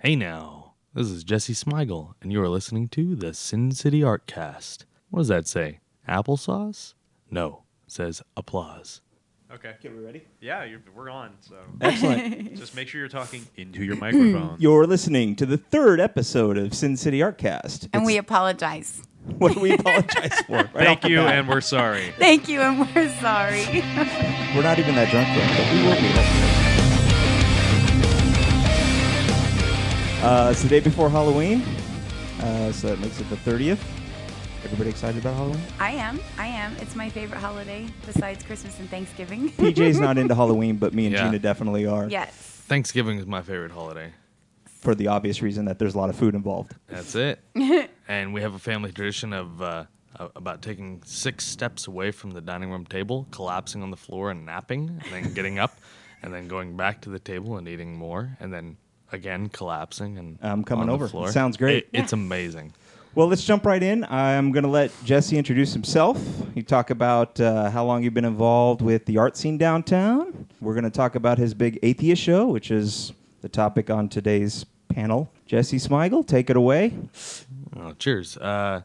Hey 0.00 0.14
now, 0.14 0.74
this 0.94 1.08
is 1.10 1.24
Jesse 1.24 1.54
Smigel, 1.54 2.14
and 2.22 2.30
you 2.30 2.40
are 2.40 2.48
listening 2.48 2.88
to 2.90 3.16
the 3.16 3.34
Sin 3.34 3.72
City 3.72 4.00
Artcast. 4.00 4.84
What 5.10 5.22
does 5.22 5.28
that 5.28 5.48
say? 5.48 5.80
Applesauce? 6.08 6.94
No, 7.32 7.64
it 7.84 7.90
says 7.90 8.22
applause. 8.36 9.00
Okay. 9.52 9.70
Okay, 9.70 9.88
we 9.88 9.98
ready? 9.98 10.22
Yeah, 10.40 10.62
you're, 10.62 10.78
we're 10.94 11.10
on. 11.10 11.32
So 11.40 11.56
Excellent. 11.80 12.54
just 12.56 12.76
make 12.76 12.86
sure 12.86 13.00
you're 13.00 13.08
talking 13.08 13.44
into 13.56 13.82
your 13.82 13.96
microphone. 13.96 14.54
You're 14.60 14.86
listening 14.86 15.34
to 15.34 15.46
the 15.46 15.56
third 15.56 15.98
episode 15.98 16.56
of 16.56 16.74
Sin 16.74 16.96
City 16.96 17.18
Artcast. 17.18 17.88
And 17.92 18.06
we 18.06 18.18
apologize. 18.18 19.02
what 19.38 19.54
do 19.54 19.58
we 19.58 19.72
apologize 19.72 20.40
for? 20.42 20.58
Right 20.58 20.64
off 20.66 20.72
Thank 20.74 21.00
the 21.02 21.10
you, 21.10 21.16
bat. 21.16 21.34
and 21.34 21.48
we're 21.48 21.60
sorry. 21.60 22.14
Thank 22.20 22.48
you, 22.48 22.60
and 22.60 22.78
we're 22.94 23.08
sorry. 23.18 23.64
we're 24.54 24.62
not 24.62 24.78
even 24.78 24.94
that 24.94 25.10
drunk 25.10 25.26
yet, 25.26 25.56
but 25.58 25.72
we 25.74 25.82
will 25.82 26.52
be. 26.52 26.57
Uh, 30.22 30.48
it's 30.50 30.62
the 30.62 30.68
day 30.68 30.80
before 30.80 31.08
Halloween, 31.08 31.62
uh, 32.40 32.72
so 32.72 32.88
that 32.88 32.98
makes 32.98 33.20
it 33.20 33.28
the 33.30 33.36
30th. 33.36 33.78
Everybody 34.64 34.90
excited 34.90 35.20
about 35.20 35.34
Halloween? 35.36 35.60
I 35.78 35.92
am. 35.92 36.18
I 36.36 36.48
am. 36.48 36.74
It's 36.78 36.96
my 36.96 37.08
favorite 37.08 37.38
holiday 37.38 37.86
besides 38.04 38.42
Christmas 38.44 38.78
and 38.80 38.90
Thanksgiving. 38.90 39.50
PJ's 39.52 40.00
not 40.00 40.18
into 40.18 40.34
Halloween, 40.42 40.76
but 40.76 40.92
me 40.92 41.06
and 41.06 41.14
Yeah. 41.14 41.26
Gina 41.26 41.38
definitely 41.38 41.86
are. 41.86 42.08
yes. 42.08 42.32
Thanksgiving 42.32 43.18
is 43.18 43.26
my 43.26 43.40
favorite 43.42 43.70
holiday. 43.70 44.12
For 44.66 44.94
the 44.94 45.06
obvious 45.06 45.40
reason 45.40 45.64
that 45.66 45.78
there's 45.78 45.94
a 45.94 45.98
lot 45.98 46.10
of 46.10 46.16
food 46.16 46.34
involved. 46.34 46.74
That's 46.88 47.14
it. 47.14 47.40
and 48.08 48.34
we 48.34 48.42
have 48.42 48.54
a 48.54 48.58
family 48.58 48.90
tradition 48.92 49.32
of 49.32 49.62
uh, 49.62 49.84
a- 50.16 50.30
about 50.36 50.62
taking 50.62 51.00
six 51.06 51.46
steps 51.46 51.86
away 51.86 52.10
from 52.10 52.32
the 52.32 52.40
dining 52.40 52.70
room 52.70 52.84
table, 52.84 53.26
collapsing 53.30 53.82
on 53.82 53.90
the 53.92 53.96
floor 53.96 54.30
and 54.32 54.44
napping, 54.44 55.00
and 55.04 55.12
then 55.24 55.32
getting 55.32 55.58
up, 55.60 55.78
and 56.22 56.34
then 56.34 56.48
going 56.48 56.76
back 56.76 57.00
to 57.02 57.10
the 57.10 57.18
table 57.20 57.56
and 57.56 57.68
eating 57.68 57.96
more, 57.96 58.36
and 58.40 58.52
then 58.52 58.76
again 59.12 59.48
collapsing 59.48 60.18
and 60.18 60.38
I'm 60.42 60.64
coming 60.64 60.82
on 60.82 60.86
the 60.88 60.92
over. 60.94 61.08
floor. 61.08 61.30
Sounds 61.32 61.56
great. 61.56 61.84
It- 61.92 62.00
it's 62.00 62.12
amazing. 62.12 62.72
Well, 63.14 63.26
let's 63.26 63.44
jump 63.44 63.66
right 63.66 63.82
in. 63.82 64.04
I'm 64.04 64.52
going 64.52 64.62
to 64.64 64.68
let 64.70 64.92
Jesse 65.04 65.36
introduce 65.36 65.72
himself. 65.72 66.22
You 66.54 66.62
talk 66.62 66.90
about 66.90 67.40
uh, 67.40 67.68
how 67.70 67.84
long 67.84 68.04
you've 68.04 68.14
been 68.14 68.24
involved 68.26 68.80
with 68.80 69.06
the 69.06 69.18
art 69.18 69.36
scene 69.36 69.58
downtown. 69.58 70.46
We're 70.60 70.74
going 70.74 70.84
to 70.84 70.90
talk 70.90 71.14
about 71.16 71.36
his 71.38 71.52
big 71.54 71.78
atheist 71.82 72.22
show, 72.22 72.46
which 72.46 72.70
is 72.70 73.12
the 73.40 73.48
topic 73.48 73.90
on 73.90 74.08
today's 74.08 74.64
panel. 74.88 75.32
Jesse 75.46 75.78
Smigel, 75.78 76.24
take 76.24 76.48
it 76.48 76.56
away. 76.56 76.94
Oh, 77.76 77.92
cheers. 77.98 78.36
Uh, 78.36 78.82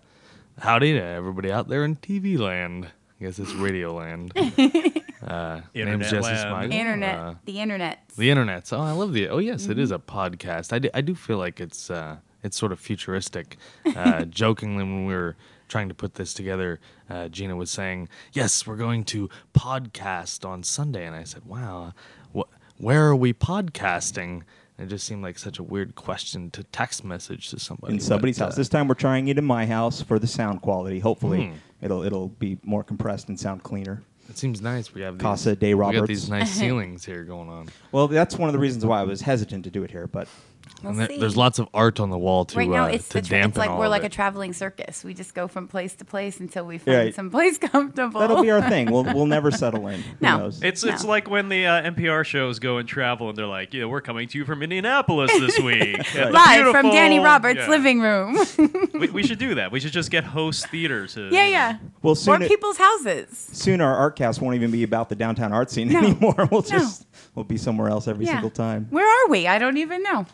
howdy 0.58 0.94
to 0.94 1.02
everybody 1.04 1.52
out 1.52 1.68
there 1.68 1.84
in 1.84 1.96
TV 1.98 2.40
land. 2.40 2.86
I 3.20 3.26
guess 3.26 3.38
it's 3.38 3.54
radio 3.54 3.94
land. 3.94 4.32
Uh, 5.28 5.62
name's 5.74 6.10
Jesse 6.10 6.22
land. 6.22 6.72
Smigel. 6.72 6.74
Internet. 6.74 7.20
Uh, 7.20 7.34
the 7.46 7.60
internet. 7.60 8.10
the 8.18 8.30
internet. 8.30 8.72
Oh, 8.74 8.82
I 8.82 8.92
love 8.92 9.14
the. 9.14 9.30
Oh, 9.30 9.38
yes, 9.40 9.68
it 9.68 9.80
is 9.80 9.92
a 9.92 10.00
podcast. 10.00 10.74
I 10.74 10.80
do, 10.80 10.90
I 10.94 11.02
do 11.02 11.16
feel 11.16 11.38
like 11.38 11.60
it's 11.60 11.90
uh, 11.90 12.18
it's 12.44 12.58
sort 12.58 12.72
of 12.72 12.80
futuristic. 12.80 13.58
Uh, 13.96 14.26
jokingly, 14.26 14.84
when 14.84 15.06
we 15.06 15.14
were 15.14 15.36
trying 15.70 15.88
to 15.88 15.94
put 15.94 16.16
this 16.16 16.34
together, 16.34 16.80
uh, 17.10 17.28
Gina 17.30 17.56
was 17.56 17.70
saying, 17.72 18.10
"Yes, 18.34 18.66
we're 18.68 18.76
going 18.76 19.04
to 19.06 19.30
podcast 19.54 20.48
on 20.48 20.64
Sunday," 20.64 21.06
and 21.06 21.16
I 21.16 21.24
said, 21.24 21.46
"Wow, 21.46 21.94
wh- 22.36 22.50
where 22.82 23.08
are 23.08 23.16
we 23.16 23.34
podcasting?" 23.34 24.42
And 24.78 24.88
it 24.88 24.90
just 24.90 25.06
seemed 25.06 25.22
like 25.22 25.38
such 25.38 25.60
a 25.60 25.64
weird 25.64 25.94
question 25.96 26.50
to 26.52 26.64
text 26.64 27.04
message 27.04 27.50
to 27.52 27.60
somebody. 27.60 27.94
In 27.94 28.00
somebody's 28.00 28.40
but, 28.40 28.46
house. 28.46 28.54
uh, 28.54 28.58
This 28.58 28.70
time 28.70 28.88
we're 28.88 28.96
trying 28.96 29.28
it 29.28 29.38
in 29.38 29.46
my 29.46 29.68
house 29.68 30.02
for 30.02 30.18
the 30.18 30.26
sound 30.28 30.62
quality. 30.64 31.00
Hopefully, 31.00 31.48
Hmm. 31.50 31.54
it'll 31.82 32.02
it'll 32.04 32.30
be 32.30 32.58
more 32.64 32.84
compressed 32.84 33.30
and 33.30 33.40
sound 33.40 33.62
cleaner. 33.64 34.02
It 34.34 34.40
seems 34.40 34.64
nice. 34.64 34.96
We 34.96 35.02
have 35.02 35.20
these, 35.20 35.22
Casa 35.22 35.56
de 35.56 35.76
We 35.76 35.80
got 35.80 35.94
Roberts. 35.94 36.08
these 36.08 36.28
nice 36.28 36.50
ceilings 36.60 37.06
here 37.06 37.24
going 37.24 37.50
on. 37.50 37.70
Well, 37.92 38.08
that's 38.08 38.36
one 38.36 38.50
of 38.50 38.54
the 38.54 38.58
reasons 38.60 38.84
why 38.84 39.00
I 39.00 39.04
was 39.04 39.22
hesitant 39.22 39.64
to 39.66 39.70
do 39.70 39.84
it 39.84 39.92
here, 39.92 40.08
but 40.08 40.28
We'll 40.82 40.94
there, 40.94 41.08
see. 41.08 41.18
there's 41.18 41.38
lots 41.38 41.60
of 41.60 41.70
art 41.74 42.02
on 42.02 42.10
the 42.10 42.18
wall 42.18 42.44
to 42.44 42.58
right 42.58 42.70
now, 42.70 42.86
uh, 42.86 42.88
it's, 42.90 43.08
to 43.10 43.22
the 43.22 43.28
tra- 43.28 43.48
it's 43.48 43.58
like 43.58 43.70
all 43.70 43.80
we're 43.80 43.86
of 43.86 43.92
like 43.92 44.04
a 44.04 44.10
traveling 44.10 44.52
circus. 44.52 45.02
We 45.04 45.14
just 45.14 45.34
go 45.34 45.48
from 45.48 45.68
place 45.70 45.96
to 45.96 46.06
place 46.06 46.42
until 46.42 46.66
we 46.66 46.78
find 46.78 46.98
Right. 46.98 47.16
some 47.16 47.30
place 47.32 47.58
comfortable. 47.72 48.20
that'll 48.20 48.42
be 48.42 48.52
our 48.52 48.62
thing. 48.68 48.92
We'll 48.92 49.04
we'll 49.06 49.26
never 49.26 49.50
settle 49.64 49.88
in. 49.88 50.02
Who 50.02 50.16
No. 50.20 50.38
knows? 50.40 50.62
It's 50.62 50.84
it's 50.84 51.06
like 51.06 51.30
when 51.30 51.48
the 51.48 51.66
uh, 51.68 51.92
NPR 51.92 52.26
shows 52.26 52.60
go 52.60 52.78
and 52.80 52.88
travel, 52.90 53.30
and 53.30 53.38
they're 53.38 53.48
like, 53.48 53.74
"Yeah, 53.74 53.86
we're 53.86 54.02
coming 54.02 54.28
to 54.28 54.38
you 54.38 54.44
from 54.44 54.62
Indianapolis 54.62 55.32
this 55.40 55.58
week, 55.64 56.16
at 56.18 56.34
Live 56.34 56.72
from 56.72 56.90
Danny 56.92 57.20
Roberts' 57.20 57.60
Yeah. 57.60 57.70
living 57.70 58.02
room. 58.02 58.38
We, 58.94 59.08
we 59.10 59.24
should 59.24 59.40
do 59.40 59.56
that. 59.56 59.72
We 59.72 59.80
should 59.80 59.94
just 59.94 60.12
get 60.12 60.26
host 60.26 60.68
theaters. 60.68 61.14
to. 61.14 61.30
yeah, 61.32 61.46
yeah. 61.48 61.78
Well, 62.02 62.12
Or 62.12 62.16
soon 62.18 62.42
it- 62.42 62.50
people's 62.50 62.78
houses. 62.78 63.30
soon 63.54 63.80
our 63.80 64.12
artcast 64.12 64.42
won't 64.42 64.56
even 64.56 64.70
be 64.72 64.84
about 64.84 65.08
the 65.08 65.16
downtown 65.16 65.54
art 65.54 65.72
scene 65.72 65.88
No. 65.90 66.00
anymore. 66.00 66.48
We'll 66.52 66.62
just 66.62 67.06
we'll 67.36 67.46
be 67.46 67.58
somewhere 67.58 67.88
else 67.90 68.08
every 68.10 68.26
Yeah. 68.26 68.34
single 68.34 68.50
time. 68.50 68.88
Where 68.90 69.08
are 69.08 69.30
we? 69.30 69.48
I 69.48 69.60
don't 69.60 69.78
even 69.78 70.04
know. 70.04 70.26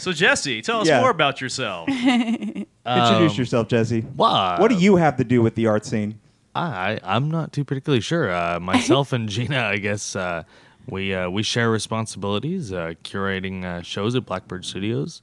So 0.00 0.12
Jesse, 0.12 0.62
tell 0.62 0.80
us 0.80 0.88
Yeah. 0.88 1.00
more 1.00 1.10
about 1.10 1.40
yourself. 1.40 1.88
Introduce 1.88 2.66
Um, 2.86 3.28
yourself, 3.36 3.68
Jesse. 3.68 4.00
Wow. 4.16 4.58
What 4.58 4.68
do 4.68 4.74
you 4.76 4.96
have 4.96 5.16
to 5.18 5.24
do 5.24 5.42
with 5.42 5.54
the 5.54 5.66
art 5.66 5.84
scene? 5.84 6.18
I 6.54 6.98
I'm 7.04 7.30
not 7.30 7.52
too 7.52 7.64
particularly 7.64 8.00
sure. 8.00 8.32
Uh, 8.34 8.58
myself 8.58 9.12
and 9.12 9.28
Gina, 9.34 9.60
I 9.62 9.76
guess 9.76 10.16
uh, 10.16 10.42
we 10.88 11.14
uh, 11.14 11.28
we 11.30 11.42
share 11.42 11.70
responsibilities 11.70 12.72
uh, 12.72 12.94
curating 13.04 13.64
uh, 13.64 13.82
shows 13.82 14.16
at 14.16 14.24
Blackbird 14.26 14.64
Studios. 14.64 15.20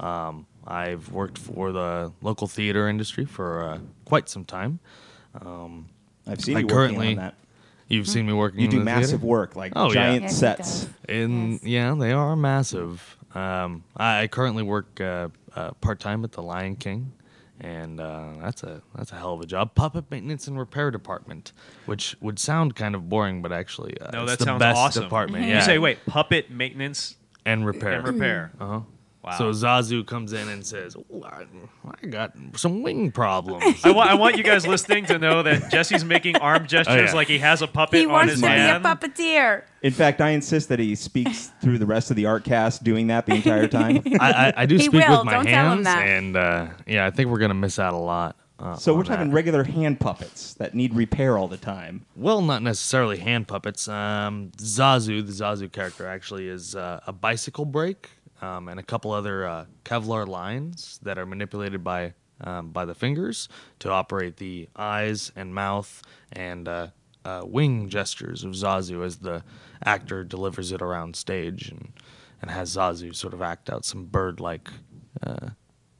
Um, 0.00 0.46
I've 0.66 1.10
worked 1.12 1.38
for 1.38 1.72
the 1.72 2.12
local 2.20 2.48
theater 2.48 2.88
industry 2.88 3.24
for 3.24 3.62
uh, 3.62 3.78
quite 4.04 4.28
some 4.28 4.44
time. 4.44 4.80
Um, 5.40 5.86
I've 6.26 6.40
seen 6.40 6.56
I 6.56 6.60
you 6.60 6.66
working 6.66 6.76
currently- 6.76 7.08
on 7.10 7.16
that. 7.16 7.34
you've 7.88 8.08
seen 8.08 8.26
me 8.26 8.32
working. 8.32 8.58
You 8.60 8.64
in 8.66 8.70
do 8.72 8.78
the 8.80 8.84
massive 8.84 9.20
theater? 9.20 9.26
work, 9.26 9.56
like 9.56 9.72
Oh, 9.76 9.86
yeah. 9.88 9.94
giant 9.94 10.22
Yes, 10.24 10.32
he 10.32 10.36
sets. 10.38 10.58
does. 10.84 10.88
And 11.08 11.52
Yes. 11.52 11.60
yeah, 11.62 11.94
they 11.98 12.12
are 12.12 12.34
massive. 12.36 13.16
Um, 13.36 13.84
I, 13.96 14.22
I 14.22 14.26
currently 14.28 14.62
work 14.62 15.00
uh, 15.00 15.28
uh, 15.54 15.70
part 15.80 16.00
time 16.00 16.24
at 16.24 16.32
the 16.32 16.42
Lion 16.42 16.76
King, 16.76 17.12
and 17.60 18.00
uh, 18.00 18.32
that's 18.40 18.62
a 18.62 18.82
that's 18.94 19.12
a 19.12 19.16
hell 19.16 19.34
of 19.34 19.40
a 19.40 19.46
job. 19.46 19.74
Puppet 19.74 20.10
maintenance 20.10 20.46
and 20.48 20.58
repair 20.58 20.90
department, 20.90 21.52
which 21.84 22.16
would 22.20 22.38
sound 22.38 22.74
kind 22.74 22.94
of 22.94 23.08
boring, 23.08 23.42
but 23.42 23.52
actually, 23.52 24.00
uh, 24.00 24.10
No, 24.12 24.26
that 24.26 24.40
sounds 24.40 24.62
awesome. 24.62 25.02
department. 25.04 25.44
You 25.46 25.60
say, 25.60 25.78
wait, 25.78 25.98
puppet 26.06 26.50
maintenance 26.50 27.16
and 27.44 27.66
repair. 27.66 27.92
and 27.92 28.06
repair. 28.08 28.52
Uh 28.60 28.66
huh. 28.66 28.80
Wow. 29.26 29.32
So 29.38 29.50
Zazu 29.50 30.06
comes 30.06 30.32
in 30.32 30.48
and 30.48 30.64
says, 30.64 30.94
"Ooh, 30.94 31.22
I, 31.24 31.44
I 32.02 32.06
got 32.06 32.32
some 32.54 32.82
wing 32.84 33.10
problems." 33.10 33.64
I, 33.84 33.90
wa- 33.90 34.04
I 34.04 34.14
want 34.14 34.36
you 34.36 34.44
guys 34.44 34.66
listening 34.68 35.04
to 35.06 35.18
know 35.18 35.42
that 35.42 35.68
Jesse's 35.70 36.04
making 36.04 36.36
arm 36.36 36.66
gestures 36.68 37.10
yeah. 37.10 37.14
like 37.14 37.26
he 37.26 37.38
has 37.38 37.60
a 37.60 37.66
puppet 37.66 37.98
He 38.00 38.06
on 38.06 38.12
wants 38.12 38.32
his 38.34 38.40
to 38.42 38.46
be 38.46 38.52
a 38.52 38.56
hand. 38.56 38.84
puppeteer. 38.84 39.62
In 39.82 39.92
fact, 39.92 40.20
I 40.20 40.30
insist 40.30 40.68
that 40.68 40.78
he 40.78 40.94
speaks 40.94 41.48
through 41.60 41.78
the 41.78 41.86
rest 41.86 42.10
of 42.10 42.16
the 42.16 42.26
art 42.26 42.44
cast 42.44 42.84
doing 42.84 43.08
that 43.08 43.26
the 43.26 43.34
entire 43.34 43.66
time. 43.66 44.02
I, 44.20 44.32
I, 44.48 44.52
I 44.58 44.66
do 44.66 44.76
He 44.76 44.82
speak 44.84 44.92
will, 45.08 45.18
with 45.18 45.24
my 45.26 45.32
don't 45.32 45.46
tell 45.46 45.72
him 45.72 45.84
hands, 45.84 45.84
that. 45.86 46.06
and 46.06 46.36
uh, 46.36 46.68
yeah, 46.86 47.04
I 47.04 47.10
think 47.10 47.28
we're 47.30 47.38
gonna 47.38 47.54
miss 47.54 47.80
out 47.80 47.94
a 47.94 47.98
lot. 47.98 48.36
Uh, 48.60 48.76
So 48.76 48.94
we're 48.94 49.02
talking 49.02 49.28
that. 49.28 49.34
regular 49.34 49.64
hand 49.64 49.98
puppets 50.00 50.54
that 50.54 50.72
need 50.74 50.94
repair 50.94 51.36
all 51.36 51.48
the 51.48 51.56
time. 51.58 52.06
Well, 52.14 52.40
not 52.42 52.62
necessarily 52.62 53.18
hand 53.18 53.48
puppets. 53.48 53.86
Um, 53.88 54.52
Zazu, 54.58 55.26
the 55.26 55.32
Zazu 55.32 55.70
character, 55.70 56.06
actually 56.06 56.48
is 56.48 56.74
uh, 56.76 57.00
a 57.08 57.12
bicycle 57.12 57.64
brake 57.66 58.10
um, 58.42 58.68
and 58.68 58.78
a 58.78 58.82
couple 58.82 59.12
other 59.12 59.46
uh, 59.46 59.66
Kevlar 59.84 60.26
lines 60.26 61.00
that 61.02 61.18
are 61.18 61.26
manipulated 61.26 61.82
by 61.82 62.14
um, 62.42 62.70
by 62.70 62.84
the 62.84 62.94
fingers 62.94 63.48
to 63.78 63.90
operate 63.90 64.36
the 64.36 64.68
eyes 64.76 65.32
and 65.36 65.54
mouth 65.54 66.02
and 66.32 66.68
uh, 66.68 66.88
uh, 67.24 67.42
wing 67.44 67.88
gestures 67.88 68.44
of 68.44 68.52
Zazu 68.52 69.04
as 69.04 69.16
the 69.18 69.42
actor 69.84 70.22
delivers 70.22 70.70
it 70.70 70.82
around 70.82 71.16
stage 71.16 71.70
and 71.70 71.92
and 72.42 72.50
has 72.50 72.76
Zazu 72.76 73.14
sort 73.14 73.32
of 73.32 73.40
act 73.40 73.70
out 73.70 73.84
some 73.84 74.04
bird-like 74.04 74.68
uh, 75.26 75.48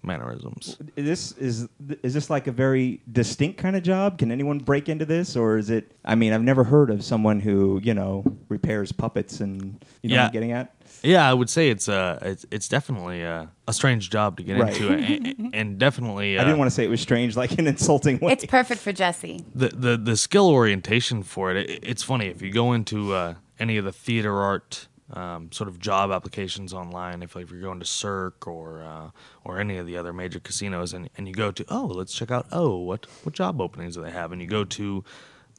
mannerisms. 0.02 0.76
This 0.94 1.32
is 1.32 1.68
is 2.02 2.14
this 2.14 2.30
like 2.30 2.46
a 2.46 2.52
very 2.52 3.02
distinct 3.10 3.58
kind 3.58 3.74
of 3.74 3.82
job? 3.82 4.18
Can 4.18 4.30
anyone 4.30 4.58
break 4.58 4.88
into 4.88 5.04
this, 5.04 5.36
or 5.36 5.58
is 5.58 5.70
it? 5.70 5.92
I 6.04 6.14
mean, 6.14 6.32
I've 6.32 6.42
never 6.42 6.64
heard 6.64 6.90
of 6.90 7.02
someone 7.02 7.40
who 7.40 7.80
you 7.82 7.94
know 7.94 8.24
repairs 8.48 8.92
puppets 8.92 9.40
and 9.40 9.84
you 10.02 10.10
know 10.10 10.16
what 10.16 10.26
I'm 10.26 10.32
getting 10.32 10.52
at. 10.52 10.75
Yeah, 11.06 11.28
I 11.28 11.32
would 11.34 11.48
say 11.48 11.70
it's 11.70 11.88
uh 11.88 12.18
it's, 12.22 12.44
it's 12.50 12.68
definitely 12.68 13.24
uh, 13.24 13.46
a 13.68 13.72
strange 13.72 14.10
job 14.10 14.36
to 14.38 14.42
get 14.42 14.58
Right. 14.58 14.72
into, 14.80 14.92
and, 14.92 15.54
and 15.54 15.78
definitely 15.78 16.36
uh, 16.36 16.42
I 16.42 16.44
didn't 16.44 16.58
want 16.58 16.70
to 16.70 16.74
say 16.74 16.84
it 16.84 16.90
was 16.90 17.00
strange, 17.00 17.36
like 17.36 17.52
an 17.58 17.66
insulting 17.66 18.18
way. 18.18 18.32
It's 18.32 18.44
perfect 18.46 18.80
for 18.80 18.92
Jesse. 18.92 19.44
the, 19.54 19.68
the 19.68 19.96
the 19.96 20.16
skill 20.16 20.48
orientation 20.50 21.22
for 21.22 21.50
it, 21.52 21.56
it. 21.70 21.80
It's 21.82 22.02
funny 22.02 22.26
if 22.26 22.42
you 22.42 22.50
go 22.52 22.72
into 22.72 23.14
uh, 23.14 23.34
any 23.58 23.76
of 23.76 23.84
the 23.84 23.92
theater 23.92 24.40
art 24.40 24.88
um, 25.12 25.52
sort 25.52 25.68
of 25.68 25.78
job 25.78 26.10
applications 26.10 26.74
online, 26.74 27.22
if 27.22 27.36
like 27.36 27.44
if 27.44 27.50
you're 27.52 27.60
going 27.60 27.78
to 27.78 27.86
Cirque 27.86 28.46
or 28.48 28.82
uh, 28.82 29.10
or 29.44 29.60
any 29.60 29.76
of 29.78 29.86
the 29.86 29.96
other 29.96 30.12
major 30.12 30.40
casinos, 30.40 30.92
and, 30.92 31.08
and 31.16 31.28
you 31.28 31.34
go 31.34 31.52
to 31.52 31.64
oh 31.68 31.86
let's 31.86 32.12
check 32.12 32.30
out 32.32 32.46
oh 32.50 32.76
what 32.78 33.06
what 33.22 33.32
job 33.34 33.60
openings 33.60 33.94
do 33.94 34.02
they 34.02 34.10
have, 34.10 34.32
and 34.32 34.42
you 34.42 34.48
go 34.48 34.64
to 34.64 35.04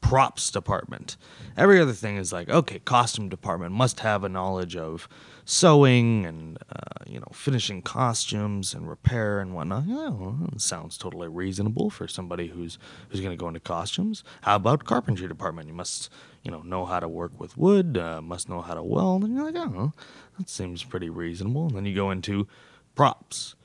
props 0.02 0.52
department. 0.52 1.18
Every 1.56 1.80
other 1.82 1.94
thing 1.94 2.18
is 2.18 2.32
like, 2.32 2.50
okay, 2.50 2.80
costume 2.80 3.30
department 3.30 3.72
must 3.74 4.02
have 4.02 4.24
a 4.24 4.30
knowledge 4.30 4.76
of 4.76 5.08
sewing 5.50 6.26
and 6.26 6.58
uh, 6.70 7.04
you 7.08 7.18
know 7.20 7.28
finishing 7.32 7.82
costumes 7.82 8.74
and 8.74 8.88
repair 8.90 9.40
and 9.40 9.56
whatnot. 9.56 9.86
Yeah, 9.88 10.10
well, 10.10 10.38
sounds 10.58 10.98
totally 10.98 11.30
reasonable 11.30 11.90
for 11.90 12.08
somebody 12.08 12.48
who's 12.48 12.78
who's 13.10 13.22
going 13.22 13.32
to 13.32 13.40
go 13.40 13.48
into 13.48 13.62
costumes. 13.62 14.24
How 14.42 14.58
about 14.58 14.84
carpentry 14.84 15.28
department? 15.28 15.70
You 15.70 15.74
must 15.74 16.12
you 16.44 16.52
know 16.52 16.62
know 16.62 16.86
how 16.86 17.00
to 17.00 17.08
work 17.08 17.40
with 17.40 17.58
wood, 17.58 17.98
uh, 17.98 18.22
must 18.22 18.50
know 18.50 18.62
how 18.62 18.74
to 18.74 18.84
weld. 18.84 19.24
And 19.24 19.34
you're 19.34 19.46
like, 19.50 19.56
oh, 19.56 19.94
that 20.38 20.50
seems 20.50 20.84
pretty 20.84 21.10
reasonable. 21.10 21.68
And 21.68 21.78
then 21.78 21.86
you 21.86 21.96
go 21.96 22.12
into 22.12 22.48
props 22.94 23.56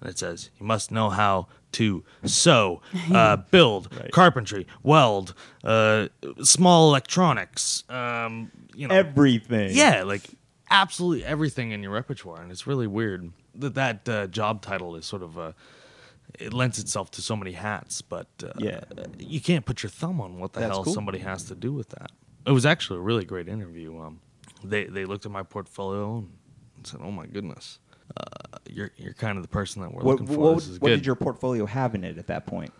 and 0.00 0.10
it 0.10 0.18
says 0.18 0.50
you 0.58 0.66
must 0.66 0.90
know 0.90 1.10
how 1.10 1.46
to 1.70 2.02
sew, 2.24 2.80
uh, 3.14 3.36
build, 3.36 3.90
carpentry, 4.10 4.66
weld, 4.82 5.34
uh, 5.62 6.08
small 6.42 6.88
electronics. 6.88 7.84
Um, 7.88 8.50
you 8.74 8.88
know, 8.88 8.94
Everything. 8.94 9.70
yeah, 9.72 10.02
like 10.04 10.30
absolutely 10.70 11.24
everything 11.24 11.70
in 11.72 11.82
your 11.82 11.92
repertoire, 11.92 12.40
and 12.42 12.50
it's 12.50 12.66
really 12.66 12.86
weird 12.86 13.32
that 13.54 13.74
that 13.74 14.08
uh, 14.08 14.26
job 14.28 14.62
title 14.62 14.96
is 14.96 15.06
sort 15.06 15.22
of 15.22 15.36
a. 15.36 15.54
It 16.38 16.52
lends 16.52 16.78
itself 16.78 17.10
to 17.12 17.22
so 17.22 17.34
many 17.34 17.52
hats, 17.52 18.02
but 18.02 18.26
uh, 18.44 18.48
Yeah. 18.58 18.80
you 19.18 19.40
can't 19.40 19.64
put 19.64 19.82
your 19.82 19.88
thumb 19.90 20.20
on 20.20 20.38
what 20.38 20.52
the 20.52 20.60
That's 20.60 20.72
hell 20.72 20.84
cool. 20.84 20.92
somebody 20.92 21.20
has 21.20 21.44
to 21.44 21.54
do 21.54 21.72
with 21.72 21.88
that. 21.90 22.12
It 22.46 22.50
was 22.52 22.66
actually 22.66 22.98
a 22.98 23.02
really 23.02 23.24
great 23.24 23.48
interview. 23.48 23.98
Um, 23.98 24.20
they 24.62 24.84
they 24.84 25.04
looked 25.06 25.24
at 25.26 25.32
my 25.32 25.42
portfolio 25.42 26.18
and 26.76 26.86
said, 26.86 27.00
"Oh 27.02 27.10
my 27.10 27.26
goodness, 27.26 27.78
uh, 28.16 28.58
you're 28.68 28.90
you're 28.98 29.14
kind 29.14 29.38
of 29.38 29.42
the 29.42 29.48
person 29.48 29.80
that 29.82 29.92
we're 29.92 30.02
What, 30.02 30.20
looking 30.20 30.26
for. 30.26 30.38
what, 30.54 30.62
what 30.64 30.80
good." 30.80 30.96
did 30.96 31.06
your 31.06 31.14
portfolio 31.16 31.64
have 31.66 31.94
in 31.94 32.04
it 32.04 32.18
at 32.18 32.26
that 32.26 32.46
point? 32.46 32.72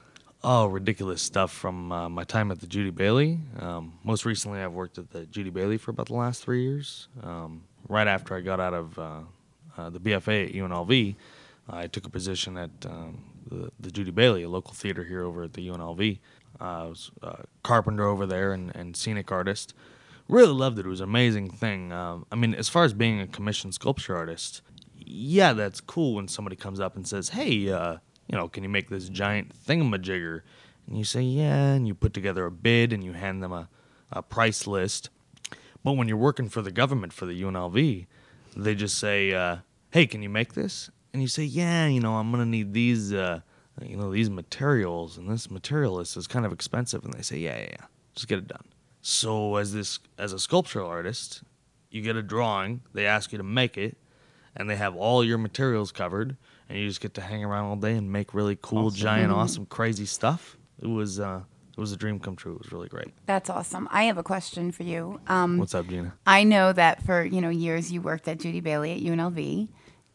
Oh, 0.44 0.66
ridiculous 0.66 1.20
stuff 1.20 1.50
from 1.50 1.90
uh, 1.90 2.08
my 2.08 2.22
time 2.24 2.50
at 2.52 2.60
the 2.60 2.66
Judy 2.66 2.90
Bayley. 2.90 3.40
Um, 3.58 3.98
most 4.04 4.24
recently, 4.24 4.60
I've 4.60 4.72
worked 4.72 4.96
at 4.98 5.10
the 5.10 5.26
Judy 5.26 5.50
Bayley 5.50 5.78
for 5.78 5.90
about 5.90 6.06
the 6.08 6.14
last 6.14 6.44
three 6.44 6.62
years. 6.62 7.08
Um, 7.22 7.64
right 7.88 8.06
after 8.06 8.34
I 8.34 8.40
got 8.40 8.60
out 8.60 8.74
of 8.74 8.98
uh, 8.98 9.20
uh, 9.76 9.90
the 9.90 10.00
BFA 10.00 10.48
at 10.48 10.54
UNLV, 10.54 11.16
I 11.68 11.86
took 11.86 12.06
a 12.06 12.10
position 12.10 12.56
at 12.56 12.70
um, 12.86 13.24
the, 13.46 13.70
the 13.78 13.90
Judy 13.90 14.10
Bayley, 14.10 14.42
a 14.42 14.48
local 14.48 14.74
theater 14.74 15.04
here 15.04 15.22
over 15.22 15.44
at 15.44 15.52
the 15.52 15.68
UNLV. 15.68 16.18
Uh, 16.60 16.64
I 16.64 16.84
was 16.84 17.10
a 17.22 17.44
carpenter 17.62 18.06
over 18.06 18.26
there 18.26 18.52
and, 18.52 18.74
and 18.74 18.96
scenic 18.96 19.30
artist. 19.30 19.74
Really 20.28 20.52
loved 20.52 20.78
it. 20.78 20.86
It 20.86 20.88
was 20.88 21.00
an 21.00 21.08
amazing 21.08 21.50
thing. 21.50 21.92
Um, 21.92 22.26
I 22.30 22.36
mean, 22.36 22.54
as 22.54 22.68
far 22.68 22.84
as 22.84 22.92
being 22.92 23.20
a 23.20 23.26
commissioned 23.26 23.74
sculpture 23.74 24.16
artist, 24.16 24.62
yeah, 24.94 25.52
that's 25.52 25.80
cool 25.80 26.14
when 26.14 26.28
somebody 26.28 26.56
comes 26.56 26.80
up 26.80 26.96
and 26.96 27.06
says, 27.06 27.30
"Hey, 27.30 27.70
uh, 27.70 27.96
you 28.26 28.36
know, 28.36 28.48
can 28.48 28.62
you 28.62 28.68
make 28.68 28.90
this 28.90 29.08
giant 29.08 29.54
thingamajigger?" 29.66 30.42
And 30.86 30.98
you 30.98 31.04
say, 31.04 31.22
"Yeah," 31.22 31.72
and 31.72 31.88
you 31.88 31.94
put 31.94 32.12
together 32.12 32.44
a 32.44 32.50
bid 32.50 32.92
and 32.92 33.02
you 33.02 33.12
hand 33.14 33.42
them 33.42 33.52
a, 33.52 33.70
a 34.12 34.22
price 34.22 34.66
list. 34.66 35.08
But 35.84 35.92
when 35.92 36.08
you're 36.08 36.16
working 36.16 36.48
for 36.48 36.62
the 36.62 36.70
government 36.70 37.12
for 37.12 37.26
the 37.26 37.40
UNLV, 37.40 38.06
they 38.56 38.74
just 38.74 38.98
say, 38.98 39.32
uh, 39.32 39.58
"Hey, 39.90 40.06
can 40.06 40.22
you 40.22 40.28
make 40.28 40.54
this?" 40.54 40.90
And 41.12 41.22
you 41.22 41.28
say, 41.28 41.44
"Yeah, 41.44 41.86
you 41.86 42.00
know, 42.00 42.16
I'm 42.16 42.30
gonna 42.30 42.44
need 42.46 42.72
these, 42.72 43.12
uh, 43.12 43.40
you 43.82 43.96
know, 43.96 44.10
these 44.10 44.28
materials, 44.28 45.16
and 45.16 45.28
this 45.30 45.50
material 45.50 46.00
is 46.00 46.26
kind 46.26 46.44
of 46.44 46.52
expensive." 46.52 47.04
And 47.04 47.14
they 47.14 47.22
say, 47.22 47.38
"Yeah, 47.38 47.58
yeah, 47.58 47.68
yeah, 47.70 47.86
just 48.14 48.28
get 48.28 48.38
it 48.38 48.48
done." 48.48 48.64
So 49.00 49.56
as 49.56 49.72
this 49.72 50.00
as 50.18 50.32
a 50.32 50.38
sculptural 50.38 50.88
artist, 50.88 51.42
you 51.90 52.02
get 52.02 52.16
a 52.16 52.22
drawing, 52.22 52.82
they 52.92 53.06
ask 53.06 53.32
you 53.32 53.38
to 53.38 53.44
make 53.44 53.78
it, 53.78 53.96
and 54.54 54.68
they 54.68 54.76
have 54.76 54.96
all 54.96 55.24
your 55.24 55.38
materials 55.38 55.92
covered, 55.92 56.36
and 56.68 56.78
you 56.78 56.86
just 56.88 57.00
get 57.00 57.14
to 57.14 57.20
hang 57.22 57.44
around 57.44 57.66
all 57.66 57.76
day 57.76 57.94
and 57.94 58.12
make 58.12 58.34
really 58.34 58.58
cool, 58.60 58.90
giant, 58.90 59.32
awesome, 59.32 59.66
crazy 59.66 60.04
stuff. 60.04 60.58
It 60.82 60.88
was 60.88 61.18
uh, 61.20 61.42
it 61.78 61.80
was 61.80 61.92
a 61.92 61.96
dream 61.96 62.18
come 62.18 62.34
true. 62.34 62.54
It 62.54 62.58
was 62.58 62.72
really 62.72 62.88
great. 62.88 63.14
That's 63.26 63.48
awesome. 63.48 63.86
I 63.92 64.04
have 64.04 64.18
a 64.18 64.24
question 64.24 64.72
for 64.72 64.82
you. 64.82 65.20
Um, 65.28 65.58
What's 65.58 65.76
up, 65.76 65.86
Gina? 65.86 66.12
I 66.26 66.42
know 66.42 66.72
that 66.72 67.04
for 67.04 67.24
you 67.24 67.40
know 67.40 67.50
years 67.50 67.92
you 67.92 68.02
worked 68.02 68.26
at 68.26 68.40
Judy 68.40 68.58
Bayley 68.58 68.92
at 68.94 69.00
UNLV, 69.00 69.68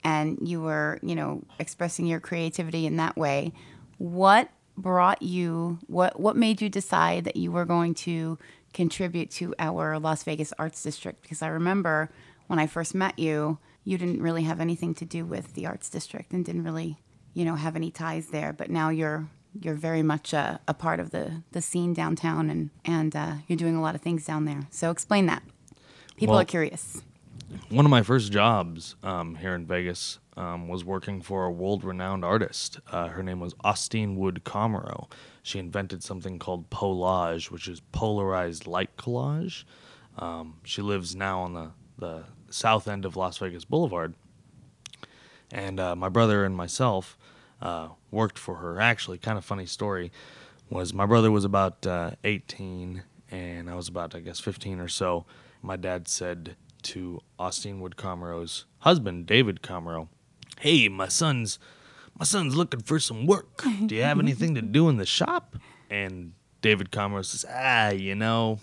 and 0.03 0.37
you 0.41 0.61
were 0.61 0.99
you 1.01 1.15
know 1.15 1.41
expressing 1.59 2.05
your 2.05 2.19
creativity 2.19 2.85
in 2.85 2.97
that 2.97 3.15
way. 3.15 3.53
What 3.97 4.49
brought 4.77 5.21
you? 5.21 5.79
What 5.87 6.19
what 6.19 6.35
made 6.35 6.61
you 6.61 6.67
decide 6.67 7.23
that 7.23 7.37
you 7.37 7.49
were 7.49 7.63
going 7.63 7.93
to 7.93 8.37
contribute 8.73 9.31
to 9.31 9.55
our 9.57 9.97
Las 9.99 10.23
Vegas 10.23 10.51
Arts 10.59 10.83
District? 10.83 11.21
Because 11.21 11.41
I 11.41 11.47
remember 11.47 12.09
when 12.47 12.59
I 12.59 12.67
first 12.67 12.93
met 12.93 13.17
you, 13.17 13.57
you 13.85 13.97
didn't 13.97 14.21
really 14.21 14.43
have 14.43 14.59
anything 14.59 14.93
to 14.95 15.05
do 15.05 15.25
with 15.25 15.53
the 15.53 15.65
Arts 15.65 15.89
District 15.89 16.33
and 16.33 16.43
didn't 16.43 16.65
really 16.65 16.97
you 17.33 17.45
know 17.45 17.55
have 17.55 17.77
any 17.77 17.89
ties 17.89 18.27
there. 18.27 18.51
But 18.51 18.69
now 18.69 18.89
you're 18.89 19.29
you're 19.59 19.75
very 19.75 20.03
much 20.03 20.33
a, 20.33 20.59
a 20.67 20.73
part 20.73 20.99
of 20.99 21.11
the 21.11 21.43
the 21.51 21.61
scene 21.61 21.93
downtown, 21.93 22.49
and 22.49 22.69
and 22.85 23.15
uh, 23.15 23.33
you're 23.47 23.57
doing 23.57 23.75
a 23.75 23.81
lot 23.81 23.95
of 23.95 24.01
things 24.01 24.25
down 24.25 24.45
there. 24.45 24.67
So 24.71 24.91
explain 24.91 25.25
that. 25.27 25.43
People 26.17 26.33
Well- 26.33 26.41
are 26.41 26.45
curious. 26.45 27.01
One 27.69 27.85
of 27.85 27.91
my 27.91 28.01
first 28.01 28.31
jobs 28.31 28.95
um, 29.03 29.35
here 29.35 29.53
in 29.53 29.67
Vegas 29.67 30.17
um, 30.35 30.67
was 30.67 30.83
working 30.83 31.21
for 31.21 31.45
a 31.45 31.51
world-renowned 31.51 32.25
artist. 32.25 32.79
Uh, 32.91 33.09
her 33.09 33.21
name 33.21 33.39
was 33.39 33.53
Austine 33.63 34.15
Wood 34.15 34.41
Comarow. 34.43 35.07
She 35.43 35.59
invented 35.59 36.01
something 36.01 36.39
called 36.39 36.71
Polage, 36.71 37.51
which 37.51 37.67
is 37.67 37.79
polarized 37.91 38.65
light 38.65 38.97
collage. 38.97 39.65
Um, 40.17 40.55
she 40.63 40.81
lives 40.81 41.15
now 41.15 41.41
on 41.41 41.53
the, 41.53 41.71
the 41.99 42.23
south 42.49 42.87
end 42.87 43.05
of 43.05 43.15
Las 43.15 43.37
Vegas 43.37 43.65
Boulevard. 43.65 44.15
And 45.51 45.79
uh, 45.79 45.95
my 45.95 46.09
brother 46.09 46.45
and 46.45 46.55
myself 46.55 47.17
uh, 47.63 47.87
worked 48.11 48.37
for 48.37 48.55
her. 48.55 48.79
Actually, 48.79 49.17
kind 49.17 49.37
of 49.37 49.45
funny 49.45 49.65
story 49.65 50.11
was 50.69 50.93
my 50.93 51.05
brother 51.05 51.31
was 51.31 51.45
about 51.45 51.87
uh, 51.87 52.11
18 52.23 53.03
and 53.31 53.69
I 53.69 53.75
was 53.75 53.87
about, 53.87 54.13
I 54.13 54.19
guess, 54.19 54.39
15 54.39 54.79
or 54.79 54.87
so. 54.87 55.25
My 55.63 55.77
dad 55.77 56.07
said 56.07 56.55
to 56.83 57.21
Austine 57.39 57.79
Wood 57.79 57.95
Comarow's 57.95 58.65
husband, 58.79 59.25
David 59.25 59.61
Comarow, 59.61 60.09
"Hey, 60.59 60.89
my 60.89 61.07
son's 61.07 61.57
my 62.19 62.25
son's 62.25 62.55
looking 62.55 62.81
for 62.81 62.99
some 62.99 63.25
work. 63.25 63.63
Do 63.85 63.95
you 63.95 64.03
have 64.03 64.19
anything 64.19 64.53
to 64.55 64.61
do 64.61 64.89
in 64.89 64.97
the 64.97 65.05
shop?" 65.05 65.55
And 65.89 66.33
David 66.61 66.91
Comarow 66.91 67.23
says, 67.23 67.45
"Ah, 67.49 67.89
you 67.89 68.13
know, 68.13 68.59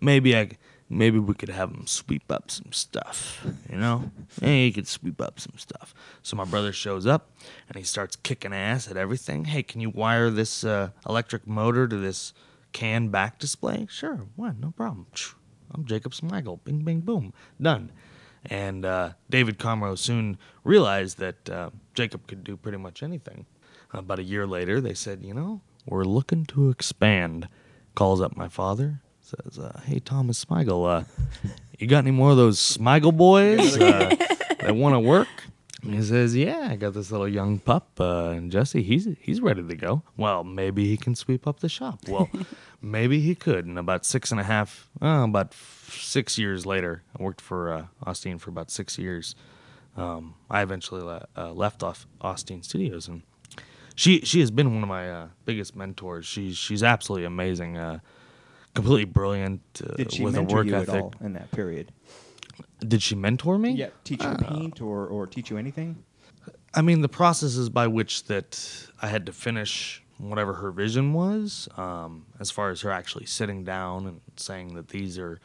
maybe 0.00 0.36
I." 0.36 0.50
Maybe 0.92 1.18
we 1.18 1.32
could 1.32 1.48
have 1.48 1.70
him 1.70 1.86
sweep 1.86 2.30
up 2.30 2.50
some 2.50 2.70
stuff, 2.70 3.46
you 3.70 3.78
know? 3.78 4.10
Hey, 4.38 4.66
he 4.66 4.72
could 4.72 4.86
sweep 4.86 5.22
up 5.22 5.40
some 5.40 5.54
stuff. 5.56 5.94
So 6.22 6.36
my 6.36 6.44
brother 6.44 6.70
shows 6.70 7.06
up 7.06 7.30
and 7.66 7.78
he 7.78 7.82
starts 7.82 8.14
kicking 8.16 8.52
ass 8.52 8.90
at 8.90 8.98
everything. 8.98 9.46
Hey, 9.46 9.62
can 9.62 9.80
you 9.80 9.88
wire 9.88 10.28
this 10.28 10.64
uh, 10.64 10.90
electric 11.08 11.46
motor 11.46 11.88
to 11.88 11.96
this 11.96 12.34
can 12.72 13.08
back 13.08 13.38
display? 13.38 13.86
Sure, 13.88 14.26
what? 14.36 14.58
No 14.58 14.72
problem. 14.72 15.06
I'm 15.74 15.86
Jacob 15.86 16.12
Smigel. 16.12 16.62
Bing, 16.62 16.80
bing, 16.80 17.00
boom. 17.00 17.32
Done. 17.58 17.90
And 18.44 18.84
uh, 18.84 19.12
David 19.30 19.58
Comarow 19.58 19.96
soon 19.96 20.36
realized 20.62 21.16
that 21.18 21.48
uh, 21.48 21.70
Jacob 21.94 22.26
could 22.26 22.44
do 22.44 22.56
pretty 22.58 22.78
much 22.78 23.02
anything. 23.02 23.46
About 23.94 24.18
a 24.18 24.24
year 24.24 24.46
later, 24.46 24.78
they 24.78 24.94
said, 24.94 25.22
you 25.22 25.32
know, 25.32 25.62
we're 25.86 26.04
looking 26.04 26.44
to 26.46 26.68
expand. 26.68 27.48
Calls 27.94 28.20
up 28.20 28.36
my 28.36 28.48
father, 28.48 29.00
says, 29.44 29.58
uh, 29.58 29.80
hey, 29.84 29.98
Thomas 29.98 30.44
Smigel, 30.44 30.88
uh, 30.88 31.04
you 31.78 31.86
got 31.86 31.98
any 31.98 32.10
more 32.10 32.30
of 32.30 32.36
those 32.36 32.58
Smigel 32.58 33.16
boys 33.16 33.76
uh, 33.76 34.14
that 34.60 34.74
want 34.76 34.94
to 34.94 35.00
work? 35.00 35.28
And 35.82 35.94
he 35.94 36.02
says, 36.02 36.36
"Yeah, 36.36 36.68
I 36.70 36.76
got 36.76 36.94
this 36.94 37.10
little 37.10 37.26
young 37.26 37.58
pup, 37.58 37.88
uh, 37.98 38.28
and 38.28 38.52
Jesse, 38.52 38.84
he's 38.84 39.08
he's 39.18 39.40
ready 39.40 39.64
to 39.66 39.74
go. 39.74 40.04
Well, 40.16 40.44
maybe 40.44 40.86
he 40.86 40.96
can 40.96 41.16
sweep 41.16 41.44
up 41.44 41.58
the 41.58 41.68
shop. 41.68 41.98
Well, 42.06 42.30
maybe 42.80 43.18
he 43.20 43.34
could." 43.34 43.66
And 43.66 43.76
about 43.76 44.06
six 44.06 44.30
and 44.30 44.38
a 44.40 44.44
half, 44.44 44.88
uh, 45.02 45.24
about 45.28 45.48
f- 45.48 45.90
six 46.00 46.38
years 46.38 46.64
later, 46.64 47.02
I 47.18 47.22
worked 47.24 47.40
for 47.40 47.72
uh, 47.72 47.86
Austine 48.06 48.38
for 48.38 48.50
about 48.50 48.70
six 48.70 48.96
years. 48.96 49.34
Um, 49.96 50.36
I 50.48 50.62
eventually 50.62 51.02
le- 51.02 51.26
uh, 51.36 51.52
left 51.52 51.82
off 51.82 52.06
Austine 52.20 52.62
Studios, 52.62 53.08
and 53.08 53.22
she 53.96 54.20
she 54.20 54.38
has 54.38 54.52
been 54.52 54.72
one 54.74 54.84
of 54.84 54.88
my 54.88 55.10
uh, 55.10 55.26
biggest 55.46 55.74
mentors. 55.74 56.26
She's 56.26 56.56
she's 56.56 56.84
absolutely 56.84 57.26
amazing, 57.26 57.76
uh, 57.76 57.98
completely 58.74 59.04
brilliant 59.04 59.62
uh, 59.84 59.94
Did 59.94 60.12
she 60.12 60.24
with 60.24 60.34
a 60.34 60.38
mentor 60.38 60.56
work 60.56 60.66
you 60.66 60.74
ethic. 60.76 60.88
at 60.94 61.00
all 61.00 61.14
in 61.20 61.32
that 61.34 61.50
period? 61.50 61.92
Did 62.80 63.02
she 63.02 63.14
mentor 63.14 63.58
me? 63.58 63.72
Yeah, 63.72 63.90
teach 64.04 64.22
you 64.22 64.30
to 64.30 64.44
paint 64.44 64.80
or, 64.80 65.06
or 65.06 65.26
teach 65.26 65.50
you 65.50 65.56
anything? 65.56 66.02
I 66.74 66.82
mean, 66.82 67.02
the 67.02 67.08
processes 67.08 67.68
by 67.68 67.86
which 67.86 68.24
that 68.24 68.88
I 69.00 69.08
had 69.08 69.26
to 69.26 69.32
finish 69.32 70.02
whatever 70.18 70.54
her 70.54 70.70
vision 70.70 71.12
was, 71.12 71.68
um, 71.76 72.26
as 72.40 72.50
far 72.50 72.70
as 72.70 72.80
her 72.82 72.90
actually 72.90 73.26
sitting 73.26 73.64
down 73.64 74.06
and 74.06 74.20
saying 74.36 74.74
that 74.74 74.88
these 74.88 75.18
are, 75.18 75.40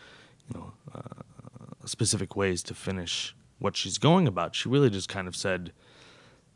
you 0.49 0.59
know, 0.59 0.73
uh, 0.93 1.85
specific 1.85 2.35
ways 2.35 2.63
to 2.63 2.73
finish 2.73 3.35
what 3.59 3.75
she's 3.75 3.97
going 3.97 4.27
about. 4.27 4.55
She 4.55 4.69
really 4.69 4.89
just 4.89 5.09
kind 5.09 5.27
of 5.27 5.35
said, 5.35 5.73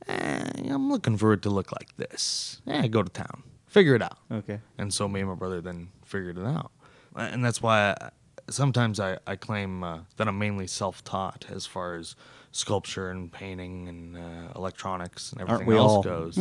eh, 0.08 0.44
"I'm 0.70 0.90
looking 0.90 1.18
for 1.18 1.34
it 1.34 1.42
to 1.44 1.50
look 1.50 1.72
like 1.72 1.96
this. 1.98 2.62
Eh, 2.68 2.88
go 2.88 3.02
to 3.04 3.10
town, 3.10 3.44
figure 3.68 3.96
it 3.96 4.02
out." 4.02 4.20
Okay. 4.32 4.60
And 4.78 4.94
so 4.94 5.08
me 5.08 5.22
and 5.22 5.30
my 5.30 5.36
brother 5.36 5.62
then 5.62 5.90
figured 6.12 6.38
it 6.38 6.46
out. 6.46 6.72
And 7.16 7.44
that's 7.44 7.62
why 7.62 7.96
I, 8.00 8.10
sometimes 8.50 9.00
I, 9.00 9.18
I 9.26 9.36
claim 9.36 9.84
uh, 9.84 10.00
that 10.18 10.28
I'm 10.28 10.38
mainly 10.38 10.68
self 10.68 11.04
taught 11.04 11.46
as 11.50 11.66
far 11.66 11.96
as 11.96 12.16
sculpture 12.52 13.10
and 13.10 13.32
painting 13.32 13.88
and 13.88 14.18
uh, 14.18 14.52
electronics 14.56 15.32
and 15.32 15.42
everything 15.42 15.68
we 15.68 15.78
else 15.78 15.92
all? 15.92 16.04
goes. 16.04 16.38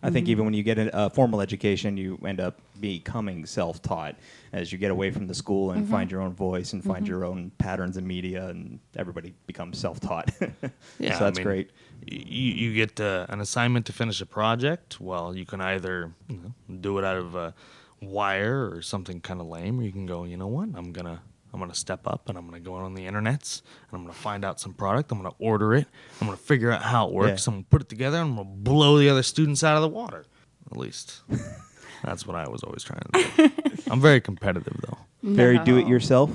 I 0.00 0.10
think 0.10 0.28
even 0.28 0.44
when 0.44 0.54
you 0.54 0.62
get 0.62 0.78
a, 0.78 1.06
a 1.06 1.10
formal 1.10 1.40
education, 1.40 1.96
you 1.96 2.20
end 2.24 2.38
up 2.38 2.60
becoming 2.78 3.44
self-taught 3.44 4.14
as 4.52 4.70
you 4.70 4.78
get 4.78 4.92
away 4.92 5.10
from 5.10 5.26
the 5.26 5.34
school 5.34 5.72
and 5.72 5.88
find 5.88 6.08
your 6.08 6.20
own 6.20 6.34
voice 6.34 6.72
and 6.72 6.84
find 6.84 7.08
your 7.08 7.24
own 7.24 7.50
patterns 7.58 7.96
in 7.96 8.06
media, 8.06 8.46
and 8.46 8.78
everybody 8.96 9.34
becomes 9.46 9.78
self-taught. 9.78 10.30
Yeah, 11.00 11.18
so 11.18 11.24
I 11.24 11.28
that's 11.28 11.38
mean, 11.38 11.46
great. 11.46 11.70
You, 12.06 12.52
you 12.52 12.74
get 12.74 13.00
uh, 13.00 13.26
an 13.28 13.40
assignment 13.40 13.86
to 13.86 13.92
finish 13.92 14.20
a 14.20 14.26
project. 14.26 15.00
Well, 15.00 15.36
you 15.36 15.44
can 15.44 15.60
either 15.60 16.12
you 16.28 16.36
know, 16.36 16.76
do 16.80 16.98
it 16.98 17.04
out 17.04 17.16
of 17.16 17.34
a 17.34 17.54
wire 18.02 18.70
or 18.72 18.82
something 18.82 19.20
kind 19.20 19.40
of 19.40 19.46
lame, 19.46 19.80
or 19.80 19.82
you 19.82 19.92
can 19.92 20.06
go, 20.06 20.24
you 20.24 20.36
know 20.36 20.46
what, 20.46 20.68
I'm 20.74 20.92
gonna 20.92 21.20
I'm 21.52 21.60
gonna 21.60 21.74
step 21.74 22.06
up 22.06 22.28
and 22.28 22.36
I'm 22.36 22.44
gonna 22.46 22.60
go 22.60 22.74
on 22.74 22.94
the 22.94 23.06
internets 23.06 23.62
and 23.90 23.98
I'm 23.98 24.02
gonna 24.02 24.12
find 24.12 24.44
out 24.44 24.60
some 24.60 24.74
product. 24.74 25.10
I'm 25.12 25.18
gonna 25.18 25.34
order 25.38 25.74
it. 25.74 25.86
I'm 26.20 26.26
gonna 26.26 26.36
figure 26.36 26.70
out 26.70 26.82
how 26.82 27.08
it 27.08 27.14
works. 27.14 27.46
Yeah. 27.46 27.52
I'm 27.52 27.56
gonna 27.58 27.66
put 27.70 27.82
it 27.82 27.88
together. 27.88 28.18
and 28.18 28.30
I'm 28.30 28.36
gonna 28.36 28.48
blow 28.50 28.98
the 28.98 29.08
other 29.08 29.22
students 29.22 29.64
out 29.64 29.76
of 29.76 29.82
the 29.82 29.88
water. 29.88 30.24
At 30.70 30.76
least 30.76 31.22
that's 32.04 32.26
what 32.26 32.36
I 32.36 32.48
was 32.48 32.62
always 32.62 32.82
trying 32.84 33.00
to 33.12 33.48
do. 33.48 33.50
I'm 33.90 34.00
very 34.00 34.20
competitive 34.20 34.76
though. 34.86 34.98
Very 35.22 35.58
do-it-yourself. 35.58 36.30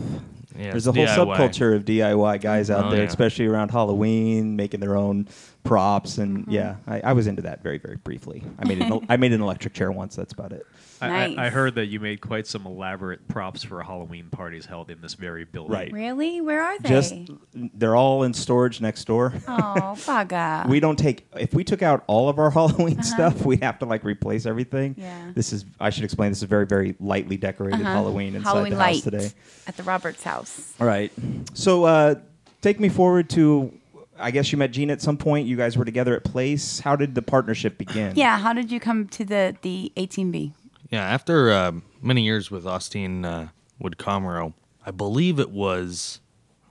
Yeah, 0.58 0.70
There's 0.72 0.86
a 0.86 0.92
whole 0.92 1.06
DIY. 1.06 1.16
subculture 1.16 1.76
of 1.76 1.84
DIY 1.86 2.42
guys 2.42 2.70
out 2.70 2.86
Oh, 2.86 2.90
there, 2.92 3.00
yeah. 3.02 3.08
especially 3.08 3.48
around 3.48 3.72
Halloween, 3.72 4.56
making 4.56 4.82
their 4.82 4.96
own 4.96 5.28
props, 5.64 6.18
and 6.20 6.40
Mm-hmm. 6.40 6.52
yeah, 6.52 6.76
I, 6.86 7.00
I 7.02 7.14
was 7.14 7.26
into 7.26 7.42
that 7.44 7.64
very, 7.64 7.80
very 7.80 7.96
briefly. 7.96 8.44
I 8.60 8.68
made 8.68 8.80
an, 8.80 9.06
I 9.10 9.18
made 9.18 9.32
an 9.34 9.42
electric 9.42 9.74
chair 9.74 9.92
once. 9.92 10.16
That's 10.16 10.34
about 10.34 10.52
it. 10.52 10.64
I, 11.12 11.26
I, 11.38 11.46
I 11.46 11.50
heard 11.50 11.76
that 11.76 11.88
you 11.88 12.00
made 12.00 12.22
quite 12.22 12.48
some 12.48 12.66
elaborate 12.66 13.28
props 13.28 13.64
for 13.64 13.82
Halloween 13.84 14.30
parties 14.30 14.66
held 14.66 14.90
in 14.90 15.02
this 15.02 15.14
very 15.14 15.46
building. 15.46 15.72
Right. 15.74 15.92
Really? 15.92 16.42
Where 16.42 16.62
are 16.64 16.78
they? 16.80 16.90
Just 16.90 17.14
they're 17.54 17.96
all 17.96 18.24
in 18.24 18.34
storage 18.34 18.82
next 18.82 19.06
door. 19.06 19.34
oh, 19.48 19.96
bugger. 19.98 20.68
we 20.68 20.80
don't 20.80 20.98
take 20.98 21.28
if 21.38 21.54
we 21.54 21.64
took 21.64 21.82
out 21.82 22.04
all 22.08 22.30
of 22.30 22.40
our 22.40 22.50
Halloween 22.58 23.02
stuff, 23.04 23.46
we'd 23.46 23.64
have 23.64 23.80
to 23.80 23.86
like 23.86 24.04
replace 24.04 24.46
everything. 24.46 24.96
Uh-huh. 24.98 25.08
Yeah. 25.08 25.32
This 25.34 25.54
is 25.54 25.66
I 25.80 25.90
should 25.90 26.04
explain. 26.04 26.32
This 26.32 26.40
is 26.40 26.50
very, 26.50 26.66
very 26.66 26.96
lightly 27.00 27.38
decorated 27.38 27.82
Uh-huh. 27.82 27.92
Halloween 27.94 28.36
inside 28.36 28.50
Halloween 28.52 28.72
the 28.74 28.78
light 28.80 28.94
house 28.96 29.02
today. 29.04 29.32
at 29.68 29.78
the 29.78 29.84
Roberts 29.84 30.24
house. 30.24 30.74
All 30.80 30.88
right. 30.88 31.12
So 31.54 31.84
uh, 31.86 32.16
take 32.62 32.80
me 32.80 32.90
forward 32.90 33.30
to. 33.32 33.74
I 34.20 34.30
guess 34.30 34.52
you 34.52 34.60
met 34.60 34.70
Gene 34.72 34.92
at 34.92 35.02
some 35.02 35.18
point. 35.18 35.48
You 35.48 35.58
guys 35.58 35.76
were 35.76 35.86
together 35.86 36.16
at 36.16 36.24
Place. 36.24 36.80
How 36.80 36.96
did 36.96 37.16
the 37.16 37.24
partnership 37.24 37.80
begin? 37.80 38.14
Yeah. 38.16 38.38
How 38.38 38.54
did 38.54 38.72
you 38.72 38.80
come 38.80 39.08
to 39.10 39.26
the 39.26 39.56
the 39.64 39.92
18B? 39.98 40.52
Yeah, 40.94 41.06
after 41.06 41.52
uh, 41.52 41.72
many 42.04 42.22
years 42.22 42.52
with 42.52 42.68
Austine 42.68 43.26
uh, 43.26 43.48
Wood 43.80 43.96
Comarow, 43.98 44.54
I 44.86 44.92
believe 44.92 45.40
it 45.40 45.50
was, 45.50 46.20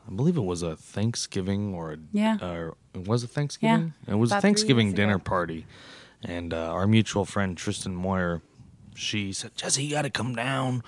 I 0.08 0.14
believe 0.14 0.36
it 0.36 0.44
was 0.44 0.62
a 0.62 0.76
Thanksgiving 0.76 1.74
or 1.74 1.94
a, 1.94 1.96
Yeah. 2.12 2.38
or 2.40 2.76
it 2.94 3.08
was 3.08 3.24
a 3.24 3.26
Thanksgiving. 3.26 3.94
Yeah, 4.06 4.14
It 4.14 4.16
was 4.18 4.30
a 4.30 4.40
Thanksgiving 4.40 4.92
dinner 4.92 5.16
ago. 5.16 5.24
party, 5.24 5.66
and 6.24 6.54
uh, 6.54 6.70
our 6.70 6.86
mutual 6.86 7.24
friend 7.24 7.58
Tristan 7.58 7.96
Moyer, 7.96 8.42
she 8.94 9.32
said, 9.32 9.56
Jesse, 9.56 9.82
you 9.82 9.90
got 9.90 10.02
to 10.02 10.10
come 10.10 10.36
down, 10.36 10.84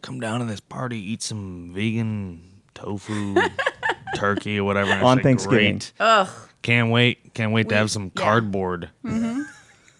come 0.00 0.18
down 0.18 0.40
to 0.40 0.46
this 0.46 0.60
party, 0.60 0.98
eat 0.98 1.22
some 1.22 1.70
vegan 1.74 2.40
tofu, 2.72 3.34
turkey 4.16 4.58
or 4.58 4.64
whatever. 4.64 4.90
On 5.04 5.18
said, 5.18 5.22
Thanksgiving. 5.22 5.78
"Great. 5.80 5.92
Ugh. 6.00 6.28
Can't 6.62 6.90
wait. 6.90 7.34
Can't 7.34 7.52
wait 7.52 7.68
to 7.68 7.74
have 7.74 7.90
some 7.90 8.04
yeah. 8.16 8.22
cardboard. 8.22 8.88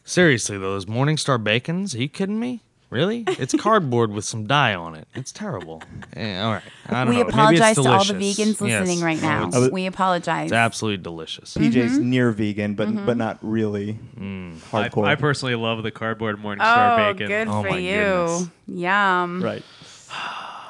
Seriously, 0.04 0.58
though, 0.58 0.72
those 0.72 0.86
Morningstar 0.86 1.42
bacons, 1.42 1.94
are 1.94 1.98
you 1.98 2.08
kidding 2.08 2.38
me? 2.38 2.60
Really? 2.90 3.24
It's 3.26 3.54
cardboard 3.58 4.12
with 4.12 4.24
some 4.24 4.46
dye 4.46 4.74
on 4.74 4.94
it. 4.94 5.08
It's 5.14 5.32
terrible. 5.32 5.82
Eh, 6.14 6.38
all 6.40 6.52
right. 6.52 6.62
I 6.86 7.04
don't 7.04 7.08
We 7.08 7.14
know. 7.16 7.24
Maybe 7.24 7.28
it's 7.28 7.34
apologize 7.34 7.74
to 7.76 7.88
all 7.90 8.04
the 8.04 8.14
vegans 8.14 8.60
listening 8.60 8.98
Yes. 8.98 9.02
right 9.02 9.20
now. 9.22 9.48
It's, 9.52 9.72
we 9.72 9.86
apologize. 9.86 10.44
it's 10.46 10.52
absolutely 10.52 11.02
delicious. 11.02 11.54
PJ's 11.56 11.92
Mm-hmm. 11.92 12.10
near 12.10 12.30
vegan, 12.30 12.74
but 12.74 13.06
but 13.06 13.16
not 13.16 13.38
really 13.42 13.98
Mm. 14.18 14.58
Hardcore. 14.70 15.06
I 15.06 15.14
personally 15.16 15.54
love 15.56 15.82
the 15.82 15.90
cardboard 15.90 16.36
Morningstar 16.38 16.92
oh, 17.10 17.12
bacon. 17.14 17.26
good 17.26 17.48
Oh 17.48 17.62
for 17.62 17.70
my 17.70 17.78
you. 17.78 17.90
goodness. 17.96 18.48
Yum. 18.68 19.42
right. 19.42 19.62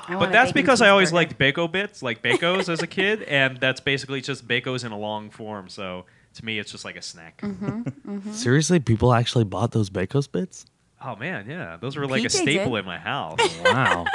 But 0.09 0.33
that's 0.33 0.53
because 0.53 0.81
I 0.83 0.91
always 0.91 1.13
liked 1.13 1.39
Bako 1.39 1.71
bits, 1.71 2.03
like 2.03 2.23
Bakos 2.23 2.69
as 2.69 2.83
a 2.83 2.87
kid, 2.87 3.23
and 3.29 3.59
that's 3.59 3.81
basically 3.81 4.21
just 4.21 4.47
Bakos 4.47 4.85
in 4.85 4.93
a 4.93 4.99
long 4.99 5.31
form. 5.31 5.69
So 5.69 6.05
to 6.35 6.45
me, 6.45 6.59
it's 6.59 6.71
just 6.71 6.85
like 6.85 6.97
a 6.97 7.03
snack. 7.03 7.41
Mm-hmm. 7.41 8.33
Seriously, 8.33 8.81
people 8.81 9.13
actually 9.13 9.45
bought 9.45 9.73
those 9.73 9.91
Bacos 9.91 10.31
bits? 10.31 10.67
Oh 11.03 11.17
man, 11.17 11.49
yeah, 11.49 11.77
those 11.81 11.97
were 11.97 12.07
like 12.07 12.25
a 12.25 12.31
staple 12.31 12.73
did. 12.73 12.81
in 12.81 12.87
my 12.87 12.99
house. 12.99 13.39
Wow. 13.65 14.07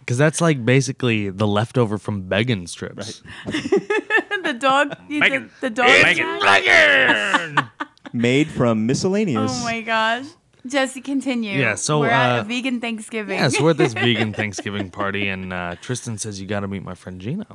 Because 0.00 0.18
that's 0.18 0.40
like 0.40 0.64
basically 0.64 1.30
the 1.30 1.46
leftover 1.46 1.98
from 1.98 2.22
Beggin 2.22 2.66
strips. 2.66 3.22
the 3.46 4.56
dog. 4.58 4.96
You 5.08 5.20
Bacon. 5.20 5.50
the 5.60 5.70
dog. 5.70 5.86
Bacon. 5.86 6.36
attack? 6.36 7.72
Made 8.12 8.48
from 8.48 8.86
miscellaneous. 8.86 9.52
Oh 9.54 9.64
my 9.64 9.80
gosh. 9.82 10.26
Jesse, 10.66 11.00
continue. 11.00 11.58
Yeah, 11.58 11.76
so, 11.76 12.00
we're 12.00 12.08
at 12.08 12.38
uh, 12.38 12.40
a 12.40 12.44
vegan 12.44 12.80
Thanksgiving. 12.80 13.38
Yeah, 13.38 13.48
so 13.48 13.64
we're 13.64 13.70
at 13.70 13.78
this 13.78 13.92
vegan 13.92 14.32
Thanksgiving 14.32 14.90
party, 14.90 15.28
and 15.28 15.52
uh, 15.52 15.76
Tristan 15.80 16.18
says, 16.18 16.40
You 16.40 16.46
got 16.46 16.60
to 16.60 16.68
meet 16.68 16.82
my 16.82 16.94
friend 16.94 17.20
Gina. 17.20 17.46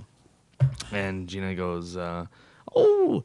And 0.91 1.27
Gina 1.27 1.53
goes, 1.53 1.97
uh, 1.97 2.25
Oh, 2.75 3.23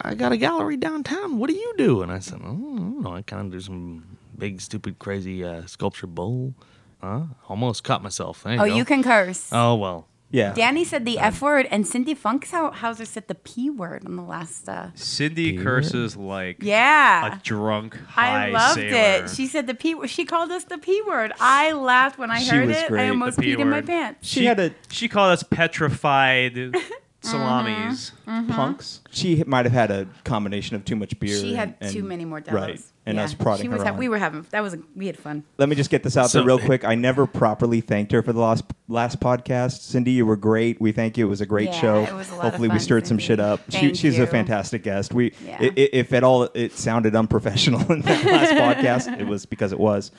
I 0.00 0.14
got 0.14 0.32
a 0.32 0.36
gallery 0.36 0.76
downtown. 0.76 1.38
What 1.38 1.48
do 1.50 1.56
you 1.56 1.74
do? 1.78 2.02
And 2.02 2.10
I 2.12 2.18
said, 2.18 2.40
oh, 2.44 2.48
I 2.48 2.52
don't 2.78 3.02
know. 3.02 3.14
I 3.14 3.22
kind 3.22 3.46
of 3.46 3.52
do 3.52 3.60
some 3.60 4.18
big, 4.36 4.60
stupid, 4.60 4.98
crazy 4.98 5.44
uh, 5.44 5.66
sculpture 5.66 6.06
bull. 6.06 6.54
Huh? 7.00 7.24
Almost 7.48 7.84
caught 7.84 8.02
myself. 8.02 8.42
There 8.42 8.54
you 8.54 8.60
oh, 8.60 8.66
go. 8.66 8.74
you 8.74 8.84
can 8.84 9.02
curse. 9.02 9.50
Oh, 9.52 9.74
well. 9.76 10.08
Yeah. 10.30 10.52
Danny 10.52 10.82
said 10.84 11.04
the 11.04 11.20
F 11.20 11.40
word, 11.40 11.68
and 11.70 11.86
Cindy 11.86 12.12
Funkhouser 12.12 13.06
said 13.06 13.28
the 13.28 13.36
P 13.36 13.70
word 13.70 14.04
on 14.04 14.16
the 14.16 14.22
last. 14.22 14.68
Uh, 14.68 14.88
Cindy 14.94 15.52
Peter? 15.52 15.62
curses 15.62 16.16
like 16.16 16.56
yeah. 16.60 17.36
a 17.36 17.40
drunk 17.44 17.96
high 18.08 18.48
I 18.48 18.50
loved 18.50 18.74
sailor. 18.74 19.24
it. 19.26 19.30
She 19.30 19.46
said 19.46 19.68
the 19.68 19.74
P. 19.74 19.94
She 20.08 20.24
called 20.24 20.50
us 20.50 20.64
the 20.64 20.78
P 20.78 21.00
word. 21.02 21.32
I 21.38 21.70
laughed 21.72 22.18
when 22.18 22.32
I 22.32 22.40
She 22.40 22.50
heard 22.50 22.66
was 22.66 22.76
it. 22.78 22.88
great. 22.88 23.06
I 23.06 23.08
almost 23.10 23.36
The 23.36 23.42
P 23.42 23.54
peed 23.54 23.60
in 23.60 23.70
my 23.70 23.76
word. 23.76 23.86
pants. 23.86 24.26
She 24.26 24.46
had 24.46 24.58
a 24.58 24.74
She 24.88 25.06
called 25.08 25.30
us 25.30 25.44
petrified 25.44 26.74
salamis. 27.24 28.12
Mm-hmm. 28.26 28.30
Mm-hmm. 28.30 28.52
punks. 28.52 29.00
She 29.10 29.42
might 29.46 29.64
have 29.66 29.72
had 29.72 29.90
a 29.90 30.06
combination 30.24 30.76
of 30.76 30.84
too 30.84 30.96
much 30.96 31.18
beer. 31.18 31.38
She 31.40 31.54
had 31.54 31.74
and- 31.80 31.92
too 31.92 32.02
many 32.02 32.24
more 32.24 32.42
Right. 32.50 32.80
Devils. 33.04 33.06
And 33.06 33.16
Yeah. 33.18 33.24
us 33.24 33.34
prodding 33.34 33.64
she 33.64 33.68
was 33.68 33.80
her 33.82 33.88
ha- 33.88 33.92
on. 33.92 33.98
We 33.98 34.08
were 34.08 34.18
having 34.18 34.46
that 34.50 34.62
was 34.62 34.76
we 34.96 35.06
had 35.06 35.18
fun. 35.18 35.44
Let 35.58 35.68
me 35.68 35.76
just 35.76 35.90
get 35.90 36.02
this 36.02 36.16
out 36.16 36.30
So- 36.30 36.38
there 36.38 36.46
real 36.46 36.58
quick. 36.58 36.84
I 36.84 36.94
never 36.94 37.26
properly 37.26 37.80
thanked 37.80 38.12
her 38.12 38.22
for 38.22 38.32
the 38.32 38.40
last 38.40 38.64
last 38.88 39.20
podcast. 39.20 39.80
Cindy, 39.82 40.12
you 40.12 40.24
were 40.26 40.36
great. 40.36 40.80
We 40.80 40.92
thank 40.92 41.16
you. 41.18 41.26
It 41.26 41.28
was 41.30 41.40
a 41.40 41.46
great 41.46 41.68
Yeah, 41.70 41.80
show. 41.80 42.02
it 42.02 42.14
was 42.14 42.28
a 42.30 42.34
lot 42.34 42.38
of 42.38 42.42
Hopefully, 42.52 42.68
we 42.68 42.72
fun, 42.74 42.80
stirred 42.80 43.06
some 43.06 43.18
shit 43.18 43.40
up. 43.40 43.60
she, 43.68 43.78
Thank 43.78 43.96
she's 43.96 44.16
you. 44.18 44.24
a 44.24 44.26
fantastic 44.26 44.82
guest. 44.82 45.12
We, 45.14 45.32
Yeah. 45.46 45.56
i- 45.60 45.64
i- 45.76 45.88
if 45.92 46.12
at 46.12 46.22
all 46.24 46.44
it 46.54 46.72
sounded 46.72 47.14
unprofessional 47.14 47.80
in 47.92 48.00
that 48.02 48.24
last 48.24 48.52
podcast, 48.52 49.20
it 49.20 49.26
was 49.26 49.46
because 49.46 49.72
it 49.72 49.78
was. 49.80 50.10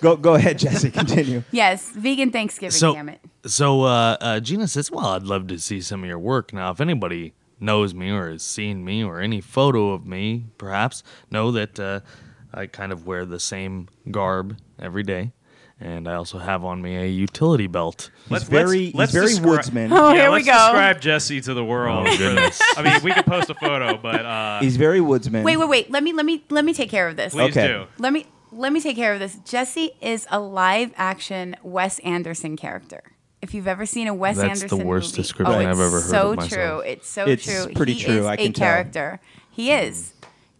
Go 0.00 0.16
go 0.16 0.34
ahead, 0.34 0.58
Jesse. 0.58 0.90
Continue. 0.90 1.42
Yes, 1.52 1.90
vegan 1.94 2.30
Thanksgiving. 2.30 2.70
So, 2.72 2.94
damn 2.94 3.08
it. 3.08 3.20
so 3.46 3.82
uh, 3.82 4.16
uh, 4.20 4.40
Gina 4.40 4.66
says, 4.68 4.90
"Well, 4.90 5.06
I'd 5.06 5.22
love 5.24 5.46
to 5.48 5.58
see 5.58 5.80
some 5.80 6.02
of 6.02 6.08
your 6.08 6.18
work. 6.18 6.52
Now, 6.52 6.70
if 6.70 6.80
anybody 6.80 7.34
knows 7.60 7.94
me 7.94 8.10
or 8.10 8.30
has 8.30 8.42
seen 8.42 8.84
me 8.84 9.04
or 9.04 9.20
any 9.20 9.40
photo 9.40 9.90
of 9.92 10.04
me, 10.06 10.46
perhaps 10.58 11.02
know 11.30 11.50
that 11.52 11.78
uh, 11.78 12.00
I 12.54 12.66
kind 12.66 12.92
of 12.92 13.06
wear 13.06 13.24
the 13.24 13.40
same 13.40 13.88
garb 14.10 14.58
every 14.78 15.02
day, 15.02 15.32
and 15.80 16.06
I 16.08 16.14
also 16.14 16.38
have 16.38 16.64
on 16.64 16.82
me 16.82 16.96
a 16.96 17.06
utility 17.06 17.66
belt. 17.66 18.10
He's 18.28 18.42
very 18.44 18.92
let's 18.94 19.12
he's 19.12 19.20
very 19.20 19.32
descri- 19.34 19.44
woodsman. 19.56 19.92
Oh, 19.92 20.10
yeah, 20.12 20.22
here 20.22 20.30
we 20.30 20.36
let's 20.36 20.46
go. 20.46 20.52
describe 20.52 21.00
Jesse 21.00 21.40
to 21.42 21.54
the 21.54 21.64
world. 21.64 22.06
Oh, 22.08 22.16
goodness. 22.18 22.60
I 22.76 22.82
mean, 22.82 23.02
we 23.02 23.12
could 23.12 23.26
post 23.26 23.48
a 23.50 23.54
photo, 23.54 23.96
but 23.96 24.24
uh, 24.26 24.60
He's 24.60 24.76
very 24.76 25.00
woodsman. 25.00 25.44
Wait, 25.44 25.56
wait, 25.56 25.68
wait. 25.68 25.90
Let 25.90 26.02
me 26.02 26.12
let 26.12 26.26
me 26.26 26.44
let 26.50 26.64
me 26.64 26.74
take 26.74 26.90
care 26.90 27.08
of 27.08 27.16
this. 27.16 27.32
please 27.32 27.56
Okay. 27.56 27.66
do. 27.68 27.86
Let 27.98 28.12
me 28.12 28.26
let 28.52 28.72
me 28.72 28.80
take 28.80 28.96
care 28.96 29.14
of 29.14 29.18
this. 29.18 29.36
Jesse 29.46 29.92
is 30.02 30.26
a 30.30 30.38
live 30.38 30.92
action 30.96 31.56
Wes 31.62 31.98
Anderson 32.00 32.56
character. 32.56 33.02
If 33.40 33.54
you've 33.54 33.66
ever 33.66 33.86
seen 33.86 34.06
a 34.06 34.14
Wes 34.14 34.38
Anderson 34.38 34.68
That's 34.68 34.78
the 34.80 34.86
worst 34.86 35.12
movie, 35.14 35.22
description 35.22 35.56
oh, 35.56 35.58
I've 35.58 35.80
ever 35.80 35.90
heard 36.00 36.02
so 36.10 36.32
of 36.34 36.48
true. 36.48 36.78
It's 36.80 37.08
so 37.08 37.24
It's 37.26 37.44
true. 37.44 37.72
pretty 37.74 37.94
he 37.94 38.04
true, 38.04 38.18
Is 38.20 38.26
I 38.26 38.34
a 38.34 38.36
can 38.36 38.52
tell. 38.52 38.68
character. 38.68 39.20
He 39.50 39.72
is. 39.72 40.12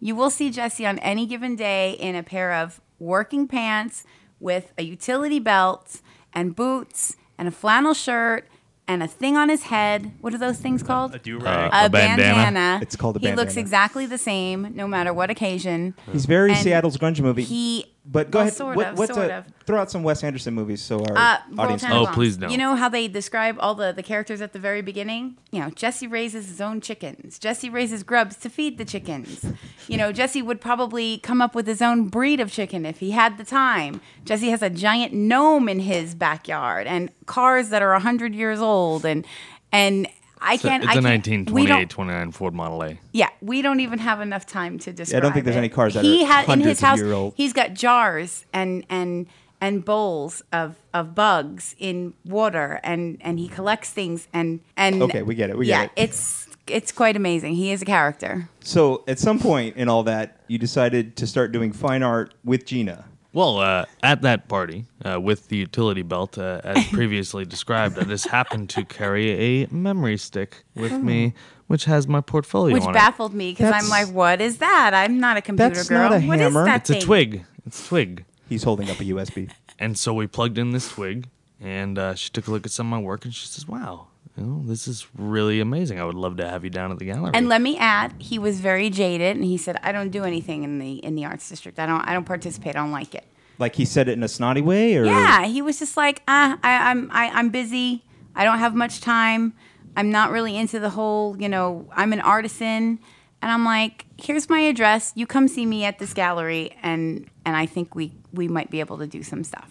You 0.03 0.15
will 0.15 0.29
see 0.29 0.49
Jesse 0.49 0.85
on 0.85 0.99
any 0.99 1.25
given 1.25 1.55
day 1.55 1.91
in 1.93 2.13
a 2.13 2.23
pair 2.23 2.51
of 2.51 2.81
working 2.99 3.47
pants 3.47 4.03
with 4.37 4.73
a 4.77 4.83
utility 4.83 5.39
belt 5.39 6.01
and 6.33 6.53
boots 6.53 7.15
and 7.37 7.47
a 7.47 7.51
flannel 7.51 7.93
shirt 7.93 8.49
and 8.85 9.01
a 9.01 9.07
thing 9.07 9.37
on 9.37 9.47
his 9.47 9.63
head. 9.63 10.11
What 10.19 10.33
are 10.33 10.37
those 10.37 10.57
things 10.59 10.83
called? 10.83 11.15
A 11.15 11.19
do 11.19 11.39
rag. 11.39 11.71
Uh, 11.71 11.77
a 11.83 11.85
A 11.85 11.89
bandana? 11.89 12.33
bandana. 12.33 12.79
It's 12.81 12.97
called 12.97 13.15
a 13.15 13.19
bandana. 13.19 13.41
He 13.41 13.45
looks 13.45 13.55
exactly 13.55 14.05
the 14.05 14.17
same, 14.17 14.75
no 14.75 14.87
matter 14.89 15.13
what 15.13 15.29
occasion. 15.29 15.95
He's 16.11 16.25
very 16.25 16.51
And 16.51 16.59
Seattle's 16.59 16.97
grunge 16.97 17.21
movie. 17.21 17.43
He, 17.43 17.92
but 18.05 18.31
go 18.31 18.39
well, 18.39 18.47
ahead. 18.47 18.57
Sort 18.57 18.75
what, 18.75 18.87
of, 18.87 18.97
what's 18.97 19.13
sort 19.13 19.29
a, 19.29 19.37
of. 19.37 19.45
throw 19.65 19.79
out 19.79 19.89
some 19.89 20.03
Wes 20.03 20.23
Anderson 20.23 20.53
movies 20.53 20.81
so 20.81 20.99
our 20.99 21.17
Uh, 21.17 21.37
Royal 21.49 21.61
audience. 21.61 21.83
Oh, 21.87 22.05
please 22.13 22.35
don't. 22.35 22.51
You 22.51 22.57
know 22.57 22.75
how 22.75 22.89
they 22.89 23.07
describe 23.07 23.55
all 23.59 23.75
the, 23.75 23.93
the 23.93 24.03
characters 24.03 24.41
at 24.41 24.51
the 24.51 24.59
very 24.59 24.81
beginning? 24.81 25.37
You 25.51 25.61
know, 25.61 25.69
Jesse 25.69 26.07
raises 26.07 26.47
his 26.47 26.59
own 26.59 26.81
chickens. 26.81 27.39
Jesse 27.39 27.69
raises 27.69 28.03
grubs 28.03 28.35
to 28.37 28.49
feed 28.49 28.77
the 28.77 28.85
chickens. 28.85 29.45
You 29.87 29.97
know, 29.97 30.11
Jesse 30.11 30.41
would 30.41 30.59
probably 30.59 31.19
come 31.19 31.41
up 31.41 31.55
with 31.55 31.65
his 31.65 31.81
own 31.81 32.09
breed 32.09 32.39
of 32.41 32.51
chicken 32.51 32.85
if 32.85 32.99
he 32.99 33.11
had 33.11 33.37
the 33.37 33.45
time. 33.45 34.01
Jesse 34.25 34.49
has 34.49 34.61
a 34.61 34.69
giant 34.69 35.13
gnome 35.13 35.69
in 35.69 35.79
his 35.79 36.13
backyard 36.13 36.87
and 36.87 37.09
cars 37.25 37.69
that 37.69 37.81
are 37.81 37.91
100 37.93 38.35
years 38.35 38.59
old 38.59 39.05
and 39.05 39.25
and 39.71 40.07
I 40.43 40.55
It's 40.55 40.63
a, 40.65 40.67
can't. 40.67 40.83
it's 40.83 40.89
I 40.89 40.99
a 40.99 41.01
can't- 41.01 41.05
we 41.51 41.63
1928, 41.63 41.67
don't- 41.67 41.89
29 41.89 42.31
Ford 42.31 42.53
Model 42.53 42.83
A. 42.83 42.99
Yeah, 43.13 43.29
we 43.41 43.61
don't 43.61 43.79
even 43.79 43.99
have 43.99 44.19
enough 44.21 44.45
time 44.45 44.77
to 44.79 44.91
describe. 44.93 45.13
Yeah, 45.13 45.17
I 45.17 45.21
don't 45.21 45.33
think 45.33 45.45
there's 45.45 45.55
it. 45.55 45.59
any 45.59 45.69
cars 45.69 45.93
that 45.93 46.03
he 46.03 46.23
are 46.23 46.27
had 46.27 46.49
in 46.49 46.59
his 46.61 46.81
house. 46.81 46.99
He's 47.35 47.53
got 47.53 47.73
jars 47.73 48.45
and 48.53 48.85
and 48.89 49.27
and 49.61 49.85
bowls 49.85 50.43
of 50.51 50.75
of 50.93 51.15
bugs 51.15 51.75
in 51.79 52.13
water, 52.25 52.79
and 52.83 53.17
and 53.21 53.39
he 53.39 53.47
collects 53.47 53.89
things 53.91 54.27
and 54.33 54.59
and. 54.75 55.01
Okay, 55.01 55.21
we 55.23 55.35
get 55.35 55.49
it, 55.49 55.57
we 55.57 55.65
get 55.65 55.71
yeah, 55.71 55.83
it. 55.83 55.91
it's 55.95 56.47
it's 56.67 56.91
quite 56.91 57.15
amazing. 57.15 57.55
He 57.55 57.71
is 57.71 57.81
a 57.81 57.85
character. 57.85 58.49
So 58.61 59.03
at 59.07 59.19
some 59.19 59.39
point 59.39 59.75
in 59.77 59.87
all 59.89 60.03
that, 60.03 60.39
you 60.47 60.57
decided 60.57 61.15
to 61.17 61.27
start 61.27 61.51
doing 61.51 61.71
fine 61.71 62.03
art 62.03 62.33
with 62.43 62.65
Gina. 62.65 63.05
Well, 63.33 63.57
uh, 63.57 63.85
at 64.03 64.21
that 64.21 64.47
party, 64.47 64.85
uh, 65.03 65.19
with 65.19 65.47
the 65.47 65.57
utility 65.57 66.03
belt, 66.03 66.37
uh, 66.37 66.61
as 66.63 66.87
previously 66.91 67.45
described, 67.45 67.97
I 67.97 68.03
just 68.03 68.27
happened 68.27 68.69
to 68.71 68.85
carry 68.85 69.63
a 69.63 69.67
memory 69.71 70.17
stick 70.17 70.63
with 70.75 70.91
me, 70.93 71.33
which 71.67 71.85
has 71.85 72.07
my 72.07 72.21
portfolio 72.21 72.73
Which 72.75 72.83
on 72.83 72.93
baffled 72.93 73.33
me 73.33 73.51
because 73.51 73.65
I'm 73.73 73.83
That's- 73.85 73.89
like, 73.89 74.07
what 74.13 74.39
is 74.39 74.57
that? 74.59 74.93
I'm 74.93 75.19
not 75.19 75.37
a 75.37 75.41
computer 75.41 75.73
That's 75.73 75.89
girl. 75.89 76.09
not 76.09 76.21
a 76.21 76.25
What 76.27 76.37
is 76.39 76.43
hammer. 76.43 76.65
that 76.65 76.75
it. 76.75 76.81
It's 76.81 76.89
a 76.91 76.93
thing? 76.93 77.01
twig. 77.01 77.45
It's 77.65 77.83
a 77.85 77.87
twig. 77.89 78.25
He's 78.49 78.63
holding 78.63 78.89
up 78.91 78.99
a 78.99 79.03
USB. 79.03 79.49
And 79.79 79.97
so 79.97 80.13
we 80.13 80.27
plugged 80.27 80.59
in 80.59 80.69
this 80.71 80.89
twig, 80.89 81.27
and 81.59 81.97
uh, 81.97 82.13
she 82.13 82.29
took 82.29 82.47
a 82.47 82.51
look 82.51 82.67
at 82.67 82.71
some 82.71 82.85
of 82.93 82.99
my 83.01 83.03
work, 83.03 83.25
and 83.25 83.33
she 83.33 83.47
says, 83.47 83.67
"Wow, 83.67 84.07
you 84.37 84.43
know, 84.43 84.63
this 84.65 84.87
is 84.87 85.07
really 85.17 85.59
amazing. 85.59 85.99
I 85.99 86.05
would 86.05 86.15
love 86.15 86.37
to 86.37 86.49
have 86.49 86.63
you 86.63 86.69
down 86.69 86.91
at 86.91 86.99
the 86.99 87.05
gallery." 87.05 87.31
And 87.33 87.49
let 87.49 87.61
me 87.61 87.77
add, 87.77 88.13
he 88.17 88.39
was 88.39 88.59
very 88.59 88.89
jaded, 88.89 89.35
and 89.35 89.45
he 89.45 89.57
said, 89.57 89.79
"I 89.83 89.91
don't 89.91 90.09
do 90.09 90.23
anything 90.23 90.63
in 90.63 90.79
the 90.79 90.93
in 90.93 91.15
the 91.15 91.25
arts 91.25 91.47
district. 91.49 91.79
I 91.79 91.85
don't 91.85 92.01
I 92.01 92.13
don't 92.13 92.25
participate. 92.25 92.75
I 92.75 92.79
don't 92.79 92.91
like 92.91 93.13
it." 93.15 93.25
Like 93.59 93.75
he 93.75 93.85
said 93.85 94.09
it 94.09 94.13
in 94.13 94.23
a 94.23 94.27
snotty 94.27 94.61
way, 94.61 94.95
or 94.95 95.05
Yeah, 95.05 95.45
he 95.45 95.61
was 95.61 95.77
just 95.79 95.95
like, 95.95 96.23
ah, 96.27 96.57
I, 96.63 96.89
I'm 96.89 97.09
I, 97.11 97.29
I'm 97.29 97.49
busy. 97.49 98.03
I 98.35 98.43
don't 98.43 98.59
have 98.59 98.73
much 98.73 98.99
time. 99.01 99.53
I'm 99.95 100.09
not 100.09 100.31
really 100.31 100.57
into 100.57 100.79
the 100.79 100.89
whole, 100.89 101.39
you 101.39 101.47
know, 101.47 101.87
I'm 101.95 102.13
an 102.13 102.21
artisan. 102.21 102.99
And 103.43 103.51
I'm 103.51 103.65
like, 103.65 104.05
here's 104.17 104.49
my 104.49 104.61
address. 104.61 105.11
You 105.15 105.27
come 105.27 105.47
see 105.47 105.65
me 105.65 105.83
at 105.83 105.99
this 105.99 106.13
gallery, 106.13 106.75
and 106.81 107.29
and 107.45 107.55
I 107.55 107.65
think 107.65 107.93
we 107.93 108.13
we 108.33 108.47
might 108.47 108.69
be 108.69 108.79
able 108.79 108.97
to 108.97 109.07
do 109.07 109.23
some 109.23 109.43
stuff. 109.43 109.69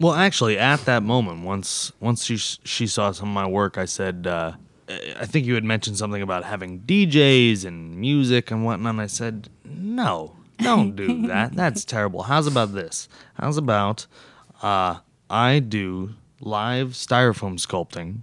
Well, 0.00 0.14
actually, 0.14 0.58
at 0.58 0.84
that 0.86 1.02
moment, 1.02 1.44
once 1.44 1.92
once 2.00 2.24
she 2.24 2.36
she 2.36 2.86
saw 2.86 3.10
some 3.12 3.28
of 3.28 3.34
my 3.34 3.46
work, 3.46 3.76
I 3.76 3.84
said, 3.84 4.26
uh, 4.26 4.52
I 4.88 5.26
think 5.26 5.46
you 5.46 5.54
had 5.54 5.64
mentioned 5.64 5.98
something 5.98 6.22
about 6.22 6.44
having 6.44 6.80
DJs 6.80 7.64
and 7.64 7.96
music 7.96 8.50
and 8.50 8.64
whatnot. 8.64 8.90
And 8.94 9.00
I 9.00 9.06
said, 9.06 9.50
no, 9.64 10.36
don't 10.58 10.94
do 10.96 11.26
that. 11.26 11.54
That's 11.54 11.84
terrible. 11.84 12.22
How's 12.22 12.46
about 12.46 12.72
this? 12.72 13.08
How's 13.34 13.56
about 13.56 14.06
uh, 14.62 14.98
I 15.28 15.58
do 15.58 16.14
live 16.40 16.88
styrofoam 16.90 17.58
sculpting 17.58 18.22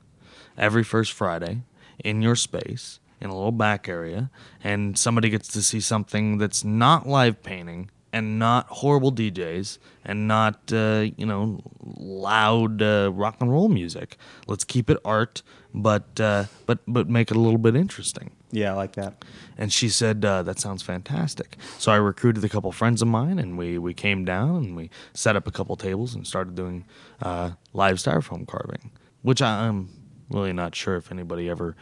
every 0.58 0.84
first 0.84 1.12
Friday 1.12 1.62
in 2.04 2.22
your 2.22 2.36
space 2.36 3.00
in 3.22 3.30
a 3.30 3.36
little 3.36 3.52
back 3.52 3.88
area, 3.88 4.30
and 4.64 4.98
somebody 4.98 5.30
gets 5.30 5.48
to 5.50 5.62
see 5.62 5.80
something 5.80 6.38
that's 6.38 6.64
not 6.64 7.08
live 7.08 7.42
painting 7.44 7.90
and 8.16 8.40
not 8.40 8.66
horrible 8.70 9.12
DJs 9.12 9.78
and 10.06 10.26
not 10.26 10.72
uh, 10.72 11.06
you 11.18 11.26
know 11.26 11.60
loud 11.84 12.82
uh, 12.82 13.12
rock 13.14 13.36
and 13.42 13.52
roll 13.52 13.68
music. 13.68 14.16
Let's 14.48 14.64
keep 14.64 14.90
it 14.90 14.98
art, 15.04 15.44
but 15.74 16.20
uh, 16.20 16.46
but 16.66 16.80
but 16.88 17.10
make 17.10 17.30
it 17.30 17.36
a 17.36 17.42
little 17.42 17.60
bit 17.60 17.76
interesting. 17.76 18.32
yeah, 18.52 18.72
I 18.72 18.76
like 18.76 18.94
that. 18.94 19.26
And 19.58 19.72
she 19.74 19.90
said, 19.90 20.24
uh, 20.24 20.44
"That 20.44 20.60
sounds 20.60 20.82
fantastic." 20.82 21.58
So 21.78 21.92
I 21.92 21.98
recruited 21.98 22.42
a 22.46 22.50
couple 22.50 22.72
friends 22.72 23.02
of 23.02 23.10
mine, 23.10 23.38
and 23.38 23.58
we 23.58 23.78
we 23.78 23.94
came 23.94 24.24
down 24.24 24.56
and 24.64 24.76
we 24.78 24.90
set 25.14 25.36
up 25.36 25.46
a 25.46 25.52
couple 25.52 25.76
tables 25.76 26.16
and 26.16 26.26
started 26.26 26.56
doing 26.56 26.86
uh, 27.22 27.52
live 27.74 27.98
styrofoam 27.98 28.48
carving, 28.48 28.92
which 29.24 29.42
I, 29.42 29.68
I'm 29.68 29.90
really 30.30 30.54
not 30.54 30.76
sure 30.76 30.96
if 30.96 31.12
anybody 31.12 31.50
ever 31.50 31.76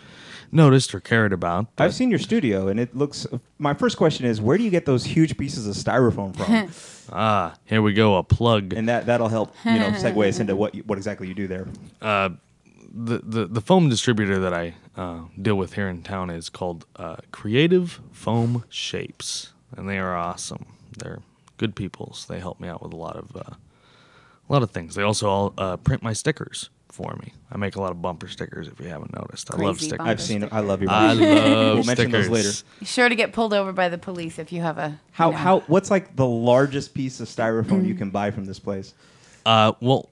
noticed 0.51 0.93
or 0.93 0.99
cared 0.99 1.33
about. 1.33 1.67
I've 1.77 1.93
seen 1.93 2.09
your 2.09 2.19
studio, 2.19 2.67
and 2.67 2.79
it 2.79 2.95
looks. 2.95 3.25
My 3.57 3.73
first 3.73 3.97
question 3.97 4.25
is, 4.25 4.41
where 4.41 4.57
do 4.57 4.63
you 4.63 4.69
get 4.69 4.85
those 4.85 5.05
huge 5.05 5.37
pieces 5.37 5.67
of 5.67 5.75
styrofoam 5.75 6.35
from? 6.35 6.69
ah, 7.15 7.55
here 7.65 7.81
we 7.81 7.93
go, 7.93 8.17
a 8.17 8.23
plug. 8.23 8.73
and 8.73 8.87
that 8.87 9.05
that'll 9.05 9.29
help 9.29 9.55
you 9.65 9.79
know 9.79 9.89
segue 9.91 10.27
us 10.27 10.39
into 10.39 10.55
what 10.55 10.75
what 10.85 10.97
exactly 10.97 11.27
you 11.27 11.33
do 11.33 11.47
there. 11.47 11.67
Uh, 12.01 12.29
the, 12.93 13.19
the 13.19 13.45
the 13.47 13.61
foam 13.61 13.89
distributor 13.89 14.39
that 14.39 14.53
I 14.53 14.75
uh, 14.95 15.21
deal 15.41 15.55
with 15.55 15.73
here 15.73 15.87
in 15.87 16.03
town 16.03 16.29
is 16.29 16.49
called 16.49 16.85
uh, 16.95 17.17
Creative 17.31 17.99
Foam 18.11 18.63
Shapes, 18.69 19.53
and 19.75 19.89
they 19.89 19.97
are 19.97 20.15
awesome. 20.15 20.65
They're 20.97 21.21
good 21.57 21.75
peoples. 21.75 22.25
They 22.27 22.39
help 22.39 22.59
me 22.59 22.67
out 22.67 22.83
with 22.83 22.93
a 22.93 22.97
lot 22.97 23.15
of 23.15 23.35
uh, 23.35 23.55
a 24.49 24.53
lot 24.53 24.61
of 24.61 24.71
things. 24.71 24.95
They 24.95 25.03
also 25.03 25.29
all, 25.29 25.53
uh, 25.57 25.77
print 25.77 26.03
my 26.03 26.13
stickers 26.13 26.69
for 26.93 27.15
me. 27.21 27.33
I 27.51 27.57
make 27.57 27.75
a 27.75 27.81
lot 27.81 27.91
of 27.91 28.01
bumper 28.01 28.27
stickers. 28.27 28.67
If 28.67 28.79
you 28.79 28.87
haven't 28.87 29.13
noticed, 29.15 29.53
I 29.53 29.57
love 29.57 29.77
stickers. 29.79 29.97
bumper 29.97 30.11
I've 30.11 30.21
seen. 30.21 30.47
I 30.51 30.59
love 30.59 30.81
your. 30.81 30.91
I 30.91 31.13
love 31.13 31.19
We'll 31.19 31.75
mention 31.83 31.95
stickers. 31.95 32.27
those 32.29 32.63
later. 32.79 32.85
Sure 32.85 33.09
to 33.09 33.15
get 33.15 33.33
pulled 33.33 33.53
over 33.53 33.73
by 33.73 33.89
the 33.89 33.97
police 33.97 34.37
if 34.39 34.51
you 34.51 34.61
have 34.61 34.77
a 34.77 34.99
How 35.11 35.27
you 35.27 35.31
know. 35.33 35.37
how 35.39 35.59
what's 35.61 35.89
like 35.91 36.15
the 36.15 36.27
largest 36.27 36.93
piece 36.93 37.19
of 37.19 37.27
styrofoam 37.27 37.85
you 37.87 37.95
can 37.95 38.09
buy 38.11 38.29
from 38.31 38.45
this 38.45 38.59
place? 38.59 38.93
Uh, 39.45 39.73
well, 39.81 40.09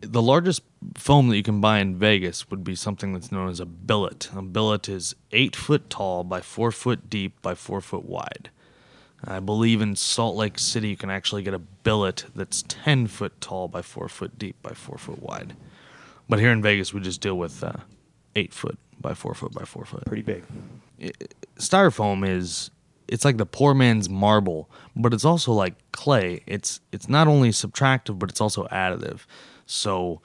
the 0.00 0.22
largest 0.22 0.62
foam 0.96 1.28
that 1.28 1.36
you 1.36 1.42
can 1.42 1.60
buy 1.60 1.78
in 1.80 1.96
Vegas 1.96 2.48
would 2.50 2.64
be 2.64 2.74
something 2.74 3.12
that's 3.12 3.30
known 3.32 3.48
as 3.50 3.60
a 3.60 3.66
billet. 3.66 4.30
A 4.34 4.40
billet 4.42 4.88
is 4.88 5.14
eight 5.32 5.54
foot 5.56 5.90
tall 5.90 6.24
by 6.24 6.40
four 6.40 6.70
foot 6.72 7.10
deep 7.10 7.42
by 7.42 7.54
four 7.54 7.80
foot 7.80 8.04
wide. 8.04 8.50
I 9.22 9.40
believe 9.40 9.82
in 9.82 9.96
Salt 9.96 10.34
Lake 10.36 10.58
City 10.58 10.88
you 10.88 10.96
can 10.96 11.10
actually 11.10 11.42
get 11.42 11.52
a 11.52 11.58
billet 11.58 12.24
that's 12.34 12.62
ten 12.66 13.06
foot 13.06 13.38
tall 13.42 13.68
by 13.68 13.82
four 13.82 14.08
foot 14.08 14.38
deep 14.38 14.56
by 14.62 14.72
four 14.72 14.96
foot 14.96 15.20
wide. 15.20 15.54
But 16.30 16.38
here 16.38 16.52
in 16.52 16.62
Vegas, 16.62 16.94
we 16.94 17.00
just 17.00 17.20
deal 17.20 17.36
with 17.36 17.64
uh, 17.64 17.72
eight 18.36 18.54
foot 18.54 18.78
by 19.00 19.14
four 19.14 19.34
foot 19.34 19.52
by 19.52 19.64
four 19.64 19.84
foot 19.84 20.04
Pretty 20.06 20.22
big. 20.22 20.44
styrofoam 21.56 22.26
is 22.26 22.70
it's 23.08 23.24
like 23.24 23.36
the 23.36 23.46
poor 23.46 23.74
man's 23.74 24.08
marble, 24.08 24.70
but 24.94 25.12
it's 25.12 25.24
also 25.24 25.52
like 25.52 25.74
clay. 25.90 26.42
It's 26.46 26.80
it's 26.92 27.08
not 27.08 27.26
only 27.26 27.50
subtractive, 27.50 28.20
but 28.20 28.30
it's 28.30 28.40
also 28.40 28.66
additive. 28.68 29.22
So 29.66 30.22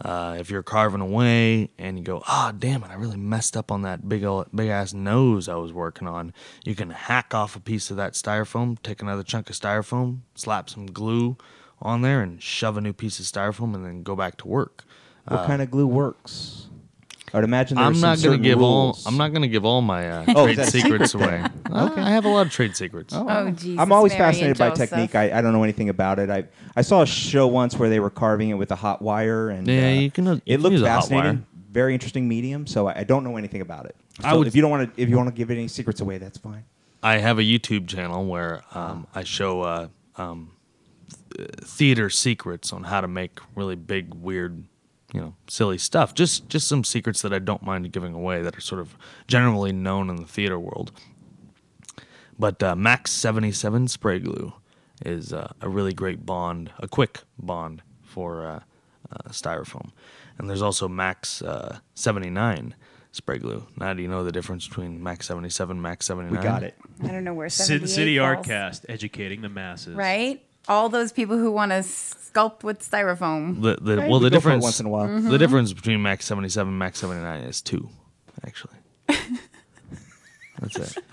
uh, 0.00 0.36
if 0.38 0.48
you're 0.48 0.62
carving 0.62 1.00
away 1.00 1.70
and 1.76 1.98
you 1.98 2.04
go, 2.04 2.22
ah, 2.28 2.52
damn 2.56 2.84
it, 2.84 2.90
I 2.90 2.94
really 2.94 3.16
messed 3.16 3.56
up 3.56 3.72
on 3.72 3.82
that 3.82 4.08
big 4.08 4.22
ol- 4.22 4.46
big 4.54 4.68
ass 4.68 4.94
nose 4.94 5.48
I 5.48 5.56
was 5.56 5.72
working 5.72 6.06
on, 6.06 6.32
you 6.64 6.76
can 6.76 6.90
hack 6.90 7.34
off 7.34 7.56
a 7.56 7.60
piece 7.60 7.90
of 7.90 7.96
that 7.96 8.12
styrofoam, 8.12 8.80
take 8.80 9.02
another 9.02 9.24
chunk 9.24 9.50
of 9.50 9.56
styrofoam, 9.56 10.20
slap 10.36 10.70
some 10.70 10.86
glue 10.86 11.36
on 11.82 12.02
there, 12.02 12.20
and 12.22 12.40
shove 12.40 12.76
a 12.76 12.80
new 12.80 12.92
piece 12.92 13.18
of 13.18 13.26
styrofoam, 13.26 13.74
and 13.74 13.84
then 13.84 14.04
go 14.04 14.14
back 14.14 14.36
to 14.36 14.46
work. 14.46 14.84
What 15.28 15.46
kind 15.46 15.62
of 15.62 15.70
glue 15.70 15.86
works? 15.86 16.54
I'd 17.34 17.44
imagine 17.44 17.76
there's 17.76 17.86
I'm 17.86 17.94
some 17.94 18.00
not 18.00 18.06
gonna 18.08 18.18
certain 18.18 18.42
give 18.42 18.62
all. 18.62 18.84
rules. 18.84 19.06
I'm 19.06 19.18
not 19.18 19.34
gonna 19.34 19.48
give 19.48 19.64
all 19.66 19.82
my 19.82 20.08
uh, 20.10 20.24
Oh, 20.34 20.46
trade 20.46 20.66
secrets 20.66 21.12
secret 21.12 21.28
away. 21.28 21.44
Uh, 21.70 21.90
I 21.96 22.10
have 22.10 22.24
a 22.24 22.28
lot 22.30 22.46
of 22.46 22.52
trade 22.52 22.74
secrets. 22.74 23.12
Oh, 23.14 23.50
Jesus, 23.50 23.78
I'm 23.78 23.92
always 23.92 24.12
Mary 24.12 24.24
fascinated 24.24 24.56
by 24.56 24.70
Joseph. 24.70 24.88
technique. 24.88 25.14
I, 25.14 25.38
I 25.38 25.42
don't 25.42 25.52
know 25.52 25.62
anything 25.64 25.90
about 25.90 26.18
it. 26.18 26.30
I 26.30 26.44
I 26.74 26.80
saw 26.80 27.02
a 27.02 27.06
show 27.06 27.46
once 27.46 27.76
where 27.78 27.90
they 27.90 28.00
were 28.00 28.08
carving 28.08 28.48
it 28.48 28.54
with 28.54 28.70
a 28.72 28.74
hot 28.76 29.02
wire, 29.02 29.50
and 29.50 29.68
Yeah, 29.68 29.88
uh, 29.88 29.90
you 30.00 30.10
can, 30.10 30.26
uh, 30.26 30.32
you 30.36 30.40
it 30.46 30.52
can 30.54 30.62
looked 30.62 30.72
use 30.72 30.82
a 30.82 30.88
hot 30.90 31.00
fascinating. 31.02 31.44
Very 31.70 31.92
interesting 31.92 32.26
medium. 32.26 32.66
So 32.66 32.86
I, 32.88 33.00
I 33.00 33.04
don't 33.04 33.22
know 33.24 33.36
anything 33.36 33.60
about 33.60 33.84
it. 33.84 33.94
I 34.24 34.34
would- 34.34 34.46
if 34.46 34.56
you 34.56 34.62
don't 34.62 34.70
want 34.70 34.96
to 34.96 35.02
if 35.02 35.10
you 35.10 35.16
want 35.18 35.28
to 35.28 35.34
give 35.34 35.50
any 35.50 35.68
secrets 35.68 36.00
away, 36.00 36.16
that's 36.16 36.38
fine. 36.38 36.64
I 37.02 37.18
have 37.18 37.38
a 37.38 37.42
YouTube 37.42 37.86
channel 37.86 38.24
where 38.24 38.62
um, 38.74 39.06
I 39.14 39.24
show 39.24 39.60
uh, 39.60 39.88
um, 40.16 40.52
th- 41.36 41.50
theater 41.60 42.08
secrets 42.08 42.72
on 42.72 42.84
how 42.84 43.02
to 43.02 43.08
make 43.08 43.38
really 43.54 43.76
big, 43.76 44.14
weird, 44.14 44.64
you 45.12 45.20
know, 45.20 45.34
silly 45.48 45.78
stuff. 45.78 46.14
Just 46.14 46.48
just 46.48 46.68
some 46.68 46.84
secrets 46.84 47.22
that 47.22 47.32
I 47.32 47.38
don't 47.38 47.62
mind 47.62 47.90
giving 47.92 48.14
away 48.14 48.42
that 48.42 48.56
are 48.56 48.60
sort 48.60 48.80
of 48.80 48.96
generally 49.26 49.72
known 49.72 50.10
in 50.10 50.16
the 50.16 50.26
theater 50.26 50.58
world. 50.58 50.92
But 52.38 52.62
uh, 52.62 52.76
Max 52.76 53.10
seventy 53.10 53.52
seven 53.52 53.88
spray 53.88 54.18
glue 54.18 54.52
is 55.04 55.32
uh, 55.32 55.52
a 55.60 55.68
really 55.68 55.92
great 55.94 56.26
bond, 56.26 56.70
a 56.78 56.88
quick 56.88 57.20
bond 57.38 57.82
for 58.02 58.46
uh, 58.46 58.60
uh, 59.10 59.28
styrofoam, 59.30 59.90
and 60.36 60.48
there's 60.48 60.62
also 60.62 60.88
Max 60.88 61.42
uh, 61.42 61.78
seventy 61.94 62.30
nine 62.30 62.74
spray 63.12 63.38
glue. 63.38 63.66
Now, 63.76 63.94
do 63.94 64.02
you 64.02 64.08
know 64.08 64.24
the 64.24 64.32
difference 64.32 64.68
between 64.68 65.02
Max 65.02 65.26
seventy 65.26 65.50
seven, 65.50 65.80
Max 65.80 66.06
79 66.06 66.36
We 66.36 66.42
got 66.42 66.62
it. 66.62 66.74
I 67.02 67.08
don't 67.08 67.24
know 67.24 67.34
where 67.34 67.48
Sin 67.48 67.80
78 67.80 67.88
City 67.88 68.18
falls. 68.18 68.46
Artcast, 68.46 68.84
educating 68.88 69.40
the 69.40 69.48
masses. 69.48 69.94
Right? 69.94 70.44
All 70.68 70.88
those 70.90 71.12
people 71.12 71.38
who 71.38 71.50
want 71.50 71.72
to 71.72 71.82
sculpt 72.32 72.62
with 72.64 72.80
styrofoam. 72.80 73.62
The, 73.62 73.76
the, 73.80 73.96
Right. 73.98 74.08
well, 74.10 74.20
the 74.20 74.30
go 74.30 74.40
for 74.40 74.50
it 74.50 74.54
difference 74.58 74.62
once 74.64 74.80
in 74.80 74.86
a 74.86 74.88
while. 74.88 75.20
The 75.20 75.38
difference 75.38 75.72
between 75.72 76.02
Max 76.02 76.24
seventy 76.24 76.48
seven 76.48 76.70
and 76.70 76.78
Max 76.78 76.98
seventy 76.98 77.22
nine 77.22 77.40
is 77.42 77.60
two, 77.62 77.88
actually. 78.46 78.74
That's 80.60 80.76
it. 80.76 81.04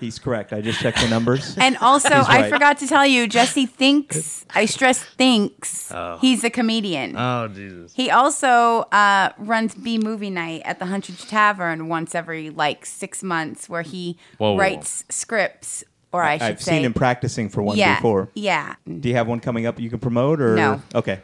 He's 0.00 0.18
correct. 0.18 0.52
I 0.52 0.60
just 0.60 0.80
checked 0.80 1.00
the 1.00 1.08
numbers. 1.08 1.56
And 1.60 1.76
also, 1.78 2.08
He's 2.16 2.26
I 2.28 2.50
forgot 2.50 2.78
to 2.78 2.86
tell 2.88 3.06
you, 3.06 3.28
Jesse 3.28 3.64
thinks, 3.66 4.44
I 4.54 4.66
stress 4.66 5.00
thinks, 5.02 5.90
Oh. 5.92 6.18
he's 6.20 6.42
a 6.42 6.50
comedian. 6.50 7.14
Oh 7.16 7.48
Jesus! 7.48 7.92
he 7.94 8.10
also 8.10 8.80
uh, 8.90 9.30
runs 9.38 9.74
B 9.74 9.98
Movie 9.98 10.30
Night 10.30 10.62
at 10.64 10.78
the 10.80 10.86
Huntridge 10.86 11.28
Tavern 11.28 11.88
once 11.88 12.14
every 12.14 12.50
like 12.50 12.84
six 12.86 13.22
months 13.22 13.68
where 13.68 13.82
he 13.82 14.18
Whoa, 14.38 14.48
whoa, 14.50 14.52
whoa. 14.54 14.58
writes 14.58 15.04
scripts, 15.10 15.84
or 16.14 16.22
I 16.22 16.38
should 16.38 16.44
I've 16.46 16.62
say. 16.62 16.70
seen 16.76 16.84
him 16.84 16.94
practicing 16.94 17.48
for 17.48 17.60
one 17.60 17.76
yeah, 17.76 17.96
before. 17.96 18.30
Yeah. 18.34 18.76
Do 18.86 19.08
you 19.08 19.16
have 19.16 19.26
one 19.26 19.40
coming 19.40 19.66
up 19.66 19.80
you 19.80 19.90
can 19.90 19.98
promote 19.98 20.40
or 20.40 20.54
No. 20.54 20.80
Okay. 20.94 21.20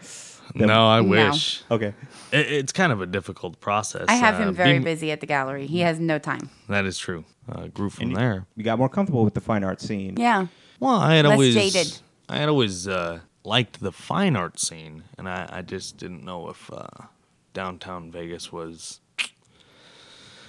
no, 0.55 0.87
I 0.89 1.01
No. 1.01 1.09
wish. 1.09 1.63
Okay. 1.71 1.95
It, 2.33 2.51
it's 2.53 2.73
kind 2.73 2.91
of 2.91 3.01
a 3.01 3.07
difficult 3.07 3.61
process. 3.61 4.07
I 4.09 4.15
have 4.15 4.35
uh, 4.35 4.39
him 4.49 4.55
very 4.55 4.73
being- 4.73 4.83
busy 4.83 5.13
at 5.13 5.21
the 5.21 5.27
gallery. 5.27 5.67
He 5.69 5.81
has 5.81 6.01
no 6.01 6.19
time. 6.19 6.51
That 6.69 6.87
is 6.87 6.99
true. 6.99 7.25
Uh, 7.49 7.69
grew 7.69 7.89
from 7.89 8.03
And 8.03 8.11
you- 8.13 8.17
there. 8.19 8.47
You 8.57 8.65
got 8.65 8.79
more 8.79 8.89
comfortable 8.89 9.25
with 9.25 9.35
the 9.35 9.41
fine 9.41 9.63
art 9.63 9.81
scene. 9.81 10.17
Yeah. 10.19 10.47
Well, 10.81 10.97
I 10.97 11.15
had 11.15 11.25
Less 11.25 11.33
always 11.35 11.55
jaded. 11.55 11.99
I 12.29 12.39
had 12.39 12.49
always 12.49 12.89
uh, 12.89 13.21
liked 13.45 13.81
the 13.81 13.93
fine 13.93 14.35
art 14.35 14.59
scene, 14.59 15.05
and 15.17 15.29
I, 15.29 15.49
I 15.53 15.63
just 15.63 15.99
didn't 15.99 16.25
know 16.25 16.49
if 16.49 16.69
uh, 16.73 16.87
downtown 17.55 18.11
Vegas 18.11 18.51
was 18.51 18.99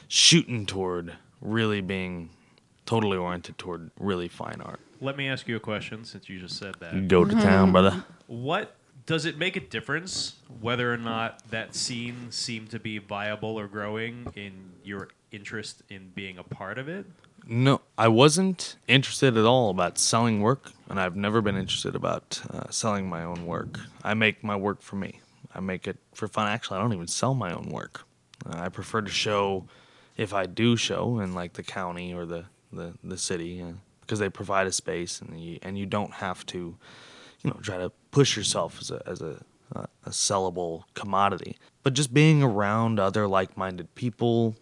shooting 0.07 0.65
toward 0.65 1.13
really 1.41 1.81
being 1.81 2.29
totally 2.91 3.15
oriented 3.15 3.57
toward 3.57 3.89
really 3.97 4.27
fine 4.27 4.59
art. 4.59 4.81
Let 4.99 5.15
me 5.15 5.29
ask 5.29 5.47
you 5.47 5.55
a 5.55 5.61
question 5.61 6.03
since 6.03 6.27
you 6.27 6.41
just 6.41 6.57
said 6.57 6.75
that. 6.81 7.07
Go 7.07 7.23
to 7.23 7.33
town, 7.33 7.71
brother. 7.71 8.03
What 8.27 8.75
does 9.05 9.23
it 9.23 9.37
make 9.37 9.55
a 9.55 9.61
difference 9.61 10.35
whether 10.59 10.93
or 10.93 10.97
not 10.97 11.41
that 11.51 11.73
scene 11.73 12.27
seemed 12.31 12.69
to 12.71 12.79
be 12.79 12.97
viable 12.97 13.57
or 13.57 13.67
growing 13.67 14.27
in 14.35 14.51
your 14.83 15.07
interest 15.31 15.83
in 15.87 16.11
being 16.15 16.37
a 16.37 16.43
part 16.43 16.77
of 16.77 16.89
it? 16.89 17.05
No, 17.47 17.79
I 17.97 18.09
wasn't 18.09 18.75
interested 18.89 19.37
at 19.37 19.45
all 19.45 19.69
about 19.69 19.97
selling 19.97 20.41
work, 20.41 20.71
and 20.89 20.99
I've 20.99 21.15
never 21.15 21.39
been 21.39 21.55
interested 21.55 21.95
about 21.95 22.41
uh, 22.51 22.69
selling 22.71 23.07
my 23.07 23.23
own 23.23 23.45
work. 23.45 23.79
I 24.03 24.15
make 24.15 24.43
my 24.43 24.57
work 24.57 24.81
for 24.81 24.97
me. 24.97 25.21
I 25.55 25.61
make 25.61 25.87
it 25.87 25.97
for 26.13 26.27
fun. 26.27 26.49
Actually, 26.49 26.79
I 26.79 26.81
don't 26.81 26.93
even 26.93 27.07
sell 27.07 27.35
my 27.35 27.53
own 27.53 27.69
work. 27.69 28.03
Uh, 28.45 28.57
I 28.57 28.67
prefer 28.67 29.01
to 29.01 29.09
show, 29.09 29.65
if 30.17 30.33
I 30.33 30.45
do 30.45 30.75
show 30.75 31.19
in 31.21 31.33
like 31.33 31.53
the 31.53 31.63
county 31.63 32.13
or 32.13 32.25
the 32.25 32.45
the, 32.71 32.93
the 33.03 33.17
city, 33.17 33.61
uh, 33.61 33.73
because 34.01 34.19
they 34.19 34.29
provide 34.29 34.67
a 34.67 34.71
space, 34.71 35.21
and 35.21 35.39
you 35.39 35.59
and 35.61 35.77
you 35.77 35.85
don't 35.85 36.13
have 36.13 36.45
to, 36.47 36.77
you 37.43 37.49
know, 37.49 37.57
try 37.61 37.77
to 37.77 37.91
push 38.11 38.35
yourself 38.35 38.79
as 38.81 38.91
a 38.91 39.01
as 39.05 39.21
a 39.21 39.43
uh, 39.75 39.85
a 40.05 40.09
sellable 40.09 40.83
commodity. 40.93 41.57
But 41.83 41.93
just 41.93 42.13
being 42.13 42.43
around 42.43 42.99
other 42.99 43.27
like-minded 43.27 43.95
people, 43.95 44.55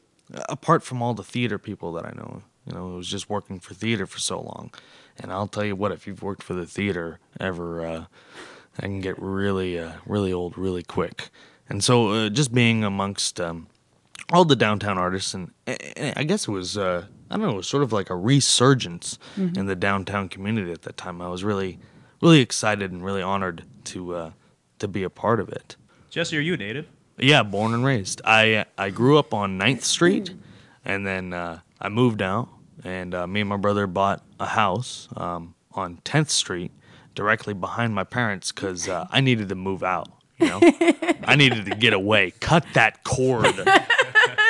apart 0.48 0.84
from 0.84 1.02
all 1.02 1.13
the 1.13 1.24
theater 1.24 1.58
people 1.58 1.91
that 1.93 2.06
I 2.06 2.12
know, 2.12 2.43
you 2.65 2.74
know, 2.74 2.93
it 2.93 2.95
was 2.98 3.08
just 3.08 3.30
working 3.30 3.60
for 3.60 3.74
theater 3.74 4.06
for 4.06 4.19
so 4.19 4.39
long. 4.39 4.72
And 5.17 5.32
I'll 5.32 5.48
tell 5.48 5.65
you 5.65 5.76
what, 5.76 5.91
if 5.91 6.08
you've 6.08 6.22
worked 6.22 6.43
for 6.43 6.54
the 6.54 6.65
theater 6.65 7.19
ever, 7.39 7.86
uh, 7.86 8.06
I 8.78 8.82
can 8.84 9.02
get 9.02 9.15
really, 9.19 9.78
uh, 9.78 9.93
really 10.06 10.32
old 10.32 10.58
really 10.58 10.84
quick. 10.84 11.30
And 11.67 11.84
so, 11.84 12.10
uh, 12.10 12.30
just 12.30 12.54
being 12.54 12.84
amongst 12.84 13.39
um, 13.41 13.67
all 14.32 14.45
the 14.45 14.56
downtown 14.56 14.98
artists, 14.98 15.34
and, 15.34 15.52
and 15.65 16.13
I 16.15 16.24
guess 16.24 16.48
it 16.48 16.52
was, 16.52 16.78
uh, 16.78 17.08
I 17.30 17.38
don't 17.38 17.46
know, 17.46 17.54
it 17.54 17.58
was 17.58 17.68
sort 17.68 17.84
of 17.84 17.94
like 17.94 18.10
a 18.10 18.15
resurgence 18.15 19.20
in 19.38 19.65
the 19.68 19.76
downtown 19.76 20.30
community 20.30 20.72
at 20.72 20.82
that 20.84 20.98
time. 20.98 21.22
I 21.22 21.30
was 21.30 21.44
really, 21.44 21.80
really 22.22 22.39
excited 22.42 22.92
and 22.92 23.04
really 23.04 23.22
honored 23.22 23.63
to 23.86 24.15
uh, 24.15 24.32
to 24.80 24.88
be 24.88 25.04
a 25.04 25.10
part 25.10 25.39
of 25.39 25.50
it. 25.50 25.76
Jesse, 26.10 26.38
are 26.38 26.42
you 26.42 26.56
a 26.56 26.58
native? 26.58 26.88
Yeah, 27.18 27.44
born 27.44 27.74
and 27.74 27.86
raised. 27.86 28.22
I 28.26 28.65
I 28.78 28.89
grew 28.89 29.18
up 29.18 29.34
on 29.34 29.60
9th 29.60 29.84
Street, 29.84 30.34
and 30.86 31.06
then 31.06 31.34
uh, 31.34 31.60
I 31.80 31.89
moved 31.89 32.22
out, 32.22 32.50
and 32.84 33.13
uh, 33.13 33.28
me 33.28 33.42
and 33.42 33.50
my 33.50 33.58
brother 33.58 33.86
bought 33.88 34.24
a 34.39 34.48
house 34.48 35.08
um, 35.15 35.54
on 35.74 35.98
10th 36.06 36.30
Street, 36.30 36.72
directly 37.13 37.54
behind 37.54 37.94
my 37.94 38.04
parents, 38.04 38.52
because 38.52 38.88
uh, 38.89 39.08
I 39.12 39.22
needed 39.22 39.50
to 39.50 39.56
move 39.56 39.84
out. 39.84 40.08
You 40.39 40.48
know, 40.48 40.60
I 41.24 41.36
needed 41.36 41.65
to 41.65 41.76
get 41.76 41.94
away, 41.94 42.32
cut 42.39 42.65
that 42.74 43.04
cord. 43.04 43.46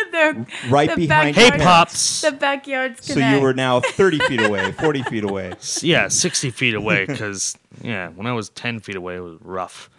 The, 0.12 0.46
Right 0.70 0.90
the 0.90 0.96
behind 1.08 1.36
Hey, 1.36 1.52
pops. 1.52 2.22
The 2.22 2.32
backyards 2.32 3.00
good. 3.00 3.06
So 3.06 3.14
connect. 3.14 3.38
you 3.38 3.44
were 3.44 3.54
now 3.54 3.80
30 3.80 4.20
feet 4.20 4.42
away, 4.42 4.72
40 4.72 5.04
feet 5.04 5.24
away. 5.24 5.54
yeah, 5.82 6.08
60 6.08 6.50
feet 6.52 6.74
away, 6.74 7.06
because 7.06 7.58
yeah, 7.82 8.10
when 8.10 8.26
I 8.28 8.34
was 8.34 8.50
10 8.50 8.80
feet 8.80 8.96
away, 8.96 9.18
it 9.18 9.22
was 9.22 9.38
rough, 9.42 9.90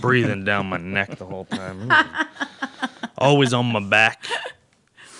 breathing 0.00 0.44
down 0.44 0.66
my 0.66 0.76
neck 0.76 1.16
the 1.18 1.26
whole 1.26 1.44
time. 1.46 1.92
Always 3.18 3.52
on 3.52 3.66
my 3.66 3.80
back. 3.80 4.24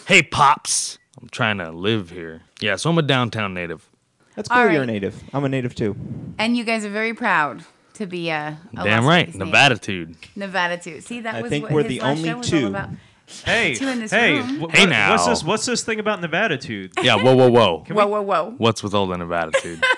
Hey, 0.06 0.22
pops. 0.22 0.98
I'm 1.20 1.28
trying 1.28 1.58
to 1.58 1.70
live 1.72 2.10
here. 2.10 2.42
Yeah, 2.60 2.76
so 2.76 2.90
I'm 2.90 2.98
a 2.98 3.02
downtown 3.02 3.54
native. 3.54 3.88
That's 4.34 4.48
cool. 4.48 4.58
All 4.58 4.70
You're 4.70 4.82
a 4.82 4.86
native. 4.86 5.22
I'm 5.32 5.44
a 5.44 5.48
native 5.48 5.74
too. 5.74 5.96
And 6.38 6.56
you 6.56 6.64
guys 6.64 6.84
are 6.84 6.90
very 6.90 7.14
proud 7.14 7.64
to 7.94 8.06
be 8.06 8.28
a, 8.28 8.58
a 8.72 8.84
Damn 8.84 9.04
Las 9.04 9.04
right, 9.04 9.26
Vegas 9.26 9.34
native. 9.34 9.46
Nevada 9.46 9.76
dude. 9.76 10.16
Nevada. 10.36 11.00
See, 11.00 11.20
that 11.20 11.34
I 11.36 11.42
was 11.42 11.50
think 11.50 11.64
what 11.64 11.72
we're 11.72 11.82
his 11.84 11.88
the 11.88 12.00
last 12.00 12.18
only 12.18 12.28
show 12.28 12.36
was 12.36 12.50
two. 12.50 12.76
All 13.28 13.34
about. 13.42 13.48
Hey, 13.52 13.74
Two 13.74 13.88
in 13.88 14.00
this 14.00 14.10
hey, 14.10 14.34
room. 14.40 14.68
wh- 14.70 14.74
Hey 14.74 14.86
now. 14.86 15.10
What's 15.12 15.26
this? 15.26 15.44
What's 15.44 15.66
this 15.66 15.84
thing 15.84 16.00
about 16.00 16.20
Nevada, 16.20 16.56
dude? 16.56 16.92
Yeah, 17.02 17.16
whoa, 17.16 17.34
whoa, 17.34 17.50
whoa. 17.50 17.84
Whoa, 17.88 18.06
whoa, 18.06 18.22
whoa! 18.22 18.54
What's 18.58 18.82
with 18.82 18.94
all 18.94 19.06
the 19.06 19.16
Nevada 19.16 19.52
dude? 19.62 19.82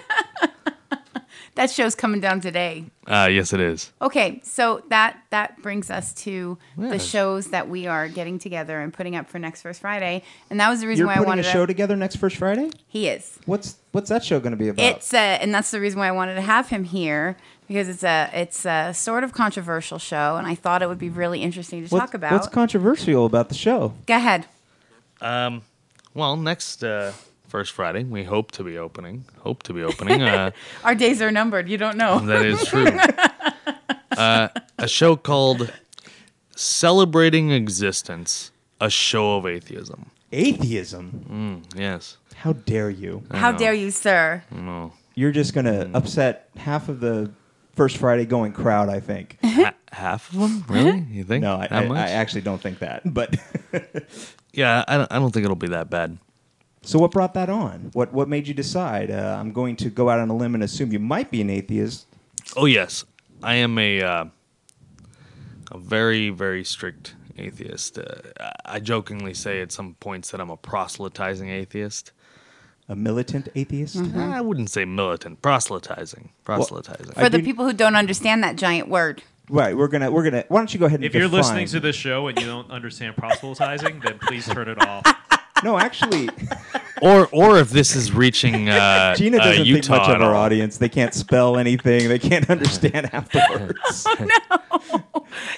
That 1.55 1.71
show's 1.73 1.97
coming 1.97 2.21
down 2.21 2.41
today. 2.41 2.85
Uh, 3.05 3.29
yes, 3.33 3.53
it 3.53 3.59
is. 3.59 3.93
Okay, 4.01 4.41
so 4.45 4.81
that 4.91 5.19
that 5.31 5.61
brings 5.61 5.91
us 5.91 6.15
to 6.15 6.57
the 6.77 6.87
Yes. 6.91 7.05
shows 7.05 7.49
that 7.49 7.69
we 7.69 7.89
are 7.89 8.07
getting 8.07 8.39
together 8.39 8.79
and 8.81 8.93
putting 8.95 9.17
up 9.17 9.29
for 9.29 9.41
next 9.41 9.63
First 9.63 9.81
Friday, 9.81 10.23
and 10.51 10.61
that 10.61 10.69
was 10.71 10.83
the 10.83 10.87
reason 10.87 11.01
You're 11.01 11.07
why 11.09 11.15
I 11.15 11.17
putting 11.17 11.29
wanted 11.31 11.47
a 11.47 11.51
show 11.51 11.63
to. 11.63 11.67
together 11.67 11.97
next 11.97 12.15
First 12.17 12.37
Friday? 12.37 12.71
He 12.87 13.09
is. 13.09 13.41
What's 13.45 13.77
what's 13.91 14.09
that 14.09 14.23
show 14.23 14.39
going 14.39 14.53
to 14.53 14.57
be 14.57 14.69
about? 14.69 14.85
It's 14.85 15.13
uh, 15.13 15.17
and 15.17 15.53
that's 15.53 15.73
the 15.73 15.81
reason 15.81 15.99
why 15.99 16.07
I 16.07 16.13
wanted 16.13 16.37
to 16.37 16.43
have 16.43 16.69
him 16.69 16.85
here 16.85 17.37
because 17.69 17.89
it's 17.89 18.03
a 18.03 18.31
it's 18.33 18.65
a 18.67 18.93
sort 18.95 19.23
of 19.25 19.33
controversial 19.33 19.99
show, 19.99 20.37
and 20.37 20.47
I 20.47 20.55
thought 20.55 20.83
it 20.83 20.89
would 20.89 20.99
be 20.99 21.11
really 21.11 21.43
interesting 21.43 21.85
to 21.87 21.89
What- 21.95 22.01
talk 22.01 22.15
about. 22.15 22.33
What's 22.33 22.49
controversial 22.49 23.27
about 23.27 23.49
the 23.49 23.55
show? 23.55 23.93
Go 24.07 24.17
ahead. 24.17 24.47
Um, 25.21 25.63
Well, 26.15 26.37
next 26.37 26.83
uh, 26.83 27.13
first 27.49 27.73
Friday, 27.73 28.05
we 28.05 28.25
hope 28.25 28.51
to 28.53 28.65
be 28.65 28.79
opening. 28.79 29.25
Hope 29.45 29.63
to 29.65 29.73
be 29.73 29.83
opening. 29.85 30.23
Uh, 30.23 30.51
Our 30.85 30.95
days 30.95 31.21
are 31.23 31.31
numbered. 31.31 31.69
You 31.69 31.79
don't 31.79 31.97
know. 31.97 32.19
that 32.21 32.45
is 32.45 32.65
true. 32.67 32.87
Uh, 34.17 34.49
a 34.79 34.89
show 34.89 35.15
called 35.15 35.71
Celebrating 36.57 37.53
Existence, 37.53 38.51
a 38.81 38.91
show 38.91 39.37
of 39.37 39.47
atheism. 39.47 40.11
Atheism. 40.33 41.63
Yes. 41.77 42.17
How 42.35 42.53
dare 42.53 42.91
you? 42.91 43.23
How 43.31 43.53
know. 43.53 43.59
dare 43.59 43.75
you, 43.75 43.93
sir? 43.93 44.43
No. 44.51 44.93
You're 45.15 45.31
just 45.31 45.55
going 45.55 45.67
Hmm. 45.67 45.93
to 45.93 45.97
upset 45.97 46.49
half 46.57 46.89
of 46.89 46.99
the 46.99 47.31
First 47.79 47.97
Friday 47.99 48.27
going 48.27 48.53
crowd, 48.53 48.89
I 48.89 48.99
think. 48.99 49.39
Ha- 49.45 49.75
half 49.93 50.33
of 50.35 50.39
them, 50.41 50.65
really? 50.69 51.07
You 51.11 51.23
think? 51.25 51.43
No, 51.43 51.55
I, 51.57 51.69
That 51.69 51.73
I, 51.85 51.87
much? 51.87 51.97
I 51.97 52.11
actually 52.11 52.41
don't 52.43 52.61
think 52.61 52.81
that. 52.81 53.03
But 53.15 53.37
yeah, 54.53 54.85
I 54.89 54.97
don't, 54.99 55.13
I 55.13 55.19
don't 55.21 55.33
think 55.33 55.45
it'll 55.45 55.55
be 55.57 55.69
that 55.69 55.89
bad. 55.89 56.19
so, 56.83 56.99
what 56.99 57.13
brought 57.13 57.35
that 57.35 57.49
on? 57.49 57.91
What 57.95 58.13
what 58.13 58.29
made 58.29 58.49
you 58.49 58.55
decide? 58.55 59.11
Uh, 59.13 59.37
I'm 59.41 59.53
going 59.53 59.77
to 59.77 59.91
go 59.91 60.11
out 60.11 60.19
on 60.19 60.29
a 60.29 60.37
limb 60.37 60.55
and 60.55 60.63
assume 60.65 60.93
you 60.93 60.99
might 60.99 61.31
be 61.31 61.41
an 61.41 61.51
atheist. 61.51 62.07
Oh 62.57 62.67
yes, 62.67 63.05
I 63.43 63.55
am 63.55 63.79
a 63.79 64.03
uh, 64.03 64.25
a 65.71 65.79
very 65.79 66.31
very 66.31 66.65
strict 66.65 67.15
atheist. 67.37 67.99
Uh, 67.99 68.05
I- 68.41 68.53
I 68.77 68.81
jokingly 68.81 69.35
say 69.35 69.61
at 69.63 69.73
some 69.73 69.95
points 70.01 70.31
that 70.33 70.41
I'm 70.41 70.51
a 70.51 70.57
proselytizing 70.57 71.49
atheist. 71.49 72.13
A 72.91 72.97
militant 72.97 73.49
atheist. 73.55 73.97
Mm-hmm. 73.97 74.19
I 74.19 74.41
wouldn't 74.41 74.71
say 74.71 74.85
militant, 74.87 75.43
proselytizing, 75.43 76.31
proselytizing. 76.45 77.13
I 77.17 77.25
For 77.25 77.29
the 77.29 77.39
do- 77.39 77.45
people 77.45 77.67
who 77.67 77.73
don't 77.75 77.97
understand 77.97 78.43
that 78.45 78.57
giant 78.57 78.89
word, 78.89 79.23
Right. 79.51 79.75
We're 79.77 79.89
gonna 79.89 80.11
we're 80.11 80.25
gonna. 80.25 80.45
Why 80.49 80.61
don't 80.61 80.73
you 80.75 80.79
go 80.81 80.87
ahead 80.87 80.99
and 81.01 81.05
If 81.05 81.15
you're 81.15 81.23
define- 81.25 81.39
listening 81.39 81.67
to 81.69 81.81
this 81.81 81.97
show 81.97 82.29
and 82.29 82.39
you 82.39 82.47
don't 82.47 82.71
understand 82.71 83.17
proselytizing, 83.17 84.01
then 84.01 84.19
please 84.19 84.47
turn 84.47 84.69
it 84.69 84.81
off. 84.87 85.05
No, 85.65 85.77
actually, 85.77 86.29
or 87.03 87.27
or 87.33 87.59
if 87.59 87.71
this 87.71 87.97
is 87.97 88.13
reaching 88.13 88.69
uh, 88.69 89.15
Gina 89.17 89.39
uh, 89.39 89.45
doesn't 89.45 89.67
Utah 89.67 89.95
think 89.95 90.07
much 90.07 90.17
of 90.17 90.23
our 90.23 90.33
audience. 90.33 90.79
They 90.79 90.89
can't 90.89 91.13
spell 91.13 91.57
anything. 91.57 92.09
They 92.09 92.21
can't 92.21 92.49
understand 92.49 93.07
half 93.07 93.29
the 93.33 93.43
words. 93.51 94.07
No. 94.21 95.03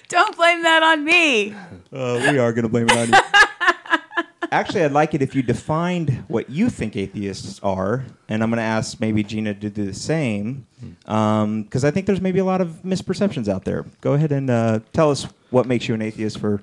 Don't 0.09 0.35
blame 0.38 0.62
that 0.62 0.83
on 0.83 1.05
me. 1.05 1.53
Uh, 1.93 2.31
we 2.33 2.38
are 2.38 2.51
going 2.55 2.62
to 2.62 2.71
blame 2.71 2.87
it 2.88 2.97
on 2.97 3.09
you. 3.11 3.99
Actually, 4.53 4.83
I'd 4.83 4.91
like 4.93 5.15
it 5.15 5.23
if 5.23 5.35
you 5.35 5.43
defined 5.43 6.25
what 6.27 6.51
you 6.51 6.71
think 6.71 6.97
atheists 6.97 7.61
are, 7.63 8.05
and 8.29 8.43
I'm 8.43 8.51
going 8.51 8.59
to 8.59 8.63
ask 8.63 8.99
maybe 8.99 9.23
Gina 9.23 9.55
to 9.55 9.71
do 9.71 9.87
the 9.87 9.95
same, 9.95 10.67
because 11.05 11.85
I 11.85 11.93
think 11.93 12.07
there's 12.07 12.21
maybe 12.21 12.41
a 12.41 12.45
lot 12.45 12.61
of 12.61 12.83
misperceptions 12.83 13.47
out 13.47 13.65
there. 13.65 13.85
Go 14.01 14.15
ahead 14.15 14.33
and 14.33 14.51
uh, 14.51 14.81
tell 14.93 15.11
us 15.11 15.27
what 15.51 15.67
makes 15.67 15.87
you 15.87 15.95
an 15.95 16.03
atheist. 16.03 16.39
For 16.39 16.57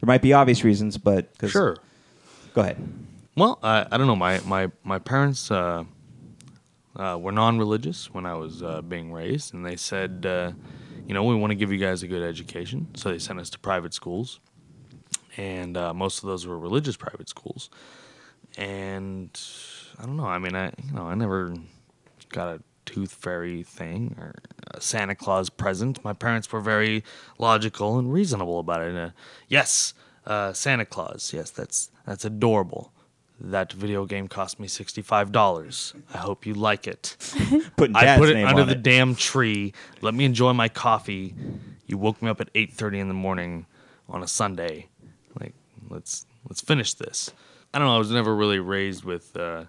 there 0.00 0.06
might 0.06 0.22
be 0.22 0.32
obvious 0.32 0.64
reasons, 0.64 0.98
but 0.98 1.28
Sure. 1.52 1.76
Go 2.52 2.62
ahead. 2.62 2.76
Well, 3.36 3.60
I, 3.62 3.86
I 3.92 3.96
don't 3.96 4.08
know. 4.08 4.16
My 4.16 4.40
my 4.40 4.70
my 4.82 4.98
parents 4.98 5.52
uh, 5.52 5.84
uh, 6.96 7.16
were 7.20 7.30
non-religious 7.30 8.12
when 8.12 8.26
I 8.26 8.34
was 8.34 8.60
uh, 8.60 8.82
being 8.82 9.12
raised, 9.12 9.54
and 9.54 9.64
they 9.64 9.76
said, 9.76 10.26
uh, 10.26 10.50
you 11.06 11.14
know, 11.14 11.22
we 11.22 11.36
want 11.36 11.52
to 11.52 11.54
give 11.54 11.70
you 11.70 11.78
guys 11.78 12.02
a 12.02 12.08
good 12.08 12.24
education, 12.24 12.88
so 12.94 13.10
they 13.10 13.20
sent 13.20 13.38
us 13.38 13.50
to 13.50 13.58
private 13.60 13.94
schools, 13.94 14.40
and 15.36 15.76
uh, 15.76 15.94
most 15.94 16.22
of 16.22 16.28
those 16.28 16.46
were 16.46 16.58
religious 16.58 16.96
private 16.96 17.28
schools. 17.28 17.70
And 18.58 19.30
I 19.98 20.06
don't 20.06 20.16
know. 20.16 20.26
I 20.26 20.38
mean, 20.38 20.54
I 20.56 20.66
you 20.86 20.92
know, 20.94 21.02
I 21.02 21.14
never 21.14 21.54
got 22.30 22.56
a 22.56 22.62
tooth 22.84 23.12
fairy 23.12 23.62
thing 23.62 24.16
or 24.18 24.34
a 24.74 24.80
Santa 24.80 25.14
Claus 25.14 25.48
present. 25.50 26.04
My 26.04 26.12
parents 26.12 26.50
were 26.50 26.60
very 26.60 27.04
logical 27.38 27.98
and 27.98 28.12
reasonable 28.12 28.58
about 28.58 28.82
it. 28.82 28.96
Uh, 28.96 29.10
yes, 29.48 29.94
uh, 30.26 30.52
Santa 30.52 30.84
Claus. 30.84 31.32
Yes, 31.32 31.50
that's 31.50 31.90
that's 32.06 32.24
adorable. 32.24 32.92
That 33.42 33.72
video 33.72 34.04
game 34.04 34.28
cost 34.28 34.60
me 34.60 34.66
sixty-five 34.68 35.32
dollars. 35.32 35.94
I 36.12 36.18
hope 36.18 36.44
you 36.44 36.52
like 36.52 36.86
it. 36.86 37.16
Putting 37.76 37.96
I 37.96 38.18
put 38.18 38.28
it 38.28 38.44
under 38.44 38.64
the 38.64 38.72
it. 38.72 38.82
damn 38.82 39.14
tree. 39.14 39.72
Let 40.02 40.12
me 40.14 40.24
enjoy 40.26 40.52
my 40.52 40.68
coffee. 40.68 41.34
you 41.86 41.96
woke 41.96 42.20
me 42.20 42.28
up 42.28 42.40
at 42.42 42.52
8:30 42.52 42.98
in 42.98 43.08
the 43.08 43.14
morning 43.14 43.64
on 44.10 44.22
a 44.22 44.28
Sunday. 44.28 44.89
Let's 45.90 46.26
let's 46.48 46.60
finish 46.60 46.94
this. 46.94 47.32
I 47.74 47.78
don't 47.78 47.86
know. 47.88 47.94
I 47.96 47.98
was 47.98 48.10
never 48.10 48.34
really 48.34 48.58
raised 48.58 49.04
with 49.04 49.36
uh, 49.36 49.64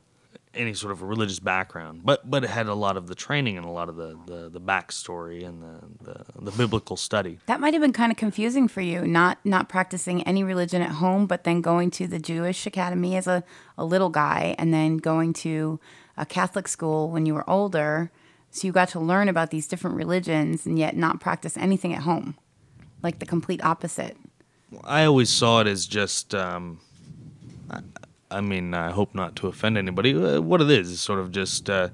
any 0.54 0.74
sort 0.74 0.92
of 0.92 1.02
a 1.02 1.06
religious 1.06 1.40
background, 1.40 2.02
but 2.04 2.30
but 2.30 2.44
it 2.44 2.50
had 2.50 2.68
a 2.68 2.74
lot 2.74 2.98
of 2.98 3.08
the 3.08 3.16
training 3.16 3.58
and 3.58 3.66
a 3.66 3.70
lot 3.70 3.90
of 3.90 3.96
the 3.96 4.18
the, 4.26 4.50
the 4.50 4.62
backstory 4.62 5.46
and 5.46 5.62
the, 5.62 6.04
the 6.04 6.26
the 6.42 6.52
biblical 6.52 6.98
study. 6.98 7.40
That 7.46 7.60
might 7.60 7.74
have 7.74 7.82
been 7.82 7.94
kind 7.94 8.12
of 8.12 8.18
confusing 8.18 8.68
for 8.68 8.82
you, 8.82 9.06
not 9.06 9.38
not 9.44 9.70
practicing 9.70 10.24
any 10.24 10.44
religion 10.44 10.82
at 10.82 10.92
home, 10.92 11.26
but 11.26 11.44
then 11.44 11.62
going 11.62 11.92
to 11.92 12.08
the 12.08 12.20
Jewish 12.20 12.66
academy 12.66 13.16
as 13.16 13.28
a, 13.28 13.44
a 13.78 13.86
little 13.86 14.10
guy, 14.10 14.56
and 14.58 14.74
then 14.74 14.98
going 14.98 15.34
to 15.34 15.80
a 16.18 16.26
Catholic 16.26 16.68
school 16.68 17.10
when 17.10 17.26
you 17.26 17.34
were 17.34 17.50
older. 17.50 18.12
So 18.54 18.68
you 18.68 18.74
got 18.74 18.90
to 18.90 19.00
learn 19.00 19.30
about 19.30 19.50
these 19.50 19.66
different 19.66 19.96
religions 19.96 20.66
and 20.66 20.78
yet 20.78 20.98
not 20.98 21.22
practice 21.22 21.56
anything 21.56 21.94
at 21.94 22.02
home, 22.02 22.36
like 23.02 23.20
the 23.20 23.26
complete 23.26 23.64
opposite. 23.64 24.18
I 24.84 25.06
always 25.06 25.30
saw 25.30 25.62
it 25.62 25.68
as 25.68 25.86
just. 25.86 26.34
Um, 26.36 26.80
I, 27.70 27.80
I 28.30 28.42
mean, 28.42 28.74
I 28.74 28.92
hope 28.92 29.14
not 29.14 29.36
to 29.38 29.48
offend 29.48 29.78
anybody. 29.78 30.16
uh, 30.16 30.40
What 30.42 30.62
it 30.62 30.70
is 30.72 30.90
is 30.90 31.02
sort 31.02 31.20
of 31.20 31.32
just 31.32 31.70
uh, 31.70 31.90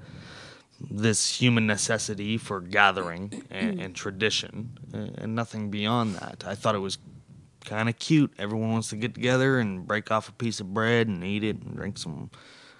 this 0.80 1.40
human 1.40 1.66
necessity 1.66 2.38
for 2.38 2.60
gathering 2.60 3.42
and, 3.50 3.80
and 3.80 3.94
tradition, 3.94 4.78
uh, 4.94 5.08
and 5.22 5.34
nothing 5.34 5.70
beyond 5.70 6.14
that. 6.16 6.44
I 6.46 6.54
thought 6.54 6.74
it 6.76 6.80
was 6.80 6.98
kind 7.64 7.88
of 7.88 7.98
cute. 7.98 8.32
Everyone 8.38 8.70
wants 8.72 8.88
to 8.90 8.96
get 8.96 9.14
together 9.14 9.58
and 9.58 9.86
break 9.86 10.10
off 10.10 10.28
a 10.28 10.32
piece 10.32 10.60
of 10.60 10.72
bread 10.72 11.08
and 11.08 11.24
eat 11.24 11.42
it 11.42 11.60
and 11.60 11.74
drink 11.76 11.98
some 11.98 12.30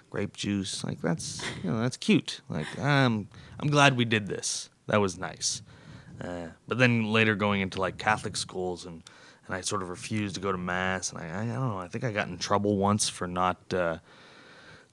grape 0.09 0.35
juice. 0.35 0.83
Like 0.83 1.01
that's 1.01 1.43
you 1.63 1.71
know 1.71 1.81
that's 1.81 1.97
cute. 1.97 2.41
Like 2.49 2.67
I'm 2.79 3.27
I'm 3.59 3.69
glad 3.69 3.97
we 3.97 4.05
did 4.05 4.27
this. 4.27 4.69
That 4.87 5.01
was 5.01 5.19
nice. 5.19 5.61
Uh, 6.21 6.47
but 6.67 6.77
then 6.77 7.11
later 7.11 7.35
going 7.35 7.61
into 7.61 7.79
like 7.79 7.97
Catholic 7.97 8.35
schools 8.35 8.85
and 8.85 9.03
and 9.49 9.55
I 9.57 9.61
sort 9.61 9.81
of 9.81 9.89
refused 9.89 10.35
to 10.35 10.41
go 10.41 10.51
to 10.51 10.57
mass 10.57 11.11
and 11.11 11.19
I 11.19 11.25
I, 11.25 11.41
I 11.41 11.45
don't 11.47 11.69
know 11.69 11.79
I 11.79 11.87
think 11.87 12.03
I 12.03 12.11
got 12.11 12.27
in 12.27 12.37
trouble 12.37 12.77
once 12.77 13.09
for 13.09 13.27
not 13.27 13.57
uh, 13.73 13.97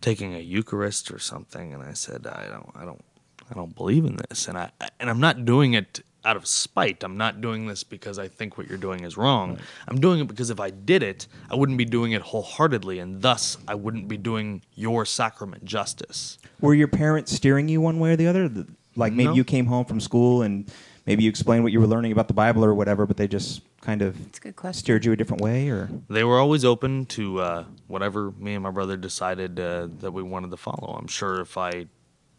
taking 0.00 0.34
a 0.34 0.38
Eucharist 0.40 1.10
or 1.12 1.18
something 1.18 1.72
and 1.74 1.82
I 1.82 1.92
said 1.92 2.26
I 2.26 2.46
don't 2.48 2.70
I 2.74 2.84
don't 2.84 3.04
I 3.50 3.54
don't 3.54 3.74
believe 3.76 4.04
in 4.04 4.16
this 4.28 4.48
and 4.48 4.56
I 4.58 4.70
and 4.98 5.08
I'm 5.10 5.20
not 5.20 5.44
doing 5.44 5.74
it 5.74 6.00
out 6.24 6.36
of 6.36 6.44
spite. 6.44 7.04
I'm 7.04 7.16
not 7.16 7.40
doing 7.40 7.68
this 7.68 7.84
because 7.84 8.18
I 8.18 8.26
think 8.26 8.58
what 8.58 8.66
you're 8.68 8.78
doing 8.78 9.04
is 9.04 9.16
wrong. 9.16 9.58
I'm 9.86 10.00
doing 10.00 10.18
it 10.18 10.26
because 10.26 10.50
if 10.50 10.58
I 10.58 10.70
did 10.70 11.04
it, 11.04 11.28
I 11.48 11.54
wouldn't 11.54 11.78
be 11.78 11.84
doing 11.84 12.10
it 12.12 12.22
wholeheartedly 12.22 12.98
and 12.98 13.22
thus 13.22 13.58
I 13.68 13.76
wouldn't 13.76 14.08
be 14.08 14.16
doing 14.16 14.62
your 14.74 15.04
sacrament 15.04 15.64
justice. 15.64 16.38
Were 16.60 16.74
your 16.74 16.88
parents 16.88 17.30
steering 17.30 17.68
you 17.68 17.80
one 17.80 18.00
way 18.00 18.10
or 18.14 18.16
the 18.16 18.26
other? 18.26 18.50
Like 18.96 19.12
maybe 19.12 19.28
No. 19.28 19.34
you 19.34 19.44
came 19.44 19.66
home 19.66 19.84
from 19.84 20.00
school 20.00 20.42
and 20.42 20.68
maybe 21.06 21.22
you 21.22 21.28
explained 21.30 21.62
what 21.62 21.72
you 21.72 21.78
were 21.78 21.86
learning 21.86 22.10
about 22.10 22.26
the 22.26 22.34
Bible 22.34 22.64
or 22.64 22.74
whatever, 22.74 23.06
but 23.06 23.16
they 23.18 23.28
just 23.28 23.62
kind 23.86 24.02
of 24.02 24.20
It's 24.26 24.38
a 24.38 24.40
good 24.40 24.56
question. 24.56 24.80
steered 24.80 25.04
you 25.04 25.12
a 25.12 25.16
different 25.16 25.42
way, 25.42 25.68
or 25.68 25.88
they 26.10 26.24
were 26.24 26.40
always 26.40 26.64
open 26.64 27.06
to 27.06 27.40
uh, 27.40 27.64
whatever 27.86 28.32
me 28.32 28.54
and 28.54 28.62
my 28.62 28.70
brother 28.72 28.96
decided 28.96 29.60
uh, 29.60 29.86
that 30.00 30.10
we 30.12 30.22
wanted 30.22 30.50
to 30.50 30.56
follow. 30.56 30.98
I'm 30.98 31.06
sure 31.06 31.40
if 31.40 31.56
I 31.56 31.86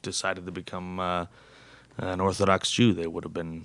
decided 0.01 0.45
to 0.45 0.51
become 0.51 0.99
uh, 0.99 1.25
an 1.97 2.19
Orthodox 2.19 2.69
Jew, 2.69 2.93
they 2.93 3.07
would 3.07 3.23
have 3.23 3.33
been, 3.33 3.63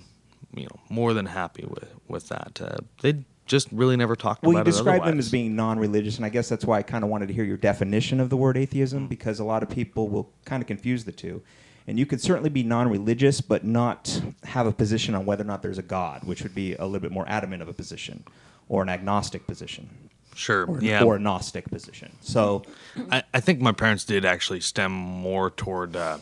you 0.55 0.63
know, 0.63 0.79
more 0.89 1.13
than 1.13 1.25
happy 1.25 1.65
with 1.67 1.93
with 2.07 2.29
that. 2.29 2.61
Uh, 2.61 2.77
they 3.01 3.25
just 3.45 3.67
really 3.73 3.97
never 3.97 4.15
talked 4.15 4.43
well, 4.43 4.51
about 4.51 4.61
it. 4.61 4.71
Well, 4.71 4.77
you 4.77 4.83
described 4.83 5.05
them 5.05 5.19
as 5.19 5.29
being 5.29 5.53
non-religious, 5.53 6.15
and 6.15 6.25
I 6.25 6.29
guess 6.29 6.47
that's 6.47 6.63
why 6.63 6.77
I 6.77 6.83
kind 6.83 7.03
of 7.03 7.09
wanted 7.09 7.27
to 7.27 7.33
hear 7.33 7.43
your 7.43 7.57
definition 7.57 8.21
of 8.21 8.29
the 8.29 8.37
word 8.37 8.55
atheism 8.55 9.09
because 9.09 9.41
a 9.41 9.43
lot 9.43 9.61
of 9.61 9.69
people 9.69 10.07
will 10.07 10.31
kind 10.45 10.63
of 10.63 10.67
confuse 10.67 11.03
the 11.03 11.11
two. 11.11 11.43
And 11.87 11.99
you 11.99 12.05
could 12.05 12.21
certainly 12.21 12.49
be 12.49 12.63
non-religious, 12.63 13.41
but 13.41 13.65
not 13.65 14.21
have 14.43 14.65
a 14.65 14.71
position 14.71 15.15
on 15.15 15.25
whether 15.25 15.43
or 15.43 15.47
not 15.47 15.61
there's 15.61 15.77
a 15.77 15.83
God, 15.83 16.23
which 16.23 16.41
would 16.43 16.55
be 16.55 16.75
a 16.75 16.85
little 16.85 17.01
bit 17.01 17.11
more 17.11 17.25
adamant 17.27 17.61
of 17.61 17.67
a 17.67 17.73
position, 17.73 18.23
or 18.69 18.81
an 18.81 18.89
agnostic 18.89 19.45
position, 19.45 19.89
sure, 20.33 20.65
or, 20.65 20.81
yeah. 20.81 21.03
or 21.03 21.17
a 21.17 21.19
gnostic 21.19 21.69
position. 21.69 22.11
So 22.21 22.63
I, 23.11 23.23
I 23.33 23.39
think 23.41 23.59
my 23.59 23.73
parents 23.73 24.05
did 24.05 24.23
actually 24.23 24.61
stem 24.61 24.91
more 24.91 25.49
toward 25.49 25.95
uh, 25.95 26.19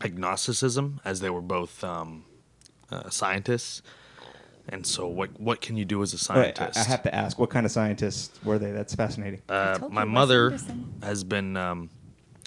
agnosticism, 0.00 1.00
as 1.04 1.20
they 1.20 1.30
were 1.30 1.42
both 1.42 1.82
um, 1.82 2.24
uh, 2.90 3.10
scientists. 3.10 3.82
And 4.68 4.86
so, 4.86 5.06
what 5.06 5.38
what 5.38 5.60
can 5.60 5.76
you 5.76 5.84
do 5.84 6.02
as 6.02 6.14
a 6.14 6.32
Wait, 6.32 6.58
I, 6.58 6.70
scientist? 6.70 6.78
I 6.78 6.90
have 6.90 7.02
to 7.02 7.14
ask, 7.14 7.38
what 7.38 7.50
kind 7.50 7.66
of 7.66 7.72
scientists 7.72 8.42
were 8.42 8.58
they? 8.58 8.70
That's 8.70 8.94
fascinating. 8.94 9.42
Uh, 9.46 9.78
my 9.90 10.04
mother 10.04 10.56
has 11.02 11.22
been 11.22 11.58
um, 11.58 11.90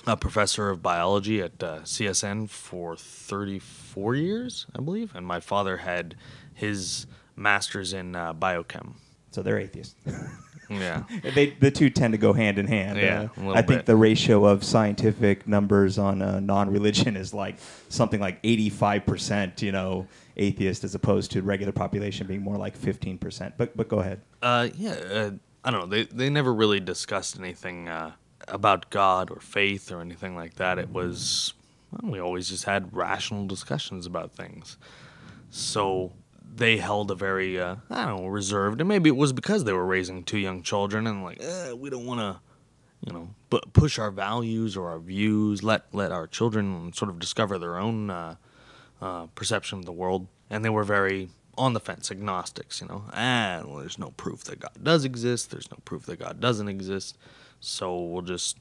a 0.07 0.17
professor 0.17 0.69
of 0.69 0.81
biology 0.81 1.41
at 1.41 1.61
uh, 1.61 1.79
CSN 1.81 2.49
for 2.49 2.95
34 2.95 4.15
years, 4.15 4.65
I 4.75 4.81
believe, 4.81 5.13
and 5.13 5.25
my 5.27 5.39
father 5.39 5.77
had 5.77 6.15
his 6.53 7.05
master's 7.35 7.93
in 7.93 8.15
uh, 8.15 8.33
biochem. 8.33 8.93
so 9.31 9.41
they're 9.43 9.59
atheists. 9.59 9.95
Yeah, 10.69 11.03
they 11.33 11.51
the 11.51 11.71
two 11.71 11.89
tend 11.89 12.11
to 12.11 12.17
go 12.17 12.33
hand 12.33 12.59
in 12.59 12.67
hand. 12.67 12.99
Yeah, 12.99 13.29
Uh, 13.41 13.51
I 13.51 13.61
think 13.61 13.79
bit. 13.79 13.85
the 13.85 13.95
ratio 13.95 14.43
of 14.45 14.65
scientific 14.65 15.47
numbers 15.47 15.97
on 15.97 16.21
uh, 16.21 16.41
non-religion 16.41 17.15
is 17.15 17.33
like 17.33 17.55
something 17.87 18.19
like 18.19 18.43
85%, 18.43 19.61
you 19.61 19.71
know, 19.71 20.07
atheist 20.35 20.83
as 20.83 20.93
opposed 20.93 21.31
to 21.31 21.41
regular 21.41 21.71
population 21.71 22.27
being 22.27 22.41
more 22.41 22.57
like 22.57 22.77
15%. 22.77 23.53
But 23.57 23.77
but 23.77 23.87
go 23.87 23.99
ahead. 23.99 24.19
uh, 24.41 24.67
yeah. 24.75 24.91
Uh, 24.91 25.31
I 25.63 25.71
don't 25.71 25.79
know. 25.79 25.85
They 25.87 26.03
they 26.03 26.29
never 26.29 26.53
really 26.53 26.81
discussed 26.81 27.39
anything 27.39 27.87
uh, 27.87 28.11
about 28.47 28.89
God 28.89 29.29
or 29.29 29.39
faith 29.39 29.91
or 29.91 30.01
anything 30.01 30.35
like 30.35 30.55
that. 30.55 30.79
It 30.79 30.89
was 30.89 31.53
well, 31.91 32.11
we 32.11 32.19
always 32.19 32.49
just 32.49 32.65
had 32.65 32.95
rational 32.95 33.45
discussions 33.47 34.05
about 34.05 34.31
things. 34.31 34.77
So 35.49 36.13
they 36.55 36.77
held 36.77 37.11
a 37.11 37.15
very 37.15 37.59
uh, 37.59 37.77
I 37.89 38.05
don't 38.05 38.21
know 38.21 38.27
reserved, 38.27 38.81
and 38.81 38.87
maybe 38.87 39.09
it 39.09 39.15
was 39.15 39.33
because 39.33 39.63
they 39.63 39.73
were 39.73 39.85
raising 39.85 40.23
two 40.23 40.37
young 40.37 40.63
children 40.63 41.07
and 41.07 41.23
like 41.23 41.41
eh, 41.41 41.73
we 41.73 41.89
don't 41.89 42.05
want 42.05 42.19
to, 42.19 42.39
you 43.05 43.13
know, 43.13 43.29
bu- 43.49 43.61
push 43.73 43.99
our 43.99 44.11
values 44.11 44.75
or 44.75 44.89
our 44.89 44.99
views. 44.99 45.63
Let 45.63 45.93
let 45.93 46.11
our 46.11 46.27
children 46.27 46.91
sort 46.93 47.09
of 47.09 47.19
discover 47.19 47.57
their 47.57 47.77
own 47.77 48.09
uh, 48.09 48.35
uh, 49.01 49.27
perception 49.27 49.79
of 49.79 49.85
the 49.85 49.91
world, 49.91 50.27
and 50.49 50.63
they 50.65 50.69
were 50.69 50.83
very 50.83 51.29
on 51.57 51.73
the 51.73 51.79
fence, 51.79 52.11
agnostics. 52.11 52.81
You 52.81 52.87
know, 52.87 53.03
ah, 53.13 53.61
well, 53.65 53.77
there's 53.77 53.99
no 53.99 54.11
proof 54.11 54.43
that 54.45 54.59
God 54.59 54.71
does 54.81 55.05
exist. 55.05 55.51
There's 55.51 55.71
no 55.71 55.77
proof 55.85 56.05
that 56.05 56.19
God 56.19 56.39
doesn't 56.39 56.67
exist. 56.67 57.17
So 57.59 57.99
we'll 57.99 58.21
just 58.21 58.57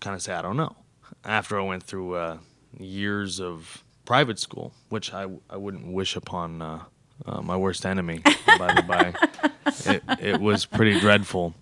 kind 0.00 0.14
of 0.14 0.22
say 0.22 0.32
I 0.34 0.42
don't 0.42 0.56
know. 0.56 0.76
After 1.24 1.58
I 1.58 1.62
went 1.62 1.82
through 1.82 2.14
uh, 2.16 2.38
years 2.78 3.40
of 3.40 3.84
private 4.04 4.38
school, 4.38 4.72
which 4.88 5.12
I 5.14 5.26
I 5.50 5.56
wouldn't 5.56 5.92
wish 5.92 6.16
upon 6.16 6.60
uh, 6.62 6.80
uh, 7.26 7.40
my 7.42 7.56
worst 7.56 7.86
enemy. 7.86 8.22
by 8.58 8.72
the 8.74 8.82
by, 8.82 9.14
it 9.86 10.02
it 10.20 10.40
was 10.40 10.66
pretty 10.66 10.98
dreadful. 10.98 11.54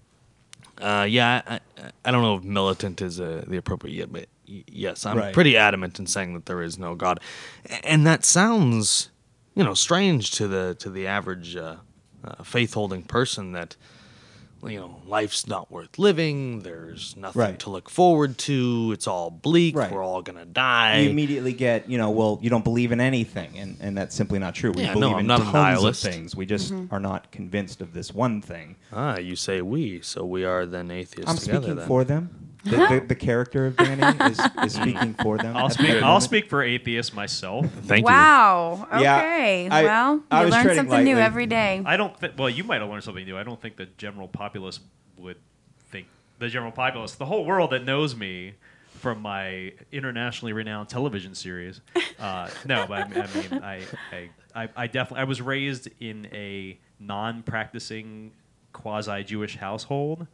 Uh, 0.81 1.07
yeah, 1.09 1.43
I, 1.47 1.61
I- 2.05 2.11
don't 2.11 2.23
know 2.23 2.37
if 2.37 2.43
militant 2.45 3.03
is 3.03 3.21
uh, 3.21 3.45
the 3.47 3.59
appropriate 3.59 3.95
yet, 3.95 4.11
but 4.12 4.27
yes, 4.47 5.05
I'm 5.05 5.19
Right. 5.19 5.35
pretty 5.35 5.57
adamant 5.57 5.99
in 5.99 6.07
saying 6.07 6.33
that 6.35 6.47
there 6.47 6.62
is 6.62 6.79
no 6.79 6.95
God, 6.95 7.21
and 7.85 8.07
that 8.07 8.25
sounds, 8.25 9.11
you 9.55 9.62
know, 9.62 9.75
strange 9.75 10.31
to 10.33 10.49
the 10.49 10.75
to 10.79 10.88
the 10.88 11.07
average 11.07 11.55
uh, 11.57 11.77
uh, 12.25 12.43
faith 12.43 12.73
holding 12.73 13.03
person 13.03 13.53
that 13.53 13.77
you 14.62 14.79
know 14.79 15.01
life's 15.07 15.46
not 15.46 15.70
worth 15.70 15.99
living. 15.99 16.61
There's 16.61 17.16
nothing 17.16 17.40
Right. 17.40 17.59
to 17.61 17.70
look 17.70 17.88
forward 17.88 18.37
to. 18.38 18.90
It's 18.92 19.07
all 19.07 19.31
bleak. 19.31 19.75
Right. 19.77 19.90
We're 19.90 20.05
all 20.05 20.23
gonna 20.23 20.44
die. 20.44 20.99
you 21.01 21.11
immediately 21.11 21.53
get, 21.53 21.88
you 21.88 21.99
know, 21.99 22.11
well, 22.11 22.38
you 22.42 22.51
don't 22.51 22.64
believe 22.64 22.92
in 22.92 23.01
anything, 23.01 23.59
and, 23.59 23.77
and 23.81 23.96
that's 23.96 24.14
simply 24.14 24.38
not 24.38 24.55
true. 24.55 24.73
We 24.73 24.83
Yeah, 24.83 24.94
no, 24.94 25.01
believe 25.01 25.14
I'm 25.14 25.20
in 25.20 25.27
not 25.27 25.40
tons 25.53 25.85
of 25.85 25.96
things. 25.96 26.37
We 26.37 26.46
just 26.46 26.73
are 26.90 27.01
not 27.01 27.31
convinced 27.31 27.81
of 27.81 27.92
this 27.94 28.12
one 28.14 28.42
thing. 28.42 28.77
ah, 28.92 29.18
you 29.18 29.37
say 29.37 29.62
we, 29.62 30.01
so 30.03 30.25
we 30.25 30.44
are 30.44 30.66
then 30.66 30.90
atheists 30.90 31.31
I'm 31.31 31.37
together. 31.37 31.59
speaking 31.62 31.77
then. 31.77 31.87
for 31.88 32.05
them. 32.05 32.49
The, 32.64 32.70
the, 32.77 33.05
the 33.09 33.14
character 33.14 33.66
of 33.66 33.77
Danny 33.77 34.03
is, 34.31 34.40
is 34.64 34.73
speaking 34.81 35.14
for 35.14 35.38
them. 35.38 35.57
I'll 35.57 35.70
speak. 35.70 35.90
I'll 35.90 36.01
moment. 36.03 36.23
speak 36.25 36.49
for 36.51 36.62
atheists 36.62 37.14
myself. 37.14 37.66
Thank 37.85 38.01
you. 38.01 38.12
wow. 38.12 38.87
Yeah, 39.01 39.16
Okay. 39.18 39.68
I- 39.70 39.83
well, 39.85 40.23
I 40.31 40.44
you 40.44 40.51
learn 40.51 40.62
treading 40.64 40.77
something 40.85 41.05
new 41.05 41.16
every 41.18 41.46
day. 41.46 41.83
I 41.87 41.96
don't. 41.96 42.18
Th- 42.20 42.33
well, 42.37 42.51
you 42.51 42.64
might 42.64 42.81
have 42.81 42.90
learned 42.90 43.05
something 43.05 43.25
new. 43.25 43.38
I 43.38 43.42
don't 43.44 43.61
think 43.61 43.77
the 43.77 43.87
general 43.96 44.29
populace 44.29 44.81
would 45.16 45.37
think 45.90 46.07
the 46.38 46.49
general 46.49 46.73
populace, 46.73 47.14
the 47.14 47.27
whole 47.27 47.44
world 47.44 47.70
that 47.70 47.85
knows 47.85 48.14
me 48.14 48.55
from 48.99 49.23
my 49.23 49.73
internationally 49.92 50.53
renowned 50.53 50.88
television 50.90 51.35
series. 51.35 51.81
Uh, 52.18 52.51
no, 52.66 52.85
but 52.87 53.05
I, 53.05 53.09
mean- 53.09 53.23
I 53.23 53.27
mean, 53.51 53.62
I, 53.62 53.81
I, 54.12 54.31
I, 54.64 54.68
I 54.77 54.87
definitely. 54.87 55.20
I 55.23 55.25
was 55.25 55.40
raised 55.40 55.88
in 56.01 56.27
a 56.33 56.79
non-practicing 56.99 58.33
quasi-Jewish 58.73 59.57
household, 59.57 60.27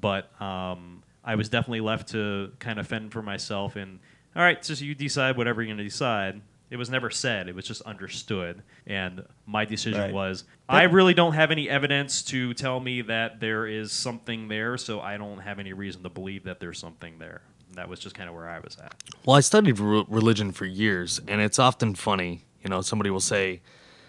but 0.00 0.30
um, 0.40 0.97
I 1.28 1.34
was 1.34 1.50
definitely 1.50 1.82
left 1.82 2.08
to 2.08 2.52
kind 2.58 2.80
of 2.80 2.86
fend 2.88 3.12
for 3.12 3.20
myself. 3.20 3.76
And 3.76 4.00
all 4.34 4.42
right, 4.42 4.64
so 4.64 4.72
you 4.82 4.94
decide 4.94 5.36
whatever 5.36 5.60
you're 5.62 5.68
going 5.68 5.76
to 5.78 5.84
decide. 5.84 6.40
It 6.70 6.76
was 6.76 6.90
never 6.90 7.10
said; 7.10 7.48
it 7.48 7.54
was 7.54 7.66
just 7.66 7.82
understood. 7.82 8.62
And 8.86 9.24
my 9.46 9.64
decision 9.64 10.00
Right. 10.00 10.12
was, 10.12 10.44
I 10.68 10.82
really 10.84 11.14
don't 11.14 11.32
have 11.34 11.50
any 11.50 11.68
evidence 11.68 12.22
to 12.24 12.52
tell 12.54 12.80
me 12.80 13.02
that 13.02 13.40
there 13.40 13.66
is 13.66 13.92
something 13.92 14.48
there, 14.48 14.76
so 14.76 15.00
I 15.00 15.16
don't 15.18 15.38
have 15.38 15.58
any 15.58 15.72
reason 15.72 16.02
to 16.02 16.08
believe 16.10 16.44
that 16.44 16.60
there's 16.60 16.78
something 16.78 17.18
there. 17.18 17.40
That 17.74 17.88
was 17.88 18.00
just 18.00 18.14
kind 18.14 18.28
of 18.28 18.34
where 18.34 18.48
I 18.48 18.58
was 18.60 18.76
at. 18.82 18.94
Well, 19.24 19.36
I 19.36 19.40
studied 19.40 19.78
re- 19.78 20.04
religion 20.08 20.52
for 20.52 20.64
years, 20.66 21.20
and 21.28 21.40
it's 21.40 21.58
often 21.58 21.94
funny. 21.94 22.44
You 22.62 22.70
know, 22.70 22.80
somebody 22.82 23.10
will 23.10 23.20
say, 23.20 23.60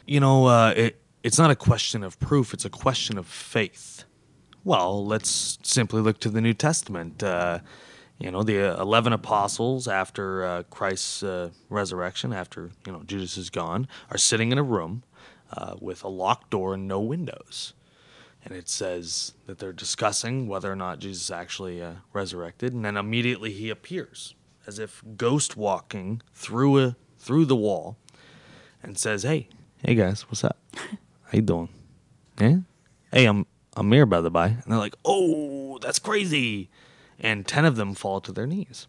you 0.06 0.20
know, 0.20 0.46
uh, 0.48 0.74
it, 0.76 1.02
it's 1.24 1.38
not 1.38 1.52
a 1.52 1.56
question 1.56 2.04
of 2.04 2.20
proof, 2.20 2.54
it's 2.54 2.66
a 2.66 2.70
question 2.70 3.18
of 3.18 3.26
faith. 3.28 4.04
Well, 4.70 5.04
let's 5.04 5.58
simply 5.64 6.00
look 6.00 6.20
to 6.20 6.30
the 6.30 6.42
New 6.42 6.54
Testament. 6.54 7.24
Uh, 7.24 7.62
you 8.20 8.30
know, 8.30 8.44
the 8.44 8.78
uh, 8.78 8.80
11 8.80 9.14
apostles 9.14 9.88
after 9.88 10.46
uh, 10.46 10.64
Christ's 10.70 11.24
uh, 11.24 11.50
resurrection, 11.70 12.34
after, 12.34 12.70
you 12.86 12.92
know, 12.92 13.02
Judas 13.04 13.36
is 13.36 13.50
gone, 13.50 13.88
are 14.12 14.20
sitting 14.20 14.52
in 14.52 14.60
a 14.60 14.64
room 14.64 15.02
uh, 15.52 15.74
with 15.82 16.04
a 16.04 16.08
locked 16.08 16.52
door 16.52 16.76
and 16.76 16.88
no 16.88 17.00
windows. 17.00 17.74
And 18.46 18.54
it 18.54 18.70
says 18.70 19.34
that 19.48 19.58
they're 19.58 19.74
discussing 19.74 20.48
whether 20.48 20.72
or 20.72 20.76
not 20.76 21.00
Jesus 21.00 21.32
actually 21.32 21.82
uh, 21.82 21.94
resurrected, 22.14 22.72
and 22.72 22.86
then 22.86 22.96
immediately 22.96 23.52
he 23.52 23.72
appears 23.72 24.36
as 24.68 24.78
if 24.78 25.02
ghost 25.18 25.58
walking 25.58 26.22
through 26.36 26.80
a 26.80 26.96
through 27.18 27.46
the 27.46 27.56
wall 27.56 27.98
and 28.84 29.00
says, 29.00 29.24
"Hey, 29.24 29.48
hey 29.84 29.96
guys, 29.96 30.30
what's 30.30 30.44
up? 30.44 30.60
How 30.76 31.32
you 31.34 31.42
doing? 31.42 31.70
Yeah? 32.40 32.58
Hey, 33.12 33.26
I'm 33.26 33.48
I'm 33.76 33.92
here 33.92 34.06
by 34.06 34.22
the 34.22 34.32
by." 34.32 34.48
And 34.48 34.64
they're 34.68 34.78
like, 34.78 34.96
"Oh, 35.06 35.78
that's 35.80 36.00
crazy!" 36.00 36.70
And 37.20 37.48
ten 37.48 37.66
of 37.66 37.76
them 37.76 37.94
fall 37.94 38.22
to 38.22 38.32
their 38.32 38.48
knees. 38.48 38.88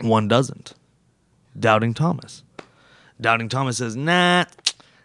One 0.00 0.28
doesn't. 0.28 0.74
Doubting 1.58 1.94
Thomas. 1.94 2.42
Doubting 3.20 3.48
Thomas 3.48 3.78
says, 3.78 3.96
"Nah." 3.96 4.44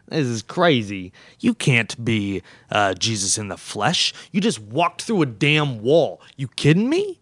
This 0.10 0.26
is 0.26 0.41
crazy. 0.41 1.13
You 1.39 1.54
can't 1.54 2.04
be 2.04 2.41
uh, 2.72 2.95
Jesus 2.95 3.38
in 3.38 3.48
the 3.48 3.58
flesh. 3.58 4.12
You 4.32 4.41
just 4.41 4.60
walked 4.60 5.04
through 5.04 5.22
a 5.22 5.28
damn 5.28 5.82
wall. 5.82 6.19
You 6.36 6.48
kidding 6.48 6.89
me? 6.89 7.19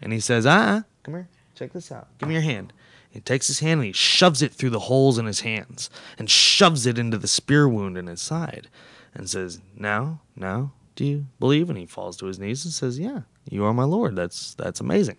And 0.00 0.12
he 0.12 0.20
says, 0.20 0.46
ah, 0.46 0.84
come 1.02 1.14
here. 1.14 1.28
Check 1.54 1.72
this 1.72 1.90
out. 1.90 2.06
Give 2.18 2.28
me 2.28 2.34
your 2.36 2.42
hand. 2.42 2.72
He 3.10 3.20
takes 3.20 3.48
his 3.48 3.58
hand 3.58 3.80
and 3.80 3.86
he 3.86 3.92
shoves 3.92 4.40
it 4.40 4.54
through 4.54 4.70
the 4.70 4.78
holes 4.80 5.18
in 5.18 5.26
his 5.26 5.40
hands 5.40 5.90
and 6.16 6.30
shoves 6.30 6.86
it 6.86 6.98
into 6.98 7.18
the 7.18 7.26
spear 7.26 7.68
wound 7.68 7.98
in 7.98 8.06
his 8.06 8.20
side 8.20 8.68
and 9.12 9.28
says, 9.28 9.60
Now, 9.76 10.20
now, 10.36 10.72
do 10.96 11.04
you 11.04 11.26
believe? 11.38 11.68
And 11.70 11.78
he 11.78 11.86
falls 11.86 12.16
to 12.18 12.26
his 12.26 12.38
knees 12.38 12.64
and 12.64 12.72
says, 12.74 12.98
Yeah, 12.98 13.20
you 13.48 13.64
are 13.64 13.72
my 13.74 13.84
Lord. 13.84 14.16
That's 14.16 14.54
that's 14.54 14.80
amazing. 14.80 15.16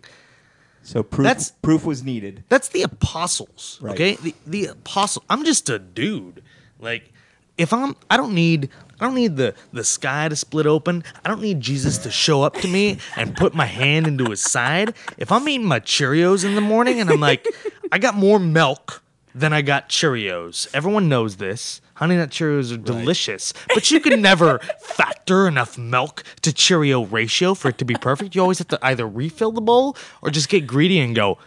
So 0.84 1.04
proof 1.04 1.26
That's- 1.26 1.54
proof 1.62 1.86
was 1.86 2.04
needed. 2.04 2.44
That's 2.50 2.70
the 2.70 2.82
apostles. 2.84 3.80
Right. 3.82 3.94
Okay? 3.94 4.16
The 4.16 4.36
the 4.48 4.66
apostle 4.68 5.24
I'm 5.30 5.44
just 5.46 5.70
a 5.70 5.80
dude. 5.80 6.42
Like 6.80 7.12
if 7.58 7.72
I'm 7.74 7.96
I 8.10 8.18
don't 8.18 8.34
need 8.34 8.70
I 9.00 9.06
don't 9.06 9.16
need 9.16 9.36
the 9.38 9.54
the 9.72 9.84
sky 9.84 10.28
to 10.30 10.36
split 10.36 10.66
open. 10.66 11.04
I 11.24 11.30
don't 11.30 11.42
need 11.42 11.60
Jesus 11.60 11.98
to 12.00 12.12
show 12.12 12.42
up 12.44 12.56
to 12.58 12.68
me 12.68 12.98
and 13.16 13.36
put 13.36 13.54
my 13.54 13.66
hand 13.66 14.08
into 14.08 14.26
his 14.26 14.42
side. 14.42 14.94
If 15.18 15.32
I'm 15.32 15.48
eating 15.48 15.68
my 15.68 15.80
Cheerios 15.80 16.44
in 16.44 16.56
the 16.56 16.62
morning 16.62 17.00
and 17.00 17.10
I'm 17.10 17.20
like, 17.20 17.48
I 17.92 18.00
got 18.00 18.16
more 18.16 18.40
milk 18.40 19.04
than 19.36 19.54
I 19.54 19.62
got 19.62 19.88
Cheerios. 19.90 20.68
Everyone 20.74 21.08
knows 21.10 21.38
this. 21.38 21.82
Honey 22.02 22.18
Nut 22.18 22.32
Cheerios 22.32 22.74
are 22.74 22.78
delicious, 22.78 23.54
but 23.76 23.92
you 23.92 24.00
can 24.00 24.24
never 24.24 24.58
factor 24.80 25.48
enough 25.48 25.78
milk 25.78 26.24
to 26.42 26.52
Cheerio 26.52 27.06
ratio 27.06 27.54
for 27.54 27.70
it 27.70 27.78
to 27.78 27.86
be 27.86 27.94
perfect. 27.94 28.34
You 28.34 28.42
always 28.42 28.58
have 28.58 28.70
to 28.70 28.80
either 28.82 29.08
refill 29.08 29.52
the 29.52 29.62
bowl 29.62 29.96
or 30.24 30.32
just 30.32 30.50
get 30.50 30.66
greedy 30.66 31.00
and 31.00 31.14
go, 31.16 31.38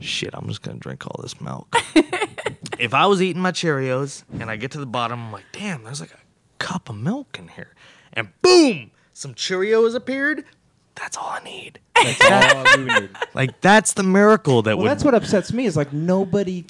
shit, 0.00 0.30
I'm 0.32 0.48
just 0.48 0.62
gonna 0.62 0.78
drink 0.78 1.06
all 1.06 1.20
this 1.22 1.38
milk. 1.42 1.76
if 2.78 2.94
I 2.94 3.04
was 3.04 3.20
eating 3.20 3.42
my 3.42 3.52
Cheerios 3.52 4.24
and 4.40 4.50
I 4.50 4.56
get 4.56 4.70
to 4.70 4.78
the 4.78 4.86
bottom, 4.86 5.26
I'm 5.26 5.30
like, 5.32 5.44
damn, 5.52 5.84
there's 5.84 6.00
like 6.00 6.12
a 6.12 6.20
cup 6.58 6.88
of 6.88 6.96
milk 6.96 7.36
in 7.38 7.48
here. 7.48 7.74
And 8.14 8.28
boom, 8.40 8.92
some 9.12 9.34
Cheerios 9.34 9.94
appeared. 9.94 10.46
That's 10.94 11.18
all 11.18 11.28
I 11.28 11.44
need. 11.44 11.80
That's 11.94 12.30
all 12.30 12.64
we 12.78 12.84
would 12.84 13.02
need. 13.02 13.10
Like 13.34 13.60
that's 13.60 13.92
the 13.92 14.02
miracle 14.02 14.62
that 14.62 14.78
Well, 14.78 14.84
would 14.84 14.90
that's 14.90 15.04
what 15.04 15.14
upsets 15.14 15.52
me 15.52 15.66
is 15.66 15.76
like 15.76 15.92
nobody, 15.92 16.64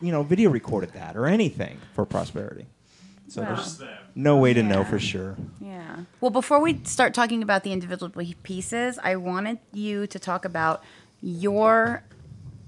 you 0.00 0.12
know, 0.12 0.22
video 0.22 0.50
recorded 0.50 0.92
that 0.92 1.16
or 1.16 1.26
anything 1.26 1.78
for 1.94 2.04
prosperity. 2.04 2.66
So 3.28 3.42
Wow. 3.42 3.48
there's 3.56 3.82
no 4.14 4.36
way 4.38 4.54
to 4.54 4.62
know 4.62 4.84
for 4.84 4.98
sure. 4.98 5.36
Yeah. 5.60 5.96
Well, 6.20 6.30
before 6.30 6.60
we 6.60 6.80
start 6.84 7.12
talking 7.14 7.42
about 7.42 7.62
the 7.62 7.72
individual 7.72 8.10
pieces, 8.42 8.98
I 9.02 9.16
wanted 9.16 9.58
you 9.72 10.06
to 10.06 10.18
talk 10.18 10.44
about 10.44 10.82
your 11.20 12.02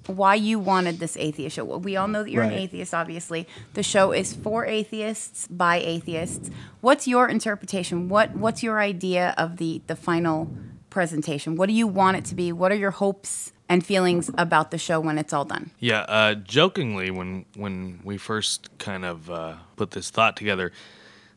why 0.07 0.35
you 0.35 0.59
wanted 0.59 0.99
this 0.99 1.17
atheist 1.17 1.57
show. 1.57 1.65
Well, 1.65 1.79
We 1.79 1.97
all 1.97 2.09
know 2.09 2.25
that 2.25 2.31
you're 2.31 2.43
an 2.43 2.53
atheist, 2.53 2.93
obviously. 2.93 3.47
The 3.75 3.83
show 3.83 4.13
is 4.13 4.33
for 4.35 4.67
atheists 4.67 5.47
by 5.49 5.77
atheists. 5.77 6.51
What's 6.81 7.07
your 7.07 7.29
interpretation? 7.29 8.09
What 8.09 8.35
What's 8.35 8.63
your 8.63 8.81
idea 8.81 9.35
of 9.39 9.59
the 9.59 9.83
the 9.87 9.95
final 9.97 10.51
presentation? 10.91 11.55
What 11.55 11.69
do 11.69 11.75
you 11.75 11.87
want 11.87 12.17
it 12.17 12.25
to 12.27 12.35
be? 12.35 12.51
What 12.53 12.73
are 12.73 12.77
your 12.77 12.91
hopes 12.91 13.53
and 13.71 13.87
feelings 13.87 14.29
about 14.37 14.73
the 14.73 14.77
show 14.79 14.99
when 14.99 15.17
it's 15.17 15.33
all 15.33 15.45
done? 15.47 15.71
Yeah, 15.79 16.01
uh, 16.01 16.35
jokingly, 16.35 17.11
when 17.11 17.47
when 17.55 18.01
we 18.05 18.19
first 18.19 18.69
kind 18.79 19.05
of 19.05 19.31
uh, 19.31 19.55
put 19.77 19.93
this 19.93 20.11
thought 20.11 20.37
together, 20.37 20.73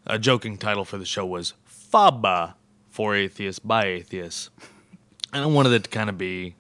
a 0.08 0.18
joking 0.20 0.58
title 0.58 0.84
for 0.84 0.98
the 0.98 1.06
show 1.06 1.26
was 1.26 1.54
"Faba" 1.70 2.56
for 2.90 3.16
atheists 3.16 3.60
by 3.60 3.86
atheists, 3.86 4.50
and 5.32 5.44
I 5.44 5.46
wanted 5.46 5.72
it 5.74 5.84
to 5.86 5.90
kind 5.90 6.10
of 6.10 6.18
be 6.18 6.56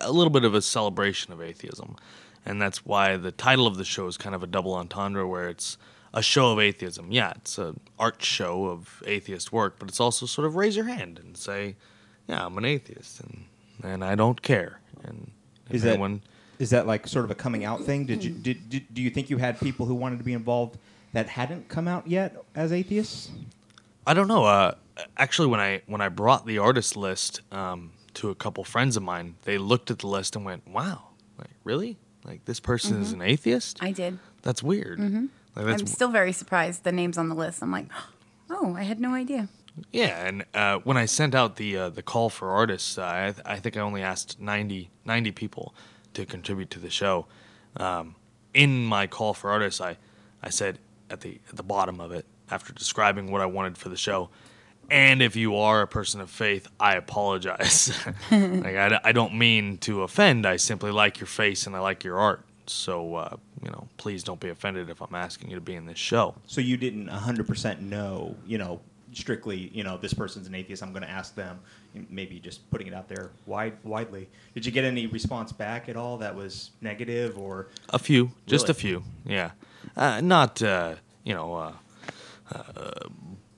a- 0.00 0.12
little 0.12 0.30
bit 0.30 0.44
of 0.44 0.54
a 0.54 0.60
celebration 0.60 1.32
of 1.32 1.40
atheism, 1.40 1.96
and 2.44 2.60
that's 2.60 2.84
why 2.84 3.16
the 3.16 3.32
title 3.32 3.66
of 3.68 3.76
the 3.76 3.84
show 3.84 4.06
is 4.08 4.16
kind 4.18 4.34
of 4.34 4.42
a 4.42 4.46
double 4.48 4.74
entendre, 4.74 5.26
where 5.26 5.48
it's 5.48 5.78
a 6.12 6.22
show 6.22 6.52
of 6.52 6.58
atheism. 6.58 7.12
Yeah, 7.12 7.32
it's 7.36 7.56
an 7.58 7.78
art 7.96 8.22
show 8.22 8.66
of 8.66 9.02
atheist 9.06 9.52
work, 9.52 9.76
but 9.78 9.88
it's 9.88 10.00
also 10.00 10.26
sort 10.26 10.46
of 10.48 10.56
raise 10.56 10.74
your 10.74 10.86
hand 10.86 11.20
and 11.20 11.36
say, 11.36 11.76
"Yeah, 12.26 12.44
I'm 12.44 12.58
an 12.58 12.64
atheist, 12.64 13.20
and 13.20 13.44
and 13.84 14.04
I 14.04 14.16
don't 14.16 14.42
care." 14.42 14.80
And 15.04 15.30
Is 15.70 15.82
that 15.82 15.90
anyone 15.90 16.22
is 16.58 16.70
that 16.70 16.86
like 16.86 17.06
sort 17.08 17.24
of 17.24 17.30
a 17.30 17.34
coming 17.34 17.64
out 17.64 17.82
thing? 17.82 18.06
Did 18.06 18.22
you 18.22 18.30
did, 18.30 18.68
did 18.68 18.94
do 18.94 19.02
you 19.02 19.10
think 19.10 19.30
you 19.30 19.38
had 19.38 19.58
people 19.58 19.86
who 19.86 19.94
wanted 19.94 20.18
to 20.18 20.24
be 20.24 20.32
involved 20.32 20.78
that 21.12 21.28
hadn't 21.28 21.68
come 21.68 21.88
out 21.88 22.06
yet 22.06 22.36
as 22.54 22.72
atheists? 22.72 23.30
I 24.06 24.14
don't 24.14 24.28
know. 24.28 24.44
Uh, 24.44 24.74
actually, 25.16 25.48
when 25.48 25.60
I 25.60 25.82
when 25.86 26.00
I 26.00 26.08
brought 26.08 26.46
the 26.46 26.58
artist 26.58 26.96
list 26.96 27.40
um, 27.52 27.92
to 28.14 28.30
a 28.30 28.34
couple 28.34 28.62
friends 28.64 28.96
of 28.96 29.02
mine, 29.02 29.34
they 29.42 29.58
looked 29.58 29.90
at 29.90 30.00
the 30.00 30.06
list 30.06 30.36
and 30.36 30.44
went, 30.44 30.66
"Wow, 30.68 31.08
like 31.38 31.50
really? 31.64 31.98
Like 32.24 32.44
this 32.44 32.60
person 32.60 33.00
is 33.00 33.12
an 33.12 33.22
atheist? 33.22 33.78
I 33.80 33.92
did. 33.92 34.18
That's 34.42 34.62
weird. 34.62 35.00
Like, 35.54 35.66
that's 35.66 35.82
I'm 35.82 35.86
still 35.86 36.08
very 36.08 36.32
surprised 36.32 36.84
the 36.84 36.92
names 36.92 37.18
on 37.18 37.28
the 37.28 37.34
list. 37.34 37.62
I'm 37.62 37.72
like, 37.72 37.86
oh, 38.50 38.74
I 38.76 38.82
had 38.84 39.00
no 39.00 39.14
idea. 39.14 39.48
Yeah." 39.90 40.26
And 40.26 40.44
uh, 40.54 40.78
when 40.84 40.96
I 40.96 41.06
sent 41.06 41.34
out 41.34 41.56
the 41.56 41.76
uh, 41.76 41.88
the 41.90 42.02
call 42.02 42.30
for 42.30 42.50
artists, 42.50 42.98
uh, 42.98 43.04
I, 43.04 43.32
th- 43.32 43.46
I 43.46 43.56
think 43.56 43.76
I 43.76 43.80
only 43.80 44.02
asked 44.02 44.40
90, 44.40 44.90
90 45.04 45.32
people 45.32 45.74
to 46.14 46.26
contribute 46.26 46.70
to 46.70 46.78
the 46.78 46.90
show. 46.90 47.26
Um, 47.76 48.16
in 48.54 48.84
my 48.84 49.06
call 49.06 49.34
for 49.34 49.50
artists, 49.50 49.80
I 49.80 49.96
I 50.42 50.50
said 50.50 50.78
at 51.10 51.20
the 51.20 51.40
at 51.48 51.56
the 51.56 51.62
bottom 51.62 52.00
of 52.00 52.12
it 52.12 52.26
after 52.50 52.72
describing 52.72 53.30
what 53.30 53.40
I 53.40 53.46
wanted 53.46 53.78
for 53.78 53.88
the 53.88 53.96
show. 53.96 54.30
And 54.90 55.22
if 55.22 55.36
you 55.36 55.56
are 55.56 55.80
a 55.80 55.86
person 55.86 56.20
of 56.20 56.28
faith, 56.28 56.68
I 56.78 56.96
apologize. 56.96 57.92
like 58.30 58.76
I, 58.76 59.00
I 59.02 59.12
don't 59.12 59.38
mean 59.38 59.78
to 59.78 60.02
offend. 60.02 60.44
I 60.44 60.56
simply 60.56 60.90
like 60.90 61.18
your 61.18 61.28
face 61.28 61.66
and 61.66 61.74
I 61.74 61.78
like 61.78 62.04
your 62.04 62.18
art. 62.18 62.44
So 62.66 63.14
uh, 63.14 63.36
you 63.62 63.70
know, 63.70 63.88
please 63.96 64.22
don't 64.24 64.40
be 64.40 64.48
offended 64.48 64.90
if 64.90 65.00
I'm 65.00 65.14
asking 65.14 65.50
you 65.50 65.56
to 65.56 65.62
be 65.62 65.74
in 65.74 65.86
this 65.86 65.98
show. 65.98 66.34
So 66.46 66.60
you 66.60 66.76
didn't 66.76 67.08
100% 67.08 67.80
know, 67.80 68.34
you 68.44 68.58
know, 68.58 68.80
strictly, 69.12 69.70
you 69.72 69.84
know, 69.84 69.96
this 69.96 70.14
person's 70.14 70.46
an 70.46 70.54
atheist. 70.54 70.82
I'm 70.82 70.92
going 70.92 71.02
to 71.02 71.10
ask 71.10 71.34
them. 71.34 71.60
Maybe 72.08 72.38
just 72.38 72.68
putting 72.70 72.86
it 72.86 72.94
out 72.94 73.08
there 73.08 73.30
wide, 73.46 73.74
widely. 73.84 74.28
Did 74.54 74.64
you 74.64 74.72
get 74.72 74.84
any 74.84 75.06
response 75.06 75.52
back 75.52 75.88
at 75.88 75.96
all 75.96 76.16
that 76.18 76.34
was 76.34 76.70
negative 76.80 77.38
or? 77.38 77.68
A 77.90 77.98
few, 77.98 78.30
just 78.46 78.68
a 78.68 78.74
few. 78.74 79.02
Yeah, 79.24 79.50
uh, 79.96 80.20
not 80.20 80.62
uh, 80.62 80.96
you 81.24 81.34
know 81.34 81.54
uh, 81.54 81.72
uh, 82.52 83.08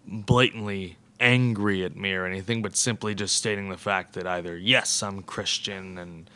blatantly 0.07 0.97
angry 1.21 1.85
at 1.85 1.97
me 1.97 2.13
or 2.13 2.27
anything, 2.27 2.63
but 2.63 2.77
simply 2.77 3.15
just 3.15 3.37
stating 3.37 3.69
the 3.69 3.77
fact 3.77 4.15
that 4.15 4.27
either 4.27 4.57
yes, 4.57 5.03
I'm 5.03 5.23
Christian 5.23 5.99
and 5.99 6.31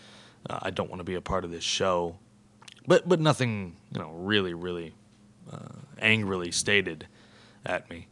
uh, 0.49 0.61
I 0.63 0.71
don't 0.71 0.89
want 0.89 1.01
to 1.01 1.05
be 1.05 1.15
a 1.15 1.21
part 1.21 1.45
of 1.45 1.51
this 1.51 1.65
show, 1.65 2.17
but 2.87 3.09
but 3.09 3.21
nothing 3.21 3.77
you 3.93 4.01
know 4.01 4.11
really 4.13 4.55
really 4.55 4.95
uh, 5.53 5.81
angrily 6.01 6.51
stated 6.51 7.07
at 7.67 7.89
me. 7.91 8.08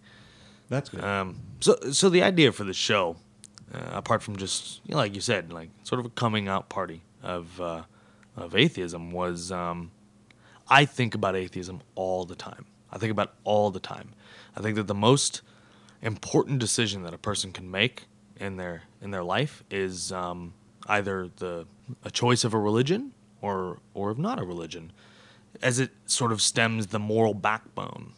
That's 0.68 0.88
good. 0.88 1.02
Um, 1.02 1.40
so, 1.61 1.79
so 1.92 2.09
the 2.09 2.22
idea 2.22 2.52
for 2.52 2.64
the 2.64 2.72
show, 2.72 3.16
uh, 3.72 3.79
apart 3.92 4.22
from 4.22 4.37
just 4.37 4.81
you 4.87 4.92
know, 4.92 4.98
like 4.98 5.14
you 5.14 5.20
said, 5.20 5.52
like 5.52 5.70
sort 5.85 6.00
of 6.00 6.07
a 6.07 6.11
coming 6.11 6.48
out 6.48 6.68
party 6.68 7.02
of 7.22 7.61
uh, 7.61 7.83
of 8.37 8.55
atheism, 8.55 9.11
was 9.11 9.52
um, 9.52 9.90
I 10.68 10.85
think 10.85 11.14
about 11.14 11.37
atheism 11.37 11.81
all 11.94 12.24
the 12.24 12.35
time. 12.35 12.66
I 12.90 12.98
think 12.98 13.11
about 13.11 13.35
all 13.44 13.70
the 13.70 13.81
time. 13.81 14.12
I 14.57 14.61
think 14.61 14.76
that 14.76 14.87
the 14.87 14.94
most 14.94 15.42
important 16.02 16.59
decision 16.59 17.02
that 17.02 17.14
a 17.14 17.18
person 17.18 17.52
can 17.52 17.70
make 17.70 18.05
in 18.38 18.57
their 18.57 18.83
in 19.00 19.11
their 19.11 19.24
life 19.24 19.62
is 19.70 20.12
um, 20.12 20.55
either 20.87 21.31
the 21.37 21.66
a 22.05 22.11
choice 22.11 22.44
of 22.44 22.55
a 22.55 22.59
religion 22.59 23.12
or 23.40 23.79
or 23.94 24.11
of 24.11 24.18
not 24.18 24.40
a 24.40 24.44
religion, 24.44 24.92
as 25.62 25.79
it 25.79 25.90
sort 26.07 26.33
of 26.33 26.42
stems 26.42 26.88
the 26.88 26.98
moral 26.98 27.35
backbone 27.35 28.12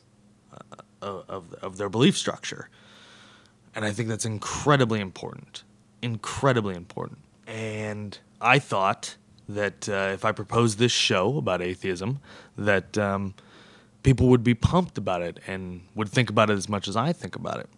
of, 1.02 1.54
of, 1.62 1.76
their 1.76 1.88
belief 1.88 2.16
structure. 2.16 2.68
And 3.74 3.84
I 3.84 3.92
think 3.92 4.08
that's 4.08 4.24
incredibly 4.24 5.00
important. 5.00 5.62
Incredibly 6.02 6.74
important. 6.74 7.18
And 7.46 8.18
I 8.40 8.58
thought 8.58 9.16
that 9.48 9.88
uh, 9.88 10.10
if 10.12 10.24
I 10.24 10.32
proposed 10.32 10.78
this 10.78 10.92
show 10.92 11.38
about 11.38 11.62
atheism, 11.62 12.20
that 12.56 12.98
um, 12.98 13.34
people 14.02 14.28
would 14.28 14.44
be 14.44 14.54
pumped 14.54 14.98
about 14.98 15.22
it 15.22 15.40
and 15.46 15.82
would 15.94 16.08
think 16.08 16.30
about 16.30 16.50
it 16.50 16.54
as 16.54 16.68
much 16.68 16.88
as 16.88 16.96
I 16.96 17.12
think 17.12 17.36
about 17.36 17.60
it. 17.60 17.68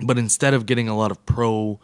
But 0.00 0.18
instead 0.18 0.54
of 0.54 0.66
getting 0.66 0.88
a 0.88 0.96
lot 0.96 1.10
of 1.10 1.24
pro 1.26 1.80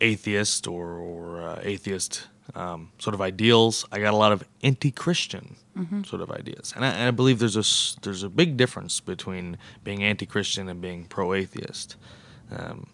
atheist 0.00 0.66
or, 0.66 0.92
or 0.92 1.42
uh, 1.42 1.60
atheist 1.62 2.28
um, 2.54 2.90
sort 2.98 3.14
of 3.14 3.20
ideals, 3.20 3.86
I 3.92 4.00
got 4.00 4.12
a 4.12 4.16
lot 4.16 4.32
of 4.32 4.44
anti-Christian 4.62 5.56
sort 6.04 6.20
of 6.20 6.30
ideas, 6.30 6.72
and 6.76 6.84
I, 6.84 6.88
and 6.88 7.08
I 7.08 7.10
believe 7.10 7.38
there's 7.38 7.56
a 7.56 8.00
there's 8.02 8.22
a 8.22 8.28
big 8.28 8.56
difference 8.56 9.00
between 9.00 9.56
being 9.82 10.02
anti-Christian 10.02 10.68
and 10.68 10.80
being 10.80 11.04
pro-atheist, 11.06 11.96
um, 12.50 12.88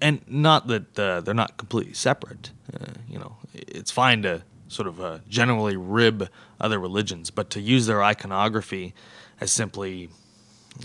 and 0.00 0.20
not 0.26 0.66
that 0.66 0.98
uh, 0.98 1.20
they're 1.20 1.34
not 1.34 1.56
completely 1.56 1.94
separate. 1.94 2.50
Uh, 2.72 2.94
you 3.08 3.18
know, 3.18 3.36
it's 3.52 3.90
fine 3.92 4.22
to 4.22 4.42
sort 4.68 4.88
of 4.88 5.00
uh, 5.00 5.18
generally 5.28 5.76
rib 5.76 6.28
other 6.60 6.78
religions, 6.80 7.30
but 7.30 7.50
to 7.50 7.60
use 7.60 7.86
their 7.86 8.02
iconography 8.02 8.94
as 9.40 9.52
simply, 9.52 10.08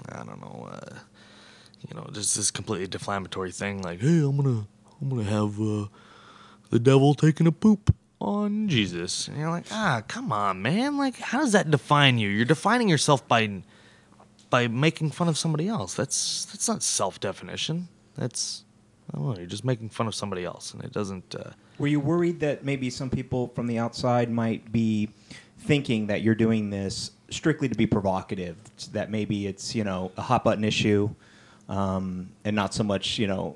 I 0.09 0.17
don't 0.17 0.41
know, 0.41 0.69
uh, 0.71 0.95
you 1.87 1.95
know, 1.95 2.07
just 2.11 2.35
this 2.35 2.51
completely 2.51 2.87
deflammatory 2.87 3.55
thing 3.55 3.81
like, 3.81 3.99
hey, 4.01 4.19
I'm 4.19 4.37
gonna, 4.37 4.67
I'm 5.01 5.09
gonna 5.09 5.23
have 5.23 5.59
uh, 5.59 5.87
the 6.69 6.79
devil 6.79 7.13
taking 7.13 7.47
a 7.47 7.51
poop 7.51 7.95
on 8.21 8.67
Jesus, 8.67 9.27
and 9.27 9.37
you're 9.37 9.49
like, 9.49 9.65
ah, 9.71 10.03
come 10.07 10.31
on, 10.31 10.61
man, 10.61 10.97
like, 10.97 11.17
how 11.17 11.39
does 11.39 11.53
that 11.53 11.71
define 11.71 12.17
you? 12.17 12.27
You're 12.29 12.45
defining 12.45 12.89
yourself 12.89 13.25
by, 13.27 13.61
by 14.49 14.67
making 14.67 15.11
fun 15.11 15.29
of 15.29 15.37
somebody 15.37 15.67
else. 15.69 15.93
That's 15.93 16.45
that's 16.45 16.67
not 16.67 16.83
self-definition. 16.83 17.87
That's, 18.15 18.65
I 19.11 19.17
don't 19.17 19.25
know, 19.29 19.37
you're 19.37 19.45
just 19.45 19.63
making 19.63 19.89
fun 19.89 20.07
of 20.07 20.15
somebody 20.15 20.43
else, 20.43 20.73
and 20.73 20.83
it 20.83 20.91
doesn't. 20.91 21.33
Uh, 21.33 21.51
Were 21.77 21.87
you 21.87 22.01
worried 22.01 22.41
that 22.41 22.65
maybe 22.65 22.89
some 22.89 23.09
people 23.09 23.47
from 23.55 23.67
the 23.67 23.77
outside 23.79 24.29
might 24.29 24.69
be 24.69 25.09
thinking 25.59 26.07
that 26.07 26.21
you're 26.21 26.35
doing 26.35 26.69
this 26.69 27.11
strictly 27.29 27.69
to 27.69 27.75
be 27.75 27.87
provocative? 27.87 28.57
That 28.91 29.09
maybe 29.09 29.47
it's 29.47 29.73
you 29.73 29.85
know 29.85 30.11
a 30.17 30.21
hot 30.21 30.43
button 30.43 30.65
issue, 30.65 31.09
um, 31.69 32.29
and 32.43 32.53
not 32.53 32.73
so 32.73 32.83
much 32.83 33.17
you 33.17 33.27
know 33.27 33.55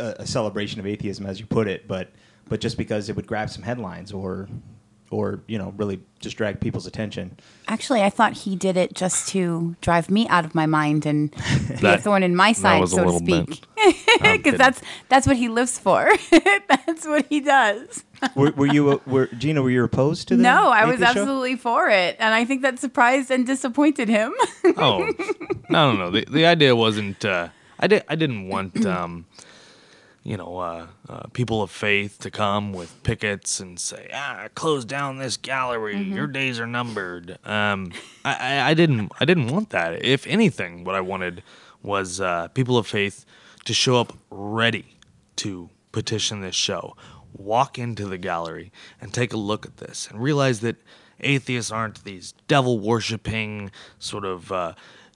a, 0.00 0.16
a 0.18 0.26
celebration 0.26 0.80
of 0.80 0.86
atheism 0.86 1.24
as 1.24 1.38
you 1.38 1.46
put 1.46 1.68
it, 1.68 1.86
but 1.86 2.08
but 2.48 2.60
just 2.60 2.76
because 2.78 3.08
it 3.08 3.16
would 3.16 3.26
grab 3.26 3.50
some 3.50 3.62
headlines 3.62 4.12
or 4.12 4.48
or 5.12 5.40
you 5.46 5.56
know 5.56 5.72
really 5.76 6.00
just 6.18 6.36
drag 6.36 6.58
people's 6.60 6.86
attention. 6.86 7.38
Actually, 7.68 8.02
I 8.02 8.10
thought 8.10 8.32
he 8.32 8.56
did 8.56 8.76
it 8.76 8.92
just 8.94 9.28
to 9.28 9.76
drive 9.80 10.10
me 10.10 10.26
out 10.28 10.44
of 10.44 10.52
my 10.54 10.66
mind 10.66 11.06
and 11.06 11.30
be 11.68 11.74
a 11.74 11.76
That- 11.80 12.02
thorn 12.02 12.22
in 12.24 12.34
my 12.34 12.52
side, 12.52 12.88
so 12.88 13.04
to 13.04 13.12
speak. 13.18 13.64
Because 14.20 14.58
that's 14.58 14.80
that's 15.08 15.26
what 15.26 15.36
he 15.36 15.48
lives 15.48 15.78
for. 15.78 16.10
that's 16.68 17.06
what 17.06 17.24
he 17.28 17.38
does. 17.40 18.02
were, 18.34 18.50
were 18.52 18.66
you 18.66 18.90
uh, 18.90 18.98
were 19.06 19.26
Gina? 19.26 19.62
Were 19.62 19.70
you 19.70 19.84
opposed 19.84 20.26
to 20.28 20.36
the 20.36 20.42
No, 20.42 20.70
I 20.70 20.84
was 20.86 20.94
atheist 20.94 21.14
show? 21.14 21.20
absolutely 21.20 21.56
for 21.56 21.88
it, 21.88 22.16
and 22.18 22.34
I 22.34 22.44
think 22.44 22.62
that 22.62 22.80
surprised 22.80 23.30
and 23.30 23.46
disappointed 23.46 24.08
him. 24.08 24.32
oh 24.76 25.08
no 25.68 25.92
no 25.92 25.96
no 25.96 26.10
the, 26.10 26.24
the 26.30 26.46
idea 26.46 26.74
wasn't 26.74 27.24
uh, 27.24 27.48
i 27.78 27.86
did 27.86 28.02
i 28.08 28.14
didn't 28.16 28.48
want 28.48 28.84
um 28.96 29.26
you 30.26 30.36
know 30.36 30.58
uh, 30.58 30.86
uh, 31.08 31.26
people 31.32 31.62
of 31.62 31.70
faith 31.70 32.18
to 32.18 32.30
come 32.32 32.72
with 32.72 33.00
pickets 33.04 33.60
and 33.60 33.78
say 33.78 34.10
ah 34.12 34.48
close 34.54 34.84
down 34.84 35.18
this 35.18 35.36
gallery. 35.36 35.96
Your 35.96 36.26
days 36.26 36.58
are 36.58 36.66
numbered. 36.66 37.38
Um 37.44 37.92
I, 38.24 38.34
I 38.34 38.70
i 38.70 38.74
didn't 38.74 39.12
i 39.20 39.24
didn't 39.24 39.48
want 39.48 39.70
that. 39.70 40.04
If 40.04 40.26
anything 40.26 40.82
what 40.82 40.96
i 40.96 41.00
wanted 41.00 41.42
was 41.82 42.20
uh, 42.20 42.48
people 42.48 42.76
of 42.76 42.86
faith 42.88 43.24
to 43.64 43.72
show 43.72 44.00
up 44.00 44.12
ready 44.30 44.96
to 45.36 45.70
petition 45.92 46.40
this 46.40 46.56
show 46.56 46.96
walk 47.32 47.78
into 47.78 48.06
the 48.06 48.18
gallery 48.18 48.72
and 49.00 49.14
take 49.14 49.32
a 49.32 49.36
look 49.36 49.64
at 49.64 49.76
this 49.76 50.08
and 50.10 50.20
realize 50.20 50.60
that 50.60 50.76
atheists 51.20 51.70
aren't 51.70 52.02
these 52.04 52.34
devil 52.48 52.78
worshipping 52.80 53.70
sort 53.98 54.24
of 54.24 54.50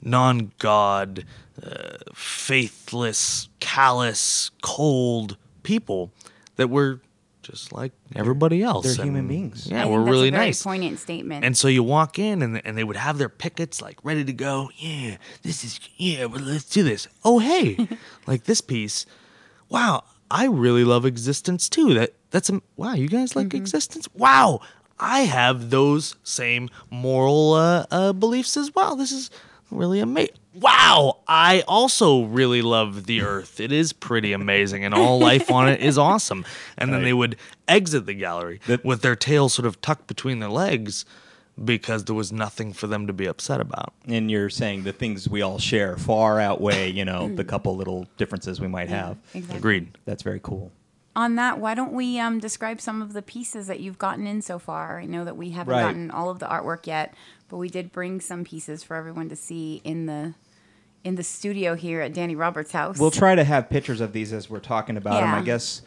uh, 0.04 0.08
non-god 0.08 1.24
uh, 1.62 1.96
faithless 2.14 3.48
callous 3.60 4.50
cold 4.62 5.36
people 5.62 6.10
that 6.56 6.68
we're 6.68 7.00
just 7.42 7.72
like 7.72 7.92
everybody 8.14 8.62
else 8.62 8.96
They're 8.96 9.04
human 9.04 9.26
beings. 9.26 9.66
yeah 9.70 9.82
I 9.82 9.86
we're 9.86 9.98
that's 10.00 10.10
really 10.10 10.28
a 10.28 10.32
very 10.32 10.46
nice 10.46 10.62
Poignant 10.62 10.98
statement. 10.98 11.44
and 11.44 11.56
so 11.56 11.68
you 11.68 11.82
walk 11.82 12.18
in 12.18 12.42
and, 12.42 12.60
and 12.64 12.76
they 12.76 12.84
would 12.84 12.96
have 12.96 13.18
their 13.18 13.28
pickets 13.28 13.80
like 13.82 13.98
ready 14.04 14.24
to 14.24 14.32
go. 14.32 14.70
Yeah, 14.76 15.16
this 15.42 15.64
is, 15.64 15.80
yeah, 15.96 16.26
well, 16.26 16.40
let's 16.42 16.64
do 16.68 16.82
this. 16.82 17.08
Oh, 17.24 17.38
hey, 17.38 17.88
like 18.26 18.44
this 18.44 18.60
piece. 18.60 19.06
Wow, 19.68 20.04
I 20.30 20.46
really 20.46 20.84
love 20.84 21.04
existence 21.06 21.68
too. 21.68 21.94
That 21.94 22.14
That's, 22.30 22.50
a, 22.50 22.60
wow, 22.76 22.92
you 22.94 23.08
guys 23.08 23.34
like 23.34 23.54
existence? 23.54 24.06
Wow, 24.14 24.60
I 24.98 25.20
have 25.20 25.70
those 25.70 26.16
same 26.22 26.68
moral 26.90 27.54
uh, 27.54 27.86
uh, 27.90 28.12
beliefs 28.12 28.56
as 28.56 28.74
well. 28.74 28.96
This 28.96 29.12
is 29.12 29.30
really 29.70 30.00
amazing. 30.00 30.36
Wow, 30.54 31.20
I 31.28 31.62
also 31.68 32.24
really 32.24 32.60
love 32.62 33.06
the 33.06 33.22
earth. 33.22 33.60
It 33.60 33.70
is 33.70 33.92
pretty 33.92 34.32
amazing, 34.32 34.84
and 34.84 34.92
all 34.92 35.18
life 35.20 35.50
on 35.50 35.68
it 35.68 35.80
is 35.80 35.96
awesome. 35.96 36.44
And 36.76 36.92
then 36.92 37.04
they 37.04 37.12
would 37.12 37.36
exit 37.68 38.06
the 38.06 38.14
gallery 38.14 38.60
with 38.82 39.02
their 39.02 39.16
tails 39.16 39.54
sort 39.54 39.66
of 39.66 39.80
tucked 39.80 40.06
between 40.06 40.40
their 40.40 40.50
legs 40.50 41.04
because 41.62 42.04
there 42.04 42.14
was 42.14 42.32
nothing 42.32 42.72
for 42.72 42.86
them 42.86 43.06
to 43.06 43.12
be 43.12 43.26
upset 43.26 43.60
about. 43.60 43.92
And 44.06 44.30
you're 44.30 44.50
saying 44.50 44.84
the 44.84 44.92
things 44.92 45.28
we 45.28 45.42
all 45.42 45.58
share 45.58 45.96
far 45.96 46.40
outweigh, 46.40 46.90
you 46.90 47.04
know, 47.04 47.28
the 47.28 47.44
mm. 47.44 47.48
couple 47.48 47.76
little 47.76 48.06
differences 48.16 48.60
we 48.60 48.68
might 48.68 48.88
have. 48.88 49.18
Exactly. 49.34 49.58
Agreed. 49.58 49.98
That's 50.04 50.22
very 50.22 50.40
cool. 50.42 50.72
On 51.16 51.34
that, 51.36 51.58
why 51.58 51.74
don't 51.74 51.92
we 51.92 52.20
um, 52.20 52.38
describe 52.38 52.80
some 52.80 53.02
of 53.02 53.12
the 53.14 53.22
pieces 53.22 53.66
that 53.66 53.80
you've 53.80 53.98
gotten 53.98 54.26
in 54.26 54.42
so 54.42 54.58
far? 54.58 55.00
I 55.00 55.06
know 55.06 55.24
that 55.24 55.36
we 55.36 55.50
haven't 55.50 55.72
Right. 55.72 55.82
gotten 55.82 56.10
all 56.10 56.30
of 56.30 56.38
the 56.38 56.46
artwork 56.46 56.86
yet, 56.86 57.14
but 57.48 57.56
we 57.56 57.68
did 57.68 57.90
bring 57.90 58.20
some 58.20 58.44
pieces 58.44 58.84
for 58.84 58.94
everyone 58.96 59.28
to 59.28 59.36
see 59.36 59.80
in 59.84 60.06
the 60.06 60.34
in 61.02 61.14
the 61.14 61.22
studio 61.24 61.74
here 61.74 62.02
at 62.02 62.12
Danny 62.12 62.36
Roberts' 62.36 62.72
house. 62.72 62.98
We'll 62.98 63.10
try 63.10 63.34
to 63.34 63.42
have 63.42 63.70
pictures 63.70 64.02
of 64.02 64.12
these 64.12 64.34
as 64.34 64.50
we're 64.50 64.58
talking 64.60 64.98
about 64.98 65.20
them. 65.22 65.32
I 65.32 65.40
guess 65.40 65.80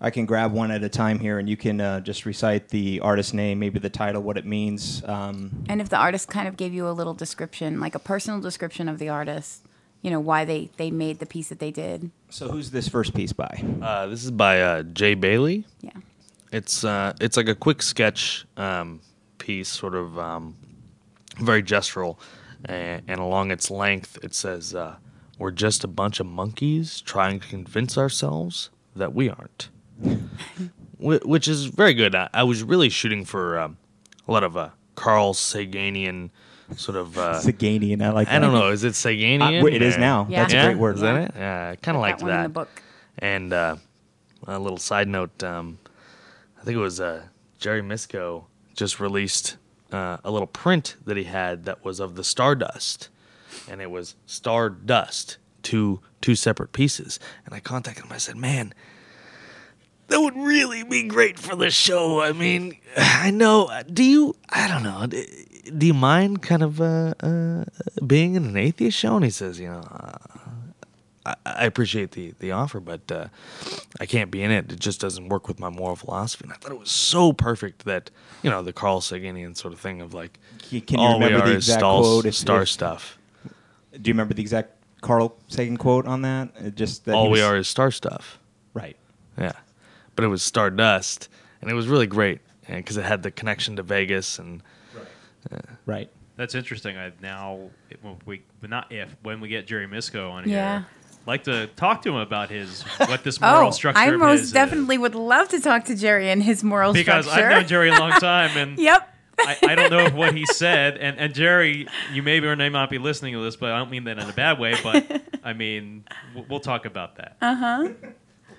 I 0.00 0.08
can 0.08 0.24
grab 0.24 0.52
one 0.52 0.70
at 0.70 0.82
a 0.82 0.88
time 0.88 1.18
here, 1.18 1.38
and 1.38 1.48
you 1.50 1.56
can 1.58 1.82
uh, 1.82 2.00
just 2.00 2.24
recite 2.24 2.70
the 2.70 2.98
artist 3.00 3.34
name, 3.34 3.58
maybe 3.58 3.78
the 3.78 3.90
title, 3.90 4.22
what 4.22 4.38
it 4.38 4.46
means. 4.46 5.04
Um, 5.04 5.64
And 5.68 5.82
if 5.82 5.90
the 5.90 5.98
artist 5.98 6.28
kind 6.30 6.48
of 6.48 6.56
gave 6.56 6.72
you 6.72 6.88
a 6.88 6.92
little 6.92 7.12
description, 7.12 7.78
like 7.78 7.94
a 7.94 7.98
personal 7.98 8.40
description 8.40 8.88
of 8.88 8.98
the 8.98 9.10
artist, 9.10 9.66
you 10.04 10.10
know, 10.10 10.20
why 10.20 10.44
they, 10.44 10.70
they 10.76 10.90
made 10.90 11.18
the 11.18 11.24
piece 11.24 11.48
that 11.48 11.58
they 11.58 11.70
did. 11.70 12.10
so, 12.28 12.50
who's 12.50 12.70
this 12.70 12.88
first 12.88 13.14
piece 13.14 13.32
by? 13.32 13.64
Uh, 13.80 14.06
this 14.06 14.22
is 14.22 14.30
by 14.30 14.60
uh, 14.60 14.82
Jay 14.82 15.14
Bailey. 15.14 15.64
Yeah. 15.80 15.92
It's 16.52 16.84
uh, 16.84 17.14
it's 17.20 17.38
like 17.38 17.48
a 17.48 17.54
quick 17.54 17.80
sketch 17.80 18.44
um, 18.58 19.00
piece, 19.38 19.68
sort 19.68 19.94
of 19.94 20.18
um, 20.18 20.56
very 21.40 21.62
gestural, 21.62 22.18
and, 22.66 23.02
and 23.08 23.18
along 23.18 23.50
its 23.50 23.70
length, 23.70 24.18
it 24.22 24.34
says, 24.34 24.74
uh, 24.74 24.96
"We're 25.38 25.50
just 25.50 25.82
a 25.84 25.88
bunch 25.88 26.20
of 26.20 26.26
monkeys 26.26 27.00
trying 27.00 27.40
to 27.40 27.48
convince 27.48 27.96
ourselves 27.96 28.68
that 28.94 29.14
we 29.14 29.30
aren't," 29.30 29.70
which 30.98 31.48
is 31.48 31.64
very 31.64 31.94
good. 31.94 32.14
I, 32.14 32.28
I 32.34 32.42
was 32.44 32.62
really 32.62 32.90
shooting 32.90 33.24
for 33.24 33.58
um, 33.58 33.78
a 34.28 34.32
lot 34.32 34.44
of 34.44 34.54
uh, 34.56 34.68
Carl 34.94 35.34
Saganian 35.34 36.30
sort 36.76 36.96
of. 36.96 37.16
Uh, 37.18 37.40
Saganian. 37.40 38.02
I 38.02 38.10
like 38.10 38.28
that. 38.28 38.36
I 38.36 38.38
don't 38.38 38.52
know. 38.52 38.70
Is 38.70 38.84
it 38.84 38.92
Saganian? 38.94 39.62
Uh, 39.62 39.66
it 39.66 39.82
is 39.82 39.98
now. 39.98 40.26
Yeah. 40.28 40.42
That's 40.42 40.54
a 40.54 40.64
great 40.64 40.78
word. 40.78 40.96
Is 40.96 41.00
that 41.02 41.16
it? 41.16 41.32
Yeah, 41.36 41.70
I 41.70 41.76
kind 41.76 41.96
of 41.96 42.00
Put 42.00 42.02
liked 42.02 42.18
that 42.20 42.24
one 42.24 42.30
that. 42.32 42.38
in 42.38 42.42
the 42.44 42.48
book. 42.48 42.82
And 43.18 43.52
uh, 43.52 43.76
a 44.46 44.58
little 44.58 44.78
side 44.78 45.08
note, 45.08 45.42
um, 45.42 45.78
I 46.60 46.64
think 46.64 46.76
it 46.76 46.80
was 46.80 47.00
uh, 47.00 47.22
Jerry 47.58 47.82
Misko 47.82 48.44
just 48.74 48.98
released 49.00 49.56
uh, 49.92 50.16
a 50.24 50.30
little 50.30 50.46
print 50.48 50.96
that 51.04 51.16
he 51.16 51.24
had 51.24 51.64
that 51.64 51.84
was 51.84 52.00
of 52.00 52.16
the 52.16 52.24
Stardust, 52.24 53.08
and 53.70 53.80
it 53.80 53.90
was 53.90 54.16
Stardust, 54.26 55.36
two 55.62 56.00
two 56.20 56.34
separate 56.34 56.72
pieces. 56.72 57.20
And 57.46 57.54
I 57.54 57.60
contacted 57.60 58.04
him. 58.04 58.12
I 58.12 58.18
said, 58.18 58.36
"Man, 58.36 58.74
that 60.08 60.20
would 60.20 60.36
really 60.36 60.82
be 60.84 61.04
great 61.04 61.38
for 61.38 61.56
the 61.56 61.70
show. 61.70 62.20
I 62.20 62.32
mean, 62.32 62.76
I 62.96 63.30
know. 63.30 63.70
Do 63.92 64.02
you? 64.04 64.36
I 64.50 64.68
don't 64.68 64.82
know. 64.82 65.06
Do, 65.06 65.24
do 65.76 65.86
you 65.86 65.94
mind 65.94 66.42
kind 66.42 66.62
of 66.62 66.80
uh, 66.80 67.14
uh, 67.20 67.64
being 68.06 68.34
in 68.34 68.44
an 68.44 68.56
atheist 68.56 68.98
show?" 68.98 69.16
And 69.16 69.24
he 69.24 69.30
says, 69.30 69.58
"You 69.60 69.68
know." 69.70 69.80
Uh, 69.90 70.16
I, 71.26 71.34
I 71.46 71.64
appreciate 71.64 72.10
the, 72.10 72.34
the 72.38 72.52
offer, 72.52 72.80
but 72.80 73.10
uh, 73.10 73.28
I 73.98 74.04
can't 74.04 74.30
be 74.30 74.42
in 74.42 74.50
it. 74.50 74.70
It 74.70 74.78
just 74.78 75.00
doesn't 75.00 75.30
work 75.30 75.48
with 75.48 75.58
my 75.58 75.70
moral 75.70 75.96
philosophy. 75.96 76.44
And 76.44 76.52
I 76.52 76.56
thought 76.56 76.70
it 76.72 76.78
was 76.78 76.90
so 76.90 77.32
perfect 77.32 77.86
that, 77.86 78.10
you 78.42 78.50
know, 78.50 78.62
the 78.62 78.74
Carl 78.74 79.00
Saganian 79.00 79.56
sort 79.56 79.72
of 79.72 79.80
thing 79.80 80.02
of 80.02 80.12
like, 80.12 80.38
Can- 80.68 80.82
can 80.82 80.98
all 81.00 81.18
we 81.18 81.24
remember 81.24 81.46
the 81.46 81.54
are 81.54 81.56
is 81.56 81.68
exact 81.68 81.78
star, 81.80 82.32
star 82.32 82.62
if- 82.62 82.68
stuff. 82.68 83.18
Do 83.92 84.08
you 84.10 84.12
remember 84.12 84.34
the 84.34 84.42
exact 84.42 84.72
Carl 85.00 85.34
Sagan 85.48 85.78
quote 85.78 86.06
on 86.06 86.20
that? 86.22 86.50
It 86.58 86.74
just 86.74 87.06
that 87.06 87.14
all 87.14 87.30
we 87.30 87.40
are 87.40 87.56
is 87.56 87.68
star 87.68 87.90
stuff. 87.90 88.38
Right. 88.74 88.96
Yeah. 89.38 89.52
But 90.16 90.24
it 90.24 90.28
was 90.28 90.42
Stardust, 90.42 91.28
and 91.60 91.70
it 91.70 91.74
was 91.74 91.86
really 91.88 92.06
great 92.06 92.40
because 92.68 92.96
it 92.96 93.04
had 93.04 93.22
the 93.22 93.30
connection 93.30 93.76
to 93.76 93.82
Vegas. 93.82 94.38
And 94.38 94.62
Right. 95.50 95.64
Right. 95.86 96.10
That's 96.36 96.54
interesting. 96.54 96.96
I 96.96 97.12
now 97.20 97.70
when 98.02 98.16
we 98.26 98.42
but 98.60 98.70
not 98.70 98.90
if 98.90 99.14
when 99.22 99.40
we 99.40 99.48
get 99.48 99.66
Jerry 99.66 99.86
Misko 99.86 100.30
on 100.30 100.44
here, 100.44 100.56
Yeah. 100.56 100.82
like 101.26 101.44
to 101.44 101.68
talk 101.76 102.02
to 102.02 102.08
him 102.10 102.16
about 102.16 102.50
his 102.50 102.82
what 102.98 103.22
this 103.24 103.40
moral 103.40 103.68
Oh, 103.68 103.70
structure. 103.70 104.00
I 104.00 104.10
most 104.12 104.30
his 104.38 104.42
is. 104.48 104.52
definitely 104.52 104.98
would 104.98 105.14
love 105.14 105.48
to 105.50 105.60
talk 105.60 105.84
to 105.86 105.94
Jerry 105.94 106.30
and 106.30 106.42
his 106.42 106.64
moral 106.64 106.92
because 106.92 107.26
structure. 107.26 107.42
Because 107.48 107.54
I've 107.56 107.62
known 107.62 107.68
Jerry 107.68 107.88
a 107.90 107.98
long 107.98 108.12
time, 108.12 108.56
and 108.56 108.78
Yep. 108.78 109.10
I, 109.38 109.56
I 109.62 109.74
don't 109.74 109.90
know 109.90 109.98
if 109.98 110.14
what 110.14 110.34
he 110.34 110.46
said, 110.46 110.96
and, 110.96 111.18
and 111.18 111.34
Jerry, 111.34 111.88
you 112.12 112.22
may 112.22 112.38
or 112.38 112.54
may 112.54 112.68
not 112.68 112.88
be 112.88 112.98
listening 112.98 113.34
to 113.34 113.40
this, 113.42 113.56
but 113.56 113.72
I 113.72 113.78
don't 113.78 113.90
mean 113.90 114.04
that 114.04 114.16
in 114.18 114.28
a 114.30 114.32
bad 114.32 114.60
way. 114.60 114.74
But 114.80 115.22
I 115.44 115.52
mean, 115.54 116.04
we'll, 116.36 116.46
we'll 116.48 116.60
talk 116.60 116.84
about 116.86 117.16
that. 117.16 117.36
Uh 117.42 117.54
huh. 117.56 117.88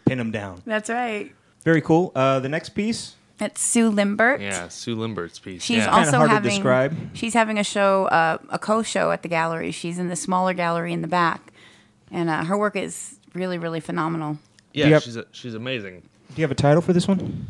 Pin 0.05 0.19
him 0.19 0.31
down. 0.31 0.61
That's 0.65 0.89
right. 0.89 1.33
Very 1.65 1.81
cool. 1.81 2.11
Uh, 2.15 2.39
the 2.39 2.47
next 2.47 2.69
piece. 2.69 3.15
That's 3.37 3.59
Sue 3.59 3.89
Limbert. 3.89 4.39
Yeah, 4.39 4.69
Sue 4.69 4.95
Limbert's 4.95 5.39
piece. 5.39 5.61
She's 5.61 5.79
yeah. 5.79 5.89
Also 5.89 6.17
hard 6.17 6.29
to 6.29 6.33
having 6.35 6.51
describe. 6.51 6.95
she's 7.13 7.33
having 7.33 7.57
a 7.57 7.65
show, 7.65 8.05
uh, 8.05 8.37
a 8.49 8.57
co-show 8.57 9.11
at 9.11 9.23
the 9.23 9.27
gallery. 9.27 9.71
She's 9.71 9.99
in 9.99 10.07
the 10.07 10.15
smaller 10.15 10.53
gallery 10.53 10.93
in 10.93 11.01
the 11.01 11.07
back, 11.09 11.51
and 12.11 12.29
uh, 12.29 12.45
her 12.45 12.57
work 12.57 12.77
is 12.77 13.19
really, 13.33 13.57
really 13.57 13.81
phenomenal. 13.81 14.37
yeah, 14.73 14.87
have- 14.87 15.03
she's 15.03 15.17
a, 15.17 15.25
she's 15.33 15.53
amazing. 15.53 16.01
Do 16.29 16.41
you 16.41 16.43
have 16.43 16.51
a 16.51 16.55
title 16.55 16.81
for 16.81 16.93
this 16.93 17.07
one? 17.09 17.47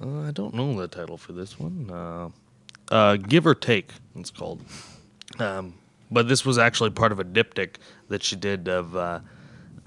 Uh, 0.00 0.22
I 0.22 0.30
don't 0.32 0.54
know 0.54 0.74
the 0.80 0.88
title 0.88 1.16
for 1.16 1.32
this 1.32 1.58
one. 1.60 1.88
Uh, 1.90 2.30
uh, 2.90 3.16
Give 3.16 3.46
or 3.46 3.54
Take, 3.54 3.92
it's 4.16 4.30
called. 4.30 4.62
Um, 5.38 5.74
but 6.10 6.28
this 6.28 6.44
was 6.44 6.58
actually 6.58 6.90
part 6.90 7.12
of 7.12 7.20
a 7.20 7.24
diptych 7.24 7.76
that 8.08 8.22
she 8.22 8.36
did 8.36 8.68
of 8.68 8.96
uh, 8.96 9.20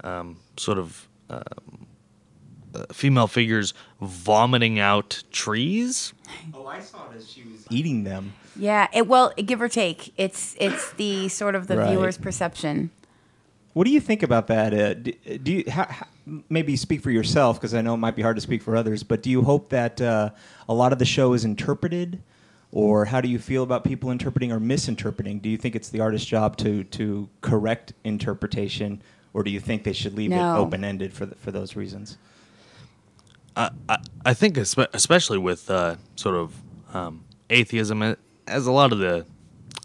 um, 0.04 0.38
sort 0.56 0.78
of 0.78 1.06
um, 1.30 1.77
uh, 2.74 2.84
female 2.92 3.26
figures 3.26 3.74
vomiting 4.00 4.78
out 4.78 5.22
trees. 5.30 6.12
Oh, 6.54 6.66
I 6.66 6.80
saw 6.80 7.10
it 7.10 7.16
as 7.16 7.30
she 7.30 7.42
was 7.44 7.66
eating 7.70 8.04
them. 8.04 8.32
Yeah, 8.56 8.88
it 8.92 9.06
well, 9.06 9.32
give 9.36 9.60
or 9.62 9.68
take, 9.68 10.12
it's 10.16 10.56
it's 10.58 10.92
the 10.92 11.28
sort 11.28 11.54
of 11.54 11.66
the 11.68 11.76
Right. 11.78 11.88
viewer's 11.90 12.18
perception. 12.18 12.90
What 13.74 13.84
do 13.84 13.92
you 13.92 14.00
think 14.00 14.22
about 14.24 14.48
that? 14.48 14.74
Uh, 14.74 14.94
do, 14.94 15.12
do 15.42 15.52
you 15.52 15.64
how, 15.70 15.84
how, 15.84 16.06
maybe 16.48 16.74
speak 16.76 17.00
for 17.00 17.10
yourself 17.12 17.58
because 17.60 17.74
I 17.74 17.80
know 17.80 17.94
it 17.94 17.98
might 17.98 18.16
be 18.16 18.22
hard 18.22 18.36
to 18.36 18.42
speak 18.42 18.62
for 18.62 18.74
others, 18.76 19.02
but 19.04 19.22
do 19.22 19.30
you 19.30 19.42
hope 19.42 19.68
that 19.70 20.00
uh, 20.00 20.30
a 20.68 20.74
lot 20.74 20.92
of 20.92 20.98
the 20.98 21.04
show 21.04 21.32
is 21.34 21.44
interpreted, 21.44 22.20
or 22.72 23.04
how 23.04 23.20
do 23.20 23.28
you 23.28 23.38
feel 23.38 23.62
about 23.62 23.84
people 23.84 24.10
interpreting 24.10 24.50
or 24.50 24.58
misinterpreting? 24.58 25.38
Do 25.38 25.48
you 25.48 25.56
think 25.56 25.76
it's 25.76 25.90
the 25.90 26.00
artist's 26.00 26.26
job 26.26 26.56
to 26.58 26.82
to 26.84 27.28
correct 27.40 27.92
interpretation, 28.02 29.00
or 29.32 29.44
do 29.44 29.50
you 29.52 29.60
think 29.60 29.84
they 29.84 29.92
should 29.92 30.14
leave 30.14 30.30
No. 30.30 30.54
it 30.56 30.58
open 30.58 30.82
ended 30.84 31.12
for 31.12 31.26
the, 31.26 31.36
for 31.36 31.52
those 31.52 31.76
reasons? 31.76 32.18
I, 33.58 33.98
I, 34.24 34.34
think, 34.34 34.56
espe- 34.56 34.88
especially 34.92 35.38
with 35.38 35.70
uh, 35.70 35.96
sort 36.16 36.36
of 36.36 36.54
um, 36.94 37.24
atheism, 37.50 38.02
uh, 38.02 38.14
as 38.46 38.66
a 38.66 38.72
lot 38.72 38.92
of 38.92 38.98
the 38.98 39.26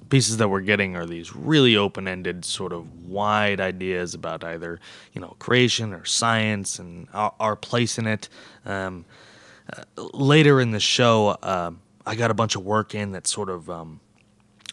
pieces 0.09 0.37
that 0.37 0.47
we're 0.47 0.61
getting 0.61 0.95
are 0.95 1.05
these 1.05 1.35
really 1.35 1.75
open-ended, 1.75 2.45
sort 2.45 2.71
of 2.71 3.07
wide 3.07 3.59
ideas 3.59 4.13
about 4.13 4.43
either 4.43 4.79
you 5.13 5.21
know 5.21 5.35
creation 5.39 5.91
or 5.93 6.05
science 6.05 6.77
and 6.77 7.07
our, 7.13 7.33
our 7.39 7.55
place 7.55 7.97
in 7.97 8.05
it. 8.05 8.29
Um, 8.65 9.05
uh, 9.75 9.83
later 10.13 10.61
in 10.61 10.71
the 10.71 10.79
show, 10.79 11.37
um 11.41 11.79
I 12.05 12.15
got 12.15 12.31
a 12.31 12.33
bunch 12.33 12.55
of 12.55 12.65
work 12.65 12.93
in 12.93 13.11
that 13.13 13.27
sort 13.27 13.49
of 13.49 13.69
um, 13.69 13.99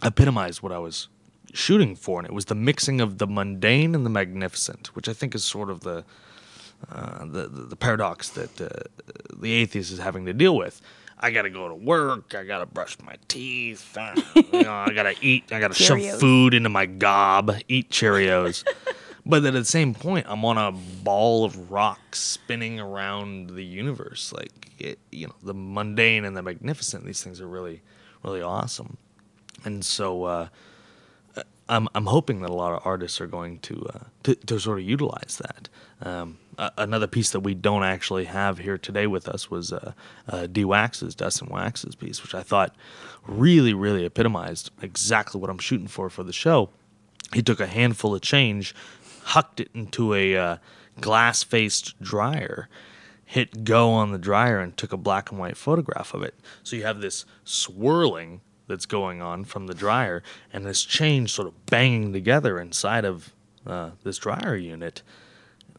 epitomized 0.03 0.63
what 0.63 0.73
I 0.73 0.79
was 0.79 1.09
shooting 1.53 1.95
for, 1.95 2.19
and 2.19 2.27
it 2.27 2.33
was 2.33 2.47
the 2.47 2.55
mixing 2.55 3.01
of 3.01 3.19
the 3.19 3.27
mundane 3.27 3.95
and 3.95 4.05
the 4.05 4.11
magnificent, 4.11 4.89
which 4.97 5.09
I 5.09 5.13
think 5.13 5.35
is 5.35 5.45
sort 5.45 5.71
of 5.71 5.81
the 5.81 6.05
uh, 6.91 7.25
the, 7.27 7.49
the 7.49 7.63
the 7.63 7.77
paradox 7.77 8.31
that 8.31 8.61
uh, 8.61 8.69
the 9.37 9.53
atheist 9.53 9.93
is 9.93 9.99
having 9.99 10.27
to 10.27 10.33
deal 10.33 10.57
with. 10.57 10.81
I 11.23 11.31
gotta 11.31 11.51
go 11.51 11.69
to 11.69 11.75
work. 11.75 12.35
I 12.35 12.45
gotta 12.45 12.67
brush 12.67 12.97
my 13.05 13.17
teeth. 13.29 13.97
uh, 13.97 14.15
you 14.53 14.63
know, 14.63 14.73
I 14.73 14.93
gotta 14.95 15.15
eat. 15.21 15.53
I 15.53 15.61
gotta 15.61 15.75
Cheerios. 15.75 16.11
shove 16.11 16.21
food 16.21 16.55
into 16.55 16.71
my 16.71 16.87
gob. 16.87 17.55
Eat 17.69 17.91
Cheerios. 17.91 18.65
but 19.27 19.45
at 19.45 19.53
the 19.53 19.65
same 19.65 19.95
point, 19.95 20.27
I'm 20.29 20.45
on 20.45 20.57
a 20.57 20.73
ball 20.73 21.45
of 21.45 21.71
rock 21.71 22.17
spinning 22.17 22.81
around 22.81 23.51
the 23.51 23.65
universe. 23.65 24.33
Like 24.33 24.71
it, 24.79 24.99
you 25.13 25.27
know, 25.27 25.35
the 25.43 25.55
mundane 25.55 26.25
and 26.25 26.35
the 26.35 26.43
magnificent. 26.43 27.05
These 27.05 27.23
things 27.23 27.41
are 27.41 27.49
really, 27.49 27.83
really 28.25 28.41
awesome. 28.41 28.97
And 29.65 29.85
so 29.85 30.25
uh, 30.25 30.49
I'm 31.71 31.89
I'm 31.95 32.07
hoping 32.07 32.43
that 32.43 32.51
a 32.51 32.55
lot 32.55 32.73
of 32.73 32.83
artists 32.85 33.21
are 33.21 33.27
going 33.27 33.61
to 33.61 33.87
uh, 33.95 33.99
to, 34.25 34.35
to 34.35 34.59
sort 34.59 34.81
of 34.81 34.85
utilize 34.85 35.41
that. 35.41 35.69
Um, 36.03 36.39
a- 36.59 36.73
another 36.79 37.07
piece 37.07 37.31
that 37.31 37.41
we 37.41 37.55
don't 37.55 37.85
actually 37.85 38.25
have 38.25 38.59
here 38.59 38.77
today 38.77 39.07
with 39.07 39.29
us 39.29 39.51
was 39.51 39.73
uh, 39.73 39.93
uh, 40.29 40.47
D 40.47 40.65
Wax's 40.65 41.15
Dustin 41.15 41.49
Wax's 41.49 41.95
piece, 41.95 42.23
which 42.23 42.35
I 42.35 42.43
thought 42.43 42.75
really 43.27 43.73
really 43.73 44.05
epitomized 44.05 44.71
exactly 44.83 45.41
what 45.41 45.49
I'm 45.49 45.59
shooting 45.59 45.89
for 45.89 46.11
for 46.11 46.25
the 46.25 46.33
show. 46.33 46.71
He 47.33 47.43
took 47.43 47.61
a 47.61 47.67
handful 47.67 48.15
of 48.15 48.23
change, 48.23 48.75
hucked 49.23 49.61
it 49.61 49.71
into 49.73 50.15
a 50.15 50.37
uh, 50.37 50.57
glass 51.01 51.45
faced 51.45 52.01
dryer, 52.03 52.69
hit 53.25 53.63
go 53.63 53.91
on 53.91 54.11
the 54.11 54.19
dryer, 54.19 54.59
and 54.59 54.77
took 54.77 54.93
a 54.93 54.97
black 54.97 55.31
and 55.31 55.39
white 55.39 55.57
photograph 55.57 56.15
of 56.15 56.25
it. 56.25 56.35
So 56.65 56.75
you 56.75 56.83
have 56.83 57.01
this 57.01 57.25
swirling 57.45 58.41
that's 58.71 58.87
going 58.87 59.21
on 59.21 59.45
from 59.45 59.67
the 59.67 59.75
dryer 59.75 60.23
and 60.53 60.65
this 60.65 60.85
change 60.85 61.33
sort 61.33 61.49
of 61.49 61.67
banging 61.67 62.13
together 62.13 62.59
inside 62.59 63.05
of 63.05 63.35
uh, 63.67 63.91
this 64.05 64.17
dryer 64.17 64.57
unit. 64.57 65.03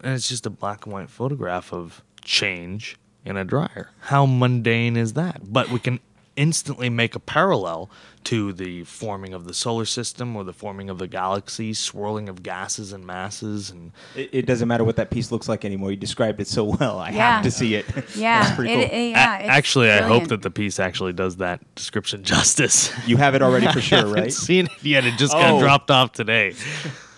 And 0.01 0.13
it's 0.13 0.29
just 0.29 0.45
a 0.45 0.49
black 0.49 0.85
and 0.85 0.93
white 0.93 1.09
photograph 1.09 1.73
of 1.73 2.03
change 2.23 2.97
in 3.23 3.37
a 3.37 3.45
dryer. 3.45 3.91
How 4.01 4.25
mundane 4.25 4.97
is 4.97 5.13
that? 5.13 5.41
But 5.51 5.69
we 5.69 5.79
can 5.79 5.99
instantly 6.35 6.89
make 6.89 7.13
a 7.15 7.19
parallel 7.19 7.89
to 8.23 8.53
the 8.53 8.83
forming 8.83 9.33
of 9.33 9.45
the 9.45 9.53
solar 9.53 9.83
system 9.85 10.35
or 10.35 10.43
the 10.43 10.53
forming 10.53 10.89
of 10.89 10.97
the 10.99 11.07
galaxy, 11.07 11.73
swirling 11.73 12.29
of 12.29 12.43
gases 12.43 12.93
and 12.93 13.05
masses 13.05 13.69
and 13.71 13.91
It, 14.15 14.29
it 14.31 14.45
doesn't 14.45 14.67
matter 14.67 14.83
what 14.83 14.95
that 14.97 15.09
piece 15.09 15.31
looks 15.31 15.49
like 15.49 15.65
anymore. 15.65 15.89
You 15.91 15.97
described 15.97 16.39
it 16.39 16.47
so 16.47 16.63
well. 16.63 16.99
I 16.99 17.09
Yeah. 17.09 17.35
have 17.35 17.43
to 17.43 17.51
see 17.51 17.75
it. 17.75 17.85
Yeah, 18.15 18.43
That's 18.43 18.55
pretty 18.55 18.73
it- 18.73 18.89
cool. 18.89 18.97
it- 18.99 19.09
yeah. 19.11 19.37
A- 19.37 19.39
it's 19.41 19.49
actually, 19.49 19.91
I 19.91 20.01
hope 20.03 20.27
that 20.27 20.41
the 20.41 20.51
piece 20.51 20.79
actually 20.79 21.13
does 21.13 21.37
that 21.37 21.61
description 21.75 22.23
justice. 22.33 22.91
you 23.07 23.17
have 23.17 23.35
it 23.35 23.41
already 23.41 23.67
for 23.71 23.81
sure, 23.81 23.97
haven't 24.05 24.13
right? 24.13 24.33
seen 24.33 24.65
it 24.67 24.83
yet. 24.83 25.05
It 25.05 25.17
just 25.17 25.33
got 25.33 25.51
Oh. 25.51 25.59
dropped 25.59 25.89
off 25.91 26.11
today. 26.11 26.53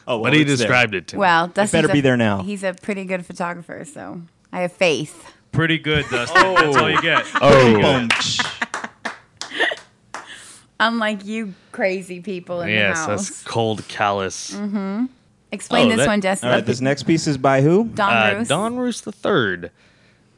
Oh, 0.07 0.17
well, 0.17 0.23
but 0.23 0.33
he 0.33 0.41
it's 0.41 0.49
there. 0.49 0.57
described 0.57 0.95
it 0.95 1.07
to 1.09 1.15
me. 1.17 1.19
Well, 1.21 1.47
Dusty's 1.47 1.71
better 1.71 1.89
a- 1.89 1.93
be 1.93 2.01
there 2.01 2.17
now. 2.17 2.43
He's 2.43 2.63
a 2.63 2.73
pretty 2.73 3.05
good 3.05 3.25
photographer, 3.25 3.83
so 3.85 4.21
I 4.51 4.61
have 4.61 4.71
faith. 4.73 5.31
Pretty 5.51 5.77
good, 5.77 6.05
Dustin. 6.09 6.41
Oh. 6.43 6.55
That's 6.55 6.77
all 6.77 6.89
you 6.89 7.01
get. 7.01 7.25
Oh, 7.41 7.79
Boom. 7.81 8.09
Unlike 10.87 11.25
you 11.25 11.53
crazy 11.71 12.19
people 12.19 12.61
in 12.61 12.69
yes, 12.69 12.99
the 13.05 13.11
house. 13.11 13.27
that's 13.29 13.43
cold, 13.43 13.87
callous. 13.87 14.51
Explain 15.51 15.87
Oh, 15.87 15.89
this 15.89 15.97
that- 15.97 16.07
one, 16.07 16.21
Jesse. 16.21 16.45
All 16.47 16.53
right, 16.53 16.65
this 16.65 16.81
next 16.81 17.03
piece 17.03 17.27
is 17.27 17.37
by 17.37 17.61
who? 17.61 17.85
Don 17.85 18.11
uh, 18.11 18.37
Roos. 18.37 18.47
Don 18.47 18.75
Roos 18.77 19.01
the 19.01 19.11
Third. 19.11 19.71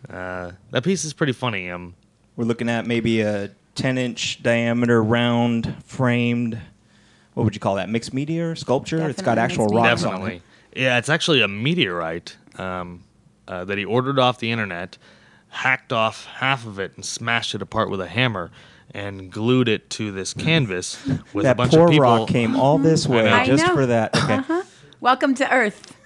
Uh, 0.10 0.52
that 0.72 0.84
piece 0.84 1.04
is 1.06 1.14
pretty 1.14 1.34
funny. 1.34 1.70
Um, 1.72 1.96
We're 2.36 2.46
looking 2.46 2.70
at 2.70 2.86
maybe 2.86 3.22
a 3.22 3.50
10 3.76 3.98
inch 3.98 4.44
diameter 4.44 5.02
round 5.04 5.74
framed, 5.86 6.60
what 7.34 7.44
would 7.44 7.56
you 7.56 7.60
call 7.60 7.76
that? 7.76 7.90
Mixed 7.90 8.14
media 8.14 8.56
sculpture? 8.56 9.08
it's 9.10 9.22
got 9.22 9.36
Definitely 9.36 9.44
actual 9.44 9.64
mixed 9.66 9.74
media. 9.74 9.90
rocks 9.90 10.04
on 10.04 10.12
definitely. 10.12 10.36
it. 10.74 10.82
Yeah, 10.82 10.98
it's 10.98 11.10
actually 11.10 11.42
a 11.42 11.48
meteorite 11.48 12.36
um, 12.58 13.04
uh, 13.48 13.64
that 13.66 13.78
he 13.78 13.86
ordered 13.86 14.20
off 14.20 14.40
the 14.40 14.52
internet, 14.52 14.98
hacked 15.48 15.92
off 15.94 16.26
half 16.26 16.66
of 16.68 16.78
it, 16.80 16.92
and 16.96 17.06
smashed 17.06 17.56
it 17.56 17.62
apart 17.62 17.90
with 17.90 18.02
a 18.02 18.08
hammer, 18.08 18.52
and 18.96 19.30
glued 19.30 19.68
it 19.68 19.90
to 19.90 20.12
this 20.14 20.34
canvas 20.34 20.98
with 21.34 21.46
a 21.46 21.54
bunch 21.54 21.72
poor 21.72 21.84
of 21.84 21.90
people. 21.90 22.04
rock 22.04 22.30
came 22.30 22.56
all 22.56 22.78
this 22.78 23.06
way 23.06 23.26
know. 23.26 23.36
I 23.36 23.46
just 23.46 23.68
know. 23.68 23.76
for 23.76 23.86
that. 23.88 24.16
Okay. 24.16 24.62
Welcome 25.02 25.36
to 25.36 25.54
Earth. 25.54 25.94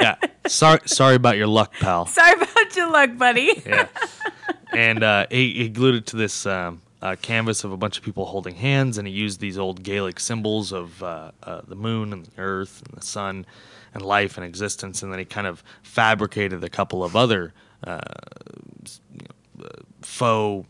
Yeah, 0.00 0.14
sorry, 0.46 0.78
sorry 0.86 1.16
about 1.16 1.36
your 1.36 1.48
luck, 1.48 1.72
pal. 1.80 2.06
Sorry 2.18 2.32
about 2.40 2.76
your 2.76 2.88
luck, 2.88 3.16
buddy. 3.18 3.60
yeah. 3.66 3.88
And 4.72 5.02
uh, 5.02 5.26
he, 5.28 5.54
he 5.54 5.68
glued 5.70 5.96
it 5.96 6.06
to 6.06 6.16
this 6.16 6.46
um, 6.46 6.82
uh, 7.02 7.16
canvas 7.20 7.64
of 7.64 7.72
a 7.72 7.76
bunch 7.76 7.98
of 7.98 8.04
people 8.04 8.26
holding 8.26 8.54
hands, 8.54 8.96
and 8.96 9.08
he 9.08 9.14
used 9.14 9.40
these 9.40 9.58
old 9.58 9.82
Gaelic 9.82 10.20
symbols 10.20 10.72
of 10.72 11.02
uh, 11.02 11.32
uh, 11.42 11.62
the 11.66 11.74
moon 11.74 12.12
and 12.12 12.26
the 12.26 12.40
earth 12.40 12.80
and 12.86 12.96
the 12.96 13.04
sun 13.04 13.44
and 13.92 14.02
life 14.04 14.36
and 14.36 14.46
existence, 14.46 15.02
and 15.02 15.10
then 15.12 15.18
he 15.18 15.24
kind 15.24 15.48
of 15.48 15.64
fabricated 15.82 16.62
a 16.62 16.68
couple 16.68 17.02
of 17.02 17.16
other 17.16 17.54
uh, 17.84 17.98
you 19.12 19.26
know, 19.58 19.64
uh, 19.64 19.68
faux 20.02 20.68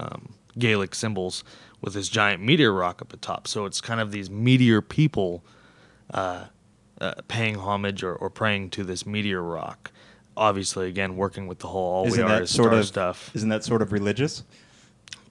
um, 0.00 0.34
Gaelic 0.58 0.94
symbols 0.94 1.44
with 1.80 1.94
this 1.94 2.08
giant 2.08 2.42
meteor 2.42 2.72
rock 2.72 3.00
up 3.00 3.08
the 3.10 3.16
top. 3.16 3.46
So 3.46 3.64
it's 3.64 3.80
kind 3.80 4.00
of 4.00 4.12
these 4.12 4.30
meteor 4.30 4.82
people 4.82 5.44
uh, 6.12 6.44
paying 7.28 7.56
homage 7.56 8.02
or, 8.02 8.14
or 8.14 8.30
praying 8.30 8.70
to 8.70 8.84
this 8.84 9.06
meteor 9.06 9.42
rock. 9.42 9.90
Obviously, 10.36 10.88
again, 10.88 11.16
working 11.16 11.46
with 11.46 11.58
the 11.58 11.68
whole 11.68 11.82
all 11.82 12.06
Isn't 12.06 12.24
we 12.24 12.30
are 12.30 12.36
that 12.36 12.42
is 12.42 12.50
sort 12.50 12.68
star 12.68 12.78
of 12.78 12.86
stuff. 12.86 13.30
Isn't 13.34 13.48
that 13.50 13.64
sort 13.64 13.82
of 13.82 13.92
religious? 13.92 14.42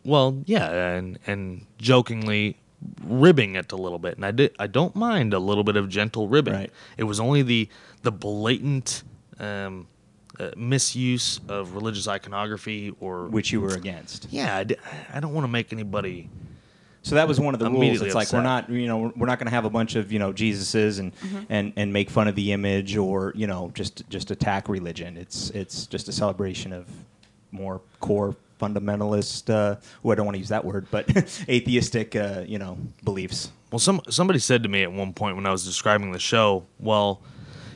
Well, 0.03 0.41
yeah, 0.45 0.95
and 0.95 1.19
and 1.25 1.65
jokingly 1.77 2.57
ribbing 3.03 3.55
it 3.55 3.71
a 3.71 3.75
little 3.75 3.99
bit, 3.99 4.15
and 4.15 4.25
I 4.25 4.31
did 4.31 4.55
I 4.59 4.67
don't 4.67 4.95
mind 4.95 5.33
a 5.33 5.39
little 5.39 5.63
bit 5.63 5.75
of 5.75 5.89
gentle 5.89 6.27
ribbing. 6.27 6.53
Right. 6.53 6.71
It 6.97 7.03
was 7.05 7.19
only 7.19 7.41
the 7.41 7.69
the 8.03 8.11
blatant 8.11 9.03
um, 9.39 9.87
uh, 10.39 10.51
misuse 10.55 11.39
of 11.47 11.73
religious 11.73 12.07
iconography 12.07 12.95
or 12.99 13.27
Which 13.27 13.51
you 13.51 13.61
were 13.61 13.73
against. 13.73 14.27
yeah, 14.29 14.63
I, 15.13 15.19
don't 15.19 15.33
want 15.33 15.43
to 15.43 15.51
make 15.51 15.73
anybody. 15.73 16.29
So 17.01 17.15
that 17.15 17.27
was 17.27 17.39
one 17.39 17.53
of 17.53 17.59
the 17.59 17.65
rules. 17.65 17.77
Immediately 17.77 18.07
It's 18.07 18.15
like 18.15 18.31
we're 18.31 18.41
not, 18.41 18.69
you 18.69 18.87
know, 18.87 19.11
we're 19.15 19.27
not 19.27 19.39
going 19.39 19.47
to 19.47 19.51
have 19.51 19.65
a 19.65 19.69
bunch 19.69 19.95
of, 19.95 20.11
you 20.11 20.19
know, 20.19 20.33
Jesuses 20.33 20.99
and 20.99 21.13
and 21.49 21.73
and 21.75 21.93
make 21.93 22.09
fun 22.09 22.27
of 22.27 22.35
the 22.35 22.51
image 22.51 22.97
or 22.97 23.31
you 23.35 23.47
know 23.47 23.71
just 23.73 24.07
just 24.09 24.31
attack 24.31 24.67
religion. 24.69 25.17
It's 25.17 25.49
it's 25.51 25.87
just 25.87 26.09
a 26.09 26.11
celebration 26.11 26.73
of 26.73 26.87
more 27.51 27.81
core 27.99 28.35
fundamentalist. 28.59 29.49
Uh, 29.49 29.79
well, 30.03 30.11
I 30.11 30.15
don't 30.15 30.25
want 30.25 30.35
to 30.35 30.39
use 30.39 30.49
that 30.49 30.65
word, 30.65 30.87
but 30.91 31.07
atheistic, 31.49 32.15
uh, 32.15 32.43
you 32.45 32.59
know, 32.59 32.77
beliefs. 33.03 33.51
Well, 33.71 33.79
some 33.79 34.01
somebody 34.09 34.39
said 34.39 34.63
to 34.63 34.69
me 34.69 34.83
at 34.83 34.91
one 34.91 35.13
point 35.13 35.35
when 35.35 35.45
I 35.45 35.51
was 35.51 35.65
describing 35.65 36.11
the 36.11 36.19
show, 36.19 36.65
"Well, 36.79 37.21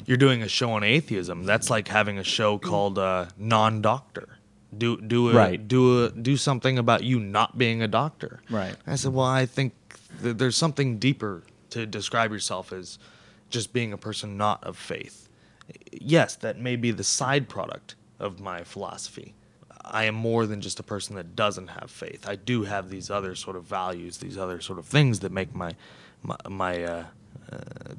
you're 0.05 0.17
doing 0.17 0.41
a 0.41 0.47
show 0.47 0.71
on 0.71 0.83
atheism. 0.83 1.43
That's 1.45 1.69
like 1.69 1.87
having 1.87 2.17
a 2.17 2.23
show 2.23 2.57
called 2.57 2.97
uh, 2.99 3.27
Non-Doctor. 3.37 4.37
Do 4.75 4.97
do 4.99 5.29
a, 5.29 5.33
Right. 5.33 5.67
do 5.67 6.05
a, 6.05 6.09
do 6.09 6.35
something 6.35 6.77
about 6.79 7.03
you 7.03 7.19
not 7.19 7.57
being 7.57 7.81
a 7.81 7.87
doctor." 7.87 8.41
Right. 8.49 8.75
I 8.87 8.95
said, 8.95 9.13
"Well, 9.13 9.25
I 9.25 9.45
think 9.45 9.73
th- 10.21 10.37
there's 10.37 10.57
something 10.57 10.97
deeper 10.97 11.43
to 11.71 11.85
describe 11.85 12.31
yourself 12.31 12.73
as 12.73 12.97
just 13.49 13.71
being 13.73 13.93
a 13.93 13.97
person 13.97 14.35
not 14.37 14.63
of 14.63 14.75
faith. 14.77 15.29
Yes, 15.91 16.35
that 16.37 16.59
may 16.59 16.75
be 16.75 16.91
the 16.91 17.03
side 17.03 17.47
product 17.49 17.95
of 18.19 18.39
my 18.39 18.63
philosophy." 18.63 19.33
I 19.85 20.05
am 20.05 20.15
more 20.15 20.45
than 20.47 20.61
just 20.61 20.79
a 20.79 20.83
person 20.83 21.17
that 21.17 21.35
doesn't 21.35 21.67
have 21.67 21.91
faith. 21.91 22.25
I 22.27 22.35
do 22.37 22.63
have 22.63 22.89
these 22.89 23.09
other 23.09 23.35
sort 23.35 23.57
of 23.57 23.65
values, 23.65 24.17
these 24.17 24.37
other 24.37 24.61
sort 24.61 24.79
of 24.79 24.85
things 24.85 25.19
that 25.19 25.31
make 25.31 25.53
my 25.53 25.75
my, 26.23 26.37
my 26.49 26.83
uh, 26.83 27.05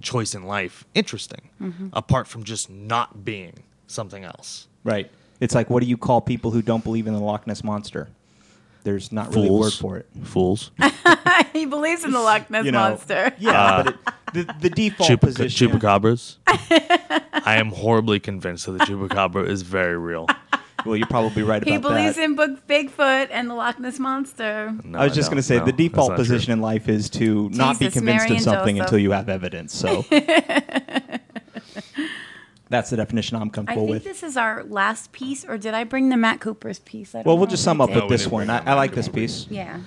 choice 0.01 0.35
in 0.35 0.45
life 0.45 0.85
interesting, 0.95 1.51
mm-hmm. 1.61 1.89
apart 1.93 2.27
from 2.27 2.45
just 2.45 2.71
not 2.71 3.25
being 3.25 3.63
something 3.87 4.25
else. 4.25 4.67
Right. 4.83 5.11
It's 5.41 5.55
like, 5.55 5.71
what 5.71 5.83
do 5.83 5.89
you 5.89 5.97
call 5.97 6.21
people 6.21 6.51
who 6.51 6.63
don't 6.63 6.85
believe 6.85 7.07
in 7.07 7.15
the 7.15 7.21
Loch 7.21 7.47
Ness 7.47 7.65
monster? 7.65 8.09
There's 8.85 9.11
not 9.11 9.35
really 9.35 9.49
a 9.49 9.53
word 9.53 9.73
for 9.73 9.97
it. 9.97 10.07
Fools. 10.25 10.71
he 11.53 11.65
believes 11.65 12.05
in 12.05 12.13
the 12.13 12.21
Loch 12.21 12.51
Ness 12.51 12.67
You 12.67 12.73
know, 12.73 12.81
monster. 12.81 13.35
Yeah, 13.39 13.83
but 13.83 13.97
ah. 14.07 14.15
it, 14.35 14.47
the, 14.47 14.69
the 14.69 14.71
default 14.71 15.11
Chupa- 15.11 15.21
position. 15.21 15.71
chupacabras. 15.71 16.37
I 16.47 17.57
am 17.57 17.71
horribly 17.71 18.21
convinced 18.21 18.67
that 18.67 18.73
the 18.73 18.85
chupacabra 18.85 19.49
is 19.49 19.63
very 19.63 19.97
real. 19.97 20.29
Well, 20.85 20.97
you're 20.97 21.07
probably 21.07 21.43
right 21.43 21.63
about 21.63 21.67
that. 21.67 21.71
He 21.73 21.79
believes 21.79 22.17
that. 22.17 22.25
in 22.25 22.35
Book 22.35 22.67
Bigfoot 22.67 23.29
and 23.31 23.49
the 23.49 23.55
Loch 23.55 23.79
Ness 23.79 23.99
monster. 23.99 24.75
No, 24.85 24.99
I 24.99 25.05
was 25.05 25.15
just 25.15 25.31
going 25.31 25.37
to 25.39 25.43
say 25.43 25.59
No, 25.59 25.65
the 25.65 25.73
default 25.73 26.11
not 26.11 26.17
true. 26.17 26.25
position 26.25 26.53
in 26.53 26.61
life 26.61 26.89
is 26.89 27.09
to 27.11 27.49
not 27.51 27.79
be 27.79 27.91
convinced 27.91 28.27
Mary, 28.27 28.37
of 28.37 28.43
something 28.43 28.77
Joseph. 28.77 28.87
until 28.87 28.99
you 28.99 29.13
have 29.13 29.29
evidence. 29.29 29.75
So 29.75 30.05
that's 32.69 32.91
the 32.91 32.97
definition 32.97 33.37
I'm 33.37 33.51
comfortable 33.51 33.87
with. 33.87 33.97
I 33.97 33.99
think 34.01 34.05
with. 34.05 34.21
this 34.21 34.23
is 34.29 34.37
our 34.37 34.65
last 34.65 35.13
piece, 35.13 35.45
or 35.45 35.59
did 35.59 35.75
I 35.75 35.85
bring 35.85 36.09
the 36.09 36.17
Matt 36.17 36.41
Cooper's 36.41 36.79
piece? 36.81 37.15
I 37.15 37.19
don't 37.19 37.27
Well, 37.27 37.39
we'll 37.39 37.47
just 37.47 37.63
sum 37.65 37.81
up 37.81 37.91
did. 37.91 38.03
with 38.03 38.09
this 38.09 38.27
one. 38.27 38.51
I, 38.51 38.65
I 38.65 38.75
like 38.75 38.93
this 38.95 39.09
piece. 39.09 39.47
Yeah. 39.49 39.81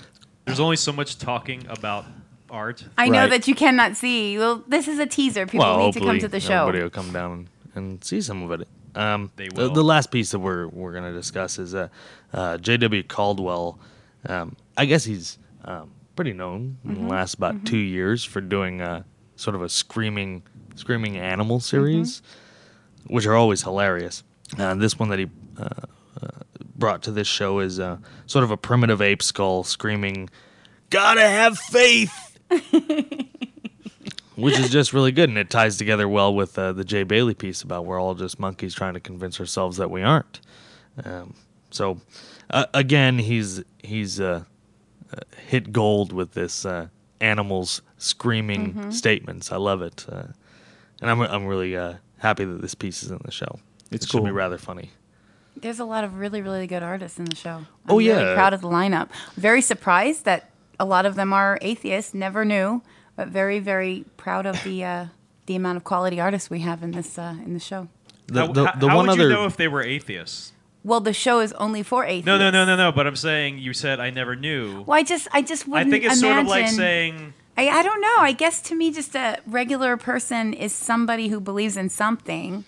There's 0.46 0.60
only 0.60 0.78
so 0.78 0.92
much 0.94 1.18
talking 1.18 1.66
about 1.70 2.06
art. 2.50 2.86
I 2.98 3.10
know 3.10 3.22
Right. 3.22 3.30
that 3.32 3.48
you 3.48 3.56
cannot 3.56 3.98
see. 3.98 4.38
Well, 4.38 4.64
this 4.68 4.88
is 4.88 5.00
a 5.00 5.06
teaser. 5.06 5.46
People 5.46 5.66
well, 5.66 5.86
need 5.86 5.94
to 5.94 6.00
come 6.00 6.20
to 6.20 6.28
the 6.28 6.40
show. 6.40 6.62
Everybody 6.68 6.84
will 6.84 6.90
come 6.90 7.12
down 7.12 7.50
and 7.76 8.04
see 8.04 8.22
some 8.22 8.44
of 8.50 8.62
it. 8.62 8.68
Um, 8.98 9.32
They 9.36 9.48
The, 9.50 9.62
will. 9.68 9.74
the 9.74 9.84
last 9.84 10.12
piece 10.12 10.32
that 10.32 10.40
we're 10.40 10.68
we're 10.68 10.92
going 10.92 11.04
to 11.06 11.14
discuss 11.14 11.60
is 11.60 11.76
uh, 11.76 11.88
uh, 12.34 12.58
J.W. 12.58 13.04
Caldwell. 13.04 13.80
Um, 14.26 14.56
I 14.76 14.86
guess 14.86 15.04
he's 15.06 15.38
um, 15.66 15.92
pretty 16.16 16.34
known 16.34 16.78
in 16.84 16.92
Mm-hmm. 16.92 17.04
the 17.04 17.10
last 17.10 17.36
about 17.36 17.66
two 17.66 17.78
years 17.78 18.24
for 18.24 18.42
doing 18.42 18.82
uh, 18.82 19.04
sort 19.36 19.56
of 19.56 19.62
a 19.62 19.70
screaming 19.70 20.44
screaming 20.76 21.14
Mm-hmm. 21.14 21.24
animal 21.24 21.60
series, 21.60 22.22
which 23.08 23.26
are 23.26 23.36
always 23.36 23.62
hilarious. 23.64 24.24
Uh, 24.58 24.74
this 24.76 24.98
one 25.00 25.10
that 25.10 25.20
he 25.20 25.28
uh, 25.60 25.64
uh, 26.22 26.28
brought 26.76 27.04
to 27.04 27.12
this 27.12 27.28
show 27.28 27.60
is 27.60 27.80
uh, 27.80 27.98
sort 28.26 28.44
of 28.44 28.52
a 28.52 28.58
primitive 28.58 29.02
ape 29.02 29.22
skull 29.22 29.64
screaming, 29.64 30.30
"Gotta 30.90 31.22
have 31.28 31.58
faith." 31.60 32.38
which 34.38 34.58
is 34.58 34.70
just 34.70 34.94
really 34.94 35.12
good, 35.12 35.28
and 35.30 35.38
it 35.38 35.50
ties 35.50 35.78
together 35.78 36.08
well 36.08 36.34
with 36.34 36.58
uh, 36.58 36.72
the 36.72 36.84
Jay 36.86 37.04
Bailey 37.04 37.34
piece 37.34 37.62
about 37.62 37.86
we're 37.86 38.00
all 38.00 38.16
just 38.16 38.40
monkeys 38.40 38.74
trying 38.74 38.94
to 38.94 39.00
convince 39.00 39.40
ourselves 39.40 39.78
that 39.78 39.92
we 39.92 40.02
aren't. 40.04 40.40
Um, 41.04 41.34
so, 41.72 42.00
uh, 42.50 42.66
again, 42.74 43.20
he's 43.20 43.62
he's 43.84 44.20
uh, 44.22 44.44
uh, 45.14 45.18
hit 45.48 45.72
gold 45.74 46.14
with 46.14 46.34
this 46.34 46.66
uh, 46.66 46.88
animals 47.20 47.82
screaming 47.98 48.74
Mm-hmm. 48.74 48.92
statements. 48.92 49.52
I 49.52 49.58
love 49.58 49.82
it, 49.82 50.06
uh, 50.10 50.24
and 51.02 51.10
I'm 51.12 51.20
I'm 51.22 51.46
really 51.46 51.76
uh, 51.76 51.96
happy 52.20 52.46
that 52.46 52.62
this 52.62 52.76
piece 52.76 53.04
is 53.04 53.12
in 53.12 53.20
the 53.26 53.32
show. 53.32 53.60
It's 53.92 54.06
it 54.06 54.10
should 54.12 54.20
be 54.24 54.30
cool. 54.30 54.34
rather 54.34 54.58
funny. 54.58 54.92
There's 55.56 55.80
a 55.80 55.86
lot 55.86 56.04
of 56.04 56.20
really, 56.20 56.42
really 56.42 56.68
good 56.68 56.84
artists 56.84 57.18
in 57.18 57.26
the 57.26 57.36
show. 57.36 57.50
I'm 57.58 57.68
Oh, 57.90 57.98
really 57.98 58.10
yeah. 58.10 58.36
proud 58.36 58.54
of 58.54 58.62
the 58.62 58.68
lineup. 58.68 59.10
Very 59.36 59.62
surprised 59.62 60.24
that 60.26 60.52
a 60.80 60.86
lot 60.86 61.06
of 61.08 61.16
them 61.16 61.34
are 61.34 61.58
atheists. 61.64 62.14
Never 62.14 62.46
knew, 62.46 62.84
but 63.18 63.28
very, 63.28 63.60
very 63.60 64.06
proud 64.16 64.46
of 64.46 64.64
the 64.64 64.86
uh, 64.86 65.06
the 65.48 65.56
amount 65.58 65.76
of 65.76 65.84
quality 65.84 66.20
artists 66.22 66.50
we 66.50 66.62
have 66.62 66.82
in 66.84 66.92
this 66.92 67.18
uh, 67.20 67.36
in 67.46 67.54
the 67.54 67.60
show. 67.60 67.90
The, 68.28 68.40
how 68.48 68.52
the, 68.54 68.66
how- 68.68 68.80
the 68.80 68.88
how 68.90 68.96
one 68.96 69.08
would 69.08 69.14
other 69.20 69.24
you 69.30 69.36
know 69.36 69.46
if 69.46 69.58
they 69.58 69.68
were 69.68 69.84
atheists? 69.84 70.54
Well, 70.84 71.02
the 71.02 71.12
show 71.12 71.42
is 71.42 71.52
only 71.54 71.84
for 71.84 72.06
atheists. 72.06 72.26
No, 72.28 72.38
no, 72.38 72.50
no, 72.50 72.64
no, 72.64 72.78
no. 72.78 72.92
But 72.94 73.08
I'm 73.08 73.16
saying 73.18 73.58
you 73.60 73.74
said 73.74 74.00
I 74.00 74.10
never 74.10 74.38
knew. 74.38 74.84
Well, 74.88 74.98
I 74.98 75.04
just, 75.04 75.28
I 75.34 75.42
just 75.42 75.68
I 75.68 75.72
wouldn't 75.72 75.88
I 75.88 75.92
think 75.92 76.04
it's 76.06 76.22
imagine. 76.22 76.36
sort 76.36 76.40
of 76.46 76.48
like 76.48 76.68
saying 76.70 77.34
I, 77.58 77.68
I 77.68 77.84
don't 77.84 78.00
know. 78.00 78.16
I 78.20 78.32
guess 78.32 78.62
to 78.64 78.76
me, 78.76 78.92
just 78.94 79.14
a 79.16 79.40
regular 79.46 79.98
person 79.98 80.54
is 80.54 80.72
somebody 80.72 81.28
who 81.28 81.40
believes 81.42 81.76
in 81.76 81.90
something. 81.90 82.64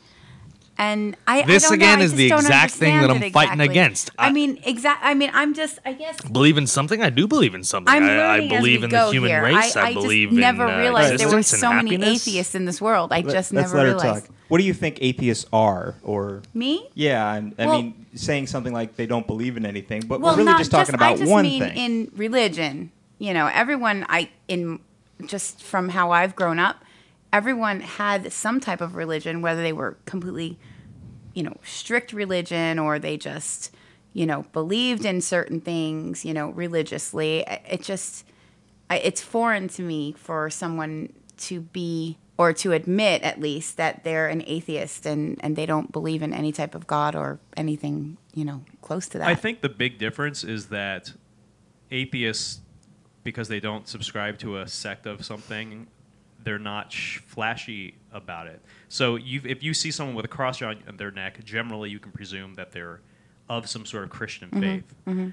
And 0.79 1.17
I, 1.27 1.41
This, 1.41 1.65
I 1.65 1.69
don't 1.71 1.79
know, 1.79 1.85
again, 1.85 1.99
I 1.99 2.03
is 2.03 2.13
the 2.13 2.31
exact 2.31 2.71
thing 2.73 3.01
that 3.01 3.11
I'm 3.11 3.21
it 3.21 3.33
fighting 3.33 3.59
against. 3.59 4.11
I, 4.17 4.27
I- 4.27 4.31
mean, 4.31 4.59
exact. 4.63 5.01
I 5.03 5.13
mean, 5.13 5.29
I'm 5.33 5.53
just. 5.53 5.77
I 5.85 5.91
guess 5.91 6.21
believe 6.21 6.57
in 6.57 6.67
something. 6.67 7.03
I 7.03 7.09
do 7.09 7.27
believe 7.27 7.53
in 7.53 7.65
something. 7.65 7.93
I'm 7.93 8.03
I, 8.03 8.07
I 8.13 8.17
learning 8.37 8.53
as 8.53 8.57
believe 8.59 8.79
we 8.79 8.83
in 8.85 8.89
go 8.89 9.05
the 9.07 9.11
human 9.11 9.29
here. 9.29 9.43
race. 9.43 9.75
I, 9.75 9.81
I, 9.81 9.85
I 9.89 9.93
believe 9.93 10.29
just 10.29 10.39
never 10.39 10.65
in 10.67 10.73
uh, 10.75 10.77
realized 10.79 11.19
there 11.19 11.27
were 11.27 11.39
existence 11.39 11.51
and 11.53 11.59
so 11.59 11.73
many 11.73 11.91
happiness. 11.97 12.25
atheists 12.27 12.55
in 12.55 12.63
this 12.63 12.79
world. 12.81 13.11
I 13.11 13.21
just 13.21 13.51
Let's 13.51 13.51
never 13.51 13.77
let 13.77 13.85
her 13.87 13.93
realized. 13.95 14.25
talk. 14.27 14.35
What 14.47 14.57
do 14.59 14.63
you 14.63 14.73
think 14.73 14.99
atheists 15.01 15.45
are, 15.51 15.95
or 16.01 16.41
Me? 16.53 16.87
yeah? 16.93 17.25
I, 17.27 17.37
I 17.61 17.65
Well- 17.67 17.81
mean, 17.81 18.05
saying 18.15 18.47
something 18.47 18.71
like 18.73 18.95
they 18.95 19.05
don't 19.05 19.27
believe 19.27 19.57
in 19.57 19.65
anything, 19.65 20.01
but 20.07 20.21
well, 20.21 20.35
we're 20.37 20.45
really 20.45 20.57
just 20.59 20.71
talking 20.71 20.95
about 20.95 21.13
I 21.13 21.17
just 21.17 21.29
one 21.29 21.43
mean 21.43 21.61
thing. 21.61 21.77
in 21.77 22.11
religion. 22.15 22.91
You 23.19 23.33
know, 23.33 23.47
everyone. 23.53 24.05
I 24.07 24.29
in 24.47 24.79
just 25.25 25.61
from 25.61 25.89
how 25.89 26.11
I've 26.11 26.37
grown 26.37 26.57
up, 26.57 26.77
everyone 27.33 27.81
had 27.81 28.31
some 28.31 28.61
type 28.61 28.79
of 28.81 28.95
religion, 28.95 29.41
whether 29.41 29.61
they 29.61 29.73
were 29.73 29.97
completely, 30.05 30.57
you 31.33 31.43
know, 31.43 31.55
strict 31.63 32.13
religion 32.13 32.79
or 32.79 32.99
they 32.99 33.17
just, 33.17 33.73
you 34.13 34.25
know, 34.25 34.45
believed 34.53 35.05
in 35.05 35.21
certain 35.21 35.61
things. 35.61 36.25
You 36.25 36.33
know, 36.33 36.49
religiously. 36.49 37.45
It 37.47 37.81
just, 37.81 38.25
I, 38.89 38.97
it's 38.97 39.21
foreign 39.21 39.67
to 39.69 39.81
me 39.81 40.13
for 40.13 40.49
someone 40.49 41.13
to 41.37 41.61
be 41.61 42.17
or 42.37 42.53
to 42.53 42.71
admit 42.71 43.21
at 43.23 43.39
least 43.39 43.77
that 43.77 44.03
they're 44.03 44.27
an 44.27 44.43
atheist 44.47 45.05
and 45.05 45.37
and 45.41 45.55
they 45.55 45.65
don't 45.65 45.91
believe 45.91 46.21
in 46.21 46.33
any 46.33 46.51
type 46.51 46.73
of 46.75 46.87
god 46.87 47.15
or 47.15 47.39
anything 47.55 48.17
you 48.33 48.43
know 48.43 48.61
close 48.81 49.07
to 49.07 49.17
that 49.17 49.27
I 49.27 49.35
think 49.35 49.61
the 49.61 49.69
big 49.69 49.97
difference 49.97 50.43
is 50.43 50.67
that 50.67 51.13
atheists, 51.91 52.61
because 53.23 53.47
they 53.47 53.59
don't 53.59 53.87
subscribe 53.87 54.37
to 54.39 54.57
a 54.57 54.67
sect 54.67 55.05
of 55.05 55.25
something, 55.25 55.87
they're 56.43 56.59
not 56.59 56.91
sh- 56.91 57.19
flashy 57.19 57.95
about 58.11 58.47
it. 58.47 58.61
So 58.89 59.15
you, 59.15 59.41
if 59.45 59.63
you 59.63 59.73
see 59.73 59.91
someone 59.91 60.15
with 60.15 60.25
a 60.25 60.29
cross 60.29 60.61
around 60.61 60.83
their 60.97 61.11
neck, 61.11 61.43
generally 61.45 61.89
you 61.89 61.99
can 61.99 62.11
presume 62.11 62.55
that 62.55 62.71
they're 62.71 63.01
of 63.47 63.67
some 63.67 63.85
sort 63.85 64.03
of 64.03 64.09
Christian 64.09 64.49
mm-hmm. 64.49 64.61
faith. 64.61 64.95
Mm-hmm. 65.07 65.29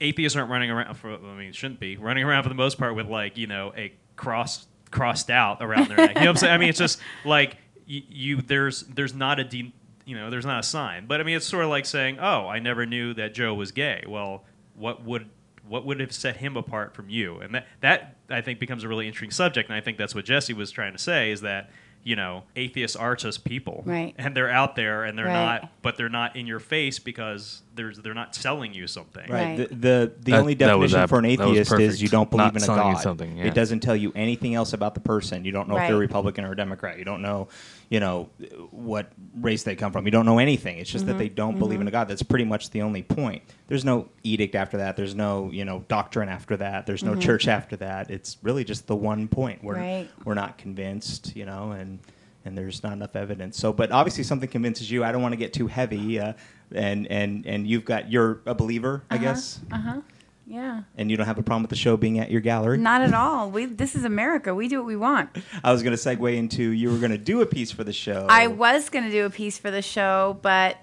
Atheists 0.00 0.36
aren't 0.36 0.50
running 0.50 0.70
around 0.70 0.94
for. 0.94 1.14
I 1.14 1.36
mean, 1.36 1.52
shouldn't 1.52 1.80
be 1.80 1.96
running 1.96 2.24
around 2.24 2.42
for 2.42 2.48
the 2.50 2.54
most 2.54 2.76
part 2.76 2.94
with 2.94 3.06
like 3.06 3.38
you 3.38 3.46
know 3.46 3.72
a 3.76 3.92
cross 4.16 4.66
crossed 4.90 5.30
out 5.30 5.62
around 5.62 5.88
their 5.88 5.96
neck. 5.96 6.08
You 6.10 6.14
know 6.14 6.20
what 6.20 6.28
I'm 6.28 6.36
saying? 6.36 6.52
I 6.52 6.58
mean, 6.58 6.68
it's 6.68 6.78
just 6.78 7.00
like 7.24 7.56
you, 7.86 8.02
you 8.08 8.42
there's 8.42 8.82
there's 8.82 9.14
not 9.14 9.40
a 9.40 9.44
de, 9.44 9.72
you 10.04 10.16
know 10.16 10.28
there's 10.28 10.44
not 10.44 10.60
a 10.60 10.62
sign. 10.62 11.06
But 11.06 11.20
I 11.20 11.24
mean, 11.24 11.36
it's 11.36 11.46
sort 11.46 11.64
of 11.64 11.70
like 11.70 11.86
saying, 11.86 12.18
oh, 12.20 12.46
I 12.46 12.58
never 12.58 12.84
knew 12.84 13.14
that 13.14 13.32
Joe 13.32 13.54
was 13.54 13.72
gay. 13.72 14.04
Well, 14.06 14.44
what 14.74 15.02
would 15.04 15.30
what 15.66 15.86
would 15.86 15.98
have 16.00 16.12
set 16.12 16.36
him 16.36 16.56
apart 16.56 16.94
from 16.94 17.08
you? 17.08 17.38
And 17.38 17.54
that 17.54 17.66
that 17.80 18.16
I 18.28 18.42
think 18.42 18.58
becomes 18.58 18.84
a 18.84 18.88
really 18.88 19.06
interesting 19.06 19.30
subject. 19.30 19.70
And 19.70 19.76
I 19.76 19.80
think 19.80 19.96
that's 19.96 20.14
what 20.14 20.24
Jesse 20.24 20.52
was 20.52 20.70
trying 20.70 20.92
to 20.92 20.98
say 20.98 21.30
is 21.30 21.40
that 21.40 21.70
you 22.06 22.14
know 22.14 22.44
atheists 22.54 22.96
are 22.96 23.16
just 23.16 23.44
people, 23.44 23.82
Right. 23.84 24.14
And 24.16 24.34
they're 24.36 24.48
out 24.50 24.76
there 24.76 25.02
and 25.02 25.18
they're 25.18 25.26
Right. 25.26 25.60
not, 25.62 25.70
but 25.82 25.96
they're 25.96 26.08
not 26.08 26.36
in 26.36 26.46
your 26.46 26.60
face 26.60 27.00
because 27.00 27.62
there's 27.76 27.98
they're 27.98 28.14
not 28.14 28.34
selling 28.34 28.74
you 28.74 28.86
something. 28.86 29.30
Right. 29.30 29.58
Right. 29.58 29.68
The 29.68 29.74
the, 29.74 30.12
the 30.20 30.32
That- 30.32 30.40
only 30.40 30.54
that 30.54 30.78
was 30.78 30.92
definition 30.92 31.08
for 31.08 31.18
an 31.20 31.24
atheist 31.26 31.72
is 31.74 32.02
you 32.02 32.08
don't 32.08 32.30
believe 32.30 32.54
Not 32.54 32.56
in 32.56 32.62
a 32.62 32.66
god. 32.66 33.00
something, 33.00 33.36
yeah. 33.36 33.44
It 33.46 33.54
doesn't 33.54 33.80
tell 33.80 33.94
you 33.96 34.12
anything 34.16 34.54
else 34.54 34.72
about 34.72 34.94
the 34.94 35.00
person. 35.00 35.44
You 35.44 35.52
don't 35.52 35.68
know 35.68 35.76
if 35.76 35.86
they're 35.86 35.94
Right. 35.96 36.00
Republican 36.00 36.44
or 36.44 36.54
Democrat. 36.54 36.98
You 36.98 37.04
don't 37.04 37.22
know, 37.22 37.48
you 37.90 38.00
know, 38.00 38.30
what 38.70 39.12
race 39.40 39.62
they 39.62 39.76
come 39.76 39.92
from. 39.92 40.04
You 40.06 40.10
don't 40.10 40.26
know 40.26 40.38
anything. 40.38 40.78
It's 40.78 40.90
just 40.90 41.06
that 41.06 41.12
Mm-hmm. 41.12 41.18
they 41.18 41.28
don't 41.28 41.58
believe 41.58 41.80
in 41.80 41.86
a 41.88 41.90
god. 41.90 42.08
That's 42.08 42.22
pretty 42.22 42.44
much 42.44 42.70
the 42.70 42.82
only 42.82 43.02
point. 43.02 43.42
There's 43.68 43.84
no 43.84 44.08
edict 44.24 44.54
after 44.54 44.78
that. 44.78 44.96
There's 44.96 45.14
no, 45.14 45.50
you 45.52 45.64
know, 45.64 45.84
doctrine 45.88 46.28
after 46.28 46.56
that. 46.56 46.86
There's 46.86 47.04
no 47.04 47.14
church 47.14 47.46
after 47.48 47.76
that. 47.76 48.10
It's 48.10 48.36
really 48.42 48.64
just 48.64 48.86
the 48.86 48.96
one 48.96 49.28
point. 49.28 49.62
We're 49.62 49.74
Mm-hmm. 49.74 49.82
Right. 49.82 50.08
we're 50.24 50.34
not 50.34 50.58
convinced, 50.58 51.36
you 51.36 51.44
know, 51.46 51.72
and 51.72 51.98
and 52.44 52.56
there's 52.56 52.82
not 52.84 52.92
enough 52.92 53.16
evidence. 53.16 53.56
So, 53.58 53.72
but 53.72 53.90
obviously 53.90 54.22
something 54.22 54.48
convinces 54.48 54.88
you. 54.88 55.02
I 55.02 55.10
don't 55.10 55.20
want 55.20 55.32
to 55.32 55.36
get 55.36 55.52
too 55.52 55.66
heavy, 55.66 56.20
uh, 56.20 56.34
and 56.74 57.06
and 57.10 57.46
and 57.46 57.66
you've 57.66 57.84
got 57.84 58.10
you're 58.10 58.40
a 58.46 58.54
believer, 58.54 59.02
I 59.10 59.18
guess, 59.18 59.60
Uh 59.72 59.76
huh. 59.78 60.00
yeah 60.46 60.82
and 60.96 61.10
you 61.10 61.16
don't 61.16 61.26
have 61.26 61.38
a 61.38 61.42
problem 61.42 61.62
with 61.62 61.70
the 61.70 61.76
show 61.76 61.96
being 61.96 62.18
at 62.18 62.30
your 62.30 62.40
gallery. 62.40 62.78
Not 62.78 63.00
at 63.02 63.14
all. 63.14 63.50
We 63.50 63.66
this 63.66 63.94
is 63.94 64.04
America. 64.04 64.54
We 64.54 64.68
do 64.68 64.78
what 64.78 64.86
we 64.86 64.96
want. 64.96 65.30
I 65.64 65.72
was 65.72 65.82
going 65.82 65.96
to 65.96 66.02
segue 66.02 66.36
into 66.36 66.62
you 66.70 66.90
were 66.90 66.98
going 66.98 67.10
to 67.12 67.18
do 67.18 67.40
a 67.40 67.46
piece 67.46 67.70
for 67.72 67.84
the 67.84 67.92
show. 67.92 68.26
I 68.28 68.46
was 68.48 68.88
going 68.90 69.04
to 69.04 69.10
do 69.10 69.24
a 69.26 69.30
piece 69.30 69.58
for 69.58 69.70
the 69.70 69.82
show, 69.82 70.38
but 70.42 70.76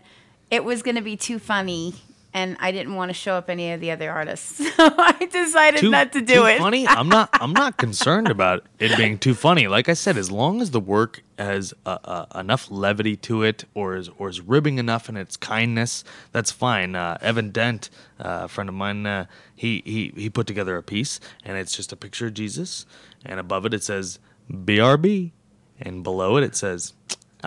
it 0.52 0.64
was 0.64 0.84
going 0.84 0.96
to 0.96 1.02
be 1.02 1.16
too 1.18 1.40
funny 1.40 1.96
and 2.34 2.58
I 2.60 2.72
didn't 2.72 2.96
want 2.96 3.10
to 3.10 3.14
show 3.14 3.36
up 3.36 3.50
any 3.50 3.72
of 3.72 3.80
the 3.80 3.92
other 3.92 4.10
artists, 4.12 4.58
so 4.76 4.94
I 4.98 5.28
decided 5.32 5.82
too, 5.82 5.90
not 5.92 6.12
to 6.14 6.22
do 6.22 6.36
too 6.36 6.46
it. 6.46 6.60
funny. 6.60 6.88
I'm 6.88 7.10
not. 7.10 7.30
I'm 7.34 7.54
not 7.54 7.78
concerned 7.78 8.30
about 8.30 8.66
it 8.80 8.96
being 8.98 9.18
too 9.20 9.34
funny. 9.36 9.68
Like 9.68 9.90
I 9.90 9.94
said, 9.94 10.18
as 10.18 10.32
long 10.32 10.62
as 10.62 10.72
the 10.72 10.80
work 10.80 11.22
has 11.38 11.74
uh, 11.86 11.98
uh, 12.04 12.26
enough 12.40 12.70
levity 12.72 13.16
to 13.18 13.44
it, 13.44 13.66
or 13.74 13.96
is 13.96 14.10
or 14.18 14.30
is 14.30 14.42
ribbing 14.42 14.80
enough 14.80 15.10
in 15.10 15.18
its 15.18 15.38
kindness, 15.38 16.04
that's 16.32 16.52
fine. 16.52 16.96
Uh, 16.96 17.18
Evan 17.22 17.52
Dent, 17.52 17.90
uh, 18.20 18.42
a 18.44 18.48
friend 18.48 18.70
of 18.70 18.76
mine, 18.76 19.06
uh, 19.06 19.26
he 19.56 19.82
he 19.86 20.12
he 20.16 20.30
put 20.30 20.48
together 20.48 20.76
a 20.78 20.84
piece, 20.84 21.20
and 21.46 21.58
it's 21.58 21.76
just 21.76 21.92
a 21.92 21.96
picture 21.96 22.28
of 22.28 22.34
Jesus, 22.34 22.86
and 23.26 23.40
above 23.40 23.66
it 23.66 23.74
it 23.74 23.84
says 23.84 24.20
"BRB," 24.52 25.32
and 25.80 26.04
below 26.04 26.38
it 26.38 26.44
it 26.44 26.56
says 26.56 26.94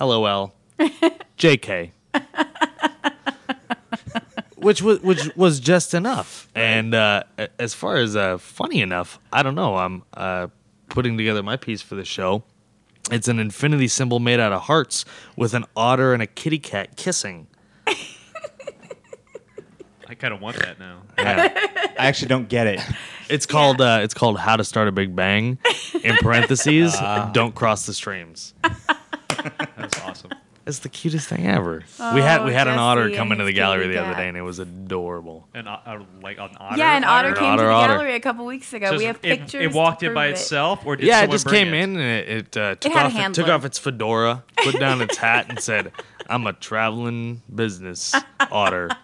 "LOL," 0.01 0.55
"JK." 1.39 1.91
which 4.67 4.83
was 4.83 5.01
which 5.01 5.31
was 5.37 5.61
just 5.61 5.95
enough. 5.95 6.49
And 6.53 6.93
uh, 6.93 7.23
as 7.57 7.73
far 7.73 7.99
as 7.99 8.17
uh, 8.17 8.37
funny 8.37 8.81
enough, 8.81 9.21
I 9.33 9.45
don't 9.45 9.55
know. 9.55 9.77
I'm 9.77 10.03
uh, 10.13 10.49
putting 10.89 11.17
together 11.17 11.41
my 11.41 11.57
piece 11.57 11.83
for 11.83 11.95
the 11.95 12.05
show. 12.05 12.43
It's 13.13 13.29
an 13.29 13.39
infinity 13.39 13.87
symbol 13.87 14.19
made 14.19 14.41
out 14.41 14.53
of 14.53 14.63
hearts 14.63 15.05
with 15.37 15.55
an 15.55 15.67
otter 15.77 16.13
and 16.13 16.21
a 16.21 16.27
kitty 16.27 16.59
cat 16.59 16.97
kissing. 16.97 17.47
I 20.09 20.15
kind 20.19 20.35
of 20.35 20.41
want 20.41 20.57
that 20.57 20.81
now. 20.81 21.03
Yeah. 21.17 21.49
I 21.99 22.07
actually 22.07 22.29
don't 22.29 22.49
get 22.49 22.67
it. 22.67 22.81
It's 23.29 23.47
called 23.47 23.81
uh, 23.81 24.01
it's 24.03 24.15
called 24.15 24.37
How 24.37 24.57
to 24.57 24.65
Start 24.65 24.89
a 24.89 24.93
Big 24.93 25.15
Bang. 25.15 25.59
In 26.03 26.17
parentheses, 26.17 26.97
don't 27.33 27.55
cross 27.55 27.87
the 27.87 27.95
streams. 27.95 28.55
That's 29.77 30.01
awesome. 30.03 30.33
It's 30.67 30.81
the 30.81 30.89
cutest 30.89 31.29
thing 31.29 31.47
ever. 31.47 31.85
we 32.15 32.21
had 32.21 32.45
we 32.45 32.51
Oh, 32.51 32.55
had 32.55 32.67
an 32.67 32.77
otter 32.79 33.05
Jesse 33.05 33.17
come 33.17 33.31
into 33.31 33.45
the 33.45 33.53
gallery 33.53 33.85
kitty 33.85 33.95
the 33.95 34.03
other 34.05 34.15
day, 34.17 34.27
and 34.27 34.37
it 34.37 34.43
was 34.43 34.59
adorable. 34.59 35.47
And 35.55 35.69
uh, 35.69 35.79
uh, 35.87 36.01
like 36.23 36.39
an 36.39 36.51
otter. 36.59 36.77
yeah, 36.77 36.97
an 36.97 37.05
otter, 37.05 37.35
came 37.35 37.45
Otter, 37.45 37.63
to 37.63 37.67
the 37.67 37.73
otter. 37.73 37.93
gallery 37.95 38.15
a 38.15 38.21
couple 38.21 38.45
weeks 38.47 38.73
ago. 38.73 38.91
So 38.91 38.99
we 38.99 39.05
have 39.05 39.17
it, 39.23 39.39
pictures. 39.39 39.63
It 39.65 39.73
walked 39.73 40.01
to 40.01 40.07
in 40.09 40.15
by 40.15 40.27
it. 40.27 40.31
itself, 40.33 40.85
or 40.85 40.97
did 40.97 41.07
yeah, 41.07 41.19
it 41.19 41.21
someone 41.21 41.35
just 41.35 41.45
bring 41.47 41.65
came 41.67 41.75
it? 41.75 41.83
in 41.85 41.91
and 41.91 42.01
it, 42.01 42.29
it 42.29 42.57
uh, 42.57 42.75
took 42.75 42.93
had 42.93 43.07
off 43.07 43.15
it, 43.17 43.35
took 43.35 43.49
off 43.49 43.65
its 43.65 43.79
fedora, 43.79 44.43
put 44.65 44.79
down 44.81 45.01
its 45.03 45.17
hat, 45.17 45.47
and 45.49 45.61
said, 45.61 45.93
"I'm 46.29 46.47
a 46.49 46.53
traveling 46.53 47.43
business 47.55 48.13
otter." 48.51 48.91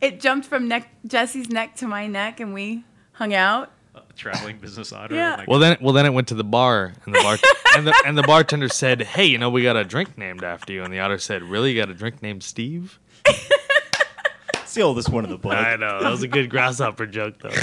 It 0.00 0.18
jumped 0.20 0.46
from 0.46 0.66
neck 0.66 0.88
Jesse's 1.06 1.50
neck 1.50 1.76
to 1.76 1.86
my 1.86 2.06
neck, 2.06 2.40
and 2.40 2.54
we 2.54 2.84
hung 3.12 3.34
out. 3.34 3.70
Traveling 4.16 4.58
business 4.58 4.92
otter. 4.92 5.14
Yeah. 5.14 5.36
Like, 5.36 5.48
Well 5.48 5.58
then, 5.58 5.76
well 5.80 5.92
then 5.94 6.04
it 6.06 6.12
went 6.12 6.28
to 6.28 6.34
the 6.34 6.44
bar, 6.44 6.92
and 7.06 7.14
the 7.14 7.20
bar 7.20 7.38
and 7.76 7.86
the 7.86 8.02
and 8.06 8.18
the 8.18 8.22
bartender 8.22 8.68
said, 8.68 9.02
"Hey, 9.02 9.24
you 9.26 9.38
know 9.38 9.48
we 9.50 9.62
got 9.62 9.76
a 9.76 9.84
drink 9.84 10.18
named 10.18 10.44
after 10.44 10.72
you." 10.72 10.82
And 10.84 10.92
the 10.92 11.00
otter 11.00 11.18
said, 11.18 11.42
"Really? 11.42 11.72
You 11.72 11.80
got 11.80 11.88
a 11.90 11.94
drink 11.94 12.22
named 12.22 12.42
Steve?" 12.42 12.98
It's 14.54 14.74
the 14.74 14.82
oldest 14.82 15.08
one 15.08 15.24
in 15.24 15.30
the 15.30 15.38
book. 15.38 15.52
I 15.54 15.76
know 15.76 16.00
that 16.02 16.10
was 16.10 16.22
a 16.22 16.28
good 16.28 16.48
grasshopper 16.50 17.06
joke 17.06 17.40
though. 17.40 17.50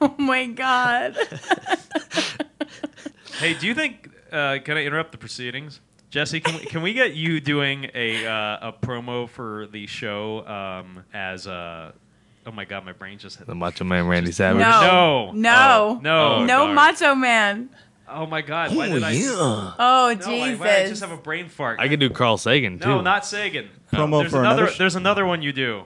Oh 0.00 0.14
my 0.18 0.46
god! 0.46 1.16
hey, 3.38 3.54
do 3.54 3.66
you 3.66 3.74
think? 3.74 4.10
Uh, 4.32 4.58
can 4.64 4.76
I 4.76 4.84
interrupt 4.84 5.12
the 5.12 5.18
proceedings? 5.18 5.80
Jesse, 6.10 6.40
can 6.40 6.54
we, 6.58 6.60
can 6.66 6.82
we 6.82 6.92
get 6.92 7.14
you 7.14 7.40
doing 7.40 7.90
a 7.94 8.26
uh, 8.26 8.68
a 8.68 8.72
promo 8.72 9.28
for 9.28 9.66
the 9.70 9.86
show 9.86 10.46
um, 10.46 11.04
as 11.12 11.46
uh, 11.46 11.92
oh 12.46 12.52
my 12.52 12.64
god, 12.64 12.84
my 12.84 12.92
brain 12.92 13.18
just 13.18 13.38
hit 13.38 13.46
The 13.46 13.54
Macho 13.54 13.84
Man 13.84 14.06
Randy 14.06 14.32
Savage. 14.32 14.60
No, 14.60 15.32
No. 15.32 15.32
no, 15.32 16.00
Oh, 16.00 16.44
no. 16.44 16.66
no. 16.66 16.72
Macho 16.74 17.14
Man. 17.14 17.70
Oh 18.08 18.24
my 18.26 18.40
god, 18.40 18.74
why 18.76 18.88
Oh 18.88 18.92
did 18.94 19.02
I? 19.02 19.10
yeah. 19.12 19.72
Oh 19.78 20.14
No, 20.18 20.26
Jesus! 20.26 20.60
why 20.60 20.66
did 20.66 20.86
I 20.86 20.88
just 20.88 21.02
have 21.02 21.10
a 21.12 21.16
brain 21.16 21.48
fart. 21.48 21.80
I 21.80 21.88
could 21.88 21.98
do 22.00 22.08
Carl 22.08 22.36
Sagan 22.38 22.78
too. 22.78 22.86
no, 22.88 23.00
not 23.00 23.26
Sagan. 23.26 23.68
Promo 23.92 24.20
there's 24.20 24.30
for 24.30 24.40
another. 24.40 24.62
another 24.64 24.76
there's 24.78 24.94
another 24.94 25.26
one 25.26 25.42
you 25.42 25.52
do. 25.52 25.82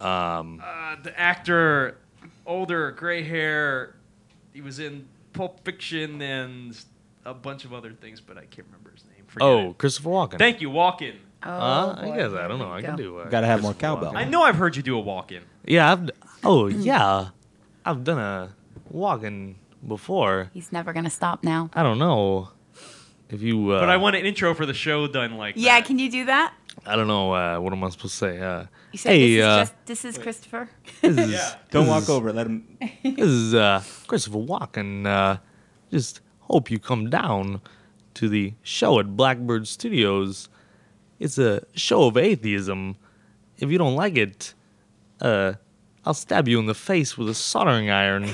Um, 0.00 0.62
Uh, 0.64 0.96
the 1.02 1.18
actor, 1.18 1.98
older, 2.46 2.92
gray 2.92 3.22
hair. 3.24 3.96
He 4.52 4.60
was 4.60 4.78
in 4.78 5.08
Pulp 5.32 5.64
Fiction 5.64 6.22
and 6.22 6.78
a 7.24 7.34
bunch 7.34 7.64
of 7.64 7.72
other 7.74 7.92
things, 7.92 8.20
but 8.20 8.36
I 8.38 8.42
can't 8.44 8.66
remember 8.68 8.92
his 8.92 9.04
name. 9.06 9.24
Forget 9.26 9.46
oh, 9.48 9.70
it. 9.70 9.78
Christopher 9.78 10.10
Walken. 10.10 10.38
thank 10.38 10.60
you. 10.60 10.70
Walken. 10.70 11.16
Oh, 11.42 11.48
Uh, 11.50 11.96
I 12.00 12.16
guess 12.16 12.32
I 12.32 12.48
don't 12.48 12.58
know. 12.58 12.70
I 12.72 12.80
go. 12.80 12.88
can 12.88 12.96
do. 12.96 13.18
Uh, 13.18 13.28
Gotta 13.28 13.46
have 13.46 13.62
more 13.62 13.74
cowbell. 13.74 14.16
I 14.16 14.24
know 14.24 14.42
I've 14.42 14.56
heard 14.56 14.76
you 14.76 14.82
do 14.82 14.98
a 14.98 15.02
Walken. 15.02 15.42
Yeah. 15.66 15.92
I've, 15.92 16.10
oh 16.44 16.66
yeah. 16.66 17.28
I've 17.84 18.02
done 18.04 18.18
a 18.18 18.50
Walken 18.92 19.54
before. 19.86 20.50
He's 20.52 20.72
never 20.72 20.92
gonna 20.92 21.10
stop 21.10 21.44
now. 21.44 21.70
I 21.74 21.82
don't 21.82 21.98
know 21.98 22.48
if 23.30 23.40
you. 23.42 23.70
Uh, 23.70 23.80
But 23.80 23.88
I 23.90 23.96
want 23.96 24.16
an 24.16 24.26
intro 24.26 24.54
for 24.54 24.66
the 24.66 24.74
show 24.74 25.06
done 25.06 25.36
like 25.36 25.54
Yeah, 25.56 25.78
that. 25.78 25.86
can 25.86 25.98
you 25.98 26.10
do 26.10 26.24
that? 26.26 26.54
I 26.86 26.96
don't 26.96 27.06
know. 27.08 27.32
Uh, 27.32 27.58
what 27.60 27.72
am 27.72 27.82
I 27.84 27.90
supposed 27.90 28.14
to 28.14 28.18
say? 28.18 28.40
Uh, 28.40 28.64
You 28.92 28.98
said 28.98 29.10
hey, 29.12 29.36
this 29.36 29.38
is 29.38 29.44
uh, 29.44 29.58
just 29.60 29.74
this 29.86 30.04
is 30.04 30.18
Christopher. 30.18 30.68
this 31.02 31.16
is 31.18 31.30
Yeah. 31.38 31.54
Don't 31.70 31.84
this 31.84 31.90
walk 31.90 32.02
is- 32.02 32.10
over. 32.10 32.32
Let 32.32 32.46
him. 32.46 32.78
This 33.02 33.18
is 33.28 33.54
uh, 33.54 33.82
Christopher 34.06 34.38
Walken. 34.38 35.06
Uh, 35.06 35.36
just 35.90 36.20
hope 36.40 36.70
you 36.70 36.78
come 36.78 37.10
down 37.10 37.60
to 38.14 38.28
the 38.28 38.54
show 38.62 38.98
at 38.98 39.16
Blackbird 39.16 39.66
Studios. 39.68 40.48
It's 41.18 41.38
a 41.38 41.62
show 41.74 42.06
of 42.06 42.16
atheism. 42.16 42.96
If 43.58 43.70
you 43.70 43.78
don't 43.78 43.96
like 43.96 44.16
it, 44.16 44.54
uh, 45.20 45.54
I'll 46.04 46.14
stab 46.14 46.46
you 46.48 46.58
in 46.58 46.66
the 46.66 46.74
face 46.74 47.18
with 47.18 47.28
a 47.28 47.34
soldering 47.34 47.90
iron. 47.90 48.24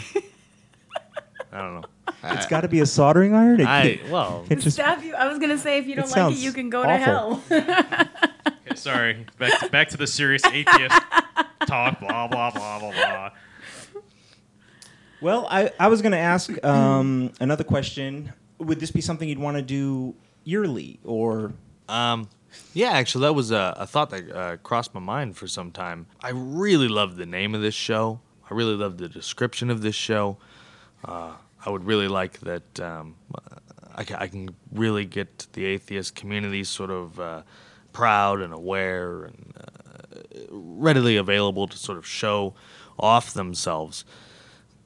I 1.52 1.58
don't 1.58 1.74
know. 1.80 1.84
It's 2.24 2.46
got 2.46 2.62
to 2.62 2.68
be 2.68 2.80
a 2.80 2.86
soldering 2.86 3.34
iron. 3.34 3.60
It 3.60 3.66
I 3.66 3.96
can't- 3.96 4.10
well, 4.10 4.44
it 4.50 4.56
just 4.56 4.76
Stab 4.76 5.02
you. 5.02 5.14
I 5.14 5.28
was 5.28 5.38
gonna 5.38 5.58
say 5.58 5.78
if 5.78 5.86
you 5.86 5.94
don't 5.94 6.04
like 6.06 6.10
it, 6.12 6.14
sounds 6.14 6.44
you 6.44 6.52
can 6.52 6.70
go 6.70 6.82
to 6.82 6.96
hell. 6.96 7.42
Okay, 8.66 8.76
sorry. 8.76 9.26
Back 9.38 9.60
to, 9.60 9.68
back 9.68 9.88
to 9.90 9.96
the 9.98 10.06
serious 10.06 10.42
atheist 10.46 10.94
talk. 11.66 12.00
Blah 12.00 12.28
blah 12.28 12.50
blah 12.50 12.78
blah 12.78 12.90
blah. 12.92 13.30
Well, 15.20 15.46
I, 15.50 15.70
I 15.78 15.88
was 15.88 16.02
going 16.02 16.12
to 16.12 16.18
ask 16.18 16.62
um, 16.64 17.32
another 17.40 17.64
question. 17.64 18.32
Would 18.58 18.80
this 18.80 18.90
be 18.90 19.00
something 19.00 19.28
you'd 19.28 19.38
want 19.38 19.56
to 19.56 19.62
do 19.62 20.14
yearly 20.44 20.98
or? 21.04 21.52
Um, 21.88 22.28
yeah, 22.72 22.90
actually, 22.90 23.22
that 23.22 23.34
was 23.34 23.50
a, 23.50 23.74
a 23.76 23.86
thought 23.86 24.10
that 24.10 24.30
uh, 24.30 24.56
crossed 24.58 24.94
my 24.94 25.00
mind 25.00 25.36
for 25.36 25.46
some 25.46 25.70
time. 25.70 26.06
I 26.20 26.30
really 26.30 26.88
love 26.88 27.16
the 27.16 27.26
name 27.26 27.54
of 27.54 27.60
this 27.60 27.74
show. 27.74 28.20
I 28.50 28.54
really 28.54 28.74
love 28.74 28.98
the 28.98 29.08
description 29.08 29.70
of 29.70 29.82
this 29.82 29.94
show. 29.94 30.36
Uh, 31.04 31.32
I 31.64 31.70
would 31.70 31.84
really 31.84 32.08
like 32.08 32.40
that. 32.40 32.80
Um, 32.80 33.16
I, 33.94 34.04
I 34.16 34.26
can 34.28 34.54
really 34.72 35.04
get 35.04 35.46
the 35.52 35.64
atheist 35.64 36.14
community 36.14 36.64
sort 36.64 36.90
of 36.90 37.20
uh, 37.20 37.42
proud 37.92 38.40
and 38.40 38.52
aware 38.52 39.24
and 39.24 39.54
uh, 39.56 40.38
readily 40.50 41.16
available 41.16 41.66
to 41.68 41.78
sort 41.78 41.96
of 41.96 42.06
show 42.06 42.54
off 42.98 43.32
themselves. 43.32 44.04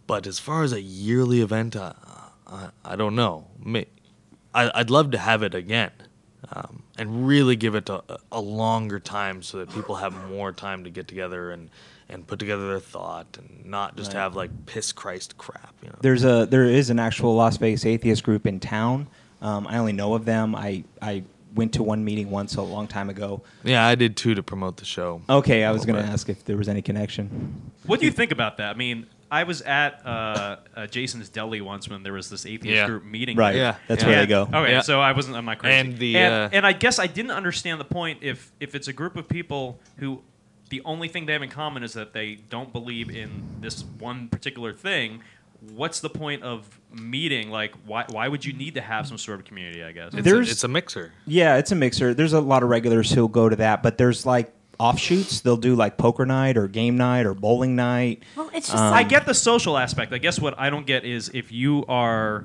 But 0.07 0.27
as 0.27 0.39
far 0.39 0.63
as 0.63 0.73
a 0.73 0.81
yearly 0.81 1.41
event, 1.41 1.75
uh, 1.75 1.93
I, 2.47 2.69
I 2.85 2.97
don't 2.97 3.15
know. 3.15 3.49
I, 4.55 4.71
I'd 4.75 4.91
love 4.91 5.11
to 5.13 5.19
have 5.19 5.43
it 5.43 5.55
again 5.55 5.91
um, 6.53 6.83
and 6.99 7.27
really 7.27 7.57
give 7.57 7.75
it 7.75 7.89
a, 7.89 8.03
a 8.33 8.41
longer 8.41 8.99
time 9.01 9.43
so 9.43 9.59
that 9.59 9.71
people 9.73 9.97
have 9.97 10.13
more 10.31 10.53
time 10.53 10.85
to 10.85 10.91
get 10.91 11.07
together 11.09 11.51
and, 11.53 11.71
and 12.09 12.27
put 12.27 12.39
together 12.39 12.69
their 12.69 12.81
thought 12.81 13.39
and 13.39 13.65
not 13.65 13.97
just 13.97 14.13
Right. 14.13 14.21
have 14.21 14.35
like 14.37 14.51
piss 14.67 14.93
Christ 14.93 15.39
crap. 15.39 15.75
You 15.83 15.89
know. 15.91 15.97
There's 16.01 16.25
a 16.25 16.47
there 16.47 16.65
is 16.65 16.91
an 16.91 16.99
actual 16.99 17.35
Las 17.35 17.57
Vegas 17.57 17.87
atheist 17.87 18.23
group 18.25 18.47
in 18.47 18.61
town. 18.61 19.07
Um, 19.41 19.67
I 19.67 19.79
only 19.79 19.93
know 19.93 20.15
of 20.15 20.25
them. 20.25 20.55
I 20.57 20.85
I 21.01 21.23
went 21.55 21.73
to 21.75 21.83
one 21.83 22.05
meeting 22.05 22.31
once 22.31 22.57
a 22.57 22.63
long 22.63 22.87
time 22.87 23.09
ago. 23.09 23.43
Yeah, 23.65 23.87
I 23.87 23.95
did 23.95 24.17
too 24.17 24.35
to 24.35 24.43
promote 24.43 24.77
the 24.77 24.85
show. 24.85 25.23
Okay, 25.31 25.65
I 25.65 25.71
was 25.71 25.87
going 25.87 26.03
to 26.03 26.09
ask 26.09 26.29
if 26.29 26.45
there 26.45 26.57
was 26.57 26.69
any 26.69 26.83
connection. 26.83 27.73
What 27.87 28.01
do 28.01 28.07
you 28.07 28.13
think 28.13 28.33
about 28.33 28.59
that? 28.59 28.75
I 28.75 28.79
mean, 28.79 29.07
I 29.31 29.45
was 29.45 29.61
at 29.63 30.05
uh, 30.07 30.57
uh, 30.75 30.87
Jason's 30.87 31.29
Deli 31.29 31.61
once 31.61 31.89
when 31.89 32.03
there 32.03 32.13
was 32.15 32.31
this 32.31 32.47
atheist 32.47 32.75
Yeah. 32.77 32.87
group 32.87 33.05
meeting. 33.05 33.37
Right. 33.37 33.55
Yeah, 33.57 33.77
That's 33.87 34.03
yeah. 34.03 34.09
where 34.09 34.19
they 34.21 34.27
go. 34.27 34.43
Okay, 34.43 34.73
Yeah. 34.73 34.81
so 34.81 35.01
I 35.01 35.13
wasn't. 35.13 35.37
I'm 35.37 35.45
not 35.45 35.59
crazy. 35.59 35.77
And 35.77 35.99
the, 35.99 36.17
and, 36.17 36.35
uh, 36.35 36.49
and 36.53 36.67
I 36.67 36.73
guess 36.73 36.99
I 36.99 37.07
didn't 37.07 37.33
understand 37.33 37.79
the 37.81 37.85
point. 37.85 38.21
If 38.23 38.51
if 38.61 38.75
it's 38.75 38.89
a 38.89 38.93
group 38.93 39.17
of 39.17 39.29
people 39.29 39.81
who 39.99 40.23
the 40.71 40.83
only 40.85 41.09
thing 41.09 41.27
they 41.27 41.33
have 41.35 41.43
in 41.43 41.49
common 41.51 41.83
is 41.83 41.93
that 41.95 42.13
they 42.13 42.37
don't 42.49 42.73
believe 42.73 43.11
in 43.11 43.43
this 43.61 43.85
one 43.99 44.29
particular 44.29 44.73
thing. 44.73 45.23
What's 45.75 45.99
the 46.01 46.09
point 46.11 46.43
of 46.45 46.79
meeting? 46.93 47.51
Like, 47.51 47.75
why 47.85 48.05
why 48.11 48.29
would 48.29 48.45
you 48.45 48.53
need 48.53 48.75
to 48.75 48.81
have 48.81 49.07
some 49.09 49.19
sort 49.19 49.41
of 49.41 49.45
community? 49.47 49.83
I 49.83 49.93
guess. 49.93 50.15
It's, 50.15 50.23
There's- 50.25 50.49
a, 50.49 50.51
it's 50.53 50.65
a 50.65 50.69
mixer. 50.69 51.13
Yeah, 51.27 51.57
it's 51.57 51.73
a 51.73 51.75
mixer. 51.75 52.15
There's 52.15 52.33
a 52.33 52.41
lot 52.41 52.63
of 52.63 52.69
regulars 52.69 53.11
who'll 53.11 53.29
go 53.29 53.49
to 53.49 53.57
that, 53.57 53.83
but 53.83 53.99
there's 53.99 54.25
like 54.25 54.53
offshoots. 54.79 55.41
They'll 55.41 55.57
do 55.57 55.75
like 55.75 55.97
poker 55.97 56.25
night 56.27 56.57
or 56.57 56.69
game 56.69 56.97
night 56.97 57.27
or 57.27 57.35
bowling 57.35 57.77
night. 57.77 58.23
well, 58.37 58.51
it's 58.55 58.69
just 58.71 58.83
Um, 58.83 58.95
I 58.95 59.03
get 59.03 59.27
the 59.27 59.35
social 59.35 59.77
aspect. 59.77 60.13
I 60.13 60.19
guess 60.19 60.41
what 60.41 60.59
I 60.59 60.71
don't 60.71 60.87
get 60.87 61.05
is 61.05 61.31
if 61.35 61.51
you 61.53 61.85
are 61.89 62.45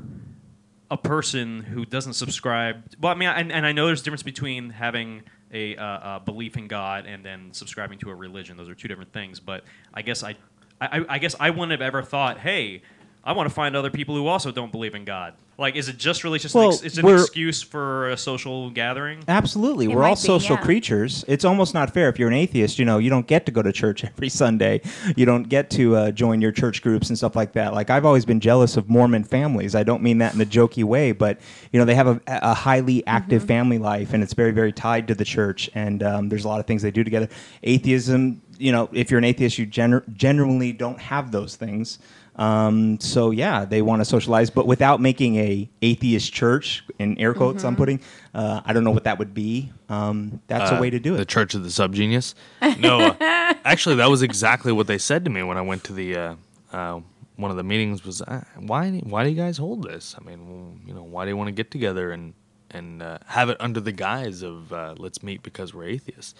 a 0.91 0.97
person 0.97 1.61
who 1.61 1.85
doesn't 1.85 2.13
subscribe. 2.13 2.83
Well, 2.99 3.11
I 3.11 3.15
mean, 3.15 3.29
and, 3.29 3.51
and 3.51 3.65
I 3.65 3.71
know 3.71 3.87
there's 3.87 4.01
a 4.01 4.03
difference 4.03 4.23
between 4.23 4.69
having 4.69 5.23
a, 5.51 5.75
uh, 5.75 6.17
a 6.17 6.21
belief 6.23 6.55
in 6.57 6.67
God 6.67 7.05
and 7.05 7.23
then 7.25 7.49
subscribing 7.53 7.99
to 7.99 8.09
a 8.09 8.15
religion. 8.15 8.57
Those 8.57 8.69
are 8.69 8.75
two 8.75 8.87
different 8.87 9.11
things. 9.13 9.39
But 9.39 9.63
I 9.93 10.01
guess 10.03 10.23
I, 10.23 10.35
I, 10.81 11.05
I 11.09 11.17
guess 11.19 11.35
I 11.39 11.49
wouldn't 11.49 11.71
have 11.71 11.81
ever 11.81 12.03
thought, 12.03 12.39
hey, 12.39 12.81
I 13.25 13.31
want 13.33 13.47
to 13.47 13.53
find 13.55 13.75
other 13.75 13.89
people 13.89 14.15
who 14.15 14.27
also 14.27 14.51
don't 14.51 14.71
believe 14.71 14.95
in 14.95 15.05
God. 15.05 15.33
Like, 15.57 15.75
is 15.75 15.87
it 15.87 15.97
just 15.97 16.23
really 16.23 16.39
just 16.39 16.55
Well, 16.55 16.69
an, 16.69 16.73
ex- 16.73 16.81
it's 16.83 16.97
an 16.97 17.07
excuse 17.07 17.61
for 17.61 18.09
a 18.09 18.17
social 18.17 18.71
gathering? 18.71 19.23
Absolutely. 19.27 19.85
It 19.85 19.89
We're 19.95 20.03
all 20.03 20.15
be, 20.15 20.19
social 20.19 20.55
yeah. 20.55 20.63
creatures. 20.63 21.23
It's 21.27 21.45
almost 21.45 21.75
not 21.75 21.93
fair 21.93 22.09
if 22.09 22.17
you're 22.17 22.27
an 22.27 22.33
atheist, 22.33 22.79
you 22.79 22.85
know, 22.85 22.97
you 22.97 23.11
don't 23.11 23.27
get 23.27 23.45
to 23.45 23.51
go 23.51 23.61
to 23.61 23.71
church 23.71 24.03
every 24.03 24.29
Sunday. 24.29 24.81
You 25.15 25.27
don't 25.27 25.43
get 25.43 25.69
to 25.71 25.95
uh, 25.95 26.11
join 26.11 26.41
your 26.41 26.51
church 26.51 26.81
groups 26.81 27.09
and 27.09 27.17
stuff 27.17 27.35
like 27.35 27.53
that. 27.53 27.73
Like 27.75 27.91
I've 27.91 28.03
always 28.03 28.25
been 28.25 28.39
jealous 28.39 28.77
of 28.77 28.89
Mormon 28.89 29.23
families. 29.23 29.75
I 29.75 29.83
don't 29.83 30.01
mean 30.01 30.17
that 30.17 30.33
in 30.33 30.41
a 30.41 30.45
jokey 30.45 30.83
way, 30.83 31.11
but 31.11 31.39
you 31.71 31.77
know, 31.79 31.85
they 31.85 31.95
have 31.95 32.07
a, 32.07 32.19
a 32.27 32.53
highly 32.55 33.05
active 33.07 33.43
Mm-hmm. 33.43 33.47
family 33.47 33.77
life 33.77 34.13
and 34.13 34.21
it's 34.23 34.33
very 34.33 34.51
very 34.51 34.71
tied 34.73 35.07
to 35.07 35.15
the 35.15 35.25
church 35.25 35.69
and 35.75 36.01
um, 36.03 36.29
there's 36.29 36.45
a 36.45 36.47
lot 36.47 36.59
of 36.59 36.65
things 36.65 36.81
they 36.81 36.91
do 36.91 37.03
together. 37.03 37.29
Atheism, 37.61 38.41
you 38.57 38.71
know, 38.71 38.89
if 38.91 39.09
you're 39.11 39.17
an 39.19 39.23
atheist, 39.23 39.57
you 39.57 39.65
gener- 39.67 40.03
generally 40.13 40.71
don't 40.73 40.99
have 40.99 41.31
those 41.31 41.55
things. 41.55 41.99
Um, 42.35 42.99
so 42.99 43.29
yeah, 43.31 43.65
they 43.65 43.81
want 43.81 43.99
to 44.01 44.05
socialize, 44.05 44.49
but 44.49 44.65
without 44.65 44.99
making 44.99 45.35
a 45.35 45.69
atheist 45.81 46.33
church 46.33 46.83
in 46.97 47.17
air 47.19 47.33
quotes. 47.33 47.59
Mm-hmm. 47.59 47.67
I'm 47.67 47.75
putting. 47.75 47.99
Uh, 48.33 48.61
I 48.65 48.73
don't 48.73 48.83
know 48.83 48.91
what 48.91 49.03
that 49.03 49.19
would 49.19 49.33
be. 49.33 49.71
Um, 49.89 50.41
that's 50.47 50.71
a 50.71 50.77
Uh, 50.77 50.81
way 50.81 50.89
to 50.89 50.99
do 50.99 51.13
it. 51.13 51.17
The. 51.17 51.25
Church 51.25 51.53
of 51.53 51.63
the 51.63 51.69
Subgenius. 51.69 52.33
No, 52.79 52.99
uh, 53.01 53.15
actually, 53.65 53.95
that 53.95 54.09
was 54.09 54.23
exactly 54.23 54.71
what 54.71 54.87
they 54.87 54.97
said 54.97 55.25
to 55.25 55.31
me 55.31 55.43
when 55.43 55.57
I 55.57 55.61
went 55.61 55.83
to 55.85 55.93
the 55.93 56.15
uh, 56.15 56.35
uh, 56.71 57.01
one 57.35 57.51
of 57.51 57.57
the 57.57 57.63
meetings. 57.63 58.03
Was 58.03 58.21
uh, 58.23 58.43
why? 58.57 58.89
Why 59.03 59.23
do 59.23 59.29
you 59.29 59.35
guys 59.35 59.57
hold 59.57 59.83
this? 59.83 60.15
I 60.19 60.23
mean, 60.23 60.81
you 60.87 60.93
know, 60.93 61.03
why 61.03 61.25
do 61.25 61.29
you 61.29 61.37
want 61.37 61.49
to 61.49 61.53
get 61.53 61.69
together 61.69 62.11
and 62.11 62.33
and 62.71 63.03
uh, 63.03 63.19
have 63.27 63.49
it 63.49 63.57
under 63.59 63.79
the 63.79 63.91
guise 63.91 64.41
of 64.41 64.73
uh, 64.73 64.95
let's 64.97 65.21
meet 65.21 65.43
because 65.43 65.73
we're 65.73 65.85
atheists? 65.85 66.33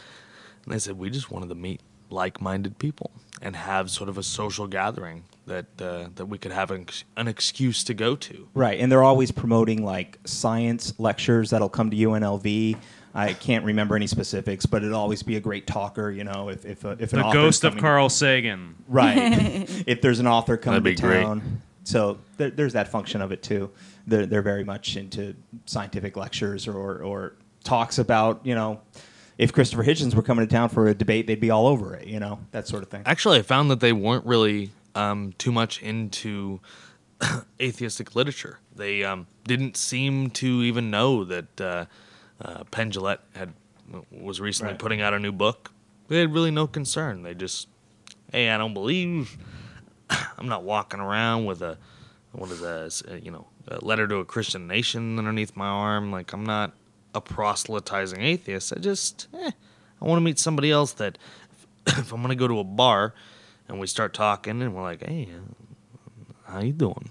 And 0.66 0.74
they 0.74 0.80
said 0.80 0.98
we 0.98 1.12
just 1.12 1.30
wanted 1.30 1.50
to 1.50 1.56
meet 1.56 1.82
like-minded 2.10 2.80
people 2.80 3.12
and 3.42 3.56
have 3.56 3.90
sort 3.92 4.08
of 4.10 4.18
a 4.18 4.24
social 4.24 4.68
gathering 4.68 5.24
that 5.46 5.66
uh, 5.82 6.10
that 6.16 6.26
we 6.26 6.38
could 6.38 6.52
have 6.52 6.72
an, 6.72 6.82
ex- 6.82 7.04
an 7.18 7.28
excuse 7.28 7.84
to 7.86 7.94
go 7.94 8.16
to. 8.16 8.48
Right, 8.54 8.80
and 8.80 8.92
they're 8.92 9.04
always 9.04 9.32
promoting 9.32 9.84
like 9.84 10.20
science 10.26 10.94
lectures 11.00 11.50
that'll 11.50 11.70
come 11.70 11.90
to 11.92 11.98
UNLV. 11.98 12.78
I 13.16 13.34
can't 13.34 13.64
remember 13.64 13.96
any 13.96 14.08
specifics, 14.08 14.66
but 14.66 14.84
it'll 14.84 15.00
always 15.00 15.22
be 15.22 15.36
a 15.36 15.40
great 15.40 15.68
talker. 15.68 16.10
You 16.10 16.24
know, 16.24 16.50
if 16.50 16.66
if, 16.66 16.86
uh, 16.86 16.96
if 17.00 17.14
an 17.14 17.20
The 17.20 17.26
author's 17.26 17.42
ghost 17.42 17.64
of 17.64 17.78
Carl 17.78 18.10
Sagan. 18.10 18.76
Right. 18.88 19.16
if 19.88 20.02
there's 20.02 20.20
an 20.20 20.28
author 20.28 20.58
coming 20.58 20.82
That'd 20.84 20.98
to 20.98 21.04
be 21.04 21.08
great. 21.08 21.24
town. 21.24 21.62
So 21.84 22.18
there, 22.38 22.50
there's 22.50 22.74
that 22.74 22.88
function 22.88 23.22
of 23.22 23.32
it 23.32 23.44
too. 23.44 23.70
They're, 24.08 24.26
they're 24.26 24.42
very 24.42 24.64
much 24.64 24.96
into 24.96 25.36
scientific 25.66 26.16
lectures 26.18 26.68
or, 26.68 27.04
or 27.04 27.36
talks 27.64 28.00
about, 28.00 28.42
you 28.44 28.56
know, 28.56 28.82
if 29.38 29.52
Christopher 29.52 29.84
Hitchens 29.84 30.16
were 30.16 30.22
coming 30.22 30.48
to 30.48 30.52
town 30.54 30.70
for 30.70 30.88
a 30.88 30.94
debate, 30.94 31.28
they'd 31.28 31.40
be 31.40 31.50
all 31.50 31.68
over 31.68 31.96
it, 31.96 32.08
you 32.08 32.20
know, 32.20 32.40
that 32.52 32.68
sort 32.68 32.84
of 32.84 32.90
thing. 32.90 33.02
Actually, 33.06 33.40
I 33.40 33.42
found 33.42 33.70
that 33.72 33.80
they 33.80 33.92
weren't 33.94 34.26
really 34.26 34.72
um, 34.96 35.34
too 35.38 35.52
much 35.52 35.82
into 35.82 36.60
atheistic 37.62 38.16
literature. 38.16 38.60
They 38.76 39.04
um, 39.04 39.28
didn't 39.46 39.78
seem 39.78 40.30
to 40.32 40.64
even 40.64 40.90
know 40.92 41.24
that 41.26 41.62
uh, 41.62 41.86
uh, 42.42 42.64
Penn 42.66 42.92
Jillette 42.92 43.20
had 43.36 43.54
was 44.12 44.40
recently 44.42 44.74
Right. 44.74 44.80
putting 44.80 45.02
out 45.02 45.14
a 45.14 45.20
new 45.20 45.32
book. 45.32 45.72
They 46.08 46.20
had 46.20 46.34
really 46.34 46.52
no 46.52 46.68
concern. 46.68 47.24
They 47.24 47.34
just, 47.34 47.68
hey, 48.32 48.50
I 48.50 48.58
don't 48.58 48.74
believe. 48.74 49.38
I'm 50.10 50.48
not 50.48 50.64
walking 50.64 51.00
around 51.00 51.46
with 51.46 51.62
a 51.62 51.78
what 52.32 52.50
is 52.50 52.62
that? 52.62 53.02
uh, 53.12 53.16
You 53.16 53.32
know, 53.32 53.48
a 53.68 53.84
letter 53.86 54.08
to 54.08 54.18
a 54.18 54.26
Christian 54.26 54.68
nation 54.68 55.20
underneath 55.20 55.56
my 55.56 55.68
arm. 55.68 56.12
Like 56.12 56.34
I'm 56.34 56.44
not 56.46 56.74
a 57.14 57.22
proselytizing 57.22 58.22
atheist. 58.22 58.74
I 58.76 58.80
just, 58.80 59.28
eh, 59.34 59.52
I 60.02 60.06
want 60.06 60.18
to 60.18 60.24
meet 60.24 60.40
somebody 60.40 60.72
else 60.72 60.94
that 60.94 61.18
if 61.88 62.12
I'm 62.12 62.22
gonna 62.22 62.36
go 62.36 62.48
to 62.48 62.60
a 62.60 62.64
bar 62.64 63.14
and 63.68 63.80
we 63.80 63.88
start 63.88 64.14
talking 64.14 64.62
and 64.62 64.74
we're 64.76 64.82
like, 64.84 65.04
hey, 65.06 65.30
how 66.46 66.60
you 66.60 66.74
doing? 66.74 67.10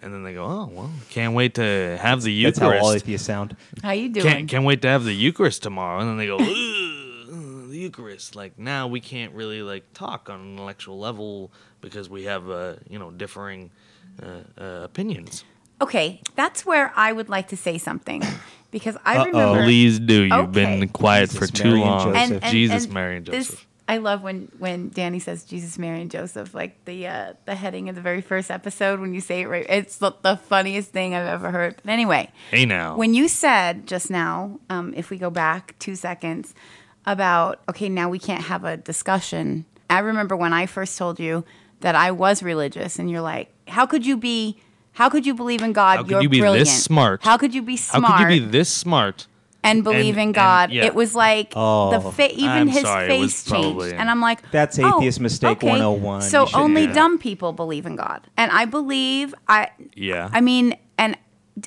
And 0.00 0.12
then 0.12 0.24
they 0.24 0.34
go, 0.34 0.44
oh 0.44 0.68
well, 0.72 0.90
can't 1.10 1.34
wait 1.34 1.54
to 1.54 1.96
have 2.00 2.22
the 2.22 2.32
Eucharist." 2.32 2.60
That's 2.60 2.72
how 2.72 2.78
all 2.78 2.86
Eucharist. 2.92 3.04
atheists 3.06 3.26
sound. 3.26 3.56
How 3.82 3.92
you 3.92 4.08
doing? 4.08 4.26
Can't 4.26 4.48
can't 4.48 4.64
wait 4.64 4.82
to 4.82 4.88
have 4.88 5.04
the 5.04 5.14
Eucharist 5.14 5.62
tomorrow. 5.62 6.00
And 6.00 6.08
then 6.08 6.16
they 6.16 6.26
go, 6.26 6.38
the 6.38 7.78
Eucharist. 7.78 8.34
Like 8.34 8.58
now 8.58 8.88
we 8.88 9.00
can't 9.00 9.32
really 9.32 9.62
like 9.62 9.84
talk 9.94 10.28
on 10.28 10.40
an 10.40 10.52
intellectual 10.52 10.98
level 10.98 11.52
because 11.80 12.08
we 12.10 12.24
have 12.24 12.50
uh, 12.50 12.74
you 12.88 12.98
know 12.98 13.12
differing 13.12 13.70
uh, 14.20 14.26
uh, 14.60 14.80
opinions. 14.82 15.44
Okay, 15.80 16.20
that's 16.34 16.66
where 16.66 16.92
I 16.96 17.12
would 17.12 17.28
like 17.28 17.48
to 17.48 17.56
say 17.56 17.78
something 17.78 18.22
because 18.72 18.96
I 19.04 19.18
Uh-oh. 19.18 19.24
remember. 19.26 19.62
Please 19.64 19.98
do. 20.00 20.22
You've 20.24 20.32
Okay. 20.32 20.50
been 20.52 20.88
quiet 20.88 21.30
Jesus, 21.30 21.38
for 21.38 21.46
too 21.56 21.64
Mary 21.68 21.80
and 21.82 21.90
long. 21.90 22.14
Joseph. 22.14 22.42
Jesus, 22.50 22.88
Mary, 22.88 23.16
and 23.18 23.26
this- 23.26 23.48
Joseph. 23.48 23.66
I 23.92 23.98
love 23.98 24.22
when 24.22 24.50
when 24.58 24.88
Danny 24.88 25.18
says 25.18 25.44
Jesus, 25.44 25.78
Mary, 25.78 26.00
and 26.00 26.10
Joseph, 26.10 26.54
like 26.54 26.82
the 26.86 27.06
uh, 27.06 27.34
the 27.44 27.54
heading 27.54 27.90
of 27.90 27.94
the 27.94 28.00
very 28.00 28.22
first 28.22 28.50
episode 28.50 29.00
when 29.00 29.12
you 29.12 29.20
say 29.20 29.42
it 29.42 29.48
right. 29.48 29.66
It's 29.68 29.98
the, 29.98 30.12
the 30.22 30.38
funniest 30.38 30.92
thing 30.92 31.14
I've 31.14 31.26
ever 31.26 31.50
heard. 31.50 31.76
But 31.84 31.90
anyway, 31.90 32.30
hey 32.50 32.64
now. 32.64 32.96
when 32.96 33.12
you 33.12 33.28
said 33.28 33.86
just 33.86 34.10
now, 34.10 34.60
um, 34.70 34.94
if 34.96 35.10
we 35.10 35.18
go 35.18 35.28
back 35.28 35.74
two 35.78 35.94
seconds, 35.94 36.54
about 37.04 37.60
okay, 37.68 37.90
now 37.90 38.08
we 38.08 38.18
can't 38.18 38.44
have 38.44 38.64
a 38.64 38.78
discussion. 38.78 39.66
I 39.90 39.98
remember 39.98 40.36
when 40.36 40.54
I 40.54 40.64
first 40.64 40.96
told 40.96 41.20
you 41.20 41.44
that 41.80 41.94
I 41.94 42.12
was 42.12 42.42
religious, 42.42 42.98
and 42.98 43.10
you're 43.10 43.20
like, 43.20 43.50
"How 43.68 43.84
could 43.84 44.06
you 44.06 44.16
be? 44.16 44.56
How 44.92 45.10
could 45.10 45.26
you 45.26 45.34
believe 45.34 45.60
in 45.60 45.74
God? 45.74 45.96
How 45.96 46.02
could 46.02 46.10
you're 46.12 46.22
you 46.22 46.28
be 46.30 46.38
this 46.38 46.42
brilliant. 46.42 46.68
smart? 46.68 47.24
How 47.24 47.36
could 47.36 47.54
you 47.54 47.60
be 47.60 47.76
smart? 47.76 48.04
How 48.06 48.24
could 48.24 48.32
you 48.32 48.40
be 48.40 48.46
this 48.46 48.70
smart? 48.70 49.26
And 49.64 49.84
believe 49.84 50.16
and- 50.16 50.28
in 50.28 50.32
God. 50.32 50.70
yeah. 50.70 50.84
It 50.84 50.94
was 50.94 51.14
like 51.14 51.52
Oh. 51.56 51.90
the 51.90 52.12
fa- 52.12 52.32
even 52.34 52.48
I'm 52.50 52.68
his 52.68 52.82
sorry, 52.82 53.08
face 53.08 53.20
was 53.22 53.48
probably- 53.48 53.88
changed, 53.90 54.00
and 54.00 54.10
I'm 54.10 54.20
like, 54.20 54.50
That's 54.50 54.78
oh, 54.78 54.96
atheist 54.98 55.20
mistake 55.20 55.58
okay. 55.58 55.68
101. 55.68 56.22
So 56.22 56.46
shouldn't 56.46 56.62
only 56.62 56.80
do 56.82 56.86
that. 56.88 56.94
dumb 56.94 57.18
people 57.18 57.52
believe 57.52 57.86
in 57.86 57.96
God, 57.96 58.26
and 58.36 58.50
I 58.50 58.64
believe 58.64 59.34
I. 59.48 59.70
Yeah. 59.94 60.28
I 60.32 60.40
mean, 60.40 60.76
and 60.98 61.16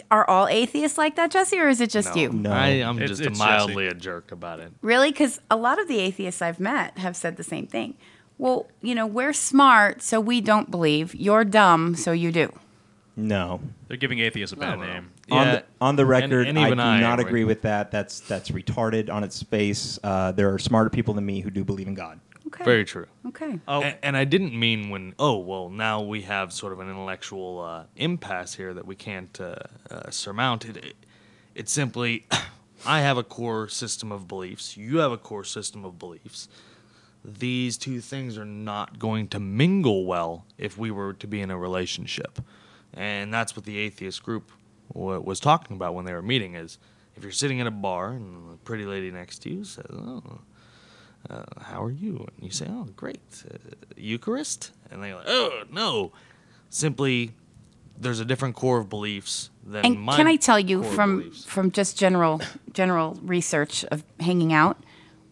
are 0.09 0.27
all 0.29 0.47
atheists 0.47 0.97
like 0.97 1.15
that, 1.15 1.29
Jesse, 1.31 1.59
or 1.59 1.67
is 1.69 1.79
it 1.79 1.89
just 1.91 2.15
no, 2.15 2.21
you? 2.21 2.29
No. 2.31 2.51
I, 2.51 2.67
I'm 2.83 2.95
It's- 2.97 3.09
just 3.09 3.21
it's 3.21 3.27
a 3.27 3.29
Jesse. 3.31 3.39
mildly 3.39 3.87
a 3.87 3.93
jerk 3.93 4.31
about 4.31 4.59
it. 4.59 4.71
Really? 4.81 5.11
Because 5.11 5.39
a 5.49 5.55
lot 5.55 5.79
of 5.79 5.87
the 5.87 5.99
atheists 5.99 6.41
I've 6.41 6.59
met 6.59 6.97
have 6.97 7.15
said 7.15 7.37
the 7.37 7.43
same 7.43 7.67
thing. 7.67 7.93
Well, 8.37 8.67
you 8.81 8.95
know, 8.95 9.05
we're 9.07 9.31
smart, 9.31 10.01
so 10.01 10.19
we 10.19 10.41
don't 10.41 10.69
believe. 10.69 11.15
You're 11.15 11.45
dumb, 11.45 11.95
so 11.95 12.11
you 12.11 12.31
do. 12.33 12.51
No. 13.15 13.61
They're 13.87 13.95
giving 13.95 14.19
atheists 14.19 14.51
a 14.53 14.57
oh, 14.57 14.59
bad 14.59 14.79
No, 14.79 14.85
no. 14.85 15.01
Name. 15.29 15.39
On 15.39 15.47
the, 15.47 15.63
on 15.81 15.95
the 15.95 16.05
record, 16.05 16.47
and 16.47 16.57
I 16.57 16.69
do 16.73 16.79
I 16.79 16.99
not 16.99 17.19
agree. 17.19 17.29
agree 17.29 17.43
with 17.45 17.61
that. 17.63 17.91
That's 17.91 18.19
that's 18.21 18.49
retarded 18.51 19.09
on 19.09 19.23
its 19.23 19.41
face. 19.43 19.99
Uh, 20.03 20.31
there 20.31 20.53
are 20.53 20.59
smarter 20.59 20.89
people 20.89 21.13
than 21.13 21.25
me 21.25 21.41
who 21.41 21.49
do 21.49 21.63
believe 21.63 21.87
in 21.87 21.93
God. 21.95 22.19
Okay. 22.47 22.63
Very 22.63 22.85
true. 22.85 23.07
Okay. 23.27 23.59
Oh, 23.67 23.81
A- 23.81 24.05
And, 24.05 24.15
I 24.15 24.23
didn't 24.23 24.57
mean 24.57 24.89
when, 24.89 25.15
oh, 25.17 25.37
well, 25.39 25.69
now 25.69 26.01
we 26.01 26.21
have 26.21 26.53
sort 26.53 26.73
of 26.73 26.79
an 26.79 26.89
intellectual 26.89 27.59
uh, 27.59 27.83
impasse 27.95 28.53
here 28.53 28.73
that 28.73 28.85
we 28.85 28.95
can't 28.95 29.41
uh, 29.41 29.55
uh, 29.89 30.11
surmount. 30.11 30.63
It, 30.65 30.77
it, 30.77 30.95
it's 31.55 31.71
simply, 31.71 32.27
I 32.85 33.01
have 33.01 33.17
a 33.17 33.23
core 33.23 33.67
system 33.67 34.11
of 34.11 34.27
beliefs, 34.27 34.77
you 34.77 34.99
have 34.99 35.11
a 35.11 35.17
core 35.17 35.43
system 35.43 35.83
of 35.83 35.97
beliefs. 35.97 36.47
These 37.23 37.77
two 37.79 37.99
things 37.99 38.37
are 38.37 38.45
not 38.45 38.99
going 38.99 39.27
to 39.29 39.39
mingle 39.39 40.05
well 40.05 40.45
if 40.59 40.77
we 40.77 40.91
were 40.91 41.13
to 41.13 41.25
be 41.27 41.41
in 41.41 41.49
a 41.49 41.57
relationship. 41.57 42.39
And 42.93 43.33
that's 43.33 43.55
what 43.55 43.65
the 43.65 43.79
atheist 43.79 44.21
group 44.21 44.51
wa 44.51 44.55
was 44.93 45.39
talking 45.39 45.75
about 45.75 45.93
when 45.93 46.05
they 46.05 46.13
were 46.13 46.21
meeting 46.21 46.55
is 46.55 46.77
if 47.15 47.23
you're 47.23 47.31
sitting 47.31 47.59
in 47.59 47.67
a 47.67 47.71
bar 47.71 48.11
and 48.11 48.51
the 48.53 48.57
pretty 48.57 48.85
lady 48.85 49.11
next 49.11 49.39
to 49.39 49.49
you 49.49 49.63
says, 49.63 49.85
oh, 49.91 50.39
uh, 51.29 51.43
how 51.61 51.83
are 51.83 51.91
you? 51.91 52.27
And 52.35 52.45
you 52.45 52.51
say, 52.51 52.67
oh, 52.69 52.87
great. 52.95 53.19
Uh, 53.49 53.57
Eucharist? 53.95 54.71
And 54.91 55.03
they're 55.03 55.15
like, 55.15 55.25
oh, 55.27 55.63
no. 55.71 56.11
Simply, 56.69 57.31
there's 57.97 58.19
a 58.19 58.25
different 58.25 58.55
core 58.55 58.79
of 58.79 58.89
beliefs 58.89 59.49
than 59.65 59.85
And 59.85 60.09
can 60.09 60.27
I 60.27 60.35
tell 60.35 60.59
you 60.59 60.83
from 60.83 61.19
beliefs. 61.19 61.45
from 61.45 61.71
just 61.71 61.97
general 61.97 62.41
general 62.73 63.17
research 63.21 63.85
of 63.85 64.03
hanging 64.19 64.53
out, 64.53 64.77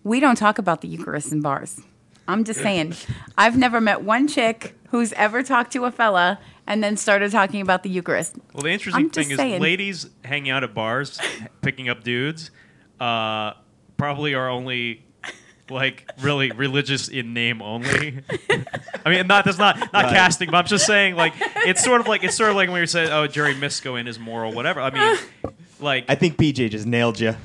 we 0.04 0.20
don't 0.20 0.36
talk 0.38 0.58
about 0.58 0.82
the 0.82 0.88
Eucharist 0.88 1.32
in 1.32 1.41
bars. 1.41 1.82
I'm 2.28 2.43
just 2.43 2.62
saying, 2.68 2.95
I've 3.38 3.58
never 3.58 3.82
met 3.82 4.01
one 4.04 4.28
chick 4.28 4.76
who's 4.89 5.14
ever 5.14 5.43
talked 5.43 5.74
to 5.74 5.86
a 5.86 5.91
fella 5.91 6.39
and 6.68 6.84
then 6.84 6.97
started 6.97 7.32
talking 7.32 7.61
about 7.61 7.84
the 7.84 7.89
Eucharist. 7.89 8.36
Well, 8.53 8.64
the 8.64 8.72
interesting 8.72 9.05
I'm 9.05 9.09
thing 9.09 9.32
is 9.32 9.38
saying. 9.38 9.61
ladies 9.61 10.09
hanging 10.24 10.51
out 10.51 10.64
at 10.64 10.74
bars, 10.74 11.20
picking 11.61 11.89
up 11.89 12.03
dudes, 12.03 12.51
uh, 12.99 13.53
probably 13.97 14.34
are 14.34 14.49
only 14.49 15.03
like 15.70 16.09
really 16.22 16.51
religious 16.51 17.07
in 17.07 17.34
name 17.34 17.61
only. 17.61 18.22
I 19.05 19.09
mean, 19.09 19.28
not 19.28 19.45
that's 19.45 19.57
not 19.57 19.93
not 19.93 20.05
casting, 20.05 20.49
but 20.51 20.57
I'm 20.57 20.66
just 20.66 20.86
saying 20.86 21.16
like 21.16 21.34
it's 21.66 21.84
sort 21.84 22.01
of 22.01 22.07
like 22.07 22.24
it's 22.24 22.36
sort 22.36 22.49
of 22.49 22.55
like 22.55 22.70
when 22.70 22.82
you 22.82 22.88
say, 22.88 23.11
"Oh, 23.11 23.28
Jerry 23.28 23.55
Misko 23.55 23.99
in 23.99 24.05
his 24.05 24.20
moral 24.20 24.53
whatever." 24.53 24.82
I 24.82 24.89
mean, 24.91 25.18
like 25.80 26.05
I 26.09 26.16
think 26.16 26.38
PJ 26.38 26.70
just 26.72 26.86
nailed 26.86 27.20
you. 27.20 27.36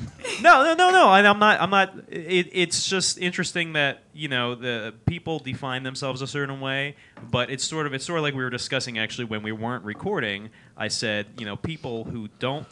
no, 0.42 0.64
no, 0.64 0.74
no, 0.74 0.90
no. 0.90 1.12
And 1.12 1.26
I'm 1.26 1.38
not. 1.38 1.60
I'm 1.60 1.70
not. 1.70 1.94
It, 2.08 2.48
it's 2.52 2.88
just 2.88 3.18
interesting 3.18 3.74
that 3.74 4.02
you 4.12 4.28
know 4.28 4.54
the 4.54 4.94
people 5.06 5.38
define 5.38 5.82
themselves 5.82 6.22
a 6.22 6.26
certain 6.26 6.60
way, 6.60 6.96
but 7.30 7.50
it's 7.50 7.64
sort 7.64 7.86
of 7.86 7.94
it's 7.94 8.04
sort 8.04 8.18
of 8.18 8.22
like 8.22 8.34
we 8.34 8.42
were 8.42 8.50
discussing 8.50 8.98
actually 8.98 9.24
when 9.24 9.42
we 9.42 9.52
weren't 9.52 9.84
recording. 9.84 10.50
I 10.76 10.88
said 10.88 11.26
you 11.38 11.44
know 11.44 11.56
people 11.56 12.04
who 12.04 12.28
don't 12.38 12.66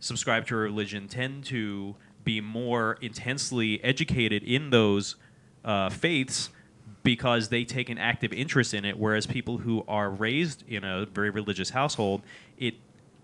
subscribe 0.00 0.46
to 0.48 0.56
a 0.56 0.58
religion 0.58 1.06
tend 1.06 1.44
to 1.44 1.94
be 2.24 2.40
more 2.40 2.98
intensely 3.00 3.82
educated 3.82 4.42
in 4.42 4.70
those 4.70 5.16
uh, 5.64 5.88
faiths, 5.90 6.50
because 7.02 7.48
they 7.48 7.64
take 7.64 7.88
an 7.88 7.98
active 7.98 8.32
interest 8.32 8.74
in 8.74 8.84
it, 8.84 8.96
whereas 8.96 9.26
people 9.26 9.58
who 9.58 9.84
are 9.88 10.08
raised 10.08 10.62
in 10.68 10.84
a 10.84 11.04
very 11.06 11.30
religious 11.30 11.70
household, 11.70 12.22
it 12.58 12.74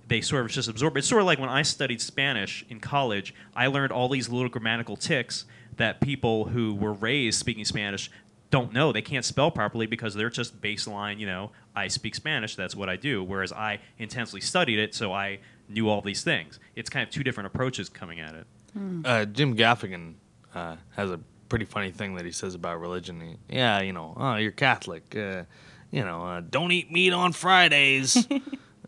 they 0.09 0.23
sort 0.23 0.45
of 0.45 0.51
just 0.51 0.69
absorb. 0.69 0.97
It's 0.97 1.07
sort 1.07 1.21
of 1.21 1.27
like 1.27 1.39
when 1.39 1.51
I 1.51 1.61
studied 1.61 2.01
Spanish 2.01 2.65
in 2.71 2.81
college, 2.81 3.35
I 3.55 3.67
learned 3.67 3.93
all 3.93 4.09
these 4.09 4.31
little 4.31 4.49
grammatical 4.49 4.97
ticks 4.97 5.45
that 5.77 6.01
people 6.01 6.47
who 6.47 6.75
were 6.75 6.95
raised 6.95 7.39
speaking 7.39 7.67
Spanish 7.67 8.11
don't 8.51 8.73
know. 8.73 8.91
They 8.91 9.03
can't 9.03 9.25
spell 9.25 9.51
properly 9.51 9.87
because 9.87 10.15
they're 10.15 10.31
just 10.31 10.63
baseline, 10.63 11.19
you 11.19 11.27
know, 11.27 11.53
I 11.77 11.89
speak 11.89 12.15
Spanish, 12.15 12.57
that's 12.57 12.75
what 12.75 12.89
I 12.89 12.97
do. 12.97 13.23
Whereas 13.23 13.53
I 13.53 13.81
intensely 13.99 14.41
studied 14.41 14.79
it, 14.79 14.95
so 14.95 15.13
I 15.13 15.41
knew 15.69 15.91
all 15.91 16.01
these 16.01 16.25
things. 16.25 16.59
It's 16.75 16.89
kind 16.89 17.07
of 17.07 17.13
two 17.13 17.23
different 17.23 17.49
approaches 17.49 17.91
coming 17.91 18.19
at 18.19 18.35
it. 18.35 18.47
Uh, 18.77 19.25
Jim 19.25 19.57
Gaffigan 19.57 20.15
uh, 20.55 20.77
has 20.91 21.11
a 21.11 21.21
pretty 21.49 21.65
funny 21.65 21.91
thing 21.91 22.15
that 22.17 22.25
he 22.25 22.31
says 22.33 22.55
about 22.55 22.81
religion. 22.81 23.21
He, 23.21 23.57
yeah, 23.57 23.81
you 23.81 23.93
know, 23.93 24.15
oh, 24.17 24.37
you're 24.37 24.53
Catholic. 24.53 25.17
Uh, 25.17 25.45
you 25.91 26.05
know, 26.05 26.25
uh, 26.25 26.43
don't 26.49 26.71
eat 26.73 26.93
meat 26.93 27.13
on 27.13 27.33
Fridays 27.33 28.17
uh, 28.31 28.39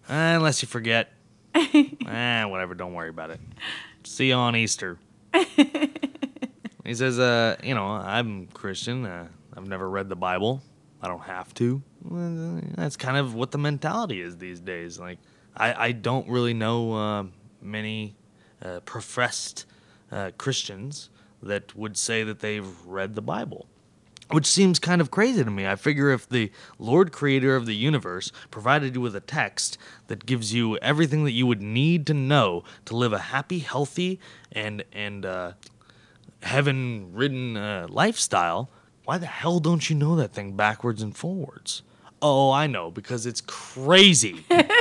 unless 0.09 0.63
you 0.63 0.69
forget. 0.69 1.13
eh, 1.55 2.45
whatever. 2.45 2.75
Don't 2.75 2.95
worry 2.95 3.09
about 3.09 3.31
it. 3.31 3.41
See 4.05 4.29
you 4.29 4.35
on 4.35 4.55
Easter. 4.55 4.99
he 6.85 6.95
says, 6.95 7.19
uh, 7.19 7.57
you 7.63 7.75
know, 7.75 7.87
I'm 7.87 8.47
Christian. 8.49 9.07
Uh, 9.07 9.29
I've 9.57 9.67
never 9.67 9.89
read 9.89 10.09
the 10.09 10.17
Bible. 10.17 10.63
I 11.03 11.09
don't 11.09 11.23
have 11.23 11.53
to. 11.55 11.83
That's 12.77 12.97
kind 12.97 13.17
of 13.17 13.35
what 13.35 13.51
the 13.51 13.59
mentality 13.59 14.21
is 14.21 14.37
these 14.37 14.61
days. 14.61 14.99
Like, 14.99 15.19
I, 15.57 15.87
I 15.87 15.93
don't 15.93 16.29
really 16.29 16.55
know 16.55 16.93
uh, 16.93 17.25
many 17.63 18.17
uh, 18.63 18.81
professed 18.81 19.67
uh, 20.13 20.31
Christians 20.39 21.11
that 21.43 21.75
would 21.77 21.97
say 21.97 22.23
that 22.23 22.41
they've 22.41 22.69
read 22.87 23.15
the 23.15 23.23
Bible. 23.23 23.67
Which 24.31 24.47
seems 24.47 24.79
kind 24.79 25.01
of 25.01 25.11
crazy 25.11 25.43
to 25.43 25.51
me. 25.51 25.67
I 25.67 25.75
figure 25.75 26.13
if 26.13 26.29
the 26.29 26.53
Lord 26.79 27.11
creator 27.11 27.57
of 27.57 27.67
the 27.67 27.75
universe 27.75 28.31
provided 28.53 28.95
you 28.95 29.01
with 29.01 29.17
a 29.17 29.21
text 29.21 29.77
that 30.07 30.25
gives 30.25 30.55
you 30.55 30.77
everything 30.77 31.25
that 31.25 31.33
you 31.33 31.47
would 31.47 31.61
need 31.61 32.07
to 32.07 32.15
know 32.15 32.63
to 32.85 32.97
live 32.97 33.13
a 33.13 33.19
happy, 33.19 33.59
healthy, 33.59 34.21
and 34.53 34.85
and 34.93 35.27
uh, 35.27 35.53
heaven-ridden 36.43 37.57
uh, 37.57 37.87
lifestyle, 37.91 38.71
why 39.05 39.19
the 39.19 39.27
hell 39.27 39.59
don't 39.59 39.91
you 39.91 39.97
know 39.97 40.15
that 40.15 40.33
thing 40.33 40.53
backwards 40.53 41.03
and 41.03 41.17
forwards? 41.17 41.83
Oh, 42.23 42.53
I 42.53 42.69
know 42.69 42.91
because 42.91 43.27
it's 43.27 43.41
crazy. 43.41 44.45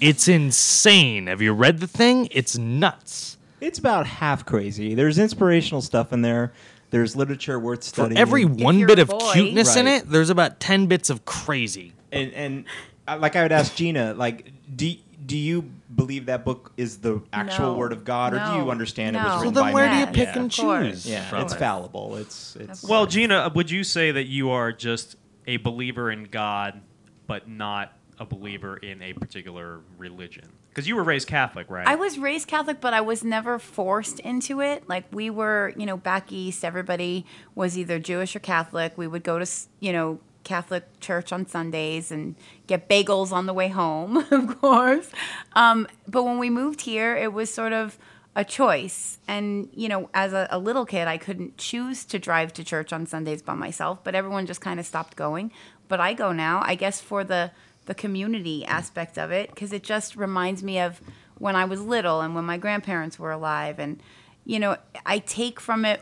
it's 0.00 0.28
insane. 0.28 1.26
Have 1.26 1.40
you 1.42 1.52
read 1.52 1.78
the 1.80 1.86
thing? 1.86 2.28
It's 2.30 2.56
nuts. 2.58 3.36
It's 3.60 3.78
about 3.78 4.06
half 4.06 4.44
crazy. 4.46 4.94
There's 4.94 5.18
inspirational 5.18 5.82
stuff 5.82 6.12
in 6.12 6.22
there. 6.22 6.52
There's 6.90 7.14
literature 7.14 7.58
worth 7.58 7.80
For 7.84 7.88
studying. 7.88 8.18
every 8.18 8.44
one 8.44 8.78
you're 8.78 8.88
bit 8.88 8.98
a 8.98 9.02
of 9.02 9.08
boy- 9.10 9.32
cuteness 9.32 9.76
in 9.76 9.86
Right. 9.86 10.02
it, 10.02 10.08
there's 10.10 10.30
about 10.30 10.58
10 10.60 10.86
bits 10.86 11.10
of 11.10 11.24
crazy. 11.24 11.92
and 12.12 12.32
and 12.32 12.64
uh, 13.06 13.16
like 13.20 13.36
I 13.36 13.42
would 13.42 13.52
ask 13.52 13.74
Gina, 13.76 14.14
like, 14.14 14.52
do 14.74 14.92
do 15.26 15.36
you 15.38 15.62
believe 15.94 16.26
that 16.26 16.44
book 16.44 16.72
is 16.76 16.98
the 16.98 17.20
actual 17.32 17.72
No. 17.72 17.74
word 17.74 17.92
of 17.92 18.04
God, 18.04 18.32
or 18.34 18.38
do 18.38 18.44
No. 18.44 18.64
you 18.64 18.70
understand 18.70 19.14
it 19.14 19.20
No. 19.20 19.24
was 19.26 19.30
Well, 19.34 19.38
written 19.42 19.54
then 19.54 19.62
by 19.64 19.72
where 19.72 19.88
do 19.88 19.94
you 19.96 20.04
man? 20.06 20.14
pick 20.14 20.28
yeah. 20.28 20.38
and 20.40 20.50
Of 20.52 20.58
course. 20.58 20.86
choose? 20.86 21.06
Yeah, 21.06 21.24
from 21.28 21.42
it's 21.42 21.52
it? 21.52 21.58
fallible. 21.58 22.16
It's 22.16 22.56
it's 22.56 22.82
Well, 22.82 23.06
Gina, 23.06 23.52
would 23.54 23.70
you 23.70 23.84
say 23.84 24.10
that 24.10 24.26
you 24.26 24.50
are 24.50 24.72
just 24.72 25.14
a 25.46 25.58
believer 25.58 26.10
in 26.10 26.24
God, 26.24 26.80
but 27.28 27.48
not 27.48 27.92
a 28.20 28.24
believer 28.24 28.76
in 28.76 29.02
a 29.02 29.12
particular 29.14 29.80
religion? 29.98 30.48
Because 30.68 30.86
you 30.86 30.94
were 30.94 31.02
raised 31.02 31.26
Catholic, 31.26 31.68
right? 31.68 31.88
I 31.88 31.96
was 31.96 32.18
raised 32.18 32.46
Catholic, 32.46 32.80
but 32.80 32.94
I 32.94 33.00
was 33.00 33.24
never 33.24 33.58
forced 33.58 34.20
into 34.20 34.60
it. 34.60 34.88
Like 34.88 35.04
we 35.10 35.30
were, 35.30 35.72
you 35.76 35.86
know, 35.86 35.96
back 35.96 36.30
east, 36.30 36.64
everybody 36.64 37.26
was 37.56 37.76
either 37.76 37.98
Jewish 37.98 38.36
or 38.36 38.40
Catholic. 38.40 38.96
We 38.96 39.08
would 39.08 39.24
go 39.24 39.38
to, 39.38 39.50
you 39.80 39.92
know, 39.92 40.20
Catholic 40.44 41.00
church 41.00 41.32
on 41.32 41.46
Sundays 41.46 42.12
and 42.12 42.36
get 42.66 42.88
bagels 42.88 43.32
on 43.32 43.46
the 43.46 43.54
way 43.54 43.68
home, 43.68 44.16
of 44.30 44.60
course. 44.60 45.10
Um, 45.54 45.88
but 46.06 46.22
when 46.22 46.38
we 46.38 46.50
moved 46.50 46.82
here, 46.82 47.16
it 47.16 47.32
was 47.32 47.52
sort 47.52 47.72
of 47.72 47.98
a 48.36 48.44
choice. 48.44 49.18
And, 49.26 49.68
you 49.72 49.88
know, 49.88 50.08
as 50.14 50.32
a, 50.32 50.46
a 50.50 50.58
little 50.58 50.86
kid, 50.86 51.08
I 51.08 51.18
couldn't 51.18 51.56
choose 51.56 52.04
to 52.06 52.18
drive 52.18 52.52
to 52.54 52.64
church 52.64 52.92
on 52.92 53.06
Sundays 53.06 53.42
by 53.42 53.54
myself, 53.54 54.04
but 54.04 54.14
everyone 54.14 54.46
just 54.46 54.60
kind 54.60 54.78
of 54.78 54.86
stopped 54.86 55.16
going. 55.16 55.50
But 55.88 56.00
I 56.00 56.14
go 56.14 56.32
now, 56.32 56.62
I 56.64 56.76
guess, 56.76 57.00
for 57.00 57.24
the 57.24 57.50
the 57.90 57.94
community 57.96 58.64
aspect 58.66 59.18
of 59.18 59.32
it 59.32 59.50
because 59.50 59.72
it 59.72 59.82
just 59.82 60.14
reminds 60.14 60.62
me 60.62 60.78
of 60.78 61.00
when 61.38 61.56
I 61.56 61.64
was 61.64 61.82
little 61.82 62.20
and 62.20 62.36
when 62.36 62.44
my 62.44 62.56
grandparents 62.56 63.18
were 63.18 63.32
alive. 63.32 63.80
And 63.80 64.00
you 64.44 64.60
know 64.60 64.76
I 65.04 65.18
take 65.18 65.58
from 65.58 65.84
it 65.84 66.00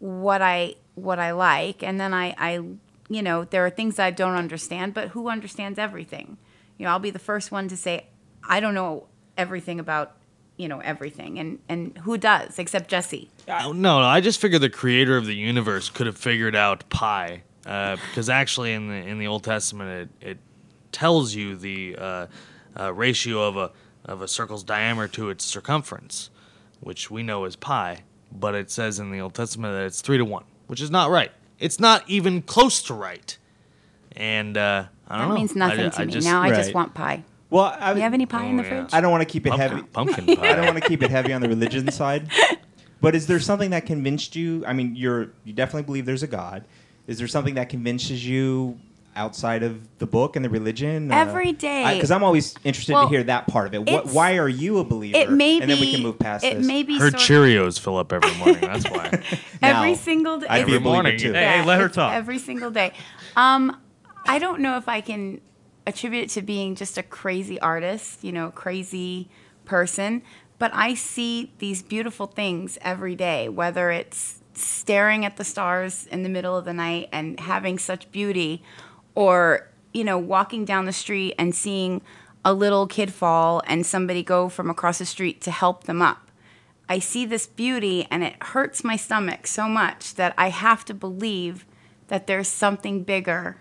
what 0.00 0.42
I 0.42 0.74
what 0.96 1.20
I 1.20 1.30
like. 1.30 1.84
And 1.84 2.00
then 2.00 2.12
I 2.12 2.34
I 2.36 2.54
you 3.08 3.22
know 3.22 3.44
there 3.44 3.64
are 3.64 3.70
things 3.70 4.00
I 4.00 4.10
don't 4.10 4.34
understand 4.34 4.94
but 4.94 5.10
who 5.10 5.28
understands 5.28 5.78
everything? 5.78 6.38
You 6.76 6.86
know 6.86 6.90
I'll 6.90 6.98
be 6.98 7.10
the 7.10 7.20
first 7.20 7.52
one 7.52 7.68
to 7.68 7.76
say 7.76 8.08
I 8.42 8.58
don't 8.58 8.74
know 8.74 9.06
everything 9.36 9.78
about 9.78 10.16
you 10.56 10.66
know 10.66 10.80
everything. 10.80 11.38
And 11.38 11.60
and 11.68 11.96
who 11.98 12.18
does 12.18 12.58
except 12.58 12.90
Jesse? 12.90 13.30
Oh, 13.48 13.70
no, 13.70 14.00
no, 14.00 14.06
I 14.06 14.20
just 14.20 14.40
figured 14.40 14.60
the 14.60 14.70
creator 14.70 15.16
of 15.16 15.24
the 15.24 15.36
universe 15.36 15.88
could 15.88 16.08
have 16.08 16.18
figured 16.18 16.56
out 16.56 16.88
pi, 16.90 17.44
uh, 17.64 17.94
because 18.08 18.28
actually 18.28 18.72
in 18.72 18.88
the 18.88 18.96
in 18.96 19.20
the 19.20 19.28
Old 19.28 19.44
Testament 19.44 20.10
it, 20.20 20.30
it 20.30 20.38
tells 20.92 21.34
you 21.34 21.56
the 21.56 21.96
uh, 21.98 22.26
uh, 22.78 22.92
ratio 22.92 23.42
of 23.42 23.56
a 23.56 23.70
of 24.04 24.22
a 24.22 24.28
circle's 24.28 24.62
diameter 24.64 25.08
to 25.08 25.30
its 25.30 25.44
circumference, 25.44 26.30
which 26.80 27.10
we 27.10 27.22
know 27.22 27.44
is 27.44 27.56
pi, 27.56 28.02
but 28.32 28.54
it 28.54 28.70
says 28.70 28.98
in 28.98 29.10
the 29.10 29.20
Old 29.20 29.34
Testament 29.34 29.74
that 29.74 29.84
it's 29.84 30.00
three 30.00 30.16
to 30.18 30.24
one, 30.24 30.44
which 30.66 30.80
is 30.80 30.90
not 30.90 31.10
right. 31.10 31.30
It's 31.58 31.78
not 31.80 32.08
even 32.08 32.40
close 32.42 32.82
to 32.84 32.94
right, 32.94 33.36
and 34.16 34.56
uh, 34.56 34.84
I 35.08 35.18
don't 35.18 35.20
that 35.20 35.28
know. 35.28 35.34
That 35.34 35.38
means 35.40 35.56
nothing 35.56 35.78
ju- 35.84 35.90
to 35.90 36.00
I 36.00 36.04
me 36.06 36.12
just- 36.12 36.26
now 36.26 36.40
I 36.42 36.50
just 36.50 36.74
want 36.74 36.94
pie 36.94 37.24
well, 37.50 37.74
I, 37.80 37.94
you 37.94 38.02
have 38.02 38.12
any 38.12 38.26
pie 38.26 38.44
in 38.44 38.56
the 38.58 38.62
Oh, 38.62 38.66
yeah. 38.66 38.80
fridge 38.82 38.90
I 38.92 39.00
don't 39.00 39.10
want 39.10 39.22
to 39.22 39.24
keep 39.32 39.46
it 39.46 39.50
pumpkin, 39.50 39.70
heavy. 39.70 39.82
pumpkin 39.90 40.36
pie. 40.36 40.48
I 40.52 40.54
don't 40.54 40.66
want 40.66 40.76
to 40.82 40.86
keep 40.86 41.02
it 41.02 41.10
heavy 41.10 41.32
on 41.32 41.40
the 41.40 41.48
religion 41.48 41.90
side. 41.92 42.28
But 43.00 43.14
is 43.14 43.26
there 43.26 43.40
something 43.40 43.70
that 43.70 43.86
convinced 43.86 44.36
you? 44.36 44.64
I 44.66 44.74
mean, 44.74 44.94
you're 44.96 45.30
you 45.44 45.54
definitely 45.54 45.84
believe 45.84 46.04
there's 46.04 46.22
a 46.22 46.26
God. 46.26 46.64
Is 47.06 47.16
there 47.16 47.26
something 47.26 47.54
that 47.54 47.70
convinces 47.70 48.26
you 48.28 48.78
outside 49.18 49.62
of 49.62 49.98
the 49.98 50.06
book 50.06 50.36
and 50.36 50.44
the 50.44 50.48
religion? 50.48 51.12
Every 51.12 51.52
day. 51.52 51.94
Because 51.94 52.10
I'm 52.10 52.22
always 52.22 52.54
interested 52.64 52.94
Well, 52.94 53.02
to 53.04 53.08
hear 53.08 53.22
that 53.24 53.48
part 53.48 53.66
of 53.66 53.74
it. 53.74 53.92
What, 53.92 54.06
why 54.06 54.38
are 54.38 54.48
you 54.48 54.78
a 54.78 54.84
believer? 54.84 55.18
it 55.18 55.30
may 55.30 55.60
and 55.60 55.70
then 55.70 55.80
we 55.80 55.92
can 55.92 56.02
move 56.02 56.18
past 56.18 56.44
it 56.44 56.58
this. 56.58 56.66
may 56.66 56.82
be 56.82 56.98
Her 56.98 57.10
sort 57.10 57.20
Cheerios 57.20 57.78
fill 57.78 57.98
up 57.98 58.12
every 58.12 58.34
morning. 58.36 58.60
That's 58.60 58.88
why. 58.88 59.22
Now, 59.60 59.82
every 59.82 59.96
single 59.96 60.38
day 60.38 60.46
I'd 60.48 60.60
Every 60.62 60.78
morning. 60.78 61.18
too. 61.18 61.32
Hey, 61.32 61.58
hey, 61.58 61.64
let 61.64 61.80
her 61.80 61.88
talk. 61.88 62.14
Every 62.14 62.38
single 62.38 62.70
day. 62.70 62.92
Um, 63.36 63.76
I 64.24 64.38
don't 64.38 64.60
know 64.60 64.76
if 64.76 64.88
I 64.88 65.00
can 65.00 65.40
attribute 65.86 66.24
it 66.24 66.30
to 66.30 66.42
being 66.42 66.76
just 66.76 66.96
a 66.96 67.02
crazy 67.02 67.60
artist, 67.60 68.22
you 68.22 68.30
know, 68.30 68.50
crazy 68.52 69.28
person, 69.64 70.22
but 70.58 70.70
I 70.74 70.94
see 70.94 71.52
these 71.58 71.82
beautiful 71.82 72.26
things 72.26 72.78
every 72.82 73.16
day, 73.16 73.48
whether 73.48 73.90
it's 73.90 74.40
staring 74.54 75.24
at 75.24 75.36
the 75.36 75.44
stars 75.44 76.06
in 76.06 76.22
the 76.24 76.28
middle 76.28 76.56
of 76.56 76.64
the 76.64 76.72
night 76.72 77.08
and 77.12 77.38
having 77.40 77.78
such 77.78 78.10
beauty 78.12 78.62
or, 79.18 79.68
you 79.92 80.04
know, 80.04 80.16
walking 80.16 80.64
down 80.64 80.84
the 80.84 80.92
street 80.92 81.34
and 81.40 81.52
seeing 81.52 82.00
a 82.44 82.54
little 82.54 82.86
kid 82.86 83.12
fall 83.12 83.60
and 83.66 83.84
somebody 83.84 84.22
go 84.22 84.48
from 84.48 84.70
across 84.70 84.98
the 84.98 85.04
street 85.04 85.40
to 85.40 85.50
help 85.50 85.84
them 85.84 86.00
up. 86.00 86.30
I 86.88 87.00
see 87.00 87.26
this 87.26 87.44
beauty 87.44 88.06
and 88.12 88.22
it 88.22 88.40
hurts 88.40 88.84
my 88.84 88.94
stomach 88.94 89.48
so 89.48 89.68
much 89.68 90.14
that 90.14 90.34
I 90.38 90.50
have 90.50 90.84
to 90.84 90.94
believe 90.94 91.66
that 92.06 92.28
there's 92.28 92.46
something 92.46 93.02
bigger, 93.02 93.56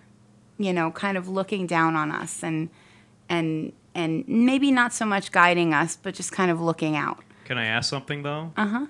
you 0.60 0.72
know, 0.74 0.92
kind 0.92 1.18
of 1.18 1.28
looking 1.28 1.66
down 1.66 1.96
on 1.96 2.12
us 2.12 2.44
and 2.44 2.70
and 3.28 3.74
and 3.96 4.28
maybe 4.28 4.72
not 4.72 4.94
so 4.94 5.08
much 5.08 5.32
guiding 5.32 5.74
us, 5.74 5.96
but 5.96 6.14
just 6.14 6.32
kind 6.32 6.52
of 6.52 6.62
looking 6.62 6.96
out. 6.96 7.24
Can 7.46 7.58
I 7.58 7.66
ask 7.66 7.90
something 7.90 8.22
though? 8.22 8.52
Uh 8.56 8.68
huh. 8.68 8.86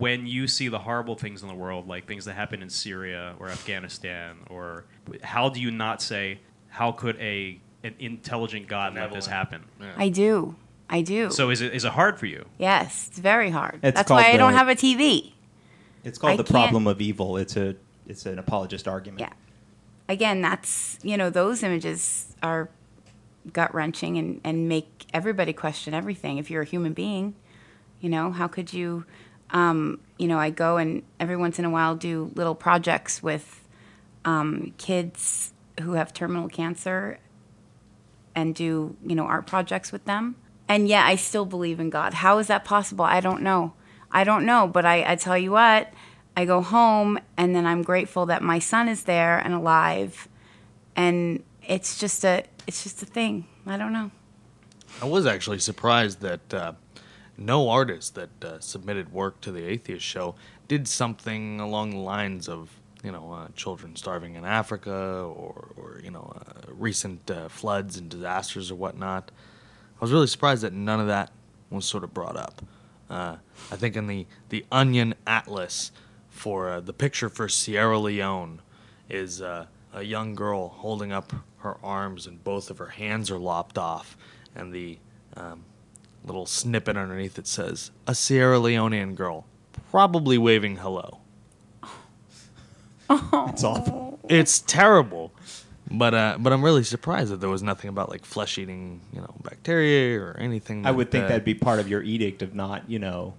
When 0.00 0.26
you 0.26 0.48
see 0.48 0.68
the 0.68 0.78
horrible 0.78 1.14
things 1.14 1.42
in 1.42 1.48
the 1.48 1.54
world, 1.54 1.86
like 1.86 2.06
things 2.06 2.24
that 2.24 2.34
happen 2.34 2.62
in 2.62 2.70
Syria 2.70 3.34
or 3.38 3.48
Afghanistan, 3.48 4.38
or 4.48 4.84
how 5.22 5.48
do 5.50 5.60
you 5.60 5.70
not 5.70 6.00
say, 6.00 6.40
how 6.68 6.90
could 6.92 7.16
a 7.20 7.60
an 7.84 7.94
intelligent 7.98 8.66
God 8.66 8.94
let 8.94 9.12
this 9.12 9.26
happen? 9.26 9.64
I 9.96 10.08
do. 10.08 10.56
I 10.88 11.02
do. 11.02 11.30
So 11.30 11.50
is 11.50 11.60
it 11.60 11.74
is 11.74 11.84
it 11.84 11.92
hard 11.92 12.18
for 12.18 12.26
you? 12.26 12.46
yes, 12.58 13.08
it's 13.08 13.18
very 13.18 13.50
hard. 13.50 13.74
It's 13.82 13.94
That's 13.94 14.08
called 14.08 14.22
why 14.22 14.32
I 14.32 14.36
don't 14.36 14.54
have 14.54 14.68
a 14.68 14.74
TV. 14.74 15.32
It's 16.02 16.18
called 16.18 16.32
I 16.32 16.36
the 16.36 16.44
problem 16.44 16.86
of 16.86 17.00
evil. 17.00 17.36
It's 17.36 17.56
a 17.56 17.76
it's 18.08 18.26
an 18.26 18.38
apologist 18.38 18.88
argument. 18.88 19.20
Yeah. 19.20 19.32
Again, 20.08 20.40
that's 20.40 20.98
you 21.02 21.16
know 21.16 21.30
those 21.30 21.62
images 21.62 22.34
are 22.42 22.70
gut 23.52 23.72
wrenching 23.74 24.18
and 24.18 24.40
and 24.42 24.68
make 24.68 25.06
everybody 25.12 25.52
question 25.52 25.94
everything. 25.94 26.38
If 26.38 26.50
you're 26.50 26.62
a 26.62 26.66
human 26.66 26.92
being, 26.92 27.34
you 28.00 28.08
know 28.08 28.32
how 28.32 28.48
could 28.48 28.72
you? 28.72 29.04
Um, 29.52 30.00
you 30.18 30.28
know, 30.28 30.38
I 30.38 30.50
go 30.50 30.76
and 30.76 31.02
every 31.18 31.36
once 31.36 31.58
in 31.58 31.64
a 31.64 31.70
while 31.70 31.96
do 31.96 32.30
little 32.34 32.54
projects 32.54 33.22
with 33.22 33.66
um, 34.24 34.74
kids 34.78 35.52
who 35.80 35.92
have 35.94 36.12
terminal 36.12 36.48
cancer 36.48 37.18
and 38.34 38.54
do 38.54 38.96
you 39.04 39.14
know 39.14 39.24
art 39.24 39.46
projects 39.46 39.92
with 39.92 40.04
them. 40.04 40.36
And 40.68 40.86
yet 40.86 41.04
I 41.04 41.16
still 41.16 41.44
believe 41.44 41.80
in 41.80 41.90
God. 41.90 42.14
How 42.14 42.38
is 42.38 42.46
that 42.46 42.64
possible? 42.64 43.04
I 43.04 43.20
don't 43.20 43.42
know. 43.42 43.72
I 44.12 44.24
don't 44.24 44.46
know, 44.46 44.68
but 44.68 44.84
I, 44.84 45.12
I 45.12 45.16
tell 45.16 45.36
you 45.36 45.52
what, 45.52 45.92
I 46.36 46.44
go 46.44 46.62
home 46.62 47.18
and 47.36 47.54
then 47.54 47.66
I'm 47.66 47.82
grateful 47.82 48.26
that 48.26 48.42
my 48.42 48.58
son 48.58 48.88
is 48.88 49.04
there 49.04 49.38
and 49.38 49.52
alive. 49.54 50.28
And 50.96 51.42
it's 51.66 51.98
just 51.98 52.24
a 52.24 52.44
it's 52.66 52.82
just 52.82 53.02
a 53.02 53.06
thing. 53.06 53.46
I 53.66 53.76
don't 53.76 53.92
know. 53.92 54.10
I 55.02 55.06
was 55.06 55.26
actually 55.26 55.58
surprised 55.58 56.20
that 56.20 56.54
uh, 56.54 56.72
no 57.40 57.70
artist 57.70 58.14
that 58.14 58.44
uh, 58.44 58.60
submitted 58.60 59.12
work 59.12 59.40
to 59.40 59.50
the 59.50 59.64
Atheist 59.64 60.04
Show 60.04 60.34
did 60.68 60.86
something 60.86 61.58
along 61.58 61.90
the 61.90 61.96
lines 61.98 62.48
of, 62.48 62.70
you 63.02 63.10
know, 63.10 63.32
uh, 63.32 63.48
children 63.56 63.96
starving 63.96 64.34
in 64.34 64.44
Africa 64.44 64.92
or, 64.92 65.70
or 65.76 66.00
you 66.04 66.10
know, 66.10 66.32
uh, 66.36 66.70
recent 66.72 67.30
uh, 67.30 67.48
floods 67.48 67.96
and 67.96 68.08
disasters 68.10 68.70
or 68.70 68.74
whatnot. 68.74 69.30
I 69.96 70.00
was 70.00 70.12
really 70.12 70.26
surprised 70.26 70.62
that 70.62 70.72
none 70.72 71.00
of 71.00 71.06
that 71.06 71.30
was 71.70 71.86
sort 71.86 72.04
of 72.04 72.12
brought 72.12 72.36
up. 72.36 72.62
Uh, 73.08 73.36
I 73.72 73.76
think 73.76 73.96
in 73.96 74.06
the, 74.06 74.26
the 74.50 74.64
Onion 74.70 75.14
Atlas 75.26 75.92
for 76.28 76.70
uh, 76.70 76.80
the 76.80 76.92
picture 76.92 77.28
for 77.28 77.48
Sierra 77.48 77.98
Leone 77.98 78.60
is 79.08 79.40
a 79.40 79.66
young 80.00 80.36
girl 80.36 80.68
holding 80.68 81.10
up 81.10 81.32
her 81.58 81.76
arms 81.82 82.26
and 82.26 82.42
both 82.44 82.70
of 82.70 82.78
her 82.78 82.86
hands 82.86 83.30
are 83.30 83.38
lopped 83.38 83.76
off, 83.76 84.16
and 84.54 84.72
the 84.72 84.98
um, 85.36 85.64
little 86.24 86.46
snippet 86.46 86.96
underneath 86.96 87.38
it 87.38 87.46
says 87.46 87.90
a 88.06 88.14
Sierra 88.14 88.58
Leonean 88.58 89.14
girl, 89.14 89.46
probably 89.90 90.38
waving 90.38 90.76
hello. 90.76 91.18
It's 93.10 93.64
awful. 93.64 94.20
It's 94.28 94.60
terrible, 94.60 95.32
but 95.90 96.14
uh, 96.14 96.36
but 96.38 96.52
I'm 96.52 96.64
really 96.64 96.84
surprised 96.84 97.32
that 97.32 97.40
there 97.40 97.48
was 97.50 97.62
nothing 97.62 97.88
about 97.88 98.08
like 98.08 98.24
flesh 98.24 98.56
eating, 98.58 99.00
you 99.12 99.20
know, 99.20 99.34
bacteria 99.42 100.20
or 100.20 100.36
anything. 100.38 100.86
I 100.86 100.92
would 100.92 101.10
think 101.10 101.24
uh, 101.24 101.28
that'd 101.28 101.44
be 101.44 101.54
part 101.54 101.80
of 101.80 101.88
your 101.88 102.02
edict 102.02 102.42
of 102.42 102.54
not, 102.54 102.88
you 102.88 103.00
know, 103.00 103.34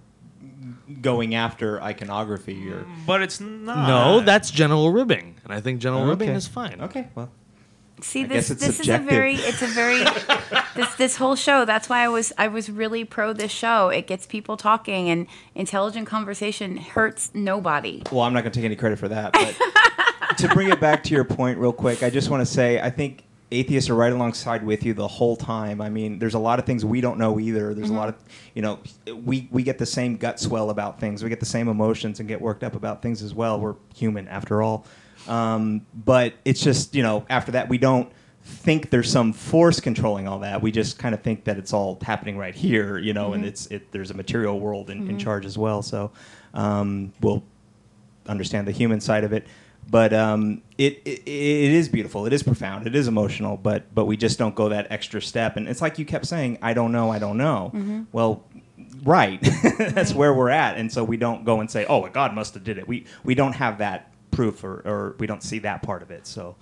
going 1.00 1.34
after 1.34 1.80
iconography 1.80 2.70
or. 2.70 2.86
But 3.06 3.22
it's 3.22 3.40
not. 3.40 3.88
No, 3.88 4.20
that's 4.20 4.50
general 4.50 4.92
ribbing, 4.92 5.36
and 5.44 5.54
I 5.54 5.60
think 5.62 5.80
general 5.80 6.04
ribbing 6.04 6.28
Okay. 6.28 6.36
is 6.36 6.46
fine. 6.46 6.82
Okay, 6.82 7.08
well, 7.14 7.30
See 8.02 8.24
this 8.24 8.48
this 8.48 8.76
subjective. 8.76 9.06
is 9.06 9.06
a 9.06 9.10
very 9.10 9.34
it's 9.36 9.62
a 9.62 9.66
very 9.66 10.04
this 10.76 10.94
this 10.96 11.16
whole 11.16 11.36
show 11.36 11.64
that's 11.64 11.88
why 11.88 12.04
I 12.04 12.08
was 12.08 12.32
I 12.36 12.48
was 12.48 12.68
really 12.70 13.04
pro 13.04 13.32
this 13.32 13.52
show. 13.52 13.88
It 13.88 14.06
gets 14.06 14.26
people 14.26 14.56
talking 14.56 15.08
and 15.08 15.26
intelligent 15.54 16.06
conversation 16.06 16.76
hurts 16.76 17.30
nobody. 17.34 18.02
well, 18.10 18.22
I'm 18.22 18.32
not 18.32 18.42
going 18.42 18.52
to 18.52 18.58
take 18.58 18.64
any 18.64 18.76
credit 18.76 18.98
for 18.98 19.08
that. 19.08 19.32
But 19.32 20.36
to 20.38 20.48
bring 20.48 20.70
it 20.70 20.80
back 20.80 21.04
to 21.04 21.14
your 21.14 21.24
point, 21.24 21.58
real 21.58 21.72
quick, 21.72 22.02
I 22.02 22.10
just 22.10 22.30
want 22.30 22.40
to 22.40 22.46
say 22.46 22.80
I 22.80 22.90
think 22.90 23.24
atheists 23.52 23.90
are 23.90 23.94
right 23.94 24.12
alongside 24.12 24.64
with 24.64 24.84
you 24.84 24.94
the 24.94 25.06
whole 25.06 25.36
time. 25.36 25.80
I 25.80 25.90
mean, 25.90 26.18
there's 26.18 26.34
a 26.34 26.38
lot 26.38 26.58
of 26.58 26.64
things 26.64 26.84
we 26.84 27.00
don't 27.00 27.18
know 27.18 27.38
either. 27.38 27.74
There's 27.74 27.88
a 27.88 27.90
mm-hmm. 27.90 27.98
lot 27.98 28.08
of, 28.08 28.16
you 28.54 28.62
know, 28.62 28.80
we 29.24 29.48
we 29.50 29.62
get 29.62 29.78
the 29.78 29.86
same 29.86 30.16
gut 30.16 30.40
swell 30.40 30.70
about 30.70 30.98
things. 30.98 31.22
We 31.22 31.28
get 31.28 31.40
the 31.40 31.46
same 31.46 31.68
emotions 31.68 32.18
and 32.18 32.28
get 32.28 32.40
worked 32.40 32.64
up 32.64 32.74
about 32.74 33.02
things 33.02 33.22
as 33.22 33.34
well. 33.34 33.60
We're 33.60 33.76
human 33.94 34.26
after 34.28 34.62
all. 34.62 34.86
Um, 35.28 35.86
but 35.94 36.34
it's 36.44 36.62
just, 36.62 36.94
you 36.94 37.02
know, 37.02 37.24
after 37.30 37.52
that 37.52 37.68
we 37.68 37.78
don't 37.78 38.10
think 38.44 38.90
there's 38.90 39.10
some 39.10 39.32
force 39.32 39.80
controlling 39.80 40.26
all 40.26 40.40
that. 40.40 40.60
We 40.62 40.72
just 40.72 40.98
kind 40.98 41.14
of 41.14 41.22
think 41.22 41.44
that 41.44 41.58
it's 41.58 41.72
all 41.72 41.98
happening 42.02 42.36
right 42.36 42.54
here, 42.54 42.98
you 42.98 43.14
know, 43.14 43.32
and 43.34 43.44
it's 43.44 43.66
it 43.66 43.92
there's 43.92 44.10
a 44.10 44.14
material 44.14 44.58
world 44.58 44.90
in, 44.90 45.08
in 45.08 45.18
charge 45.18 45.46
as 45.46 45.56
well. 45.56 45.82
So 45.82 46.10
um, 46.54 47.12
we'll 47.20 47.42
understand 48.26 48.66
the 48.66 48.72
human 48.72 49.00
side 49.00 49.24
of 49.24 49.32
it. 49.32 49.46
But 49.90 50.12
um, 50.12 50.62
it, 50.78 51.02
it 51.04 51.22
it 51.26 51.72
is 51.72 51.88
beautiful. 51.88 52.24
It 52.26 52.32
is 52.32 52.42
profound. 52.42 52.86
It 52.86 52.94
is 52.94 53.08
emotional. 53.08 53.56
But 53.56 53.92
but 53.94 54.04
we 54.06 54.16
just 54.16 54.38
don't 54.38 54.54
go 54.54 54.68
that 54.68 54.86
extra 54.90 55.20
step. 55.20 55.56
And 55.56 55.68
it's 55.68 55.82
like 55.82 55.98
you 55.98 56.04
kept 56.04 56.26
saying, 56.26 56.58
I 56.62 56.72
don't 56.74 56.92
know. 56.92 57.10
I 57.10 57.18
don't 57.18 57.36
know. 57.36 57.70
Well, 58.12 58.44
right. 59.02 59.40
That's 59.78 60.14
where 60.14 60.32
we're 60.34 60.50
at. 60.50 60.76
And 60.76 60.92
so 60.92 61.02
we 61.02 61.16
don't 61.16 61.44
go 61.44 61.60
and 61.60 61.68
say, 61.70 61.84
oh, 61.86 62.08
God 62.08 62.32
must 62.34 62.54
have 62.54 62.62
did 62.64 62.78
it. 62.78 62.86
We 62.86 63.06
we 63.24 63.34
don't 63.34 63.54
have 63.54 63.78
that 63.78 64.11
proof 64.32 64.64
or, 64.64 64.82
or 64.84 65.14
we 65.20 65.28
don't 65.28 65.42
see 65.42 65.60
that 65.60 65.82
part 65.82 66.02
of 66.02 66.10
it. 66.10 66.26
So 66.26 66.56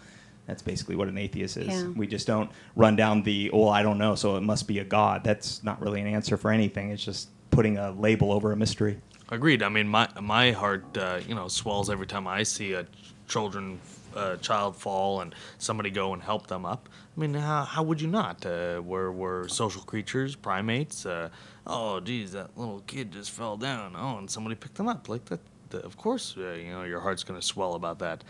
that's 0.47 0.61
basically 0.61 0.97
what 0.97 1.09
an 1.09 1.17
atheist 1.17 1.57
is. 1.57 1.69
Yeah. 1.69 1.89
We 1.89 2.07
just 2.07 2.27
don't 2.27 2.51
run 2.77 2.97
down 2.97 3.23
the, 3.23 3.51
oh, 3.53 3.69
I 3.69 3.83
don't 3.83 3.97
know, 3.97 4.15
so 4.15 4.37
it 4.37 4.43
must 4.43 4.69
be 4.69 4.81
a 4.81 4.85
God. 4.85 5.25
That's 5.25 5.65
not 5.65 5.81
really 5.81 6.01
an 6.03 6.07
answer 6.07 6.37
for 6.37 6.51
anything. 6.51 6.91
It's 6.91 7.05
just 7.05 7.31
putting 7.51 7.79
a 7.79 7.93
label 7.93 8.33
over 8.33 8.53
a 8.53 8.57
mystery. 8.57 9.01
Agreed. 9.31 9.63
I 9.63 9.69
mean, 9.69 9.87
my 9.87 10.09
my 10.21 10.51
heart, 10.51 10.85
uh, 10.99 11.21
you 11.27 11.37
know, 11.37 11.47
swells 11.47 11.89
every 11.89 12.07
time 12.07 12.27
I 12.27 12.43
see 12.43 12.73
a 12.73 12.85
children, 13.29 13.79
uh, 14.17 14.37
child 14.39 14.75
fall 14.75 15.21
and 15.21 15.35
somebody 15.59 15.91
go 15.91 16.13
and 16.13 16.23
help 16.23 16.49
them 16.49 16.67
up. 16.67 16.89
I 17.17 17.21
mean, 17.21 17.35
how, 17.35 17.65
how 17.65 17.85
would 17.85 18.01
you 18.01 18.09
not? 18.09 18.45
Uh, 18.45 18.83
we're 18.85 19.13
we're 19.13 19.47
social 19.47 19.83
creatures, 19.83 20.35
primates. 20.35 21.07
Uh, 21.07 21.29
oh, 21.65 22.01
geez, 22.01 22.33
that 22.33 22.59
little 22.59 22.81
kid 22.89 23.13
just 23.13 23.31
fell 23.31 23.57
down. 23.57 23.95
Oh, 23.97 24.19
and 24.19 24.29
somebody 24.29 24.57
picked 24.57 24.75
them 24.75 24.89
up. 24.89 25.09
Like 25.09 25.27
that. 25.27 25.41
The- 25.71 25.85
of 25.85 25.97
course, 25.97 26.35
uh, 26.37 26.53
you 26.53 26.71
know, 26.71 26.83
your 26.85 27.01
heart's 27.01 27.25
going 27.25 27.41
to 27.41 27.47
swell 27.47 27.75
about 27.75 27.99
that. 28.01 28.23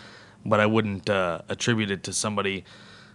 But 0.46 0.60
I 0.60 0.66
wouldn't 0.66 1.10
uh, 1.10 1.42
attribute 1.48 1.90
it 1.90 2.02
to 2.04 2.12
somebody. 2.12 2.64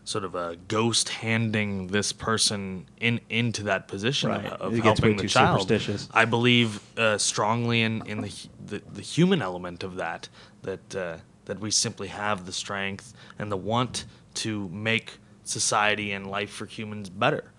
Sort 0.04 0.24
of 0.24 0.36
a 0.36 0.56
ghost 0.68 1.10
handing 1.10 1.88
this 1.88 2.12
person 2.12 2.86
in 3.00 3.20
into 3.28 3.64
that 3.64 3.88
position 3.88 4.30
Right. 4.30 4.46
of, 4.46 4.62
of 4.62 4.74
It 4.74 4.84
gets 4.84 5.02
way 5.02 5.08
helping 5.08 5.18
the 5.18 5.24
too 5.24 5.28
child. 5.30 5.62
superstitious. 5.62 6.08
I 6.14 6.26
believe 6.26 6.80
uh, 6.96 7.18
strongly 7.18 7.82
in, 7.82 8.06
in 8.06 8.22
the, 8.22 8.32
the 8.68 8.82
the 8.94 9.02
human 9.02 9.42
element 9.42 9.84
of 9.84 9.96
that 9.96 10.30
that 10.62 10.96
uh, 10.96 11.18
that 11.46 11.60
we 11.60 11.72
simply 11.72 12.10
have 12.10 12.46
the 12.46 12.52
strength 12.52 13.16
and 13.40 13.52
the 13.52 13.58
want 13.58 14.06
to 14.36 14.70
make 14.70 15.18
society 15.44 16.12
and 16.12 16.28
life 16.28 16.52
for 16.52 16.68
humans 16.68 17.10
better. 17.10 17.52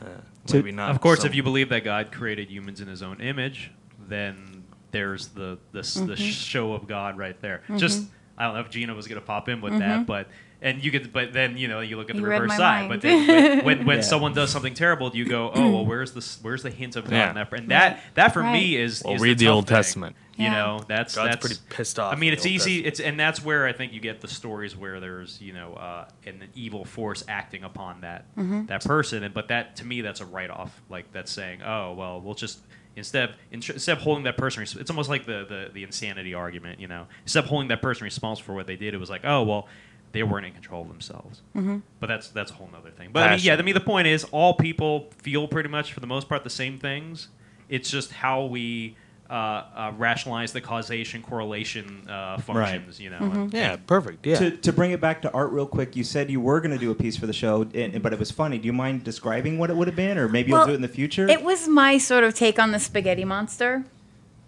Uh, 0.00 0.06
To- 0.48 0.54
maybe 0.56 0.72
not. 0.72 0.90
Of 0.90 1.00
course, 1.00 1.20
so- 1.20 1.26
if 1.28 1.36
you 1.36 1.44
believe 1.44 1.68
that 1.68 1.84
God 1.84 2.10
created 2.10 2.50
humans 2.50 2.80
in 2.80 2.88
His 2.88 3.00
own 3.00 3.20
image, 3.20 3.70
then 4.08 4.55
there's 4.90 5.28
the 5.28 5.58
the, 5.72 5.80
s 5.80 5.94
the 5.94 6.16
show 6.16 6.72
of 6.72 6.86
God 6.86 7.18
right 7.18 7.38
there. 7.40 7.62
Just 7.76 8.06
I 8.38 8.44
don't 8.44 8.54
know 8.54 8.60
if 8.60 8.70
Gina 8.70 8.94
was 8.94 9.06
going 9.08 9.20
to 9.20 9.26
pop 9.26 9.48
in 9.48 9.60
with 9.60 9.78
that, 9.78 10.06
but 10.06 10.28
and 10.62 10.82
you 10.82 10.90
could, 10.90 11.12
but 11.12 11.32
then 11.34 11.56
you 11.58 11.68
know 11.68 11.80
you 11.80 11.96
look 11.96 12.08
at 12.10 12.16
the 12.16 12.22
You 12.22 12.28
reverse 12.28 12.56
side. 12.56 12.88
mind. 12.88 12.88
But 12.88 13.00
then 13.02 13.26
when 13.28 13.64
when, 13.64 13.86
when 13.86 13.96
Yeah. 13.98 14.02
someone 14.02 14.32
does 14.32 14.50
something 14.50 14.74
terrible, 14.74 15.10
you 15.14 15.26
go, 15.26 15.50
oh 15.52 15.70
well, 15.70 15.86
where's 15.86 16.12
the 16.12 16.24
where's 16.42 16.62
the 16.62 16.70
hint 16.70 16.96
of 16.96 17.04
God 17.04 17.12
Yeah. 17.12 17.28
in 17.30 17.34
that? 17.36 17.52
And 17.52 17.68
that 17.70 18.00
that 18.14 18.32
for 18.34 18.42
me 18.42 18.76
is 18.76 19.02
Well, 19.04 19.14
is 19.14 19.22
read 19.22 19.38
the, 19.38 19.46
the 19.46 19.50
Old 19.52 19.66
thing. 19.66 19.76
Testament. 19.76 20.16
You 20.36 20.44
Yeah. 20.46 20.52
know, 20.52 20.80
that's 20.86 21.14
God's 21.14 21.28
that's 21.30 21.46
pretty 21.46 21.60
pissed 21.70 21.98
off 21.98 22.12
I 22.12 22.16
mean, 22.16 22.34
it's 22.34 22.44
easy. 22.44 22.82
Testament. 22.82 22.86
It's 22.86 23.00
and 23.00 23.18
that's 23.20 23.42
where 23.42 23.66
I 23.66 23.72
think 23.72 23.94
you 23.94 24.00
get 24.00 24.20
the 24.20 24.28
stories 24.28 24.76
where 24.76 25.00
there's 25.00 25.40
you 25.40 25.52
know 25.54 25.72
uh, 25.74 26.08
an 26.26 26.44
evil 26.54 26.84
force 26.84 27.24
acting 27.26 27.64
upon 27.64 28.02
that 28.02 28.26
that 28.66 28.84
person, 28.84 29.22
and 29.24 29.32
but 29.32 29.48
that 29.48 29.76
to 29.76 29.86
me 29.86 30.00
that's 30.02 30.20
a 30.20 30.26
write 30.26 30.50
off. 30.50 30.82
Like 30.90 31.10
that's 31.12 31.32
saying, 31.32 31.62
oh 31.62 31.92
well, 31.94 32.20
we'll 32.20 32.34
just 32.34 32.60
instead 32.96 33.30
of 33.30 33.36
instead 33.52 33.96
of 33.96 34.02
holding 34.02 34.24
that 34.24 34.36
person, 34.36 34.60
res- 34.60 34.74
it's 34.74 34.90
almost 34.90 35.08
like 35.08 35.26
the, 35.26 35.44
the 35.48 35.70
the 35.72 35.82
insanity 35.84 36.34
argument. 36.34 36.80
You 36.80 36.88
know, 36.88 37.06
instead 37.22 37.44
of 37.44 37.50
holding 37.50 37.68
that 37.68 37.82
person 37.82 38.04
responsible 38.04 38.46
for 38.46 38.54
what 38.54 38.66
they 38.66 38.76
did, 38.76 38.94
it 38.94 38.98
was 38.98 39.10
like, 39.10 39.24
oh 39.24 39.42
well. 39.42 39.68
They 40.12 40.22
weren't 40.22 40.46
in 40.46 40.52
control 40.52 40.80
of 40.80 40.88
themselves, 40.88 41.42
mm-hmm. 41.54 41.78
but 42.00 42.06
that's 42.06 42.28
that's 42.28 42.50
a 42.50 42.54
whole 42.54 42.70
other 42.74 42.90
thing. 42.90 43.10
But 43.12 43.24
I 43.24 43.36
mean, 43.36 43.44
yeah, 43.44 43.52
I 43.52 43.56
Passion. 43.56 43.66
mean, 43.66 43.74
the 43.74 43.80
point 43.80 44.06
is, 44.06 44.24
all 44.24 44.54
people 44.54 45.10
feel 45.18 45.46
pretty 45.46 45.68
much 45.68 45.92
for 45.92 46.00
the 46.00 46.06
most 46.06 46.26
part 46.26 46.42
the 46.42 46.48
same 46.48 46.78
things. 46.78 47.28
It's 47.68 47.90
just 47.90 48.12
how 48.12 48.46
we 48.46 48.96
uh, 49.28 49.32
uh, 49.32 49.92
rationalize 49.96 50.52
the 50.52 50.60
causation 50.60 51.22
correlation 51.22 52.08
uh, 52.08 52.38
functions. 52.38 53.00
You 53.00 53.10
know, 53.10 53.48
yeah, 53.52 53.76
perfect. 53.76 54.26
Yeah. 54.26 54.36
To, 54.36 54.50
to 54.50 54.72
bring 54.72 54.92
it 54.92 55.00
back 55.00 55.22
to 55.22 55.32
art 55.32 55.50
real 55.52 55.66
quick, 55.66 55.96
you 55.96 56.04
said 56.04 56.30
you 56.30 56.40
were 56.40 56.60
going 56.60 56.70
to 56.72 56.78
do 56.78 56.90
a 56.90 56.94
piece 56.94 57.16
for 57.16 57.26
the 57.26 57.32
show, 57.32 57.62
and, 57.74 58.02
but 58.02 58.12
it 58.12 58.18
was 58.18 58.30
funny. 58.30 58.58
Do 58.58 58.66
you 58.66 58.72
mind 58.72 59.04
describing 59.04 59.58
what 59.58 59.70
it 59.70 59.76
would 59.76 59.88
have 59.88 59.96
been, 59.96 60.18
or 60.18 60.28
maybe 60.28 60.52
Well, 60.52 60.60
you'll 60.60 60.66
do 60.68 60.72
it 60.72 60.76
in 60.76 60.82
the 60.82 60.88
future? 60.88 61.28
It 61.28 61.42
was 61.42 61.66
my 61.68 61.98
sort 61.98 62.24
of 62.24 62.34
take 62.34 62.58
on 62.58 62.70
the 62.72 62.78
spaghetti 62.78 63.24
monster. 63.24 63.84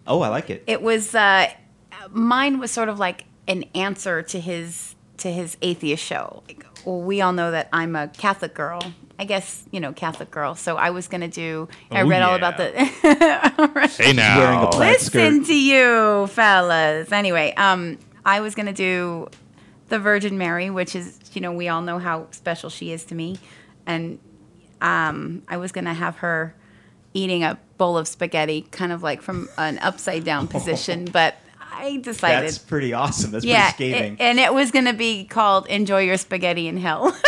oh, 0.07 0.21
I 0.21 0.29
like 0.29 0.51
it. 0.51 0.65
It 0.67 0.81
was 0.83 1.15
uh, 1.15 1.49
mine 2.11 2.59
was 2.59 2.71
sort 2.71 2.89
of 2.89 2.99
like 2.99 3.25
an 3.47 3.65
answer 3.75 4.23
to 4.23 4.41
his 4.41 4.95
to 5.19 5.31
his 5.33 5.57
atheist 5.63 6.03
show. 6.05 6.43
Like, 6.49 6.65
well, 6.85 7.01
we 7.01 7.21
all 7.21 7.33
know 7.33 7.51
that 7.51 7.69
I'm 7.73 7.95
a 7.97 8.09
Catholic 8.09 8.55
girl. 8.55 8.81
I 9.21 9.25
guess 9.25 9.65
you 9.73 9.81
know 9.81 9.93
Catholic 9.93 10.31
girl. 10.31 10.55
So 10.55 10.77
I 10.77 10.91
was 10.91 11.09
gonna 11.09 11.27
do. 11.29 11.69
I 11.91 12.03
Oh, 12.03 12.07
read 12.07 12.23
all 12.23 12.35
about 12.37 12.57
the. 12.57 12.71
hey 14.03 14.13
now. 14.13 14.39
wearing 14.39 14.61
a 14.63 14.69
plaid 14.69 14.93
Listen 14.95 15.43
skirt. 15.43 15.47
to 15.49 15.55
you, 15.59 16.27
fellas. 16.29 17.11
Anyway, 17.13 17.53
um, 17.57 17.99
I 18.25 18.41
was 18.41 18.55
gonna 18.55 18.73
do 18.73 19.29
the 19.89 19.99
Virgin 19.99 20.39
Mary, 20.39 20.71
which 20.71 20.95
is 20.95 21.19
you 21.33 21.41
know 21.41 21.53
we 21.53 21.69
all 21.69 21.83
know 21.83 21.99
how 21.99 22.29
special 22.31 22.71
she 22.71 22.93
is 22.93 23.05
to 23.07 23.15
me, 23.15 23.39
and 23.87 24.19
um, 24.81 25.43
I 25.49 25.57
was 25.57 25.73
gonna 25.73 25.95
have 25.95 26.19
her 26.19 26.55
eating 27.15 27.43
a 27.43 27.59
bowl 27.77 27.99
of 27.99 28.07
spaghetti, 28.07 28.63
kind 28.71 28.93
of 28.93 29.03
like 29.03 29.23
from 29.23 29.49
an 29.59 29.79
upside 29.79 30.23
down 30.25 30.47
position, 30.57 31.07
but 31.07 31.35
I 31.79 31.97
decided. 31.99 32.45
That's 32.47 32.59
pretty 32.59 32.93
awesome. 32.93 33.31
That's 33.31 33.45
yeah, 33.45 33.73
pretty 33.73 33.93
scathing. 33.93 34.13
it- 34.15 34.21
and 34.21 34.39
it 34.39 34.53
was 34.53 34.71
going 34.71 34.85
to 34.87 34.93
be 34.93 35.25
called 35.25 35.67
"Enjoy 35.69 36.01
Your 36.01 36.17
Spaghetti 36.17 36.69
in 36.69 36.77
Hell." 36.77 37.17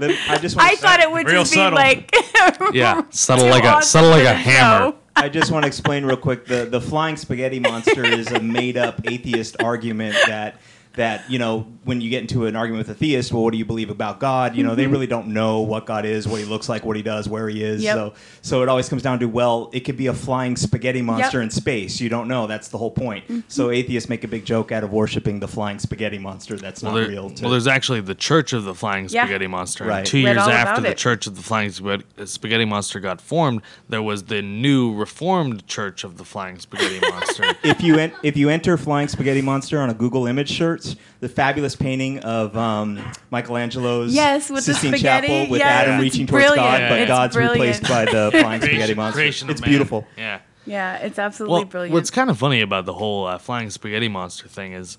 I 0.00 0.38
just 0.40 0.56
I 0.58 0.76
thought 0.76 1.00
it 1.00 1.10
would 1.10 1.26
Real 1.26 1.42
just 1.42 1.52
subtle. 1.54 1.70
be 1.70 1.82
like, 1.82 2.14
Yeah, 2.72 3.02
subtle 3.10 3.46
like 3.48 3.64
a 3.64 3.68
awesome 3.68 3.82
subtle 3.88 4.10
like 4.10 4.24
a 4.26 4.34
hammer. 4.34 4.92
show. 4.92 4.98
I 5.16 5.28
just 5.28 5.50
want 5.50 5.64
to 5.64 5.66
explain 5.66 6.04
real 6.04 6.16
quick. 6.16 6.46
The 6.46 6.66
the 6.66 6.80
flying 6.80 7.16
spaghetti 7.16 7.58
monster 7.58 8.04
is 8.04 8.30
a 8.30 8.38
made 8.40 8.76
up 8.76 9.00
atheist 9.04 9.60
argument 9.60 10.14
that 10.28 10.60
that 10.98 11.28
you 11.30 11.38
know 11.38 11.66
when 11.84 12.00
you 12.02 12.10
get 12.10 12.20
into 12.20 12.44
an 12.44 12.54
argument 12.54 12.86
with 12.86 12.94
a 12.94 12.98
theist, 12.98 13.32
well, 13.32 13.42
what 13.42 13.52
do 13.52 13.56
you 13.58 13.64
believe 13.64 13.88
about 13.88 14.20
God? 14.20 14.54
You 14.54 14.62
know, 14.62 14.74
they 14.74 14.86
really 14.86 15.06
don't 15.06 15.28
know 15.28 15.60
what 15.60 15.86
God 15.86 16.04
is, 16.04 16.28
what 16.28 16.38
He 16.38 16.44
looks 16.44 16.68
like, 16.68 16.84
what 16.84 16.96
He 16.96 17.02
does, 17.02 17.26
where 17.28 17.48
He 17.48 17.64
is. 17.64 17.82
Yep. 17.82 17.94
So, 17.96 18.14
so 18.42 18.62
it 18.62 18.68
always 18.68 18.88
comes 18.90 19.02
down 19.02 19.18
to 19.20 19.26
well, 19.26 19.70
it 19.72 19.80
could 19.80 19.96
be 19.96 20.08
a 20.08 20.12
flying 20.12 20.54
spaghetti 20.56 21.00
monster 21.00 21.38
Yep. 21.38 21.44
in 21.44 21.50
space. 21.50 22.00
You 22.00 22.08
don't 22.10 22.28
know. 22.28 22.46
That's 22.46 22.68
the 22.68 22.76
whole 22.78 22.90
point. 22.90 23.24
So 23.48 23.70
atheists 23.70 24.08
make 24.10 24.22
a 24.24 24.28
big 24.28 24.44
joke 24.44 24.70
out 24.70 24.84
of 24.84 24.92
worshiping 24.92 25.40
the 25.40 25.48
flying 25.48 25.78
spaghetti 25.78 26.18
monster. 26.18 26.56
That's 26.56 26.82
Well, 26.82 26.92
not 26.92 26.98
there- 27.00 27.08
real. 27.08 27.30
To, 27.30 27.42
well, 27.44 27.52
there's 27.52 27.66
actually 27.66 28.02
the 28.02 28.14
Church 28.14 28.52
of 28.52 28.64
the 28.64 28.74
Flying 28.74 29.08
Yeah. 29.08 29.22
Spaghetti 29.24 29.46
Monster. 29.46 29.84
And 29.84 29.90
Right. 29.90 30.04
two 30.04 30.18
Read 30.24 30.36
years 30.36 30.46
after 30.48 30.82
the 30.82 30.90
it. 30.90 30.96
Church 30.98 31.26
of 31.26 31.36
the 31.36 31.42
Flying 31.42 31.70
uh, 31.86 32.26
Spaghetti 32.26 32.64
Monster 32.66 33.00
got 33.00 33.20
formed, 33.20 33.62
there 33.88 34.02
was 34.02 34.24
the 34.24 34.42
new 34.42 34.92
Reformed 34.94 35.66
Church 35.66 36.04
of 36.04 36.18
the 36.18 36.24
Flying 36.24 36.58
Spaghetti 36.58 37.00
Monster. 37.08 37.44
if 37.62 37.82
you 37.82 37.96
en- 37.98 38.12
if 38.22 38.36
you 38.36 38.48
enter 38.50 38.76
flying 38.76 39.08
spaghetti 39.08 39.40
monster 39.40 39.78
on 39.80 39.88
a 39.90 39.94
Google 39.94 40.26
image 40.26 40.56
search, 40.58 40.87
the 41.20 41.28
fabulous 41.28 41.74
painting 41.76 42.18
of 42.20 42.56
um, 42.56 43.00
Michelangelo's 43.30 44.14
Yes, 44.14 44.50
with 44.50 44.66
the 44.66 44.72
Sistine 44.74 44.92
spaghetti. 44.92 45.26
Chapel 45.28 45.50
with 45.50 45.58
Yes, 45.60 45.82
Adam 45.82 45.94
it's 45.96 46.02
reaching 46.02 46.26
towards 46.26 46.44
brilliant. 46.46 46.66
God, 46.80 46.88
but 46.88 46.98
It's 47.00 47.08
God's 47.08 47.34
brilliant. 47.36 47.54
replaced 47.60 47.82
by 47.88 48.04
the 48.04 48.30
flying 48.40 48.60
spaghetti 48.60 48.94
monster. 48.94 49.16
creation 49.18 49.48
of 49.48 49.52
It's 49.52 49.60
man. 49.60 49.70
beautiful. 49.70 50.06
Yeah. 50.16 50.40
Yeah, 50.66 50.96
it's 50.98 51.18
absolutely 51.18 51.52
Well, 51.60 51.64
brilliant. 51.64 51.94
what's 51.94 52.10
kind 52.10 52.28
of 52.28 52.38
funny 52.38 52.60
about 52.60 52.84
the 52.84 52.92
whole 52.94 53.26
uh, 53.26 53.38
flying 53.38 53.70
spaghetti 53.70 54.08
monster 54.08 54.48
thing 54.48 54.72
is 54.74 54.98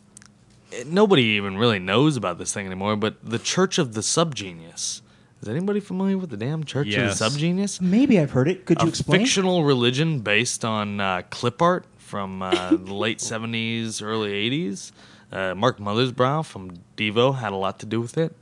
it, 0.71 0.87
nobody 0.87 1.23
even 1.23 1.57
really 1.57 1.79
knows 1.79 2.17
about 2.17 2.37
this 2.39 2.53
thing 2.53 2.65
anymore. 2.65 2.95
But 2.95 3.17
the 3.23 3.39
Church 3.39 3.77
of 3.77 3.93
the 3.93 4.01
Subgenius. 4.01 5.01
Is 5.41 5.47
anybody 5.47 5.79
familiar 5.79 6.17
with 6.17 6.31
the 6.31 6.37
damn 6.37 6.63
Church 6.65 6.87
Yes. 6.87 7.21
of 7.21 7.33
the 7.33 7.39
Subgenius? 7.39 7.79
Maybe 7.79 8.19
I've 8.19 8.31
heard 8.31 8.49
it. 8.49 8.65
Could 8.65 8.81
you 8.81 8.87
a 8.87 8.89
explain? 8.89 9.21
fictional 9.21 9.63
religion 9.63 10.19
based 10.19 10.65
on 10.65 10.99
uh, 10.99 11.21
clip 11.29 11.61
art 11.61 11.85
from 11.97 12.41
uh, 12.41 12.71
the 12.71 12.93
late 12.93 13.19
70s, 13.19 14.01
early 14.03 14.31
80s. 14.49 14.91
Uh, 15.31 15.53
Mark 15.55 15.77
Mothersbaugh 15.79 16.45
from 16.45 16.71
Devo 16.97 17.37
had 17.37 17.53
a 17.53 17.55
lot 17.55 17.79
to 17.79 17.85
do 17.85 18.01
with 18.01 18.17
it. 18.17 18.35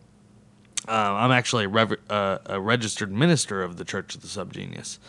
Uh, 0.88 0.92
I'm 0.92 1.32
actually 1.32 1.66
a, 1.66 1.70
rever- 1.70 2.00
uh, 2.10 2.38
a 2.46 2.62
registered 2.62 3.12
minister 3.12 3.62
of 3.62 3.78
the 3.78 3.84
Church 3.84 4.16
of 4.16 4.22
the 4.22 4.28
Subgenius. 4.28 5.00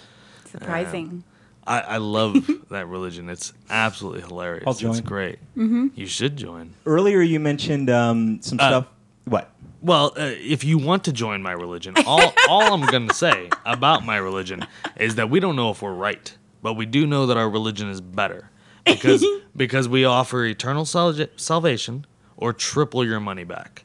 surprising. 0.51 1.23
I, 1.67 1.81
I 1.81 1.97
love 1.99 2.35
that 2.71 2.89
religion. 2.89 3.29
It's 3.29 3.53
absolutely 3.71 4.23
hilarious. 4.23 4.65
I'll 4.67 4.75
join. 4.75 4.93
It's 4.93 5.01
great. 5.01 5.39
Mm-hmm. 5.57 5.89
You 5.95 6.07
should 6.07 6.37
join. 6.37 6.73
Earlier, 6.87 7.21
you 7.21 7.39
mentioned 7.39 7.91
um, 7.91 8.41
some 8.43 8.59
Uh, 8.59 8.69
stuff. 8.69 8.87
What? 9.27 9.51
Well, 9.81 10.15
uh, 10.17 10.33
if 10.35 10.65
you 10.65 10.79
want 10.79 11.05
to 11.05 11.13
join 11.13 11.43
my 11.43 11.53
religion, 11.53 11.95
all, 12.07 12.33
all 12.49 12.73
I'm 12.75 12.81
going 12.87 13.07
to 13.07 13.15
say 13.15 13.51
about 13.65 14.05
my 14.05 14.17
religion 14.17 14.67
is 14.99 15.15
that 15.17 15.31
we 15.31 15.39
don't 15.39 15.55
know 15.55 15.71
if 15.71 15.83
we're 15.83 15.93
right, 15.93 16.35
but 16.63 16.73
we 16.75 16.87
do 16.87 17.07
know 17.07 17.27
that 17.27 17.37
our 17.37 17.49
religion 17.49 17.89
is 17.91 18.01
better 18.01 18.51
because 18.89 19.25
because 19.57 19.89
we 19.89 20.05
offer 20.05 20.45
eternal 20.45 20.85
salva- 20.85 21.29
salvation 21.37 22.05
or 22.37 22.53
triple 22.53 23.05
your 23.05 23.21
money 23.21 23.45
back. 23.45 23.85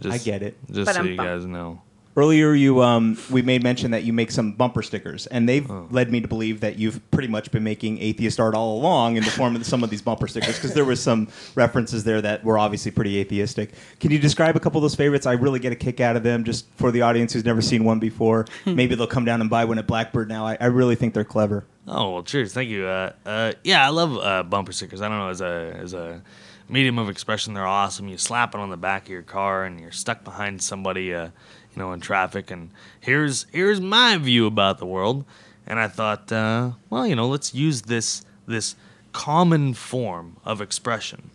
Just, 0.00 0.14
I 0.14 0.18
get 0.18 0.42
it. 0.42 0.56
Just 0.70 0.94
so 0.94 1.02
you 1.02 1.16
Ba-dum-bum. 1.16 1.26
guys 1.26 1.44
know. 1.46 1.82
Earlier, 2.16 2.52
you 2.52 2.82
um, 2.82 3.16
we 3.30 3.42
made 3.42 3.62
mention 3.62 3.92
that 3.92 4.02
you 4.02 4.12
make 4.12 4.32
some 4.32 4.50
bumper 4.52 4.82
stickers, 4.82 5.28
and 5.28 5.48
they've 5.48 5.68
Oh. 5.70 5.86
led 5.92 6.10
me 6.10 6.20
to 6.20 6.26
believe 6.26 6.60
that 6.60 6.76
you've 6.76 7.00
pretty 7.12 7.28
much 7.28 7.52
been 7.52 7.62
making 7.62 7.98
atheist 8.00 8.40
art 8.40 8.56
all 8.56 8.76
along 8.76 9.16
in 9.16 9.22
the 9.22 9.30
form 9.30 9.54
of 9.54 9.64
some 9.64 9.84
of 9.84 9.90
these 9.90 10.02
bumper 10.02 10.26
stickers, 10.26 10.56
because 10.56 10.74
there 10.74 10.84
was 10.84 11.00
some 11.00 11.28
references 11.54 12.02
there 12.02 12.20
that 12.20 12.42
were 12.42 12.58
obviously 12.58 12.90
pretty 12.90 13.18
atheistic. 13.18 13.72
Can 14.00 14.10
you 14.10 14.18
describe 14.18 14.56
a 14.56 14.60
couple 14.60 14.78
of 14.78 14.82
those 14.82 14.96
favorites? 14.96 15.26
I 15.26 15.34
really 15.34 15.60
get 15.60 15.70
a 15.70 15.76
kick 15.76 16.00
out 16.00 16.16
of 16.16 16.24
them, 16.24 16.42
just 16.42 16.66
for 16.74 16.90
the 16.90 17.02
audience 17.02 17.32
who's 17.32 17.44
never 17.44 17.62
seen 17.62 17.84
one 17.84 18.00
before. 18.00 18.46
Maybe 18.66 18.96
they'll 18.96 19.06
come 19.06 19.24
down 19.24 19.40
and 19.40 19.48
buy 19.48 19.64
one 19.64 19.78
at 19.78 19.86
Blackbird 19.86 20.28
now. 20.28 20.44
I, 20.44 20.56
I 20.60 20.66
really 20.66 20.96
think 20.96 21.14
they're 21.14 21.22
clever. 21.24 21.66
Oh 21.90 22.12
well, 22.12 22.22
cheers, 22.22 22.52
thank 22.52 22.68
you. 22.68 22.84
Uh, 22.84 23.12
uh, 23.24 23.52
yeah, 23.64 23.86
I 23.86 23.88
love 23.88 24.18
uh, 24.18 24.42
bumper 24.42 24.72
stickers. 24.72 25.00
I 25.00 25.08
don't 25.08 25.18
know 25.18 25.30
as 25.30 25.40
a 25.40 25.74
as 25.78 25.94
a 25.94 26.22
medium 26.68 26.98
of 26.98 27.08
expression, 27.08 27.54
they're 27.54 27.66
awesome. 27.66 28.08
You 28.08 28.18
slap 28.18 28.54
it 28.54 28.60
on 28.60 28.68
the 28.68 28.76
back 28.76 29.04
of 29.04 29.08
your 29.08 29.22
car, 29.22 29.64
and 29.64 29.80
you're 29.80 29.90
stuck 29.90 30.22
behind 30.22 30.62
somebody, 30.62 31.14
uh, 31.14 31.24
you 31.24 31.76
know, 31.76 31.92
in 31.92 32.00
traffic. 32.00 32.50
And 32.50 32.70
here's 33.00 33.46
here's 33.52 33.80
my 33.80 34.18
view 34.18 34.46
about 34.46 34.76
the 34.78 34.84
world. 34.84 35.24
And 35.66 35.80
I 35.80 35.88
thought, 35.88 36.30
uh, 36.30 36.72
well, 36.90 37.06
you 37.06 37.16
know, 37.16 37.26
let's 37.26 37.54
use 37.54 37.82
this 37.82 38.22
this 38.46 38.76
common 39.12 39.72
form 39.72 40.36
of 40.44 40.60
expression, 40.60 41.30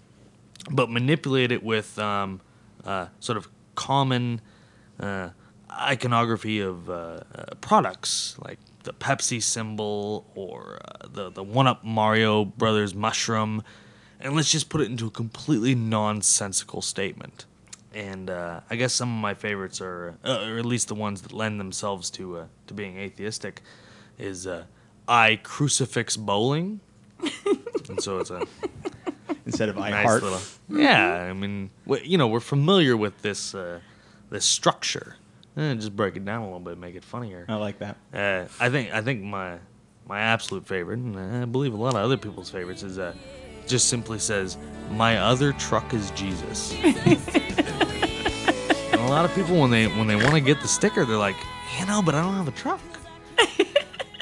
but 0.69 0.87
manipulate 0.87 1.51
it 1.51 1.63
with 1.63 1.97
um, 1.97 2.41
uh, 2.85 3.07
sort 3.19 3.39
of 3.39 3.49
common 3.73 4.39
iconography 5.71 6.59
of 6.59 6.85
products 7.59 8.37
like 8.39 8.59
the 8.83 8.93
Pepsi 8.93 9.41
symbol 9.41 10.25
or 10.35 10.79
uh, 10.85 11.07
the 11.11 11.29
the 11.29 11.43
One 11.43 11.67
Up 11.67 11.83
Mario 11.83 12.45
Brothers 12.45 12.93
mushroom, 12.93 13.63
and 14.19 14.35
let's 14.35 14.51
just 14.51 14.69
put 14.69 14.81
it 14.81 14.85
into 14.89 15.07
a 15.07 15.11
completely 15.11 15.75
nonsensical 15.75 16.81
statement. 16.81 17.45
And 17.93 18.29
uh, 18.29 18.61
I 18.69 18.75
guess 18.75 18.91
some 18.93 19.09
of 19.15 19.21
my 19.21 19.35
favorites 19.35 19.79
are, 19.79 20.15
uh, 20.25 20.45
or 20.47 20.57
at 20.57 20.65
least 20.65 20.87
the 20.87 20.95
ones 20.95 21.21
that 21.21 21.31
lend 21.31 21.59
themselves 21.59 22.09
to 22.11 22.37
uh, 22.37 22.45
to 22.67 22.73
being 22.73 22.97
atheistic, 22.97 23.61
is 24.17 24.47
uh, 24.47 24.65
I 25.07 25.39
crucifix 25.43 26.17
bowling, 26.17 26.79
and 27.89 28.01
so 28.01 28.19
it's 28.19 28.31
a 28.31 28.41
Instead 29.45 29.67
of 29.69 29.77
I 29.77 29.89
nice 29.89 30.05
heart. 30.05 30.23
little. 30.23 30.39
Yeah, 30.69 31.27
I 31.29 31.33
mean, 31.33 31.69
we, 31.85 32.01
you 32.03 32.17
know, 32.17 32.27
we're 32.27 32.39
familiar 32.39 32.95
with 32.95 33.21
this 33.21 33.53
uh, 33.53 33.79
this 34.29 34.45
structure. 34.45 35.17
Eh, 35.55 35.73
just 35.75 35.95
break 35.95 36.15
it 36.15 36.25
down 36.25 36.41
a 36.41 36.45
little 36.45 36.59
bit, 36.59 36.77
make 36.77 36.95
it 36.95 37.03
funnier. 37.03 37.45
I 37.47 37.55
like 37.55 37.79
that. 37.79 37.97
Uh, 38.13 38.45
I 38.59 38.69
think 38.69 38.93
I 38.93 39.01
think 39.01 39.21
my 39.21 39.59
my 40.07 40.19
absolute 40.19 40.65
favorite, 40.67 40.99
and 40.99 41.17
I 41.17 41.45
believe 41.45 41.73
a 41.73 41.77
lot 41.77 41.95
of 41.95 42.01
other 42.01 42.17
people's 42.17 42.49
favorites, 42.49 42.81
is 42.83 42.97
uh, 42.97 43.13
just 43.67 43.87
simply 43.87 44.17
says, 44.19 44.57
"My 44.91 45.17
other 45.17 45.53
truck 45.53 45.93
is 45.93 46.09
Jesus." 46.11 46.73
and 46.83 46.95
a 48.93 49.07
lot 49.07 49.25
of 49.25 49.35
people, 49.35 49.59
when 49.59 49.69
they 49.69 49.87
when 49.87 50.07
they 50.07 50.15
want 50.15 50.33
to 50.33 50.41
get 50.41 50.59
the 50.61 50.67
sticker, 50.67 51.05
they're 51.05 51.17
like, 51.17 51.35
"You 51.79 51.85
know, 51.85 52.01
but 52.01 52.15
I 52.15 52.23
don't 52.23 52.33
have 52.33 52.47
a 52.47 52.51
truck." 52.51 52.81
and 53.37 53.47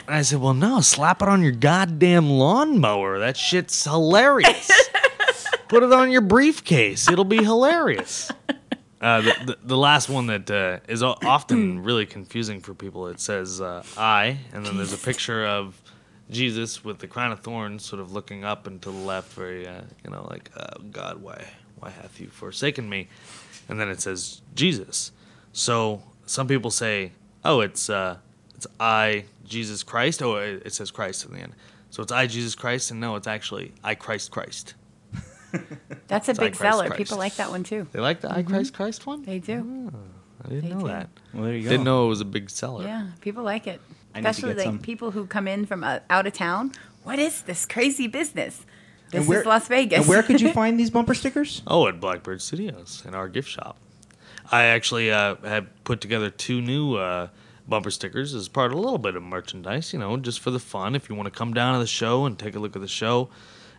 I 0.07 0.21
said, 0.23 0.41
"Well, 0.41 0.53
no, 0.53 0.81
slap 0.81 1.21
it 1.21 1.29
on 1.29 1.41
your 1.41 1.53
goddamn 1.53 2.29
lawnmower. 2.29 3.19
That 3.19 3.37
shit's 3.37 3.83
hilarious. 3.85 4.69
Put 5.69 5.83
it 5.83 5.93
on 5.93 6.11
your 6.11 6.21
briefcase. 6.21 7.09
It'll 7.09 7.23
be 7.23 7.41
hilarious." 7.43 8.31
Uh, 9.01 9.21
the, 9.21 9.35
the, 9.45 9.57
the 9.63 9.77
last 9.77 10.09
one 10.09 10.27
that 10.27 10.51
uh, 10.51 10.77
is 10.87 11.01
often 11.01 11.79
really 11.83 12.05
confusing 12.05 12.61
for 12.61 12.75
people. 12.75 13.07
It 13.07 13.19
says 13.19 13.59
uh, 13.59 13.83
"I," 13.97 14.37
and 14.53 14.63
then 14.63 14.77
there's 14.77 14.93
a 14.93 14.97
picture 14.97 15.45
of 15.45 15.81
Jesus 16.29 16.83
with 16.83 16.99
the 16.99 17.07
crown 17.07 17.31
of 17.31 17.39
thorns, 17.39 17.83
sort 17.83 17.99
of 17.99 18.13
looking 18.13 18.43
up 18.43 18.67
and 18.67 18.81
to 18.83 18.91
the 18.91 18.97
left, 18.97 19.33
very 19.33 19.63
you 19.63 20.11
know, 20.11 20.27
like 20.29 20.51
oh, 20.55 20.81
God, 20.91 21.21
why, 21.21 21.45
why 21.79 21.89
hath 21.89 22.19
you 22.21 22.27
forsaken 22.27 22.87
me? 22.87 23.07
And 23.67 23.79
then 23.79 23.89
it 23.89 24.01
says 24.01 24.41
Jesus. 24.53 25.11
So 25.51 26.03
some 26.27 26.47
people 26.47 26.69
say, 26.69 27.11
"Oh, 27.43 27.61
it's 27.61 27.89
uh, 27.89 28.17
it's 28.55 28.67
I, 28.79 29.25
Jesus 29.45 29.81
Christ." 29.81 30.21
Oh, 30.21 30.35
it, 30.35 30.61
it 30.63 30.73
says 30.73 30.91
Christ 30.91 31.25
in 31.25 31.33
the 31.33 31.39
end. 31.39 31.53
So 31.89 32.03
it's 32.03 32.11
I, 32.11 32.27
Jesus 32.27 32.55
Christ, 32.55 32.91
and 32.91 33.01
no, 33.01 33.15
it's 33.15 33.27
actually 33.27 33.73
I, 33.83 33.95
Christ, 33.95 34.31
Christ. 34.31 34.75
That's 36.07 36.27
a 36.27 36.31
It's 36.31 36.39
big 36.39 36.53
Christ, 36.55 36.59
seller. 36.73 36.87
Christ. 36.87 36.97
People 36.97 37.17
like 37.17 37.35
that 37.35 37.49
one 37.49 37.63
too. 37.63 37.87
They 37.91 37.99
like 37.99 38.21
the 38.21 38.31
I, 38.31 38.43
Christ, 38.43 38.73
Christ 38.73 39.05
one. 39.05 39.23
They 39.23 39.39
do. 39.39 39.91
I 40.43 40.49
didn't 40.49 40.69
They 40.69 40.73
know 40.75 40.81
do. 40.81 40.87
that. 40.87 41.09
Well, 41.33 41.43
there 41.43 41.53
you 41.55 41.63
go. 41.63 41.69
Didn't 41.69 41.85
know 41.85 42.05
it 42.05 42.09
was 42.09 42.21
a 42.21 42.25
big 42.25 42.49
seller. 42.49 42.83
Yeah, 42.85 43.07
people 43.21 43.43
like 43.43 43.67
it. 43.67 43.79
I 44.15 44.19
Especially 44.19 44.49
get 44.49 44.57
like 44.57 44.65
some. 44.65 44.79
people 44.79 45.11
who 45.11 45.25
come 45.25 45.47
in 45.47 45.65
from 45.65 45.83
uh, 45.83 45.99
out 46.09 46.27
of 46.27 46.33
town. 46.33 46.71
What 47.03 47.19
is 47.19 47.41
this 47.43 47.65
crazy 47.65 48.07
business? 48.07 48.65
This 49.11 49.19
And 49.21 49.27
where- 49.27 49.39
is 49.41 49.45
Las 49.45 49.67
Vegas. 49.67 49.99
And 49.99 50.07
where 50.07 50.23
could 50.23 50.41
you 50.41 50.51
find 50.53 50.79
these 50.79 50.89
bumper 50.89 51.13
stickers? 51.13 51.61
Oh, 51.67 51.87
at 51.87 51.99
Blackbird 51.99 52.41
Studios 52.41 53.03
in 53.07 53.13
our 53.15 53.27
gift 53.29 53.49
shop. 53.49 53.77
I 54.51 54.63
actually 54.65 55.11
uh, 55.11 55.35
had 55.43 55.67
put 55.85 56.01
together 56.01 56.29
two 56.29 56.59
new 56.61 56.95
uh, 56.95 57.29
bumper 57.67 57.91
stickers 57.91 58.33
as 58.35 58.49
part 58.49 58.71
of 58.73 58.77
a 58.77 58.81
little 58.81 58.97
bit 58.97 59.15
of 59.15 59.23
merchandise, 59.23 59.93
you 59.93 59.99
know, 59.99 60.17
just 60.17 60.39
for 60.41 60.51
the 60.51 60.59
fun. 60.59 60.93
If 60.95 61.07
you 61.09 61.15
want 61.15 61.27
to 61.27 61.31
come 61.37 61.53
down 61.53 61.73
to 61.73 61.79
the 61.79 61.87
show 61.87 62.25
and 62.25 62.37
take 62.37 62.55
a 62.55 62.59
look 62.59 62.75
at 62.75 62.81
the 62.81 62.87
show 62.87 63.29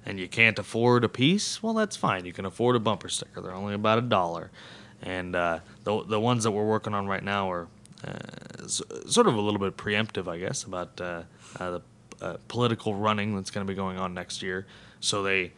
and 0.04 0.18
you 0.18 0.28
can't 0.28 0.58
afford 0.58 1.04
a 1.04 1.08
piece, 1.08 1.62
well, 1.62 1.74
that's 1.74 1.96
fine. 1.96 2.24
You 2.24 2.32
can 2.32 2.44
afford 2.44 2.76
a 2.76 2.80
bumper 2.80 3.08
sticker. 3.08 3.40
They're 3.40 3.54
only 3.54 3.74
about 3.74 3.98
a 3.98 4.02
dollar. 4.02 4.50
And 5.02 5.34
uh, 5.34 5.60
the, 5.84 6.04
the 6.04 6.20
ones 6.20 6.44
that 6.44 6.50
we're 6.52 6.66
working 6.66 6.94
on 6.94 7.06
right 7.06 7.22
now 7.24 7.50
are 7.50 7.68
uh, 8.06 8.12
s- 8.64 8.82
sort 9.06 9.26
of 9.26 9.34
a 9.34 9.40
little 9.40 9.60
bit 9.60 9.76
preemptive, 9.76 10.28
I 10.28 10.38
guess, 10.38 10.64
about 10.64 11.00
uh, 11.00 11.22
uh, 11.58 11.70
the 11.70 11.82
uh, 12.20 12.36
political 12.48 12.94
running 12.94 13.34
that's 13.34 13.50
going 13.50 13.66
to 13.66 13.70
be 13.70 13.76
going 13.76 13.98
on 13.98 14.14
next 14.14 14.42
year. 14.42 14.66
So 15.00 15.22
they 15.22 15.52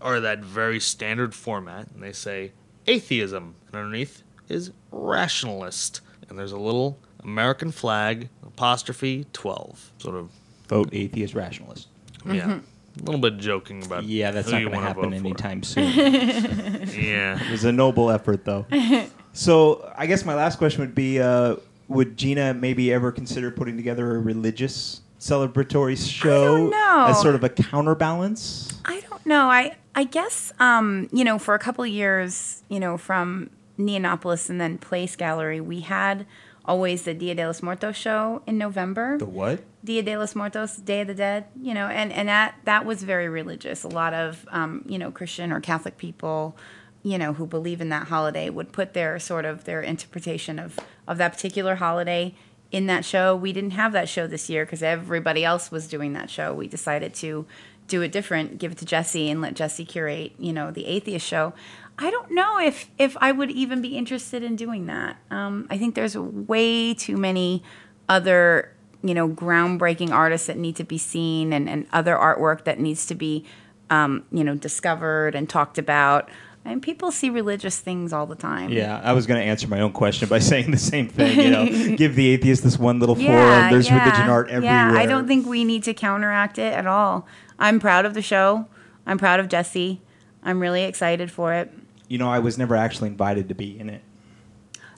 are 0.00 0.20
that 0.20 0.40
very 0.40 0.80
standard 0.80 1.34
format, 1.34 1.88
and 1.94 2.02
they 2.02 2.12
say 2.12 2.52
atheism, 2.86 3.54
and 3.68 3.74
underneath 3.76 4.22
is 4.48 4.70
rationalist, 4.90 6.00
and 6.28 6.38
there's 6.38 6.52
a 6.52 6.58
little 6.58 6.98
American 7.22 7.70
flag 7.70 8.28
apostrophe 8.46 9.26
twelve, 9.32 9.90
sort 9.98 10.16
of 10.16 10.30
Vote 10.68 10.88
atheist 10.92 11.34
rationalist. 11.34 11.88
yeah, 12.26 12.60
a 12.98 13.02
little 13.04 13.20
bit 13.20 13.38
joking 13.38 13.84
about 13.84 14.04
Yeah, 14.04 14.30
that's 14.30 14.50
who 14.50 14.60
not 14.60 14.72
going 14.72 14.72
to 14.74 14.80
happen 14.80 15.02
vote 15.02 15.10
for. 15.10 15.14
anytime 15.16 15.62
soon. 15.64 15.84
Yeah, 15.92 17.42
It 17.44 17.50
was 17.50 17.64
a 17.64 17.72
noble 17.72 18.10
effort, 18.10 18.44
though. 18.44 18.66
so, 19.32 19.92
I 19.96 20.06
guess 20.06 20.24
my 20.24 20.34
last 20.34 20.58
question 20.58 20.80
would 20.80 20.94
be: 20.94 21.20
uh, 21.20 21.56
Would 21.88 22.16
Gina 22.16 22.54
maybe 22.54 22.92
ever 22.92 23.12
consider 23.12 23.50
putting 23.50 23.76
together 23.76 24.16
a 24.16 24.18
religious 24.18 25.02
celebratory 25.18 25.96
show 25.96 26.72
as 27.08 27.20
sort 27.20 27.34
of 27.34 27.44
a 27.44 27.48
counterbalance? 27.48 28.80
I 28.84 29.00
don't 29.00 29.10
don't 29.10 29.26
know. 29.26 29.50
I 29.50 29.76
I 29.94 30.04
guess 30.04 30.52
um, 30.60 31.08
you 31.12 31.24
know 31.24 31.38
for 31.38 31.54
a 31.54 31.58
couple 31.58 31.84
of 31.84 31.90
years, 31.90 32.62
you 32.68 32.80
know, 32.80 32.96
from 32.96 33.50
Neonopolis 33.78 34.48
and 34.50 34.60
then 34.60 34.78
Place 34.78 35.16
Gallery, 35.16 35.60
we 35.60 35.80
had 35.80 36.26
always 36.64 37.02
the 37.02 37.14
Dia 37.14 37.34
de 37.34 37.46
los 37.46 37.62
Muertos 37.62 37.96
show 37.96 38.42
in 38.46 38.58
November. 38.58 39.18
The 39.18 39.26
what? 39.26 39.62
Dia 39.84 40.02
de 40.02 40.16
los 40.16 40.34
Muertos, 40.34 40.76
Day 40.76 41.00
of 41.00 41.06
the 41.06 41.14
Dead, 41.14 41.46
you 41.60 41.74
know, 41.74 41.86
and, 41.86 42.12
and 42.12 42.28
that, 42.28 42.54
that 42.64 42.84
was 42.84 43.02
very 43.02 43.28
religious. 43.28 43.82
A 43.82 43.88
lot 43.88 44.12
of, 44.12 44.46
um, 44.50 44.84
you 44.86 44.98
know, 44.98 45.10
Christian 45.10 45.52
or 45.52 45.60
Catholic 45.60 45.96
people, 45.96 46.56
you 47.02 47.16
know, 47.16 47.32
who 47.32 47.46
believe 47.46 47.80
in 47.80 47.88
that 47.88 48.08
holiday 48.08 48.50
would 48.50 48.72
put 48.72 48.92
their 48.92 49.18
sort 49.18 49.44
of 49.44 49.64
their 49.64 49.80
interpretation 49.80 50.58
of, 50.58 50.78
of 51.08 51.18
that 51.18 51.32
particular 51.32 51.76
holiday 51.76 52.34
in 52.70 52.86
that 52.86 53.04
show. 53.04 53.34
We 53.34 53.52
didn't 53.52 53.72
have 53.72 53.92
that 53.92 54.08
show 54.08 54.26
this 54.26 54.50
year 54.50 54.64
because 54.64 54.82
everybody 54.82 55.44
else 55.44 55.70
was 55.70 55.88
doing 55.88 56.12
that 56.12 56.30
show. 56.30 56.52
We 56.54 56.68
decided 56.68 57.14
to 57.14 57.46
do 57.88 58.02
it 58.02 58.12
different, 58.12 58.58
give 58.58 58.72
it 58.72 58.78
to 58.78 58.84
Jesse 58.84 59.30
and 59.30 59.40
let 59.40 59.54
Jesse 59.54 59.84
curate, 59.84 60.32
you 60.38 60.52
know, 60.52 60.70
the 60.70 60.86
atheist 60.86 61.26
show. 61.26 61.52
I 62.00 62.10
don't 62.10 62.30
know 62.30 62.58
if 62.58 62.90
if 62.98 63.16
I 63.20 63.30
would 63.30 63.50
even 63.50 63.82
be 63.82 63.96
interested 63.96 64.42
in 64.42 64.56
doing 64.56 64.86
that. 64.86 65.18
Um, 65.30 65.66
I 65.70 65.76
think 65.76 65.94
there's 65.94 66.16
way 66.16 66.94
too 66.94 67.18
many 67.18 67.62
other 68.08 68.72
you 69.02 69.14
know 69.14 69.28
groundbreaking 69.28 70.10
artists 70.10 70.46
that 70.46 70.56
need 70.56 70.76
to 70.76 70.84
be 70.84 70.96
seen 70.96 71.52
and, 71.52 71.68
and 71.68 71.86
other 71.92 72.16
artwork 72.16 72.64
that 72.64 72.80
needs 72.80 73.06
to 73.06 73.14
be 73.14 73.44
um, 73.90 74.24
you 74.32 74.42
know 74.42 74.54
discovered 74.54 75.34
and 75.34 75.48
talked 75.48 75.76
about. 75.78 76.30
And 76.62 76.82
people 76.82 77.10
see 77.10 77.30
religious 77.30 77.80
things 77.80 78.12
all 78.12 78.26
the 78.26 78.34
time. 78.34 78.70
Yeah, 78.70 79.00
I 79.02 79.14
was 79.14 79.26
going 79.26 79.40
to 79.40 79.46
answer 79.46 79.66
my 79.66 79.80
own 79.80 79.92
question 79.92 80.28
by 80.28 80.38
saying 80.50 80.70
the 80.70 80.78
same 80.78 81.08
thing. 81.08 81.38
You 81.38 81.50
know, 81.50 81.96
give 81.96 82.14
the 82.16 82.28
atheist 82.28 82.62
this 82.62 82.78
one 82.78 82.98
little 82.98 83.14
forum. 83.14 83.70
There's 83.70 83.88
yeah, 83.88 84.04
religion 84.04 84.28
art 84.28 84.48
everywhere. 84.50 84.92
Yeah, 84.92 84.98
I 84.98 85.06
don't 85.06 85.26
think 85.26 85.46
we 85.46 85.64
need 85.64 85.84
to 85.84 85.94
counteract 85.94 86.58
it 86.58 86.72
at 86.72 86.86
all. 86.86 87.26
I'm 87.58 87.78
proud 87.80 88.04
of 88.06 88.14
the 88.14 88.22
show. 88.22 88.66
I'm 89.06 89.18
proud 89.18 89.40
of 89.40 89.48
Jesse. 89.48 90.02
I'm 90.42 90.60
really 90.60 90.84
excited 90.84 91.30
for 91.30 91.54
it. 91.54 91.72
You 92.10 92.18
know, 92.18 92.28
I 92.28 92.40
was 92.40 92.58
never 92.58 92.74
actually 92.74 93.08
invited 93.08 93.48
to 93.50 93.54
be 93.54 93.78
in 93.78 93.88
it. 93.88 94.02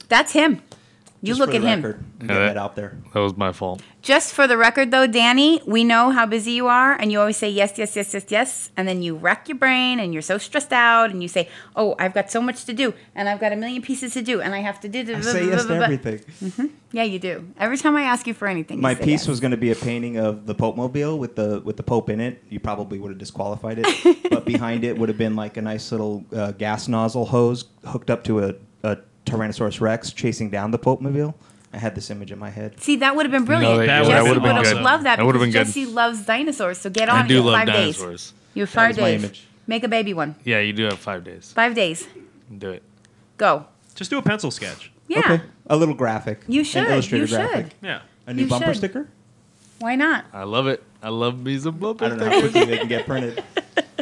That's 0.09 0.33
him. 0.33 0.63
You 1.25 1.29
Just 1.29 1.39
look 1.41 1.51
for 1.51 1.57
at 1.57 1.63
the 1.63 1.69
him. 1.69 1.83
record, 1.83 2.05
and 2.19 2.29
get 2.29 2.35
that- 2.35 2.55
that 2.55 2.57
out 2.57 2.75
there. 2.75 2.99
That 3.15 3.21
was 3.21 3.37
my 3.37 3.53
fault. 3.53 3.81
Just 4.03 4.35
for 4.35 4.49
the 4.49 4.57
record, 4.57 4.91
though, 4.91 5.07
Danny, 5.07 5.63
we 5.65 5.85
know 5.85 6.11
how 6.11 6.27
busy 6.27 6.51
you 6.51 6.67
are, 6.67 6.95
and 6.95 7.13
you 7.13 7.21
always 7.21 7.37
say 7.37 7.49
yes, 7.49 7.75
yes, 7.79 7.95
yes, 7.95 8.13
yes, 8.13 8.25
yes, 8.29 8.71
and 8.77 8.89
then 8.89 9.03
you 9.03 9.15
wreck 9.15 9.49
your 9.49 9.57
brain, 9.57 10.01
and 10.01 10.13
you're 10.13 10.21
so 10.21 10.37
stressed 10.37 10.73
out, 10.73 11.11
and 11.13 11.23
you 11.23 11.29
say, 11.29 11.49
"Oh, 11.77 11.95
I've 12.01 12.13
got 12.13 12.29
so 12.33 12.41
much 12.43 12.65
to 12.65 12.73
do, 12.73 12.93
and 13.15 13.29
I've 13.29 13.39
got 13.39 13.53
a 13.53 13.57
million 13.57 13.83
pieces 13.83 14.15
to 14.15 14.23
do, 14.23 14.41
and 14.41 14.53
I 14.53 14.59
have 14.63 14.81
to 14.81 14.89
do." 14.89 14.99
I 15.15 15.21
say 15.21 15.47
yes 15.47 15.65
to 15.67 15.75
everything. 15.75 16.21
Yeah, 16.91 17.05
you 17.05 17.21
do. 17.21 17.47
Every 17.57 17.79
time 17.79 17.95
I 17.95 18.03
ask 18.03 18.27
you 18.27 18.35
for 18.35 18.49
anything, 18.49 18.79
you 18.79 18.83
My 18.83 18.95
say 18.95 19.05
piece 19.05 19.21
yes. 19.23 19.29
was 19.29 19.39
going 19.39 19.53
to 19.53 19.57
be 19.57 19.71
a 19.71 19.77
painting 19.77 20.17
of 20.17 20.47
the 20.47 20.55
Pope 20.57 20.77
Mobile 20.77 21.21
with 21.21 21.37
the 21.37 21.63
with 21.65 21.77
the 21.77 21.85
Pope 21.85 22.11
in 22.11 22.19
it. 22.21 22.43
You 22.51 22.59
probably 22.59 22.99
would 22.99 23.11
have 23.13 23.19
disqualified 23.19 23.79
it, 23.79 23.87
but 24.31 24.45
behind 24.45 24.83
it 24.83 24.99
would 24.99 25.09
have 25.09 25.19
been 25.19 25.37
like 25.37 25.57
a 25.57 25.63
nice 25.63 25.93
little 25.93 26.25
uh, 26.35 26.51
gas 26.51 26.89
nozzle 26.89 27.27
hose 27.27 27.67
hooked 27.87 28.11
up 28.11 28.25
to 28.25 28.41
a, 28.45 28.55
a 28.83 28.99
Tyrannosaurus 29.27 29.81
Rex 29.81 30.13
chasing 30.13 30.51
down 30.51 30.71
the 30.71 30.79
Pope 30.79 31.01
Mobile. 31.01 31.35
I 31.73 31.79
had 31.79 31.95
this 31.95 32.11
image 32.11 32.31
in 32.33 32.39
my 32.39 32.51
head. 32.51 32.79
See, 32.81 32.97
that 32.97 33.17
would 33.17 33.25
have 33.25 33.31
been 33.33 33.45
brilliant. 33.47 33.79
that- 33.87 33.87
Jesse 33.87 34.11
that 34.13 34.23
would 34.25 34.29
would've 34.29 34.43
been 34.43 34.63
good. 34.63 34.83
loved 34.83 35.05
that, 35.07 35.17
That 35.17 35.25
would've 35.27 35.41
because 35.41 35.55
been 35.55 35.63
good. 35.63 35.67
Jesse 35.67 35.87
loves 35.87 36.27
dinosaurs. 36.27 36.79
So 36.79 36.91
get 36.91 37.09
on 37.09 37.25
I 37.25 37.27
do 37.27 37.35
You 37.35 37.37
have 37.39 37.47
love 37.47 37.55
five 37.61 37.67
days. 37.69 37.97
dinosaurs. 37.97 38.33
You 38.55 38.63
have 38.63 38.71
five 38.71 38.89
was 38.91 38.99
my 38.99 39.11
days. 39.13 39.25
image. 39.25 39.47
Make 39.67 39.85
a 39.85 39.89
baby 39.89 40.13
one. 40.13 40.35
Yeah, 40.45 40.59
you 40.61 40.73
do 40.75 40.85
have 40.85 40.99
five 40.99 41.25
days. 41.25 41.53
Five 41.55 41.75
days. 41.75 42.07
Do 42.59 42.71
it. 42.71 42.83
Go. 43.39 43.65
Just 43.95 44.11
do 44.11 44.19
a 44.19 44.23
pencil 44.23 44.51
sketch. 44.51 44.91
Yeah. 45.09 45.21
Okay, 45.21 45.41
a 45.69 45.77
little 45.77 45.95
graphic. 45.95 46.41
You 46.49 46.61
An 46.61 46.65
should. 46.65 46.89
Illustrator 46.89 47.23
You 47.23 47.27
should. 47.29 47.37
graphic. 47.39 47.67
Yeah. 47.83 48.01
A 48.27 48.35
new 48.35 48.43
You 48.43 48.49
bumper 48.49 48.67
should. 48.69 48.77
sticker. 48.77 49.09
Why 49.79 49.95
not? 49.97 50.25
I 50.33 50.45
love 50.45 50.67
it. 50.67 50.83
I 51.03 51.09
love 51.09 51.43
me 51.43 51.59
some 51.59 51.77
bumper 51.79 52.05
I 52.05 52.09
don't 52.11 52.19
know 52.19 52.29
how 52.31 52.41
quickly 52.41 52.65
they 52.67 52.79
can 52.79 52.89
get 52.89 53.07
printed. 53.07 53.43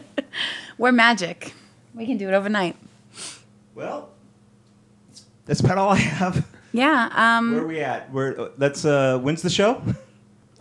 We're 0.78 0.92
magic. 0.92 1.54
We 1.94 2.06
can 2.06 2.16
do 2.16 2.28
it 2.28 2.34
overnight. 2.34 2.76
Well, 3.74 4.10
that's 5.50 5.60
about 5.60 5.78
all 5.78 5.90
I 5.90 5.96
have. 5.96 6.46
Yeah. 6.72 7.10
Um, 7.12 7.50
Where 7.52 7.64
are 7.64 7.66
we 7.66 7.80
at? 7.80 8.12
Where? 8.12 8.40
Uh, 8.40 8.48
let's. 8.56 8.84
Uh, 8.84 9.18
when's 9.18 9.42
the 9.42 9.50
show? 9.50 9.82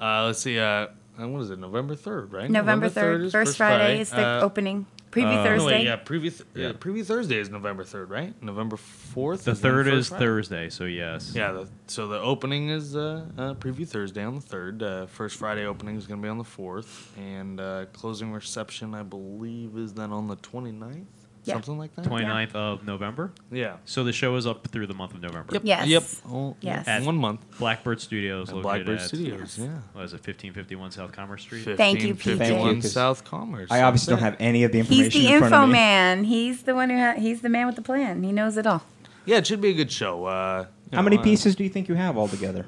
Uh, 0.01 0.25
let's 0.25 0.39
see. 0.39 0.57
Uh, 0.57 0.87
uh, 1.21 1.27
what 1.27 1.41
is 1.41 1.51
it? 1.51 1.59
November 1.59 1.95
third, 1.95 2.33
right? 2.33 2.49
November 2.49 2.89
3rd, 2.89 3.25
is 3.25 3.31
first 3.31 3.57
Friday, 3.57 3.99
is 3.99 4.09
the 4.09 4.25
Uh, 4.25 4.41
opening. 4.41 4.85
Preview 5.11 5.35
no, 5.35 5.43
Thursday. 5.43 5.65
wait, 5.65 5.85
yeah, 5.85 5.97
preview. 5.97 6.29
Th- 6.31 6.43
Yeah. 6.55 6.67
Uh, 6.69 6.73
preview 6.73 7.05
Thursday 7.05 7.37
is 7.37 7.49
November 7.49 7.83
third, 7.83 8.09
right? 8.09 8.33
November 8.41 8.77
fourth. 8.77 9.43
The 9.43 9.53
third 9.55 9.87
is 9.87 10.07
Thursday, 10.09 10.69
so 10.69 10.85
yes. 10.85 11.33
Yeah. 11.35 11.51
The, 11.51 11.67
so 11.87 12.07
the 12.07 12.19
opening 12.19 12.69
is 12.69 12.95
uh, 12.95 13.25
uh, 13.37 13.53
preview 13.55 13.87
Thursday 13.87 14.23
on 14.23 14.35
the 14.35 14.41
third. 14.41 14.81
Uh, 14.81 15.05
first 15.07 15.37
Friday 15.37 15.65
opening 15.65 15.95
is 15.97 16.07
going 16.07 16.19
to 16.21 16.23
be 16.23 16.29
on 16.29 16.37
the 16.39 16.43
fourth, 16.43 17.11
and 17.17 17.59
uh, 17.59 17.85
closing 17.93 18.31
reception, 18.31 18.95
I 18.95 19.03
believe, 19.03 19.77
is 19.77 19.93
then 19.93 20.11
on 20.11 20.27
the 20.27 20.37
29th? 20.37 21.05
Yeah. 21.49 21.53
Something 21.55 21.77
like 21.77 21.95
that. 21.95 22.05
29th 22.05 22.55
of 22.55 22.85
November. 22.85 23.31
Yeah. 23.51 23.77
So 23.85 24.03
the 24.03 24.13
show 24.13 24.35
is 24.35 24.47
up 24.47 24.67
through 24.67 24.87
the 24.87 24.93
month 24.93 25.13
of 25.13 25.21
November. 25.21 25.53
Yep. 25.53 25.61
Yes. 25.65 25.87
Yep. 25.87 26.03
Oh, 26.31 26.55
Yes. 26.61 26.85
yeah, 26.87 27.01
One 27.03 27.17
month. 27.17 27.41
Blackbird 27.59 27.99
Studios 28.01 28.49
At 28.49 28.55
located 28.55 28.63
Blackbird 28.85 28.99
at 28.99 29.07
Studios. 29.07 29.57
Yeah. 29.59 29.67
what 29.93 30.05
is 30.05 30.13
it 30.13 30.25
1551 30.25 30.91
South 30.91 31.11
Commerce 31.11 31.41
Street? 31.41 31.63
Thank 31.77 32.01
you, 32.03 32.15
Pete. 32.15 32.37
1551 32.39 32.71
Thank 32.73 32.83
you. 32.83 32.89
South 32.89 33.23
Commerce. 33.25 33.69
I 33.71 33.81
obviously 33.81 34.11
don't 34.11 34.23
have 34.23 34.37
any 34.39 34.63
of 34.63 34.71
the 34.71 34.79
information 34.79 35.11
He's 35.11 35.13
the 35.27 35.33
in 35.33 35.39
front 35.39 35.53
info 35.53 35.63
of 35.63 35.69
me. 35.69 35.73
man. 35.73 36.23
He's 36.23 36.63
the 36.63 36.75
one 36.75 36.89
who 36.89 36.97
ha- 36.97 37.15
he's 37.17 37.41
the 37.41 37.49
man 37.49 37.65
with 37.67 37.75
the 37.75 37.81
plan. 37.81 38.23
He 38.23 38.31
knows 38.31 38.55
it 38.57 38.65
all. 38.67 38.83
Yeah, 39.25 39.37
it 39.37 39.47
should 39.47 39.61
be 39.61 39.69
a 39.69 39.73
good 39.73 39.91
show. 39.91 40.25
Uh, 40.25 40.65
you 40.91 40.95
How 40.95 41.01
know, 41.01 41.03
many 41.09 41.17
uh, 41.17 41.23
pieces 41.23 41.55
do 41.55 41.63
you 41.63 41.69
think 41.69 41.87
you 41.87 41.95
have 41.95 42.17
altogether? 42.17 42.65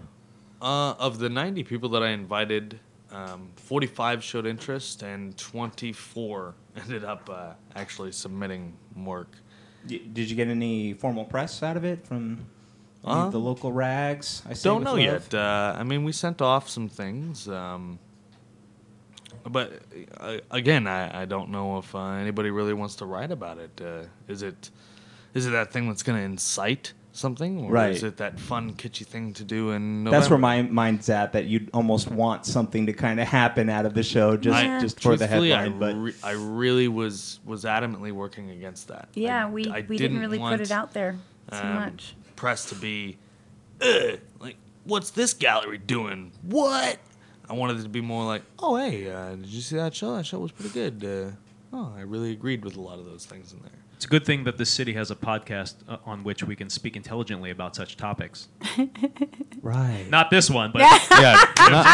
Uh, 0.62 0.92
of 1.00 1.18
the 1.18 1.28
90 1.30 1.64
people 1.64 1.90
that 1.90 2.04
I 2.04 2.10
invited, 2.10 2.80
um, 3.12 3.50
45 3.72 4.22
showed 4.22 4.46
interest 4.46 5.02
and 5.02 5.38
24 5.38 6.54
ended 6.76 7.06
up 7.06 7.30
uh, 7.30 7.54
actually 7.74 8.12
submitting 8.12 8.74
work. 8.98 9.30
Did 9.88 10.30
you 10.30 10.36
get 10.36 10.50
any 10.50 10.92
formal 10.94 11.24
press 11.24 11.64
out 11.64 11.78
of 11.78 11.86
it 11.86 12.06
from 12.06 12.46
Uh, 13.06 13.30
the 13.30 13.40
local 13.40 13.72
rags? 13.72 14.44
I 14.46 14.56
Don't 14.62 14.84
know 14.84 14.96
love? 14.96 15.00
yet. 15.00 15.34
Uh, 15.34 15.74
I 15.80 15.84
mean, 15.84 16.04
we 16.04 16.12
sent 16.12 16.42
off 16.42 16.68
some 16.68 16.90
things. 16.90 17.48
Um, 17.48 17.98
but 19.50 19.72
uh, 20.20 20.40
again, 20.52 20.86
I, 20.86 21.22
I 21.22 21.26
don't 21.26 21.50
know 21.50 21.78
if 21.78 21.96
uh, 21.96 22.00
anybody 22.20 22.50
really 22.52 22.74
wants 22.74 22.96
to 22.96 23.06
write 23.06 23.32
about 23.32 23.58
it. 23.58 23.82
Uh, 23.82 24.04
is 24.28 24.42
it 24.44 24.70
is 25.34 25.48
it 25.48 25.52
that 25.52 25.72
thing 25.72 25.88
that's 25.88 26.04
going 26.04 26.20
to 26.20 26.26
incite 26.26 26.92
something, 27.14 27.66
or 27.66 27.72
Right. 27.72 27.92
is 27.92 28.04
it 28.04 28.18
that 28.18 28.40
fun, 28.40 28.74
kitschy 28.74 29.06
thing 29.06 29.34
to 29.34 29.44
do 29.44 29.72
in 29.72 30.04
November? 30.04 30.18
That's 30.18 30.30
where 30.30 30.40
my 30.40 30.62
mind's 30.64 31.10
at. 31.10 31.34
That 31.34 31.46
you'd 31.46 31.70
almost 31.74 32.10
want 32.10 32.46
something 32.46 32.86
to 32.86 32.94
kind 32.94 33.20
of 33.20 33.28
happen 33.28 33.70
out 33.70 33.86
of 33.86 33.94
the 33.94 34.04
show, 34.04 34.38
just 34.38 34.58
I- 34.58 34.80
just 34.80 35.00
for 35.02 35.16
the 35.16 35.28
headline. 35.28 35.52
I, 35.52 35.70
but 35.70 35.96
re- 35.96 36.16
I 36.24 36.32
really 36.32 36.88
was 36.88 37.40
was 37.46 37.64
adamantly 37.66 38.12
working 38.12 38.50
against 38.52 38.88
that. 38.88 39.10
Yeah, 39.14 39.46
I- 39.46 39.50
we, 39.50 39.70
I 39.70 39.86
we 39.88 39.98
didn't 39.98 40.20
really 40.20 40.40
put 40.40 40.62
it 40.62 40.72
out 40.72 40.94
there 40.94 41.18
too 41.52 41.58
um, 41.58 41.76
much. 41.76 42.16
Press 42.36 42.66
to 42.70 42.76
be, 42.76 43.18
Ugh, 43.82 44.20
like, 44.40 44.56
what's 44.86 45.12
this 45.12 45.34
gallery 45.34 45.78
doing? 45.78 46.32
What? 46.42 46.98
I 47.50 47.54
wanted 47.54 47.80
it 47.80 47.84
to 47.84 47.90
be 47.90 48.02
more 48.02 48.26
like, 48.26 48.44
oh 48.60 48.78
hey, 48.78 49.12
uh, 49.12 49.36
did 49.36 49.48
you 49.48 49.62
see 49.62 49.76
that 49.76 49.94
show? 49.94 50.16
That 50.16 50.26
show 50.26 50.40
was 50.40 50.52
pretty 50.52 50.72
good. 50.72 51.04
Uh, 51.04 51.76
oh, 51.76 51.94
I 51.98 52.02
really 52.02 52.32
agreed 52.32 52.64
with 52.64 52.78
a 52.78 52.82
lot 52.82 52.98
of 52.98 53.06
those 53.06 53.26
things 53.26 53.52
in 53.52 53.60
there. 53.60 53.72
It's 54.02 54.08
a 54.08 54.10
good 54.10 54.26
thing 54.26 54.46
that 54.46 54.58
this 54.58 54.72
city 54.72 54.94
has 54.94 55.12
a 55.12 55.16
podcast 55.16 55.76
uh, 55.88 55.98
on 56.08 56.24
which 56.24 56.44
we 56.44 56.56
can 56.56 56.72
speak 56.72 56.96
intelligently 56.96 57.52
about 57.52 57.76
such 57.76 57.98
topics. 57.98 58.48
right. 59.62 60.08
Not 60.10 60.32
this 60.32 60.50
one, 60.50 60.72
but 60.72 60.80
Yeah, 61.12 61.34
not- 61.60 61.86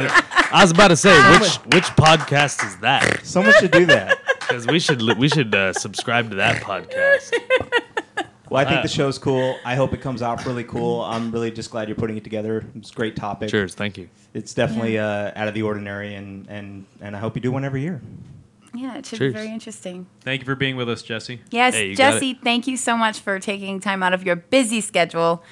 not- 0.00 0.24
I 0.52 0.58
was 0.60 0.72
about 0.72 0.88
to 0.88 0.96
say 0.96 1.14
which 1.38 1.54
which 1.72 1.84
podcast 1.94 2.66
is 2.66 2.78
that? 2.78 3.24
Someone 3.24 3.54
should 3.60 3.70
do 3.70 3.86
that. 3.86 4.18
Because 4.40 4.66
we 4.66 4.80
should 4.80 5.00
li- 5.00 5.14
we 5.16 5.28
should 5.28 5.54
uh, 5.54 5.72
subscribe 5.72 6.30
to 6.30 6.34
that 6.34 6.62
podcast. 6.64 7.30
Well, 8.50 8.60
I 8.60 8.64
think 8.64 8.80
Uh, 8.80 8.82
the 8.82 8.88
show's 8.88 9.16
cool. 9.20 9.56
I 9.64 9.76
hope 9.76 9.92
it 9.94 10.00
comes 10.00 10.20
out 10.20 10.44
really 10.44 10.64
cool. 10.64 11.02
I'm 11.02 11.30
really 11.30 11.52
just 11.52 11.70
glad 11.70 11.86
you're 11.86 11.94
putting 11.94 12.16
it 12.16 12.24
together. 12.24 12.66
It's 12.74 12.90
a 12.90 12.94
great 12.94 13.14
topic. 13.14 13.50
Cheers, 13.50 13.76
thank 13.76 13.96
you. 13.96 14.08
It's 14.34 14.52
definitely 14.52 14.98
uh, 14.98 15.30
out 15.36 15.46
of 15.46 15.54
the 15.54 15.62
ordinary, 15.62 16.16
and, 16.16 16.44
and, 16.48 16.86
and 17.00 17.14
I 17.14 17.20
hope 17.20 17.36
you 17.36 17.40
do 17.40 17.52
one 17.52 17.64
every 17.64 17.82
year. 17.82 18.02
Yeah, 18.74 18.96
it 18.96 19.06
should 19.06 19.18
cheers. 19.18 19.32
be 19.34 19.38
very 19.38 19.52
interesting. 19.52 20.06
thank 20.22 20.40
you 20.40 20.46
for 20.46 20.54
being 20.54 20.76
with 20.76 20.88
us, 20.88 21.02
Jesse. 21.02 21.40
Yes, 21.50 21.74
Hey, 21.74 21.94
Jesse, 21.94 22.34
thank 22.34 22.66
you 22.66 22.76
so 22.76 22.96
much 22.96 23.20
for 23.20 23.38
taking 23.38 23.80
time 23.80 24.02
out 24.02 24.14
of 24.14 24.24
your 24.24 24.36
busy 24.36 24.80
schedule 24.80 25.42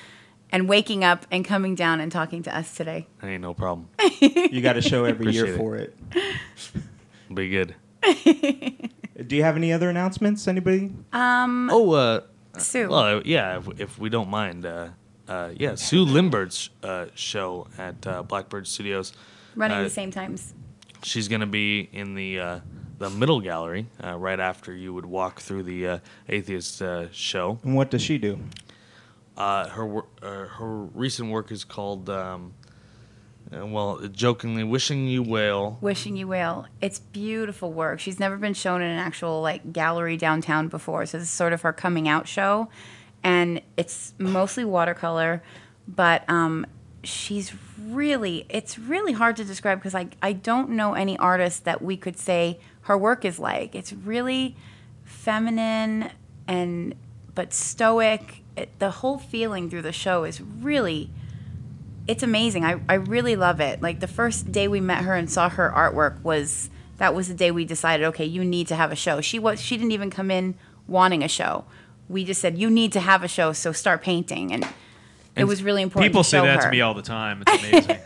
and 0.52 0.68
waking 0.68 1.04
up 1.04 1.26
and 1.30 1.44
coming 1.44 1.74
down 1.74 2.00
and 2.00 2.10
talking 2.10 2.42
to 2.44 2.56
us 2.56 2.74
today. 2.74 3.06
Ain't 3.22 3.42
no 3.42 3.54
problem. 3.54 3.88
You 4.20 4.60
got 4.62 4.76
a 4.76 4.82
show 4.82 5.04
every 5.04 5.32
year 5.32 5.44
Appreciate 5.54 5.54
it. 5.54 5.58
for 5.58 5.76
it. 5.76 7.34
Be 7.34 7.48
good. 7.50 7.74
Do 9.28 9.36
you 9.36 9.42
have 9.42 9.56
any 9.56 9.72
other 9.72 9.88
announcements? 9.90 10.48
Anybody? 10.48 10.90
Um, 11.12 11.68
Oh, 11.70 11.92
uh, 11.92 12.20
Sue. 12.58 12.88
well, 12.88 13.22
yeah, 13.24 13.58
if, 13.58 13.80
if 13.80 13.98
we 13.98 14.08
don't 14.08 14.28
mind, 14.30 14.64
uh, 14.66 14.88
uh, 15.28 15.50
yeah, 15.56 15.74
Sue 15.76 16.04
Limbert's 16.04 16.70
uh, 16.82 17.06
show 17.14 17.68
at 17.78 18.06
uh, 18.06 18.22
Blackbird 18.22 18.66
Studios. 18.66 19.12
running 19.54 19.78
uh, 19.78 19.82
the 19.82 19.90
same 19.90 20.10
times. 20.10 20.54
She's 21.02 21.28
gonna 21.28 21.46
be 21.46 21.88
in 21.92 22.14
the 22.14 22.40
uh, 22.40 22.60
the 23.00 23.10
middle 23.10 23.40
gallery 23.40 23.86
uh, 24.04 24.16
right 24.16 24.38
after 24.38 24.74
you 24.74 24.92
would 24.92 25.06
walk 25.06 25.40
through 25.40 25.62
the 25.62 25.88
uh, 25.88 25.98
atheist 26.28 26.82
uh, 26.82 27.10
show. 27.10 27.58
And 27.64 27.74
what 27.74 27.90
does 27.90 28.02
she 28.02 28.18
do? 28.18 28.38
Uh, 29.36 29.68
her 29.70 29.86
wor- 29.86 30.06
uh, 30.22 30.44
her 30.44 30.68
recent 30.68 31.30
work 31.30 31.50
is 31.50 31.64
called 31.64 32.10
um, 32.10 32.52
uh, 33.50 33.66
well, 33.66 33.98
jokingly 34.12 34.62
wishing 34.64 35.08
you 35.08 35.22
well. 35.22 35.78
Wishing 35.80 36.14
You 36.14 36.28
Well. 36.28 36.66
It's 36.82 36.98
beautiful 36.98 37.72
work. 37.72 38.00
She's 38.00 38.20
never 38.20 38.36
been 38.36 38.54
shown 38.54 38.82
in 38.82 38.90
an 38.90 38.98
actual 38.98 39.40
like 39.40 39.72
gallery 39.72 40.18
downtown 40.18 40.68
before, 40.68 41.06
so 41.06 41.18
this 41.18 41.28
is 41.28 41.32
sort 41.32 41.54
of 41.54 41.62
her 41.62 41.72
coming 41.72 42.06
out 42.06 42.28
show, 42.28 42.68
and 43.24 43.62
it's 43.78 44.12
mostly 44.18 44.64
watercolor, 44.64 45.42
but 45.88 46.28
um, 46.28 46.66
she's 47.02 47.54
really 47.80 48.44
it's 48.50 48.78
really 48.78 49.12
hard 49.12 49.36
to 49.36 49.44
describe 49.44 49.78
because 49.78 49.94
I 49.94 50.08
I 50.22 50.34
don't 50.34 50.70
know 50.70 50.92
any 50.92 51.16
artist 51.16 51.64
that 51.64 51.80
we 51.80 51.96
could 51.96 52.18
say 52.18 52.60
her 52.82 52.96
work 52.96 53.24
is 53.24 53.38
like. 53.38 53.74
It's 53.74 53.92
really 53.92 54.56
feminine 55.04 56.10
and 56.46 56.94
but 57.34 57.52
stoic. 57.52 58.42
It, 58.56 58.78
the 58.78 58.90
whole 58.90 59.18
feeling 59.18 59.70
through 59.70 59.82
the 59.82 59.92
show 59.92 60.24
is 60.24 60.40
really 60.40 61.10
it's 62.06 62.22
amazing. 62.22 62.64
I, 62.64 62.80
I 62.88 62.94
really 62.94 63.36
love 63.36 63.60
it. 63.60 63.80
Like 63.80 64.00
the 64.00 64.08
first 64.08 64.50
day 64.50 64.66
we 64.66 64.80
met 64.80 65.04
her 65.04 65.14
and 65.14 65.30
saw 65.30 65.48
her 65.48 65.72
artwork 65.74 66.20
was 66.22 66.70
that 66.96 67.14
was 67.14 67.28
the 67.28 67.34
day 67.34 67.50
we 67.50 67.64
decided, 67.64 68.04
okay, 68.08 68.24
you 68.24 68.44
need 68.44 68.66
to 68.68 68.74
have 68.74 68.90
a 68.92 68.96
show. 68.96 69.20
She 69.20 69.38
was 69.38 69.60
she 69.60 69.76
didn't 69.76 69.92
even 69.92 70.10
come 70.10 70.30
in 70.30 70.54
wanting 70.86 71.22
a 71.22 71.28
show. 71.28 71.64
We 72.08 72.24
just 72.24 72.40
said 72.40 72.58
you 72.58 72.68
need 72.68 72.92
to 72.92 73.00
have 73.00 73.22
a 73.22 73.28
show, 73.28 73.52
so 73.52 73.70
start 73.72 74.02
painting, 74.02 74.52
and, 74.52 74.66
it 75.36 75.44
was 75.44 75.62
really 75.62 75.80
important. 75.80 76.10
People 76.10 76.24
to 76.24 76.28
say 76.28 76.38
show 76.38 76.44
that 76.44 76.56
her. 76.56 76.62
to 76.62 76.70
me 76.70 76.80
all 76.80 76.92
the 76.92 77.02
time. 77.02 77.44
It's 77.46 77.64
amazing. 77.64 77.98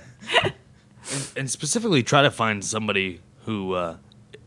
and 1.36 1.50
specifically 1.50 2.02
try 2.02 2.22
to 2.22 2.30
find 2.30 2.62
somebody 2.62 3.20
who 3.46 3.72
uh, 3.72 3.96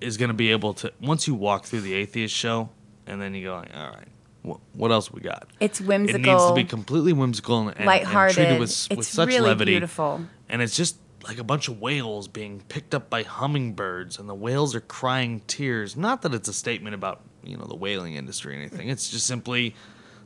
is 0.01 0.17
going 0.17 0.29
to 0.29 0.33
be 0.33 0.51
able 0.51 0.73
to 0.75 0.91
once 1.01 1.27
you 1.27 1.33
walk 1.33 1.65
through 1.65 1.81
the 1.81 1.93
atheist 1.93 2.33
show 2.35 2.69
and 3.05 3.21
then 3.21 3.33
you 3.33 3.43
go 3.45 3.55
like 3.55 3.71
all 3.75 3.89
right 3.89 4.07
wh- 4.45 4.77
what 4.77 4.91
else 4.91 5.11
we 5.11 5.21
got 5.21 5.47
It's 5.59 5.79
whimsical. 5.81 6.19
it 6.21 6.25
needs 6.25 6.45
to 6.47 6.53
be 6.53 6.63
completely 6.63 7.13
whimsical 7.13 7.67
and, 7.67 7.77
and, 7.79 7.89
and 7.89 8.33
treated 8.33 8.59
with, 8.59 8.87
with 8.89 8.99
it's 8.99 9.07
such 9.07 9.27
really 9.29 9.39
levity 9.41 9.71
beautiful. 9.73 10.21
and 10.49 10.61
it's 10.61 10.75
just 10.75 10.97
like 11.27 11.39
a 11.39 11.43
bunch 11.43 11.67
of 11.67 11.81
whales 11.81 12.27
being 12.27 12.61
picked 12.69 12.93
up 12.95 13.09
by 13.09 13.23
hummingbirds 13.23 14.19
and 14.19 14.29
the 14.29 14.35
whales 14.35 14.75
are 14.75 14.81
crying 14.81 15.41
tears 15.47 15.97
not 15.97 16.21
that 16.21 16.33
it's 16.33 16.47
a 16.47 16.53
statement 16.53 16.93
about 16.95 17.21
you 17.43 17.57
know 17.57 17.65
the 17.65 17.75
whaling 17.75 18.13
industry 18.15 18.53
or 18.53 18.59
anything 18.59 18.89
it's 18.89 19.09
just 19.09 19.25
simply 19.25 19.73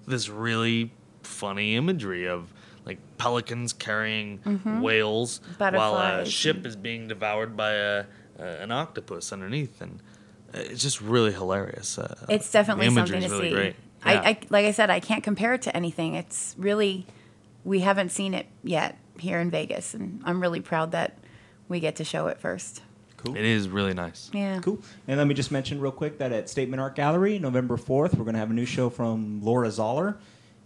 this 0.08 0.28
really 0.28 0.92
funny 1.24 1.76
imagery 1.76 2.28
of 2.28 2.52
like 2.84 2.98
pelicans 3.20 3.74
carrying 3.74 4.40
whales 4.82 5.40
while 5.60 5.96
a 5.96 6.02
Mm-hmm. 6.22 6.30
Ship 6.30 6.66
is 6.66 6.76
being 6.76 7.08
devoured 7.08 7.56
by 7.56 7.74
a, 7.74 8.06
uh, 8.40 8.44
an 8.44 8.72
octopus 8.72 9.32
underneath 9.32 9.82
and 9.82 10.00
uh, 10.54 10.60
it's 10.60 10.82
just 10.82 11.02
really 11.02 11.32
hilarious 11.32 11.98
uh, 11.98 12.16
It's 12.30 12.52
definitely 12.52 12.90
the 12.90 12.96
something 12.96 13.22
to 13.22 13.30
really 13.30 13.50
see. 13.50 13.56
great. 13.56 13.76
I, 14.04 14.14
Yeah. 14.14 14.22
I 14.22 14.40
like 14.50 14.66
I 14.66 14.72
said, 14.72 14.90
I 14.90 15.00
can't 15.00 15.24
compare 15.24 15.54
it 15.54 15.62
to 15.64 15.76
anything. 15.76 16.16
It's 16.16 16.56
really 16.58 17.06
we 17.64 17.82
haven't 17.82 18.10
seen 18.10 18.34
it 18.34 18.48
yet 18.64 18.98
here 19.20 19.40
in 19.40 19.52
Vegas, 19.52 19.94
and 19.94 20.22
I'm 20.26 20.42
really 20.42 20.62
proud 20.62 20.92
that 20.94 21.18
we 21.70 21.80
get 21.80 21.98
to 21.98 22.04
show 22.04 22.28
it 22.28 22.40
first. 22.40 22.82
Cool. 23.18 23.38
it 23.38 23.46
is 23.46 23.70
really 23.70 23.94
nice 23.94 24.32
Yeah. 24.34 24.60
Cool. 24.62 24.80
And 25.08 25.20
let 25.20 25.28
me 25.28 25.36
just 25.36 25.52
mention 25.52 25.80
real 25.80 25.92
quick 25.92 26.18
that 26.18 26.32
at 26.32 26.50
Statement 26.50 26.82
Art 26.82 26.96
Gallery, 26.96 27.38
November 27.38 27.78
4th, 27.78 28.16
we're 28.16 28.24
going 28.24 28.34
to 28.34 28.40
have 28.40 28.50
a 28.50 28.54
new 28.54 28.66
show 28.66 28.90
from 28.90 29.42
Laura 29.44 29.70
Zoller 29.70 30.18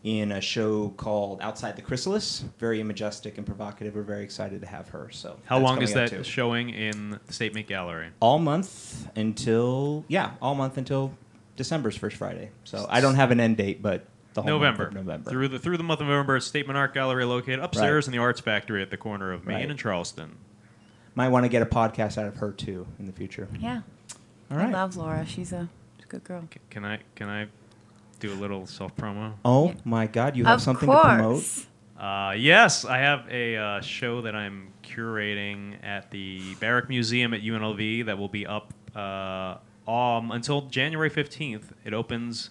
in 0.05 0.31
a 0.31 0.39
show 0.39 0.89
called 0.97 1.41
Outside 1.41 1.75
the 1.75 1.81
Chrysalis. 1.81 2.45
Very 2.59 2.81
majestic 2.83 3.37
and 3.39 3.45
provocative. 3.45 3.95
We're 3.95 4.03
very 4.03 4.23
excited 4.23 4.61
to 4.61 4.67
have 4.67 4.87
her. 4.89 5.09
So 5.11 5.37
How 5.45 5.57
long 5.57 5.81
is 5.81 5.93
that 5.95 6.11
too. 6.11 6.23
showing 6.23 6.69
in 6.69 7.19
the 7.25 7.33
Statement 7.33 7.65
Gallery? 7.67 8.09
All 8.19 8.37
month 8.39 9.07
until 9.17 10.05
yeah, 10.07 10.31
all 10.41 10.53
month 10.55 10.77
until 10.77 11.11
December's 11.57 11.95
first 11.97 12.17
Friday. 12.17 12.51
So 12.65 12.85
I 12.87 13.01
don't 13.01 13.15
have 13.15 13.31
an 13.31 13.39
end 13.39 13.57
date, 13.57 13.81
but 13.81 14.05
the 14.35 14.43
whole 14.43 14.51
month 14.59 14.61
November. 14.77 14.87
of 14.87 14.93
November. 14.93 15.29
Through 15.31 15.47
the 15.47 15.59
through 15.59 15.77
the 15.77 15.83
month 15.83 16.01
of 16.01 16.07
November, 16.07 16.39
Statement 16.39 16.77
Art 16.77 16.93
Gallery 16.93 17.25
located 17.25 17.59
upstairs 17.59 18.05
in 18.07 18.11
the 18.11 18.19
Arts 18.19 18.39
Factory 18.41 18.81
at 18.83 18.91
the 18.91 18.97
corner 18.97 19.31
of 19.33 19.45
Main 19.45 19.55
Right. 19.57 19.69
and 19.71 19.79
Charleston. 19.79 20.35
Might 21.15 21.29
want 21.29 21.45
to 21.45 21.49
get 21.49 21.61
a 21.63 21.65
podcast 21.65 22.17
out 22.19 22.27
of 22.27 22.35
her 22.37 22.51
too 22.51 22.85
in 22.99 23.07
the 23.07 23.11
future. 23.13 23.47
Yeah. 23.59 23.81
All 24.51 24.59
I 24.59 24.69
love 24.69 24.95
Laura. 24.97 25.25
She's 25.25 25.51
a, 25.51 25.67
she's 25.97 26.05
a 26.05 26.09
good 26.09 26.23
girl. 26.25 26.43
C- 26.53 26.59
Can 26.69 26.85
I 26.85 26.99
can 27.15 27.27
I 27.29 27.47
do 28.19 28.31
a 28.31 28.35
little 28.35 28.65
self 28.65 28.95
promo? 28.95 29.33
Oh 29.43 29.73
my 29.83 30.07
God, 30.07 30.35
you 30.35 30.45
have 30.45 30.55
of 30.55 30.61
something 30.61 30.87
course. 30.87 31.03
to 31.03 31.07
promote. 31.07 31.65
Uh, 31.99 32.33
yes, 32.33 32.83
I 32.83 32.97
have 32.97 33.25
a 33.29 33.55
uh, 33.55 33.81
show 33.81 34.21
that 34.21 34.35
I'm 34.35 34.73
curating 34.83 35.75
at 35.83 36.11
the 36.11 36.55
Barrick 36.55 36.89
Museum 36.89 37.33
at 37.33 37.41
UNLV 37.41 38.05
that 38.05 38.17
will 38.17 38.27
be 38.27 38.45
up 38.45 38.73
uh, 38.95 39.57
um, 39.89 40.31
until 40.31 40.61
January 40.63 41.09
15th. 41.09 41.71
It 41.85 41.93
opens 41.93 42.49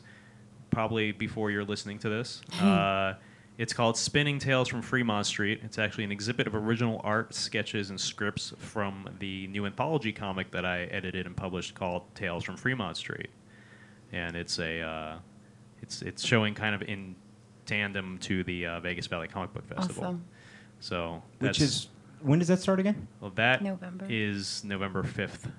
probably 0.71 1.13
before 1.13 1.51
you're 1.51 1.65
listening 1.65 1.99
to 2.01 2.09
this. 2.09 2.43
Uh, 2.61 3.15
it's 3.57 3.73
called 3.73 3.97
Spinning 3.97 4.41
Tales 4.41 4.67
from 4.67 4.83
Fremont 4.83 5.27
Street. 5.27 5.61
It's 5.63 5.79
actually 5.79 6.05
an 6.05 6.11
exhibit 6.11 6.49
of 6.49 6.57
original 6.57 7.01
art, 7.05 7.33
sketches, 7.35 7.91
and 7.91 8.01
scripts 8.01 8.53
from 8.59 9.09
the 9.21 9.47
new 9.47 9.67
anthology 9.67 10.13
comic 10.13 10.51
that 10.51 10.65
I 10.65 10.85
edited 10.85 11.27
and 11.27 11.37
published 11.37 11.75
called 11.75 12.03
Tales 12.17 12.43
from 12.43 12.57
Fremont 12.57 12.97
Street. 12.97 13.29
And 14.13 14.35
it's 14.35 14.59
a 14.59 14.81
uh, 14.81 15.17
it's 15.85 16.03
it's 16.03 16.25
showing 16.25 16.55
kind 16.55 16.75
of 16.75 16.83
in 16.83 17.15
tandem 17.67 18.19
to 18.19 18.43
the 18.45 18.67
uh, 18.67 18.81
Vegas 18.81 19.07
Valley 19.07 19.29
Comic 19.29 19.53
Book 19.53 19.67
Festival. 19.67 20.05
Awesome. 20.05 20.25
So 20.81 21.23
Which 21.39 21.61
is 21.61 21.89
when 22.23 22.39
does 22.39 22.49
that 22.49 22.59
start 22.61 22.81
again? 22.81 23.07
well, 23.21 23.33
that 23.37 23.63
November. 23.63 24.07
is 24.09 24.65
November 24.65 25.03
fifth. 25.03 25.51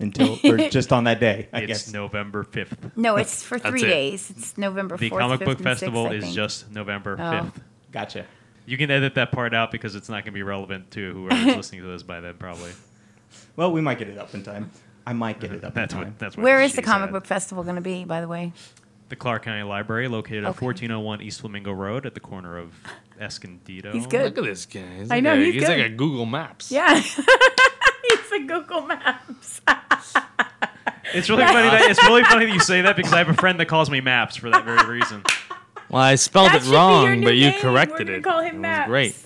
Until 0.00 0.38
or 0.44 0.56
just 0.70 0.92
on 0.92 1.04
that 1.04 1.20
day, 1.20 1.48
I 1.52 1.60
it's 1.60 1.66
guess. 1.84 1.92
November 1.92 2.42
fifth. 2.44 2.96
No, 2.96 3.16
it's 3.16 3.42
for 3.42 3.58
three 3.58 3.82
it. 3.82 3.86
days. 3.86 4.30
It's 4.30 4.56
November 4.58 4.96
4th, 4.96 5.00
The 5.00 5.10
comic 5.10 5.40
5th, 5.40 5.44
book 5.44 5.58
and 5.58 5.66
6th, 5.66 5.70
festival 5.70 6.06
I 6.06 6.12
is 6.14 6.34
just 6.34 6.70
November 6.72 7.16
Oh. 7.20 7.42
fifth. 7.44 7.62
Gotcha. 7.92 8.24
You 8.66 8.76
can 8.78 8.90
edit 8.90 9.14
that 9.16 9.30
part 9.32 9.54
out 9.54 9.70
because 9.70 9.94
it's 9.94 10.08
not 10.08 10.16
going 10.24 10.24
to 10.24 10.30
be 10.32 10.42
relevant 10.42 10.90
to 10.92 11.12
whoever's 11.12 11.56
listening 11.56 11.82
to 11.82 11.88
this 11.88 12.02
by 12.02 12.20
then, 12.20 12.34
probably. 12.36 12.70
Well, 13.56 13.70
we 13.72 13.80
might 13.80 13.98
get 13.98 14.08
it 14.08 14.18
up 14.18 14.34
in 14.34 14.42
time. 14.42 14.70
I 15.06 15.12
might 15.12 15.38
get 15.40 15.52
it 15.52 15.62
up 15.64 15.74
That's 15.74 15.92
in 15.92 15.98
time. 16.00 16.08
what. 16.08 16.18
That's 16.18 16.36
what. 16.36 16.42
Where 16.44 16.62
is 16.62 16.74
the 16.74 16.82
comic 16.82 17.08
said. 17.08 17.12
book 17.12 17.26
festival 17.26 17.62
going 17.64 17.76
to 17.76 17.82
be, 17.82 18.04
by 18.04 18.20
the 18.20 18.28
way? 18.28 18.52
The 19.12 19.16
Clark 19.16 19.44
County 19.44 19.62
Library, 19.62 20.08
located 20.08 20.44
at 20.44 20.52
Okay. 20.56 20.64
1401 20.64 21.20
East 21.20 21.42
Flamingo 21.42 21.70
Road, 21.70 22.06
at 22.06 22.14
the 22.14 22.20
corner 22.20 22.56
of 22.56 22.72
Escondido. 23.20 23.92
He's 23.92 24.06
good. 24.06 24.24
Look 24.24 24.38
at 24.38 24.44
this 24.44 24.64
guy. 24.64 24.80
He's 25.00 25.10
I 25.10 25.16
like 25.16 25.22
know, 25.22 25.34
a, 25.34 25.36
he's 25.36 25.52
he's 25.56 25.68
like 25.68 25.80
a 25.84 25.90
Google 25.90 26.24
Maps. 26.24 26.72
Yeah. 26.72 26.94
it's 26.98 28.32
a 28.32 28.38
Google 28.40 28.86
Maps. 28.86 29.60
It's 31.14 31.28
really 31.28 31.44
funny. 31.44 31.68
That, 31.68 31.90
it's 31.90 32.02
really 32.06 32.24
funny 32.24 32.46
that 32.46 32.54
you 32.54 32.60
say 32.60 32.80
that 32.82 32.96
because 32.96 33.12
I 33.12 33.18
have 33.18 33.28
a 33.28 33.34
friend 33.34 33.60
that 33.60 33.66
calls 33.66 33.90
me 33.90 34.00
Maps 34.00 34.34
for 34.36 34.48
that 34.48 34.64
very 34.64 34.98
reason. 34.98 35.22
Well, 35.90 36.00
I 36.00 36.14
spelled 36.14 36.52
That 36.52 36.54
it 36.54 36.58
should 36.62 36.70
be 36.70 36.70
your 36.70 36.78
wrong, 36.80 37.20
new 37.20 37.26
but 37.26 37.34
you 37.36 37.50
name. 37.50 37.60
corrected 37.60 38.08
We're 38.08 38.14
gonna 38.14 38.18
it. 38.18 38.24
call 38.24 38.40
him 38.40 38.46
it 38.46 38.52
was 38.54 38.62
Maps. 38.62 38.88
great. 38.88 39.16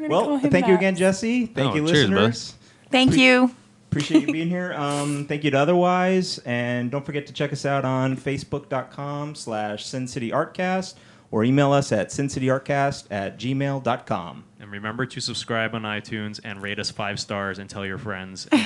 We're 0.00 0.08
gonna 0.08 0.20
call 0.20 0.26
Well, 0.30 0.36
him 0.38 0.50
thank 0.50 0.66
you 0.66 0.74
again, 0.74 0.94
Maps. 0.94 0.98
Jesse. 0.98 1.46
Thank 1.46 1.72
Oh, 1.72 1.76
you, 1.76 1.86
cheers, 1.86 2.06
bud. 2.10 2.14
listeners. 2.16 2.54
Thank 2.90 3.14
you. 3.16 3.54
Appreciate 3.94 4.26
you 4.26 4.32
being 4.32 4.48
here. 4.48 4.72
Um, 4.74 5.24
thank 5.26 5.44
you 5.44 5.52
to 5.52 5.58
Otherwise. 5.58 6.38
And 6.44 6.90
don't 6.90 7.06
forget 7.06 7.28
to 7.28 7.32
check 7.32 7.52
us 7.52 7.64
out 7.64 7.84
on 7.84 8.16
Facebook.com 8.16 9.36
slash 9.36 9.86
Sin 9.86 10.08
City 10.08 10.30
Artcast 10.32 10.94
or 11.30 11.44
email 11.44 11.72
us 11.72 11.92
at 11.92 12.08
sincityartcast 12.08 13.06
at 13.10 13.38
gmail.com. 13.38 14.44
And 14.58 14.70
remember 14.72 15.06
to 15.06 15.20
subscribe 15.20 15.74
on 15.76 15.82
iTunes 15.82 16.40
and 16.42 16.60
rate 16.60 16.80
us 16.80 16.90
five 16.90 17.20
stars 17.20 17.60
and 17.60 17.70
tell 17.70 17.86
your 17.86 17.98
friends. 17.98 18.48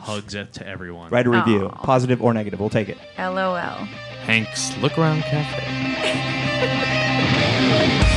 And 0.00 0.06
hugs 0.06 0.34
it 0.34 0.54
to 0.54 0.66
everyone. 0.66 1.10
Write 1.10 1.26
a 1.26 1.30
review, 1.30 1.66
Aw. 1.66 1.84
positive 1.84 2.22
or 2.22 2.32
negative. 2.32 2.58
We'll 2.58 2.70
take 2.70 2.88
it. 2.88 2.96
LOL. 3.18 3.84
Hank's 4.24 4.74
Look 4.78 4.96
Around 4.96 5.20
Cafe. 5.24 5.60